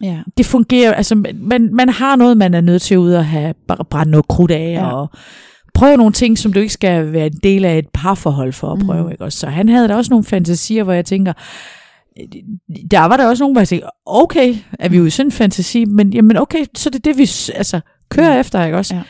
[0.04, 0.20] Ja.
[0.38, 3.54] det fungerer, altså man, man har noget, man er nødt til ud at have
[3.90, 4.92] brændt noget krudt af, Ja.
[4.92, 5.10] og
[5.74, 8.80] prøve nogle ting, som du ikke skal være en del af et parforhold for at
[8.86, 9.00] prøve.
[9.00, 9.06] Mhm.
[9.06, 9.12] Mm.
[9.12, 9.24] Ikke?
[9.24, 9.40] også?
[9.40, 11.34] Så han havde da også nogle fantasier, hvor jeg tænker,
[12.92, 15.32] der var der også nogen, hvor jeg tænkte, okay, er vi jo i sådan en
[15.32, 17.80] fantasi, men jamen okay, så er det det, vi altså,
[18.10, 18.40] kører Ja.
[18.40, 18.96] efter, ikke også?
[18.96, 19.02] Ja.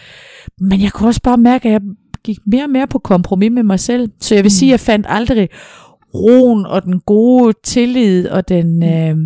[0.60, 1.82] Men jeg kunne også bare mærke, at jeg
[2.24, 4.10] gik mere og mere på kompromis med mig selv.
[4.22, 4.54] Så jeg vil Mm.
[4.54, 4.58] mm.
[4.60, 5.50] sige, at jeg fandt aldrig
[6.16, 8.84] roen og den gode tillid og den...
[8.84, 9.18] Øh,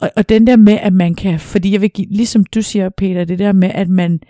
[0.00, 2.88] og, og den der med, at man kan, fordi jeg vil give, ligesom du siger,
[2.96, 4.20] Peter, det der med, at man,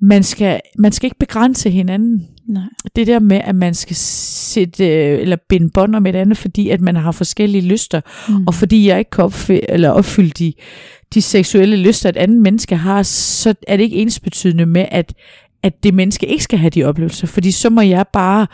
[0.00, 2.26] man, skal, man skal ikke begrænse hinanden.
[2.48, 2.62] Nej.
[2.96, 6.68] det der med, at man skal sætte, øh, eller binde bånd med et andet, fordi
[6.68, 8.46] at man har forskellige lyster, Mm.
[8.46, 10.52] og fordi jeg ikke kan opfylde, eller opfylde de,
[11.14, 15.14] de seksuelle lyster, et andet menneske har, så er det ikke ensbetydende med, at,
[15.62, 18.46] at det menneske ikke skal have de oplevelser, fordi så må jeg bare,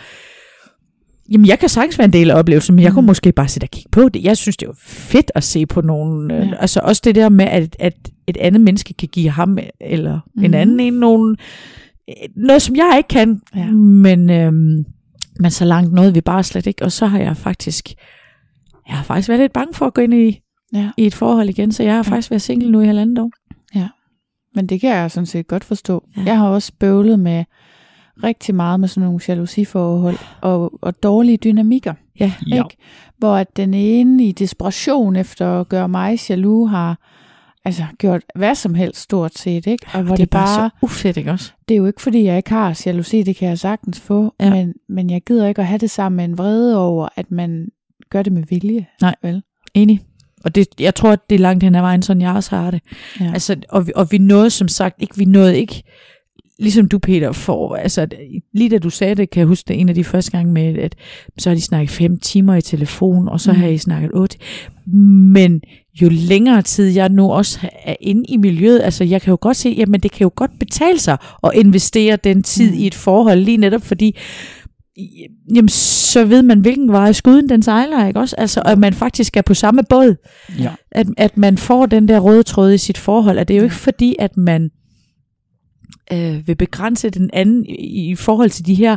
[1.33, 3.07] jamen jeg kan sagtens være en del af oplevelsen, men jeg kunne Mm.
[3.07, 4.23] måske bare sidde og kigge på det.
[4.25, 6.53] Jeg synes, det er jo fedt at se på nogen, øh, Ja.
[6.61, 7.95] altså også det der med, at, at
[8.27, 10.45] et andet menneske kan give ham, eller mm.
[10.45, 11.37] en anden en, nogen,
[12.37, 13.71] noget som jeg ikke kan, Ja.
[13.73, 14.85] men, øhm,
[15.41, 17.89] men så langt nåede vi bare slet ikke, og så har jeg faktisk,
[18.89, 20.41] jeg har faktisk været lidt bange for at gå ind i,
[20.75, 20.91] Ja.
[20.97, 23.31] i et forhold igen, så jeg har faktisk været single nu i halvandet år.
[24.57, 26.05] Men det kan jeg sådan set godt forstå.
[26.17, 26.21] Ja.
[26.21, 26.27] Ja.
[26.27, 27.45] Jeg har også bøvlet med
[28.23, 31.95] rigtig meget med sådan nogle jalousiforhold og, og dårlige dynamikker.
[32.21, 32.57] Ja, Ja.
[32.57, 32.77] Ikke?
[33.19, 36.99] Hvor at den ene i desperation efter at gøre mig jaloux har
[37.65, 39.87] altså gjort hvad som helst stort set, ikke?
[39.95, 41.53] Og hvor det er det, bare bare, så ufedt, ikke også?
[41.69, 44.51] det er jo ikke fordi, jeg ikke har jalousi, det kan jeg sagtens få, Ja.
[44.51, 47.69] men, men jeg gider ikke at have det sammen med en vrede over, at man
[48.11, 48.87] gør det med vilje.
[49.01, 49.15] Nej.
[49.23, 49.43] Vel?
[49.75, 50.01] Enig.
[50.45, 52.71] Og det, jeg tror, at det er langt hen ad vejen, sådan jeg også har
[52.71, 52.81] det.
[53.21, 53.31] Ja.
[53.33, 55.83] Altså, og, vi, og vi nåede som sagt ikke, vi nåede ikke,
[56.59, 58.07] ligesom du Peter, for, altså
[58.53, 60.79] lige da du sagde det, kan jeg huske det en af de første gange med,
[60.79, 60.95] at
[61.39, 63.59] så har de snakket fem timer i telefon, og så Mm.
[63.59, 64.39] har I snakket otte.
[64.87, 65.63] Men
[66.03, 69.57] jo længere tid jeg nu også er inde i miljøet, altså jeg kan jo godt
[69.57, 72.79] se, jamen det kan jo godt betale sig at investere den tid Mm.
[72.79, 74.17] i et forhold, lige netop fordi,
[75.55, 78.37] jamen så ved man, hvilken vej skuden den sejler, ikke også?
[78.39, 80.15] Altså, at man faktisk er på samme båd
[80.59, 80.71] Ja.
[80.93, 83.65] at, at man får den der røde tråd i sit forhold, at det er jo
[83.65, 84.71] ikke fordi, at man
[86.13, 88.97] øh, vil begrænse den anden i, i forhold til de her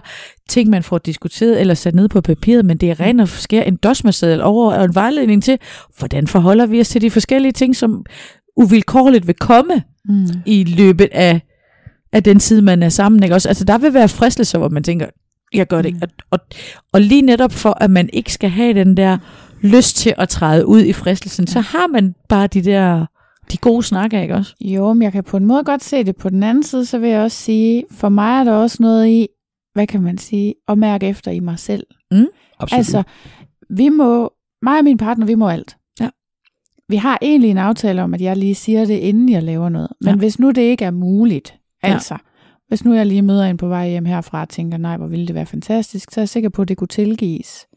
[0.50, 3.64] ting, man får diskuteret eller sat ned på papiret, men det er ren og skær
[3.64, 5.58] en dosmerseddel over og en vejledning til,
[5.98, 8.06] hvordan forholder vi os til de forskellige ting, som
[8.58, 10.27] uvilkårligt vil komme Mm.
[10.45, 11.42] i løbet af,
[12.14, 13.24] af den tid, man er sammen.
[13.24, 13.35] Ikke?
[13.35, 15.06] Også, altså, der vil være fristelser, hvor man tænker,
[15.53, 16.00] jeg gør det ikke.
[16.01, 16.40] Og, og,
[16.93, 19.17] og lige netop for, at man ikke skal have den der
[19.61, 23.06] lyst til at træde ud i fristelsen, så har man bare de der
[23.51, 24.56] de gode snakker, ikke også?
[24.61, 26.16] Jo, men jeg kan på en måde godt se det.
[26.16, 29.08] På den anden side, så vil jeg også sige, for mig er der også noget
[29.08, 29.27] i,
[29.74, 31.84] hvad kan man sige, at mærke efter i mig selv.
[32.11, 32.77] Absolut.
[32.77, 33.03] Altså,
[33.69, 35.77] vi må, mig og min partner, vi må alt.
[36.00, 36.09] Ja.
[36.90, 39.90] Vi har egentlig en aftale om, at jeg lige siger det, inden jeg laver noget.
[40.01, 40.11] Men Ja.
[40.11, 40.17] ja.
[40.17, 41.88] hvis nu det ikke er muligt, Ja.
[41.93, 42.17] altså,
[42.67, 45.27] hvis nu jeg lige møder en på vej hjem herfra og tænker, nej, hvor ville
[45.27, 47.67] det være fantastisk, så er jeg sikker på, at det kunne tilgives.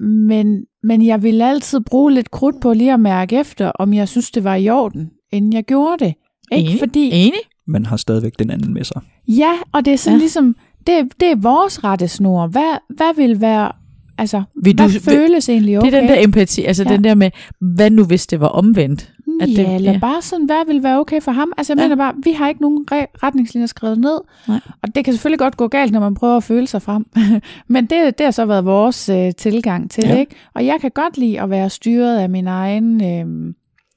[0.00, 4.08] Men, men jeg vil altid bruge lidt krudt på lige at mærke efter, om jeg
[4.08, 6.14] synes, det var i orden, inden jeg gjorde det.
[6.52, 6.78] Ikke Enig.
[6.78, 7.40] fordi, Enig?
[7.66, 9.00] Man har stadigvæk den anden med sig.
[9.28, 10.20] Ja, og det er sådan Ja.
[10.20, 10.56] ligesom,
[10.86, 12.46] det, det er vores rettesnor.
[12.46, 13.72] Hvad, hvad vil være,
[14.18, 15.90] altså, Vil hvad du- vil- føles egentlig okay?
[15.90, 16.92] Det er den der empati, altså Ja.
[16.92, 17.30] den der med,
[17.74, 19.12] hvad nu hvis det var omvendt?
[19.40, 19.98] At det- ja, eller ja.
[19.98, 21.52] bare sådan, hvad vil være okay for ham?
[21.58, 21.82] Altså, jeg Ja.
[21.82, 21.88] ja.
[21.88, 24.18] mener bare, vi har ikke nogen re- retningslinjer skrevet ned.
[24.48, 24.60] Nej.
[24.82, 27.06] Og det kan selvfølgelig godt gå galt, når man prøver at føle sig frem.
[27.74, 30.12] Men det, det har så været vores øh, tilgang til Ja.
[30.12, 30.34] det, ikke?
[30.54, 33.04] Og jeg kan godt lide at være styret af min egen...
[33.04, 33.54] Øh,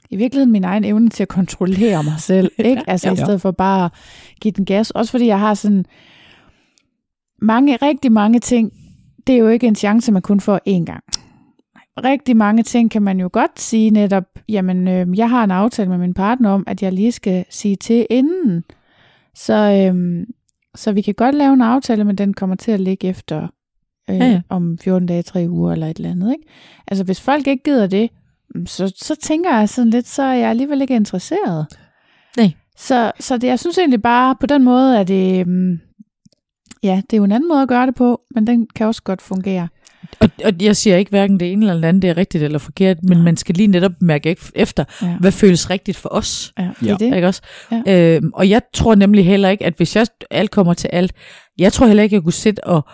[0.09, 2.81] i virkeligheden min egen evne til at kontrollere mig selv, ikke?
[2.88, 3.13] Altså Ja.
[3.13, 3.91] i stedet for bare at
[4.41, 4.91] give den gas.
[4.91, 5.85] Også fordi jeg har sådan
[7.41, 8.72] mange, rigtig mange ting,
[9.27, 11.03] det er jo ikke en chance, man kun får én gang.
[12.03, 15.89] Rigtig mange ting kan man jo godt sige netop, jamen øh, jeg har en aftale
[15.89, 18.63] med min partner om, at jeg lige skal sige til inden.
[19.35, 19.53] Så,
[19.93, 20.25] øh,
[20.75, 23.47] så vi kan godt lave en aftale, men den kommer til at ligge efter
[24.09, 24.41] øh, Ja, ja.
[24.49, 26.31] om 14 dage, 3 uger eller et eller andet.
[26.31, 26.43] Ikke?
[26.88, 28.09] Altså hvis folk ikke gider det,
[28.55, 31.67] mm, så, så tænker jeg sådan lidt, så er jeg alligevel ikke interesseret.
[32.38, 32.51] Nej.
[32.77, 35.80] Så, så det, jeg synes egentlig bare, på den måde er det, um,
[36.83, 39.03] ja, det er jo en anden måde at gøre det på, men den kan også
[39.03, 39.67] godt fungere.
[40.19, 42.59] Og, og jeg siger ikke hverken det ene eller det andet, det er rigtigt eller
[42.59, 43.24] forkert, men Nej.
[43.24, 46.53] man skal lige netop mærke efter, Ja, hvad føles rigtigt for os.
[46.59, 46.93] ja det Ja.
[46.93, 47.16] er det.
[47.16, 47.42] Ikke også?
[47.88, 48.16] Ja.
[48.17, 51.14] Øhm, og jeg tror nemlig heller ikke, at hvis jeg alt kommer til alt,
[51.58, 52.85] jeg tror heller ikke, jeg kunne sætte og,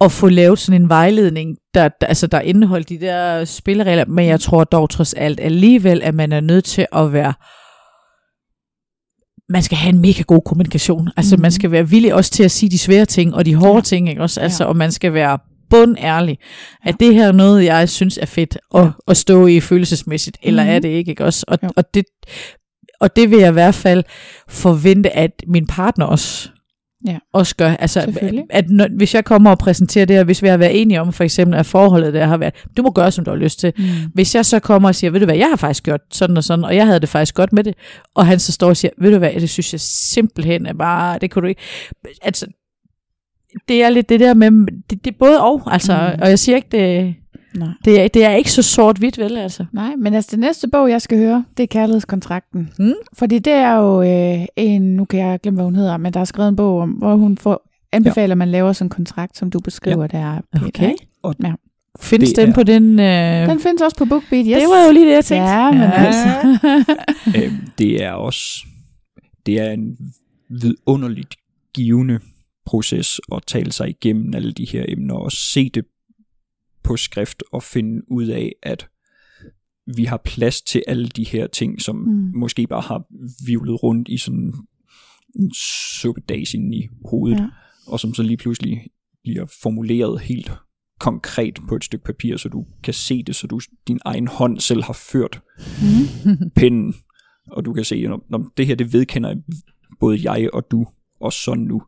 [0.00, 4.26] og få lavet sådan en vejledning, der, der, altså der indeholder de der spilleregler, men
[4.26, 7.32] jeg tror dog trods alt alligevel, at man er nødt til at være
[9.52, 11.08] man skal have en mega god kommunikation.
[11.16, 11.42] Altså mm.
[11.42, 11.52] man Mhm.
[11.52, 13.80] skal være villig også til at sige de svære ting, og de hårde Ja.
[13.80, 14.40] ting, ikke også?
[14.40, 14.68] Altså, Ja.
[14.68, 15.38] og man skal være
[15.70, 16.38] bundærlig.
[16.84, 18.88] At det her er noget, jeg synes er fedt at, Ja.
[19.08, 20.72] at stå i følelsesmæssigt, eller Mhm.
[20.72, 21.44] er det ikke, ikke også?
[21.48, 22.04] Og, og, det,
[23.00, 24.04] og det vil jeg i hvert fald
[24.48, 26.48] forvente, at min partner også,
[27.06, 27.18] Ja.
[27.32, 27.70] også gør.
[27.70, 30.80] Altså, at, at når, hvis jeg kommer og præsenterer det her, hvis vi har været
[30.80, 33.38] enige om for eksempel, at forholdet der har været, du må gøre, som du har
[33.38, 33.72] lyst til.
[33.78, 33.84] Mm.
[34.14, 36.44] Hvis jeg så kommer og siger, ved du hvad, jeg har faktisk gjort sådan og
[36.44, 37.74] sådan, og jeg havde det faktisk godt med det,
[38.14, 41.18] og han så står og siger, ved du hvad, det synes jeg simpelthen er bare,
[41.18, 41.60] det kunne du ikke.
[42.22, 42.46] Altså,
[43.68, 44.50] det er lidt det der med,
[44.90, 46.22] det, det er både og, altså, Mm.
[46.22, 47.14] og jeg siger ikke det,
[47.54, 47.68] Nej.
[47.84, 49.64] Det er, det er ikke så sort-hvidt, vel altså?
[49.72, 52.70] Nej, men altså det næste bog, jeg skal høre, det er Kærlighedskontrakten.
[52.78, 52.92] Mm.
[53.18, 56.20] Fordi det er jo øh, en, nu kan jeg glemme, hvad hun hedder, men der
[56.20, 58.30] er skrevet en bog om, hvor hun får, anbefaler, ja.
[58.32, 60.18] at man laver sådan en kontrakt, som du beskriver ja.
[60.18, 60.40] der.
[60.52, 60.90] Peter, Okay.
[60.90, 61.06] ikke?
[61.44, 61.52] Ja.
[62.00, 63.00] Findes Det den er- på den...
[63.00, 63.48] Øh...
[63.48, 64.54] Den findes også på BookBeat, yes.
[64.56, 65.48] Det var jo lige det, jeg tænkte.
[65.48, 66.58] Ja, men altså.
[67.44, 68.66] øh, det er også
[69.46, 69.96] det er en
[70.50, 71.34] vidunderligt
[71.74, 72.18] givende
[72.70, 75.84] proces at tale sig igennem alle de her emner og se det
[76.82, 78.88] på skrift og finde ud af, at
[79.96, 82.32] vi har plads til alle de her ting, som Mm.
[82.38, 83.04] måske bare har
[83.46, 84.54] vivlet rundt i sådan
[85.36, 85.52] en
[86.00, 87.46] suppedags inde i hovedet, Ja.
[87.86, 88.86] og som så lige pludselig
[89.22, 90.52] bliver formuleret helt
[91.00, 94.60] konkret på et stykke papir, så du kan se det, så du din egen hånd
[94.60, 96.50] selv har ført Mm.
[96.56, 96.94] pinden,
[97.46, 97.96] og du kan se,
[98.32, 99.34] at det her, det vedkender
[100.00, 100.86] både jeg og du,
[101.20, 101.82] og sådan nu.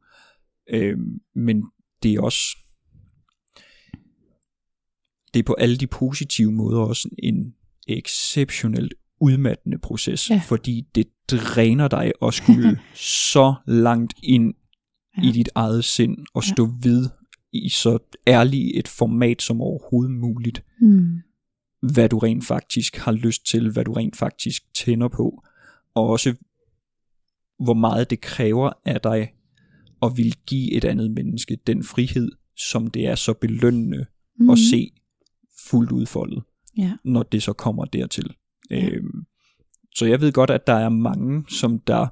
[0.73, 1.65] Øhm, men
[2.03, 2.57] det er også,
[5.35, 7.55] det er på alle de positive måder også en
[7.89, 10.35] exceptionelt udmattende proces, Ja.
[10.35, 10.41] ja.
[10.47, 12.81] fordi det dræner dig og skulle
[13.31, 14.55] så langt ind
[15.17, 15.23] Ja.
[15.23, 15.29] ja.
[15.29, 16.53] i dit eget sind og Ja.
[16.55, 17.09] stå ved
[17.53, 21.21] i så ærligt et format som overhovedet muligt Mm.
[21.93, 25.45] hvad du rent faktisk har lyst til, hvad du rent faktisk tænder på,
[25.95, 26.35] og også
[27.65, 29.33] hvor meget det kræver af dig
[30.03, 32.31] at vil give et andet menneske den frihed,
[32.71, 34.07] som det er så belønnende
[34.39, 34.51] Mm.
[34.51, 34.91] at se
[35.71, 36.43] fuldt udfoldet,
[36.79, 36.93] Ja.
[37.05, 38.35] når det så kommer dertil.
[38.71, 38.89] Ja.
[38.89, 39.25] Øhm,
[39.97, 42.07] så jeg ved godt, at der er mange, som der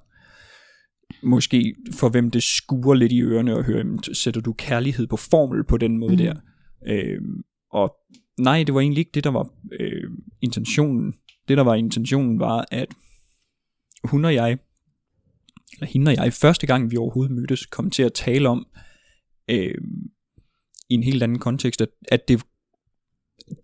[1.26, 5.16] måske for hvem det skuer lidt i ørerne og høre, "Jamen, sætter du kærlighed på
[5.16, 6.18] formel på den måde mm.
[6.18, 6.34] der.
[6.86, 7.94] Øhm, og
[8.38, 10.10] nej, det var egentlig ikke det, der var øh,
[10.42, 11.14] intentionen.
[11.48, 12.88] Det, der var intentionen, var, at
[14.04, 14.58] hun og jeg,
[15.80, 18.66] eller hende og jeg, første gang vi overhovedet mødtes, kom til at tale om,
[19.50, 19.74] øh,
[20.90, 22.42] i en helt anden kontekst, at, at det,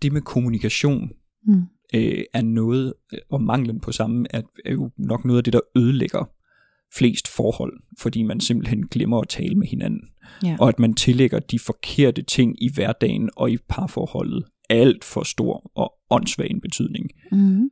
[0.02, 1.10] det med kommunikation
[1.48, 1.62] Mm.
[1.94, 2.94] øh, er noget,
[3.30, 6.30] og manglen på samme, er, er jo nok noget af det, der ødelægger
[6.96, 10.00] flest forhold, fordi man simpelthen glemmer at tale med hinanden,
[10.44, 10.56] Ja.
[10.60, 15.70] og at man tillægger de forkerte ting i hverdagen og i parforholdet alt for stor
[15.74, 17.10] og åndssvag en betydning.
[17.32, 17.70] Mm.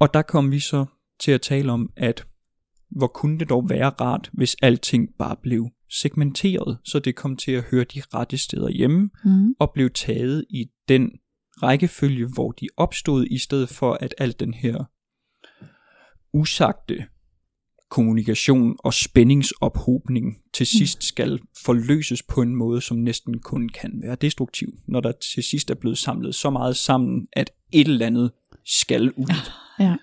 [0.00, 0.84] Og der kom vi så
[1.20, 2.26] til at tale om, at
[2.96, 5.68] hvor kunne det dog være rart, hvis alting bare blev
[6.00, 9.54] segmenteret, så det kom til at høre de rette steder hjemme, Mm.
[9.58, 11.10] og blev taget i den
[11.62, 14.84] rækkefølge, hvor de opstod, i stedet for at al den her
[16.32, 17.04] usagte
[17.90, 24.14] kommunikation og spændingsophobning til sidst skal forløses på en måde, som næsten kun kan være
[24.14, 28.30] destruktiv, når der til sidst er blevet samlet så meget sammen, at et eller andet
[28.64, 29.26] skal ud.
[29.80, 29.96] Ja.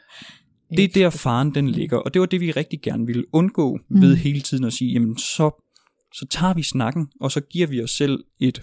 [0.78, 3.80] Det er der faren den ligger, og det var det, vi rigtig gerne ville undgå
[3.90, 4.02] mm.
[4.02, 5.68] ved hele tiden at sige, jamen så,
[6.14, 8.62] så tager vi snakken, og så giver vi os selv et,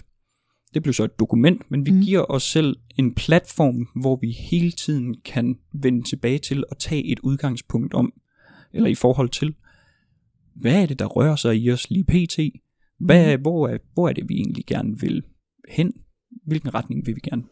[0.73, 2.01] det blev så et dokument, men vi mm.
[2.01, 7.05] giver os selv en platform, hvor vi hele tiden kan vende tilbage til og tage
[7.05, 8.13] et udgangspunkt om,
[8.73, 9.55] eller i forhold til,
[10.55, 12.39] hvad er det, der rører sig i os lige pt?
[12.99, 13.41] Hvad, mm.
[13.41, 15.23] hvor, er, hvor er det, vi egentlig gerne vil
[15.69, 15.93] hen?
[16.45, 17.43] Hvilken retning vil vi gerne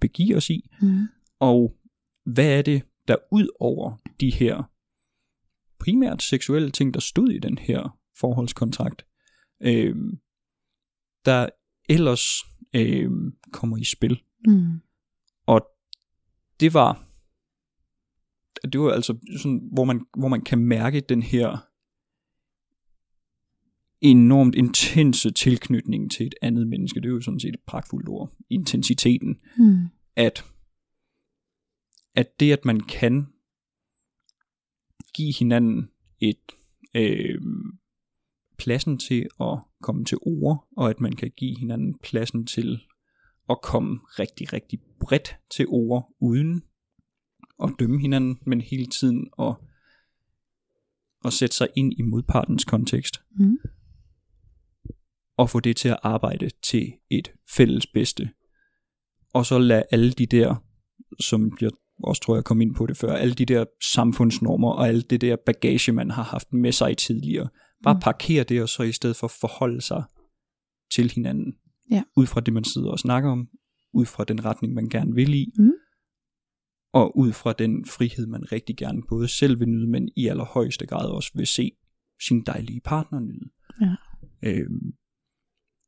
[0.00, 0.70] begive os i?
[0.82, 1.06] Mm.
[1.40, 1.76] Og
[2.24, 4.62] hvad er det, der ud over de her
[5.78, 9.06] primært seksuelle ting, der stod i den her forholdskontrakt,
[9.62, 9.96] øh,
[11.24, 11.48] der
[11.88, 12.26] ellers
[12.74, 13.10] øh,
[13.52, 14.22] kommer i spil.
[14.46, 14.80] Mm.
[15.46, 15.60] Og
[16.60, 17.06] det var,
[18.72, 21.66] det var altså sådan, hvor man, hvor man kan mærke den her
[24.00, 27.00] enormt intense tilknytning til et andet menneske.
[27.00, 28.32] Det er jo sådan set et pragtfuldt ord.
[28.50, 29.40] Intensiteten.
[29.58, 29.86] Mm.
[30.16, 30.44] at,
[32.14, 33.26] at det, at man kan
[35.14, 35.90] give hinanden
[36.20, 36.52] et
[36.94, 37.40] øh,
[38.58, 42.80] pladsen til at komme til ord, og at man kan give hinanden pladsen til
[43.50, 46.62] at komme rigtig, rigtig bredt til ord, uden
[47.62, 49.54] at dømme hinanden, men hele tiden at,
[51.24, 53.58] at sætte sig ind i modpartens kontekst, Mm.
[55.36, 58.30] og få det til at arbejde til et fælles bedste.
[59.34, 60.54] Og så lade alle de der,
[61.20, 61.70] som jeg
[62.02, 63.64] også tror, jeg kom ind på det før, alle de der
[63.94, 67.48] samfundsnormer og alle det der bagage, man har haft med sig tidligere,
[67.84, 68.00] bare Mm.
[68.00, 70.02] parkere det, og så i stedet for forholde sig
[70.94, 71.54] til hinanden.
[71.90, 72.02] Ja.
[72.16, 73.48] Ud fra det, man sidder og snakker om,
[73.92, 75.72] ud fra den retning, man gerne vil i, Mm.
[76.92, 80.86] og ud fra den frihed, man rigtig gerne både selv vil nyde, men i allerhøjeste
[80.86, 81.70] grad også vil se
[82.28, 83.50] sin dejlige partner nyde.
[83.80, 83.94] Ja.
[84.50, 84.92] Øhm,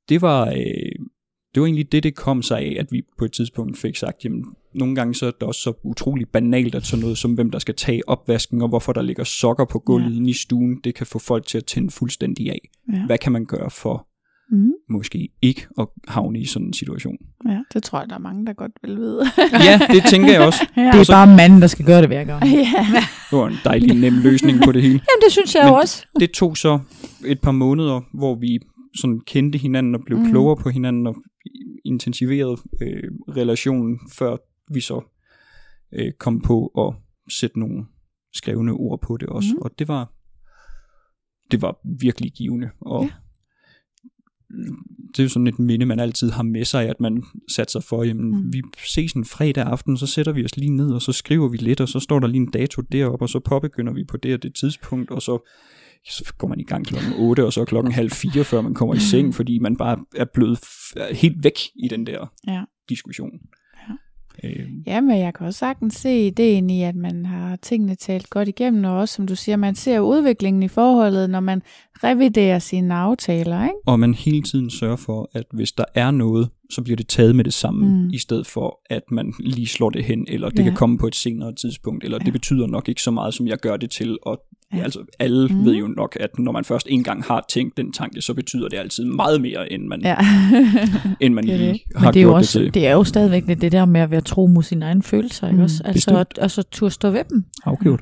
[0.08, 1.06] det var øh,
[1.54, 4.24] det var egentlig det, det kom sig af, at vi på et tidspunkt fik sagt,
[4.24, 7.50] jamen nogle gange så er det også så utrolig banalt, at sådan noget som hvem
[7.50, 10.16] der skal tage opvasken, og hvorfor der ligger sokker på gulvet Ja.
[10.16, 12.68] inde i stuen, det kan få folk til at tænde fuldstændig af.
[12.92, 13.06] Ja.
[13.06, 14.08] Hvad kan man gøre for
[14.50, 14.70] Mm.
[14.90, 17.16] måske ikke at havne i sådan en situation.
[17.48, 19.20] Ja, det tror jeg, der er mange, der godt vil vide.
[19.68, 20.66] Ja, det tænker jeg også.
[20.76, 20.82] ja.
[20.82, 22.44] Det er bare manden, der skal gøre det hver gang.
[22.52, 22.84] ja.
[23.30, 24.92] Det var en dejlig nem løsning på det hele.
[24.94, 26.06] Jamen, det synes jeg Men jo også.
[26.20, 26.78] Det tog så
[27.26, 28.58] et par måneder, hvor vi
[28.96, 30.28] sådan kendte hinanden og blev mm.
[30.30, 31.16] klogere på hinanden og
[31.84, 34.36] intensiverede øh, relationen, før
[34.74, 35.02] vi så
[35.92, 36.94] øh, kom på at
[37.32, 37.86] sætte nogle
[38.34, 39.48] skrevne ord på det også.
[39.54, 39.62] Mm.
[39.62, 40.12] Og det var
[41.50, 42.70] det var virkelig givende.
[42.80, 43.10] Og Ja.
[45.08, 47.82] det er jo sådan et minde, man altid har med sig, at man satte sig
[47.84, 48.52] for, jamen, mm.
[48.52, 51.56] vi ses en fredag aften, så sætter vi os lige ned, og så skriver vi
[51.56, 54.34] lidt, og så står der lige en dato deroppe, og så påbegynder vi på det
[54.34, 55.48] og det tidspunkt, og så,
[56.10, 58.94] så går man i gang klokken 8, og så klokken halv fire, før man kommer
[58.94, 60.58] i seng, fordi man bare er blevet
[60.96, 62.62] er helt væk i den der Ja.
[62.88, 63.30] diskussion.
[64.42, 64.48] Ja.
[64.48, 68.30] Øh, Ja, men jeg kan også sagtens se ideen i, at man har tingene talt
[68.30, 71.62] godt igennem, og også, som du siger, man ser udviklingen i forholdet, når man
[72.04, 73.74] reviderer sine aftaler, ikke?
[73.86, 77.36] og man hele tiden sørger for, at hvis der er noget, så bliver det taget
[77.36, 78.10] med det samme, Mm.
[78.10, 80.62] i stedet for, at man lige slår det hen, eller det Ja.
[80.64, 82.24] kan komme på et senere tidspunkt, eller Ja.
[82.24, 84.18] det betyder nok ikke så meget, som jeg gør det til.
[84.22, 84.40] Og
[84.74, 84.82] Ja.
[84.82, 85.64] altså, alle Mm.
[85.64, 88.76] ved jo nok, at når man først engang har tænkt den tanke, så betyder det
[88.76, 90.16] altid meget mere, end man, Ja.
[91.20, 91.80] end man Det lige det.
[91.96, 92.74] har Men det er, jo også, det til.
[92.74, 95.46] det er jo stadigvæk lidt det der med at være tro mod sine egne følelser,
[95.46, 95.82] ikke Mm, også?
[95.84, 98.00] Altså, at, altså turde stå ved dem, Afgjort.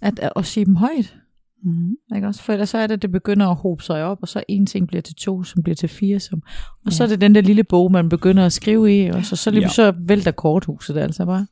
[0.00, 1.16] at, at, og sige dem højt.
[1.62, 1.96] Mm.
[2.16, 2.42] Ikke også?
[2.42, 4.88] For ellers så er det, det begynder at hobe sig op, og så en ting
[4.88, 6.20] bliver til to, som bliver til fire.
[6.20, 6.42] Som,
[6.86, 7.06] og så Ja.
[7.06, 9.62] er det den der lille bog, man begynder at skrive i, og så, så, lige,
[9.62, 9.68] Ja.
[9.68, 11.46] så vælter korthuset altså bare.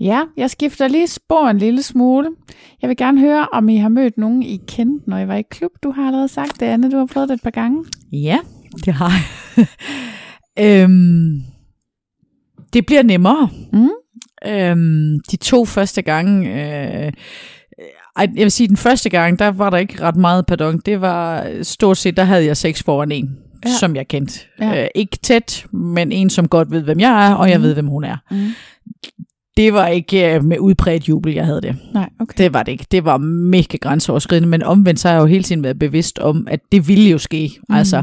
[0.00, 2.28] Ja, jeg skifter lige spor en lille smule.
[2.82, 5.42] Jeg vil gerne høre, om I har mødt nogen, I kendte, når I var i
[5.50, 5.70] klub.
[5.82, 6.90] Du har allerede sagt det, Anne.
[6.90, 7.84] Du har prøvet det et par gange.
[8.12, 8.38] Ja,
[8.84, 9.10] det har
[9.56, 9.66] jeg.
[10.84, 11.42] øhm,
[12.72, 13.48] det bliver nemmere.
[13.72, 13.88] Mm.
[14.48, 16.48] Øhm, de to første gange,
[17.06, 17.12] øh,
[18.16, 20.78] ej, jeg vil sige, den første gang, der var der ikke ret meget pardon.
[20.86, 23.36] Det var stort set, der havde jeg sex foran en,
[23.66, 23.70] Ja.
[23.80, 24.40] som jeg kendte.
[24.60, 24.68] Ja.
[24.68, 24.82] Ja.
[24.82, 27.64] Øh, ikke tæt, men en, som godt ved, hvem jeg er, og jeg Mhm.
[27.66, 28.16] ved, hvem hun er.
[28.30, 28.46] Mm.
[29.56, 31.76] Det var ikke øh, med udbredt jubel, jeg havde det.
[31.94, 32.34] Nej, okay.
[32.44, 32.86] Det var det ikke.
[32.90, 36.46] Det var mega grænseoverskridende, men omvendt så har jeg jo hele tiden været bevidst om,
[36.50, 37.50] at det ville jo ske.
[37.68, 37.74] Mm.
[37.74, 38.02] Altså,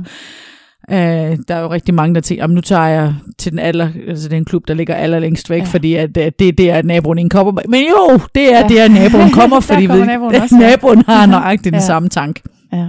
[0.92, 3.90] øh, der er jo rigtig mange, der tænker, "Jamen, nu tager jeg til den, aller,
[4.08, 5.66] altså den klub, der ligger allerlængst væk, Ja.
[5.66, 7.62] fordi at, øh, det er der, naboen ikke kommer.
[7.70, 8.68] Men jo, det er Ja.
[8.68, 10.68] der, naboen kommer, fordi kommer ved, naboen også, ja.
[10.70, 11.80] naboen har nøjagtigt den Ja.
[11.86, 12.42] samme tank.
[12.74, 12.88] Ja.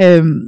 [0.00, 0.40] Øhm,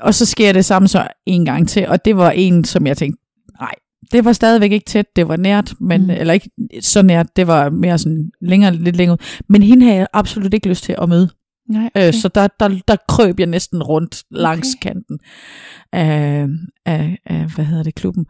[0.00, 2.96] og så sker det samme så en gang til, og det var en, som jeg
[2.96, 3.22] tænkte,
[3.60, 3.74] nej,
[4.12, 6.10] det var stadigvæk ikke tæt, det var nært, men, Mm.
[6.10, 9.18] eller ikke så nært, det var mere sådan længere, lidt længere.
[9.48, 11.28] Men hende havde jeg absolut ikke lyst til at møde.
[11.68, 11.90] Nej, Okay.
[12.00, 12.06] okay.
[12.08, 14.88] Øh, så der, der, der krøb jeg næsten rundt langs Okay.
[14.88, 15.18] kanten
[15.92, 16.46] af,
[16.86, 18.26] af, af, hvad hedder det, klubben.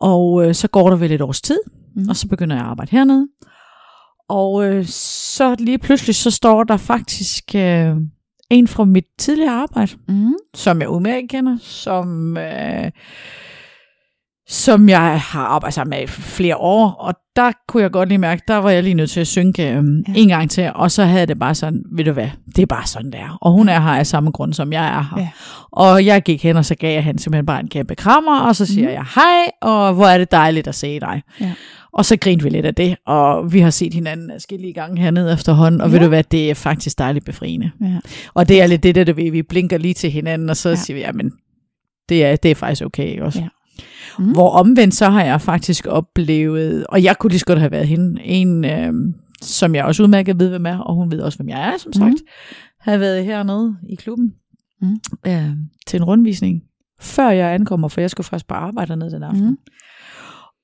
[0.00, 1.58] Og øh, så går der vel et års tid,
[1.96, 2.02] Mm.
[2.02, 2.08] mm.
[2.08, 3.28] og så begynder jeg at arbejde hernede.
[4.28, 7.96] Og øh, så lige pludselig, så står der faktisk øh,
[8.50, 10.32] en fra mit tidligere arbejde, Mm.
[10.54, 12.90] som jeg udmærket kender, som, øh,
[14.52, 18.18] som jeg har arbejdet sammen med i flere år, og der kunne jeg godt lige
[18.18, 20.12] mærke, der var jeg lige nødt til at synke øh, Ja.
[20.16, 22.86] en gang til, og så havde det bare sådan, ved du hvad, det er bare
[22.86, 23.38] sådan der.
[23.40, 25.22] Og hun er her af samme grund, som jeg er her.
[25.22, 25.28] Ja.
[25.72, 28.56] Og jeg gik hen, og så gav jeg hende simpelthen bare en kæmpe krammer, og
[28.56, 28.94] så siger Mhm.
[28.94, 31.22] jeg hej, og hvor er det dejligt at se dig.
[31.40, 31.52] Ja.
[31.92, 35.32] Og så grinte vi lidt af det, og vi har set hinanden adskillige gange hernede
[35.32, 35.92] efterhånden, og ja.
[35.92, 37.70] ved du hvad, det er faktisk dejligt befriende.
[37.80, 37.86] Ja.
[38.34, 40.74] Og det er lidt det der, ved, vi blinker lige til hinanden, og så Ja.
[40.74, 41.32] siger vi, jamen,
[42.08, 43.38] det er, det er faktisk okay også.
[43.40, 43.48] Ja.
[44.18, 44.32] Mm.
[44.32, 47.88] Hvor omvendt så har jeg faktisk oplevet, og jeg kunne lige så godt have været
[47.88, 48.92] hende, en, øh,
[49.42, 51.92] som jeg også udmærket ved, hvem er, og hun ved også, hvem jeg er, som
[51.92, 52.26] sagt, mm.
[52.80, 54.32] har været hernede i klubben
[54.82, 55.00] Mm.
[55.26, 55.50] øh,
[55.86, 56.62] til en rundvisning,
[57.00, 59.46] før jeg ankommer, for jeg skulle faktisk bare arbejde dernede den aften.
[59.46, 59.58] Mm.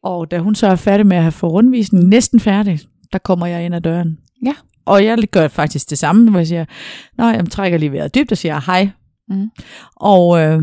[0.02, 2.80] Og da hun så er færdig med at have fået rundvisning, næsten færdig,
[3.12, 4.18] der kommer jeg ind ad døren.
[4.46, 4.54] Ja.
[4.86, 6.64] Og jeg gør faktisk det samme, hvor jeg siger,
[7.18, 8.90] Nå, jeg trækker lige vejret dybt og siger hej.
[9.28, 9.50] Mm.
[9.96, 10.62] Og, øh,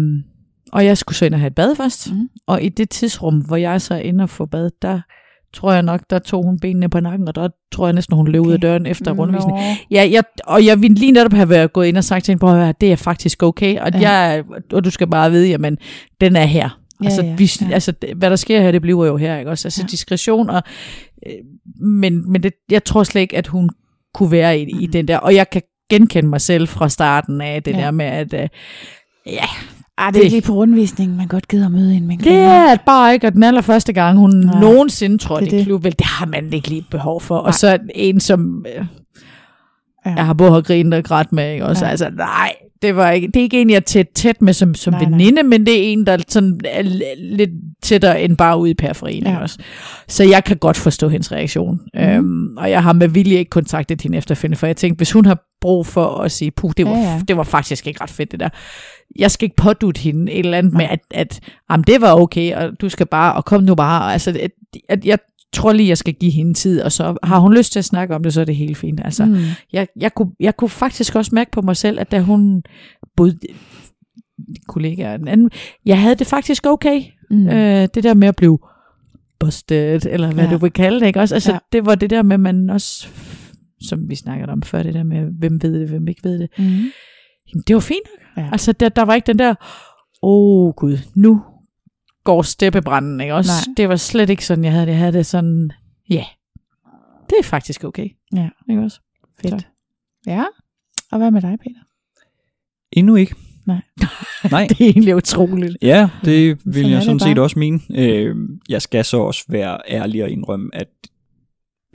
[0.75, 2.11] og jeg skulle så ind og have et bad først.
[2.11, 2.29] Mm.
[2.47, 4.99] Og i det tidsrum, hvor jeg så er inde og få bad, der
[5.53, 8.27] tror jeg nok, der tog hun benene på nakken, og der tror jeg næsten, hun
[8.27, 8.67] løb ud af Okay.
[8.67, 9.57] døren efter rundvisning.
[9.57, 9.63] Nå.
[9.91, 12.39] Ja, jeg, og jeg ville lige netop have været gået ind og sagt til hende,
[12.39, 14.09] prøv at det er faktisk okay, og, Ja.
[14.11, 15.77] jeg, og du skal bare vide, jamen,
[16.21, 16.79] den er her.
[17.01, 17.73] Ja, altså, ja, vi, ja.
[17.73, 19.67] altså, hvad der sker her, det bliver jo her, ikke også?
[19.67, 19.87] Altså, Ja.
[19.91, 20.63] diskretion, og,
[21.27, 21.33] øh,
[21.87, 23.69] men, men det, jeg tror slet ikke, at hun
[24.13, 24.91] kunne være i, i Mm.
[24.91, 27.77] den der, og jeg kan genkende mig selv fra starten af det ja.
[27.77, 28.47] der med, at øh,
[29.25, 29.45] ja,
[29.97, 32.71] Ah, det er ikke lige på rundvisningen, man godt gider møde en, men det er
[32.71, 35.83] at bare ikke, at den allerførste gang, hun Nej, Nej, nogensinde trådte det i vel,
[35.83, 37.35] det har man ikke lige behov for.
[37.35, 37.47] Nej.
[37.47, 38.85] Og så en, som øh,
[40.05, 40.13] Ja.
[40.15, 41.65] jeg har både grinet og grædt med, ikke?
[41.65, 41.91] Også, Ja.
[41.91, 44.75] altså, nej, det, var ikke, det er ikke en, jeg er tæt, tæt med som,
[44.75, 45.09] som Nej, nej.
[45.09, 46.81] veninde, men det er en, der sådan er
[47.17, 47.49] lidt
[47.83, 49.23] tættere end bare ude i periferien.
[49.23, 49.37] Ja.
[49.41, 49.59] Også.
[50.07, 51.79] Så jeg kan godt forstå hendes reaktion.
[51.93, 51.99] Mm.
[51.99, 55.25] Øhm, og jeg har med vilje ikke kontaktet hende efterfølgende, for jeg tænkte, hvis hun
[55.25, 56.97] har brug for at sige, puh, det var, ja.
[57.01, 57.21] ja.
[57.27, 58.49] det var faktisk ikke ret fedt det der.
[59.19, 61.39] Jeg skal ikke pådute hende et eller andet med, at, at
[61.71, 64.13] jamen, det var okay, og du skal bare, og kom nu bare.
[64.13, 64.51] Altså, at,
[64.89, 65.19] at jeg
[65.53, 68.15] tror lige, jeg skal give hende tid, og så har hun lyst til at snakke
[68.15, 69.01] om det, så er det helt fint.
[69.05, 69.35] Altså, Mm.
[69.73, 72.63] jeg, jeg, kunne, jeg kunne faktisk også mærke på mig selv, at da hun
[73.17, 73.39] både
[74.67, 75.49] kollegaer den anden,
[75.85, 77.01] jeg havde det faktisk okay.
[77.31, 77.47] Mm.
[77.47, 78.59] Øh, det der med at blive
[79.39, 80.51] busted, eller hvad Ja.
[80.53, 81.35] du vil kalde det, ikke også?
[81.35, 81.57] Altså, Ja.
[81.71, 83.07] det var det der med, man også,
[83.81, 86.49] som vi snakkede om før, det der med, hvem ved det, hvem ikke ved det.
[86.57, 86.65] Mm.
[87.49, 88.07] Jamen, det var fint.
[88.37, 88.49] Ja.
[88.51, 89.55] Altså, der, der var ikke den der,
[90.21, 91.41] åh oh, gud, nu
[92.23, 93.51] går steppebranden, ikke også?
[93.67, 93.73] Nej.
[93.77, 94.91] Det var slet ikke sådan, jeg havde det.
[94.91, 95.71] Jeg havde det sådan,
[96.09, 96.25] ja, yeah,
[97.29, 98.09] det er faktisk okay.
[98.35, 98.49] Ja.
[98.69, 98.99] Ikke også?
[99.41, 99.61] Fedt.
[99.61, 99.67] Så.
[100.27, 100.43] Ja.
[101.11, 101.79] Og hvad med dig, Peter?
[102.91, 103.35] Endnu ikke.
[103.65, 103.81] Nej.
[104.51, 104.67] Nej.
[104.67, 105.77] Det er egentlig utroligt.
[105.81, 107.79] Ja, det vil Sådan jeg sådan set også mene.
[107.95, 108.35] Øh,
[108.69, 110.89] jeg skal så også være ærlig og indrømme, at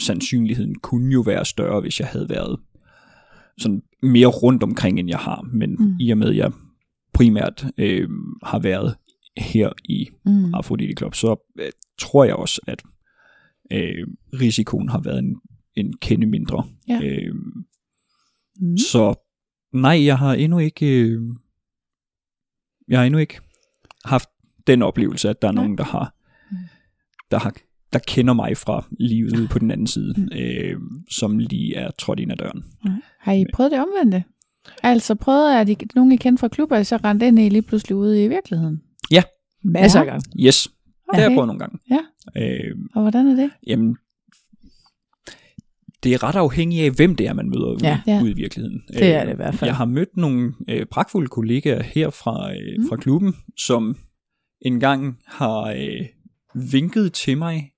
[0.00, 2.60] sandsynligheden kunne jo være større, hvis jeg havde været
[3.58, 5.42] sådan mere rundt omkring, end jeg har.
[5.52, 5.84] Men Mm.
[5.84, 5.96] mm.
[6.00, 6.52] i og med, at jeg
[7.14, 8.08] primært øh,
[8.42, 8.96] har været
[9.36, 10.54] her i Mm.
[10.54, 12.82] Afrodite Club, så øh, tror jeg også, at
[13.72, 14.06] øh,
[14.40, 15.36] risikoen har været en,
[15.74, 16.64] en kende mindre.
[16.88, 17.00] Ja.
[17.04, 17.34] Øh,
[18.62, 18.78] Mm.
[18.78, 19.14] så
[19.72, 21.22] nej, jeg har endnu ikke øh,
[22.88, 23.40] jeg har endnu ikke
[24.04, 24.28] haft
[24.66, 25.62] den oplevelse, at der er Nej.
[25.64, 26.14] nogen, der har,
[27.30, 27.54] der har
[27.92, 30.28] der kender mig fra livet ude på den anden side, Mm.
[30.38, 30.76] øh,
[31.10, 32.64] som lige er trådt ind ad døren.
[33.20, 34.24] Har I prøvet det omvendte?
[34.82, 37.62] Altså prøvet, at I, nogen I kender fra klubber, og så rendte ind i lige
[37.62, 38.80] pludselig ude i virkeligheden?
[39.64, 40.04] Masser Ja.
[40.04, 40.46] af gange.
[40.46, 41.16] Yes, okay.
[41.16, 41.78] det har jeg prøvet nogle gange.
[41.90, 41.98] Ja.
[42.42, 43.50] Øh, Og hvordan er det?
[43.66, 43.96] jamen,
[46.04, 48.00] det er ret afhængigt af, hvem det er, man møder ude, Ja.
[48.06, 48.22] Ja.
[48.22, 48.82] ude i virkeligheden.
[48.94, 49.68] Øh, Det er det i hvert fald.
[49.68, 52.88] Jeg har mødt nogle øh, pragtfulde kollegaer her fra, øh, Mm.
[52.88, 53.96] fra klubben, som
[54.60, 56.06] engang har øh,
[56.54, 57.69] vinket til mig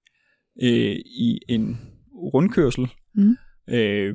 [0.63, 1.81] øh, i en
[2.15, 3.37] rundkørsel, Mm.
[3.71, 4.15] øh,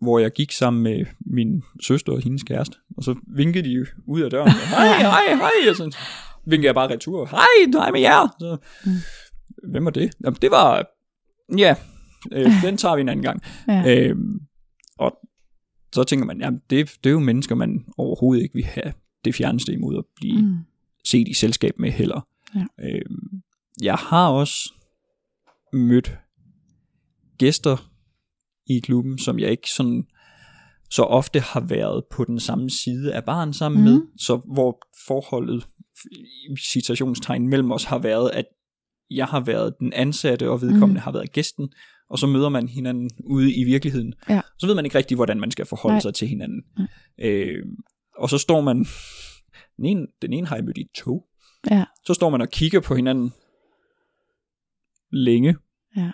[0.00, 4.20] hvor jeg gik sammen med min søster og hendes kæreste, og så vinkede de ud
[4.20, 4.50] af døren.
[4.76, 5.96] Hej, hej, hej, og så
[6.46, 7.26] vinkede jeg bare retur.
[7.26, 8.36] Hej, hej med jer.
[8.40, 8.90] Så, Mm.
[9.70, 10.10] Hvem var det?
[10.24, 10.84] Jamen, det var,
[11.58, 11.74] ja,
[12.32, 13.42] øh, den tager vi en anden gang.
[13.68, 14.08] Ja.
[14.08, 14.16] Øh,
[14.98, 15.18] og
[15.94, 18.92] så tænker man, jamen det, det er jo mennesker, man overhovedet ikke vil have
[19.24, 20.42] det fjerneste imod at blive.
[20.42, 20.56] Mm.
[21.04, 22.26] set i selskab med heller.
[22.54, 22.64] Ja.
[22.82, 23.04] Øh,
[23.82, 24.72] jeg har også
[25.72, 26.18] mødt
[27.38, 27.90] gæster
[28.66, 30.04] i klubben, som jeg ikke sådan
[30.90, 33.90] så ofte har været på den samme side af baren sammen Mhm.
[33.92, 33.98] mm.
[33.98, 35.66] med, så hvor forholdet
[36.50, 38.44] i citationstegn mellem os har været, at
[39.10, 40.92] jeg har været den ansatte, og vedkommende Mhm.
[40.92, 41.00] mm.
[41.00, 41.68] har været gæsten,
[42.10, 44.14] og så møder man hinanden ude i virkeligheden.
[44.28, 44.40] Ja.
[44.58, 45.96] Så ved man ikke rigtig, hvordan man skal forholde Nej.
[45.96, 46.00] Nej.
[46.00, 46.62] sig til hinanden.
[46.78, 46.86] Nej.
[47.18, 47.66] Øh,
[48.18, 48.86] og så står man,
[49.76, 51.26] den ene, den ene har jeg mødt i et tog,
[51.70, 51.84] Ja.
[52.04, 53.32] så står man og kigger på hinanden
[55.12, 55.56] længe
[55.96, 56.10] Ja.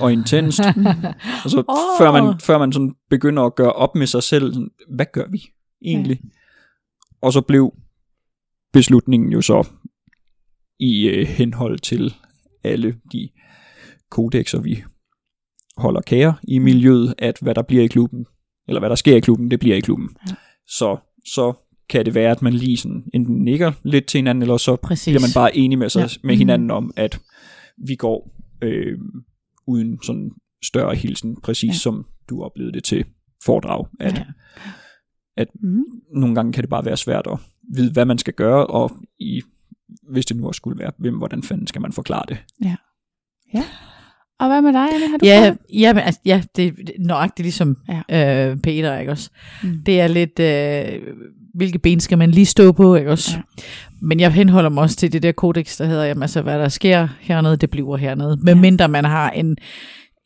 [0.00, 0.60] og intenst.
[1.44, 1.76] og så oh.
[1.98, 5.24] før, man, før man sådan begynder at gøre op med sig selv, sådan, hvad gør
[5.30, 5.42] vi
[5.84, 6.20] egentlig?
[6.24, 6.28] Ja.
[7.22, 7.74] Og så blev
[8.72, 9.68] beslutningen jo så
[10.78, 12.14] i øh, henhold til
[12.64, 13.28] alle de
[14.10, 14.82] kodexer, vi
[15.76, 18.26] holder kære i miljøet, at hvad der bliver i klubben,
[18.68, 20.08] eller hvad der sker i klubben, det bliver i klubben.
[20.28, 20.34] Ja.
[20.66, 21.52] Så, så
[21.88, 25.12] kan det være, at man lige sådan enten nikker lidt til hinanden, eller så Præcis.
[25.12, 26.06] bliver man bare enig med, sig, Ja.
[26.22, 26.26] ja.
[26.26, 27.20] med hinanden om, at
[27.86, 28.98] vi går øh,
[29.66, 30.30] uden sådan
[30.64, 31.72] større hilsen, præcis Ja.
[31.72, 31.78] ja.
[31.78, 33.04] som du oplevede det til
[33.44, 34.18] foredrag, at, Ja.
[34.18, 34.70] ja.
[35.36, 35.82] at Mm.
[36.14, 37.38] nogle gange kan det bare være svært at
[37.74, 39.42] vide, hvad man skal gøre, og i,
[40.12, 42.38] hvis det nu også skulle være, hvem, hvordan fanden skal man forklare det?
[44.40, 45.08] Og hvad med dig, Anne?
[45.10, 45.58] Har du Ja, prøvet?
[45.80, 47.76] ja, men, altså, ja, det er nøjagtigt ligesom
[48.10, 48.50] ja.
[48.50, 49.30] øh, Peter, ikke også?
[49.62, 49.82] Mm.
[49.86, 51.14] Det er lidt, øh,
[51.54, 53.36] hvilke ben skal man lige stå på, ikke også?
[53.36, 53.42] Ja.
[54.02, 56.68] Men jeg henholder mig også til det der kodex, der hedder, jamen, altså, hvad der
[56.68, 58.38] sker hernede, det bliver hernede.
[58.42, 59.56] Medmindre man har en,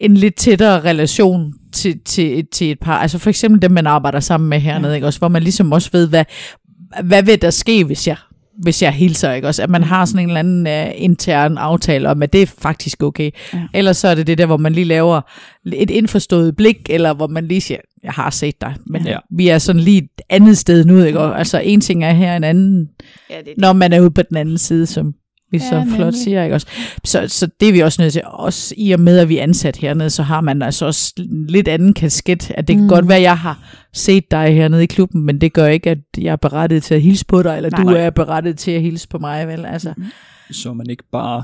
[0.00, 2.98] en lidt tættere relation til, til, til et par.
[2.98, 4.94] Altså for eksempel dem, man arbejder sammen med hernede, Ja.
[4.94, 5.18] ikke også?
[5.18, 6.24] Hvor man ligesom også ved, hvad,
[7.04, 8.16] hvad vil der ske, hvis jeg
[8.62, 9.62] hvis jeg hilser, ikke også?
[9.62, 13.02] At man har sådan en eller anden uh, intern aftale om, at det er faktisk
[13.02, 13.30] okay.
[13.54, 13.58] Ja.
[13.74, 15.20] Ellers så er det det der, hvor man lige laver
[15.72, 19.18] et indforstået blik, eller hvor man lige siger, jeg har set dig, men ja.
[19.30, 21.20] vi er sådan lige et andet sted nu, ikke?
[21.20, 22.88] Og, altså en ting er her, en anden,
[23.30, 25.14] Ja, det når man er ude på den anden side, som
[25.50, 26.14] vi Ja, så flot nemlig.
[26.22, 26.66] siger, ikke også?
[27.04, 29.42] Så, så det er vi også nødt til, også i og med, at vi er
[29.42, 32.82] ansat hernede, så har man altså også en lidt anden kasket, at det kan Mm.
[32.84, 32.88] mm.
[32.88, 33.58] godt være, at jeg har
[33.92, 37.02] set dig hernede i klubben, men det gør ikke, at jeg er berettiget til at
[37.02, 37.82] hilse på dig, eller Nej.
[37.84, 37.92] Nej.
[37.92, 39.66] du er berettiget til at hilse på mig, vel?
[39.66, 40.04] Altså, Mm.
[40.50, 41.42] Så man ikke bare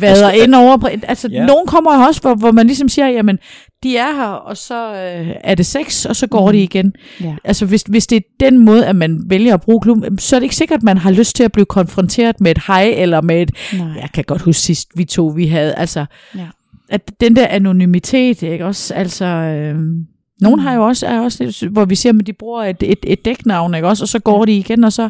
[0.00, 0.88] vader ind over.
[1.02, 1.46] Altså, Ja.
[1.46, 3.38] nogen kommer jo også, hvor, hvor man ligesom siger, jamen,
[3.82, 6.52] de er her, og så øh, er det sex, og så går Mhm.
[6.52, 6.92] de igen.
[7.20, 7.36] Ja.
[7.44, 10.40] Altså, hvis, hvis det er den måde, at man vælger at bruge klubben, så er
[10.40, 13.20] det ikke sikkert, at man har lyst til at blive konfronteret med et hej, eller
[13.20, 13.86] med et, Nej.
[14.00, 16.04] jeg kan godt huske sidst, vi to, vi havde, altså,
[16.36, 16.46] Ja.
[16.88, 19.78] at den der anonymitet, ikke også, altså, øh,
[20.40, 23.24] nogen har jo også, er også hvor vi siger, at de bruger et, et, et
[23.24, 25.08] dæknavn, ikke også, og så går de igen, og så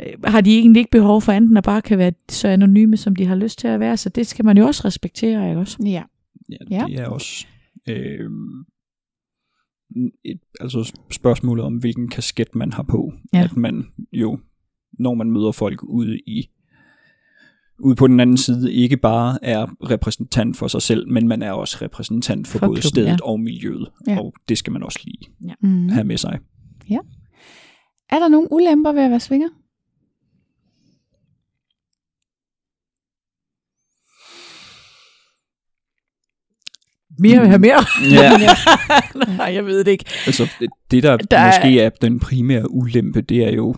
[0.00, 3.16] øh, har de egentlig ikke behov for andet, at bare kan være så anonyme, som
[3.16, 5.76] de har lyst til at være, så det skal man jo også respektere, ikke også?
[5.84, 6.02] Ja.
[6.50, 6.84] Ja, Ja.
[6.88, 7.46] det er også
[7.88, 8.30] øh,
[10.24, 13.12] et, altså spørgsmålet om, hvilken kasket man har på.
[13.32, 13.44] Ja.
[13.44, 14.38] At man jo,
[14.98, 16.50] når man møder folk ude i
[17.80, 21.52] ude på den anden side, ikke bare er repræsentant for sig selv, men man er
[21.52, 23.16] også repræsentant for, For både klubben, stedet ja.
[23.22, 23.88] og miljøet.
[24.06, 24.18] Ja.
[24.20, 25.88] Og det skal man også lige Mm.
[25.88, 26.38] have med sig.
[28.10, 29.48] Er der nogle ulemper ved at være svinger?
[37.18, 37.84] Mere vil have mere.
[38.10, 38.38] Ja.
[39.36, 40.04] Nej, jeg ved det ikke.
[40.26, 43.76] Altså, det- det der, Der er- måske er den primære ulempe, det er jo,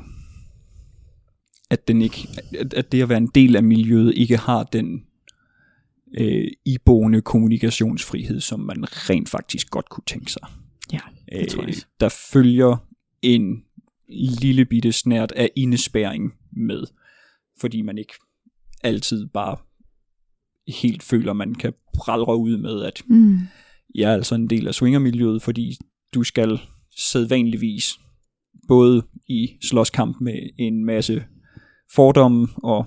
[1.71, 2.29] at, den ikke,
[2.59, 5.03] at, at det at være en del af miljøet ikke har den
[6.19, 10.43] øh, iboende kommunikationsfrihed, som man rent faktisk godt kunne tænke sig.
[10.93, 10.99] Ja,
[11.33, 11.87] det tror jeg også.
[12.01, 12.77] Der følger
[13.23, 13.63] en
[14.41, 16.83] lille bitte snært af indespæring med,
[17.61, 18.13] fordi man ikke
[18.83, 19.57] altid bare
[20.71, 23.39] helt føler, man kan pralre ud med, at Mm.
[23.95, 25.77] jeg er altså en del af swingermiljøet, fordi
[26.15, 26.61] du skal
[26.99, 27.99] sædvanligvis
[28.69, 31.25] både i slåskamp med en masse
[31.95, 32.87] fordomme og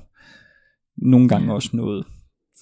[0.97, 2.05] nogle gange også noget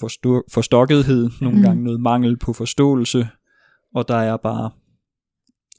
[0.04, 1.64] forsto- forstokkethed, nogle Mm.
[1.64, 3.28] gange noget mangel på forståelse,
[3.96, 4.72] og der er bare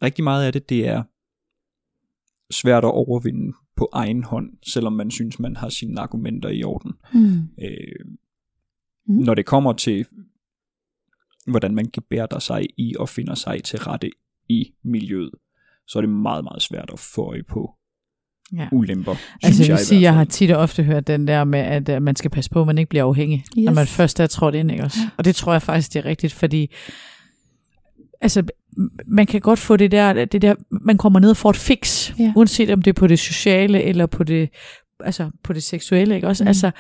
[0.03, 1.03] rigtig meget af det, det er
[2.51, 6.93] svært at overvinde på egen hånd, selvom man synes, man har sine argumenter i orden.
[7.15, 7.41] Mm.
[7.65, 8.05] Øh,
[9.07, 9.15] Mm.
[9.15, 10.07] Når det kommer til,
[11.47, 14.11] hvordan man gebærder sig i og finder sig til rette
[14.49, 15.31] i miljøet,
[15.87, 17.75] så er det meget, meget svært at få øje på
[18.57, 18.69] Ja.
[18.73, 19.11] ulemper.
[19.43, 21.59] Altså, synes jeg jeg, vil sige, jeg har tit og ofte hørt den der med,
[21.61, 23.65] at uh, man skal passe på, at man ikke bliver afhængig, yes.
[23.65, 24.99] når man først er trådt ind, ikke også?
[25.17, 26.75] Og det tror jeg faktisk, det er rigtigt, fordi
[28.21, 28.43] altså,
[29.07, 32.13] man kan godt få det der, det der, man kommer ned og får et fix,
[32.19, 32.33] Ja.
[32.37, 34.49] uanset om det er på det sociale, eller på det,
[35.01, 36.45] altså, på det seksuelle, ikke også?
[36.45, 36.49] Mm.
[36.49, 36.71] Altså,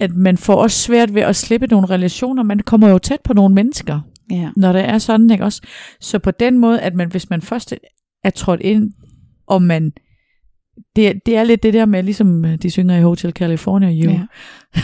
[0.00, 3.32] at, man får også svært ved at slippe nogle relationer, man kommer jo tæt på
[3.32, 4.48] nogle mennesker, Ja.
[4.56, 5.62] når det er sådan, ikke også?
[6.00, 7.74] Så på den måde, at man, hvis man først
[8.24, 8.90] er trådt ind,
[9.46, 9.92] og man,
[10.96, 14.10] det, det er lidt det der med, ligesom øh, de synger i Hotel California, you,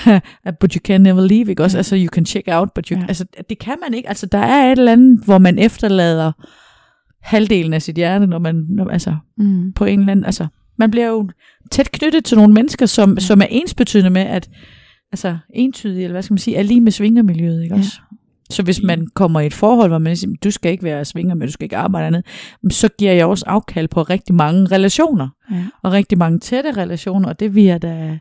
[0.07, 0.21] Ja.
[0.61, 1.77] but you can never leave, ikke også?
[1.77, 1.79] Ja.
[1.79, 3.05] Altså, you can check out, but you, ja.
[3.09, 4.09] altså, det kan man ikke.
[4.09, 6.33] Altså, der er et eller andet, hvor man efterlader
[7.23, 9.73] halvdelen af sit hjerte, når man, når, altså, Mm.
[9.73, 10.47] på en eller anden, altså,
[10.79, 11.29] man bliver jo
[11.71, 13.21] tæt knyttet til nogle mennesker, som, ja.
[13.21, 14.49] som er ensbetydende med, at,
[15.13, 17.79] altså, entydige, eller hvad skal man sige, er lige med svingermiljøet, ikke Ja.
[17.81, 18.01] også?
[18.51, 21.35] Så hvis man kommer i et forhold, hvor man siger, du skal ikke være svinger,
[21.35, 22.27] men du skal ikke arbejde andet,
[22.71, 25.65] så giver jeg også afkald på rigtig mange relationer, Ja.
[25.83, 28.19] og rigtig mange tætte relationer, og det vil jeg da,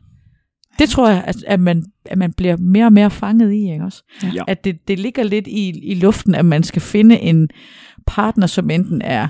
[0.80, 3.84] det tror jeg, at, at, man, at man bliver mere og mere fanget i, ikke
[3.84, 4.04] også?
[4.34, 4.44] Ja.
[4.48, 7.50] At det, det ligger lidt i, i luften, at man skal finde en
[8.08, 9.28] partner, som enten er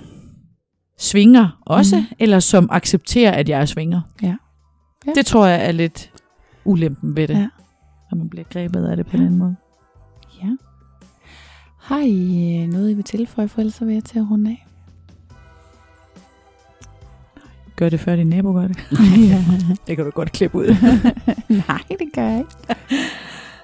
[1.00, 2.04] svinger også, mm.
[2.20, 4.02] eller som accepterer, at jeg er svinger.
[4.22, 4.36] Ja.
[5.08, 5.12] Ja.
[5.16, 6.12] Det tror jeg er lidt
[6.66, 7.40] ulempen ved det, Ja.
[7.40, 7.48] ja.
[8.12, 9.56] når man bliver grebet af det på den måde.
[10.44, 10.50] Ja.
[11.80, 14.50] Har I øh, noget, I vil tilføje, for ellers så vil jeg til at runde
[14.52, 14.66] af?
[17.76, 18.78] Gør det før din nabo gør det.
[19.30, 19.44] ja.
[19.88, 20.66] Det kan du godt klippe ud.
[21.68, 22.52] Nej, det gør jeg ikke.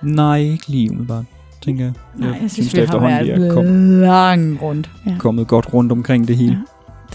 [0.01, 1.25] Nej, ikke lige umiddelbart,
[1.61, 1.93] tænker jeg.
[2.15, 3.65] Nej, jeg synes, synes vi det har vi er været kom,
[3.99, 4.91] lang rundt.
[5.19, 6.51] kommet godt rundt omkring det hele.
[6.53, 6.59] Ja.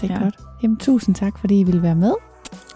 [0.01, 0.19] Det er ja.
[0.19, 0.23] Ja.
[0.23, 0.35] godt.
[0.63, 2.13] Jamen, tusind tak, fordi I ville være med.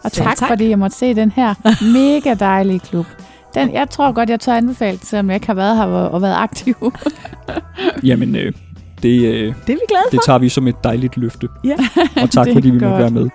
[0.03, 0.47] Og tak, tak.
[0.47, 1.53] fordi jeg måtte se den her
[1.97, 3.05] mega dejlige klub.
[3.53, 6.21] Den, jeg tror godt, jeg tør anbefale den, selvom jeg ikke har været her og,
[6.21, 6.75] været aktiv.
[8.03, 8.53] Jamen, øh,
[9.03, 11.47] det, øh, Det er vi glade det tager vi som et dejligt løfte.
[11.63, 11.75] Ja.
[12.21, 12.99] Og tak, fordi vi måtte godt.
[12.99, 13.29] være med.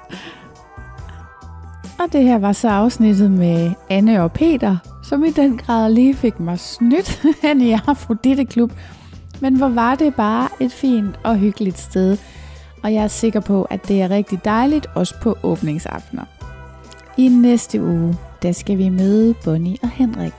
[1.98, 6.14] Og det her var så afsnittet med Anne og Peter, som i den grad lige
[6.14, 8.72] fik mig snydt hen i Afrodite Klub.
[9.40, 12.16] Men hvor var det bare et fint og hyggeligt sted.
[12.86, 16.24] Og jeg er sikker på, at det er rigtig dejligt, også på åbningsaftener.
[17.16, 20.32] I næste uge, der skal vi møde Bonnie og Henrik.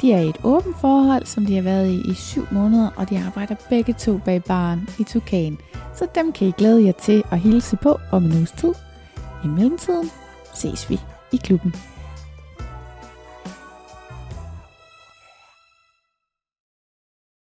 [0.00, 3.10] De er i et åbent forhold, som de har været i i syv måneder, og
[3.10, 5.58] de arbejder begge to bag baren i Tukan.
[5.94, 8.72] Så dem kan I glæde jer til at hilse på om en uges tid.
[9.44, 10.10] I mellemtiden
[10.54, 11.00] ses vi
[11.32, 11.74] i klubben.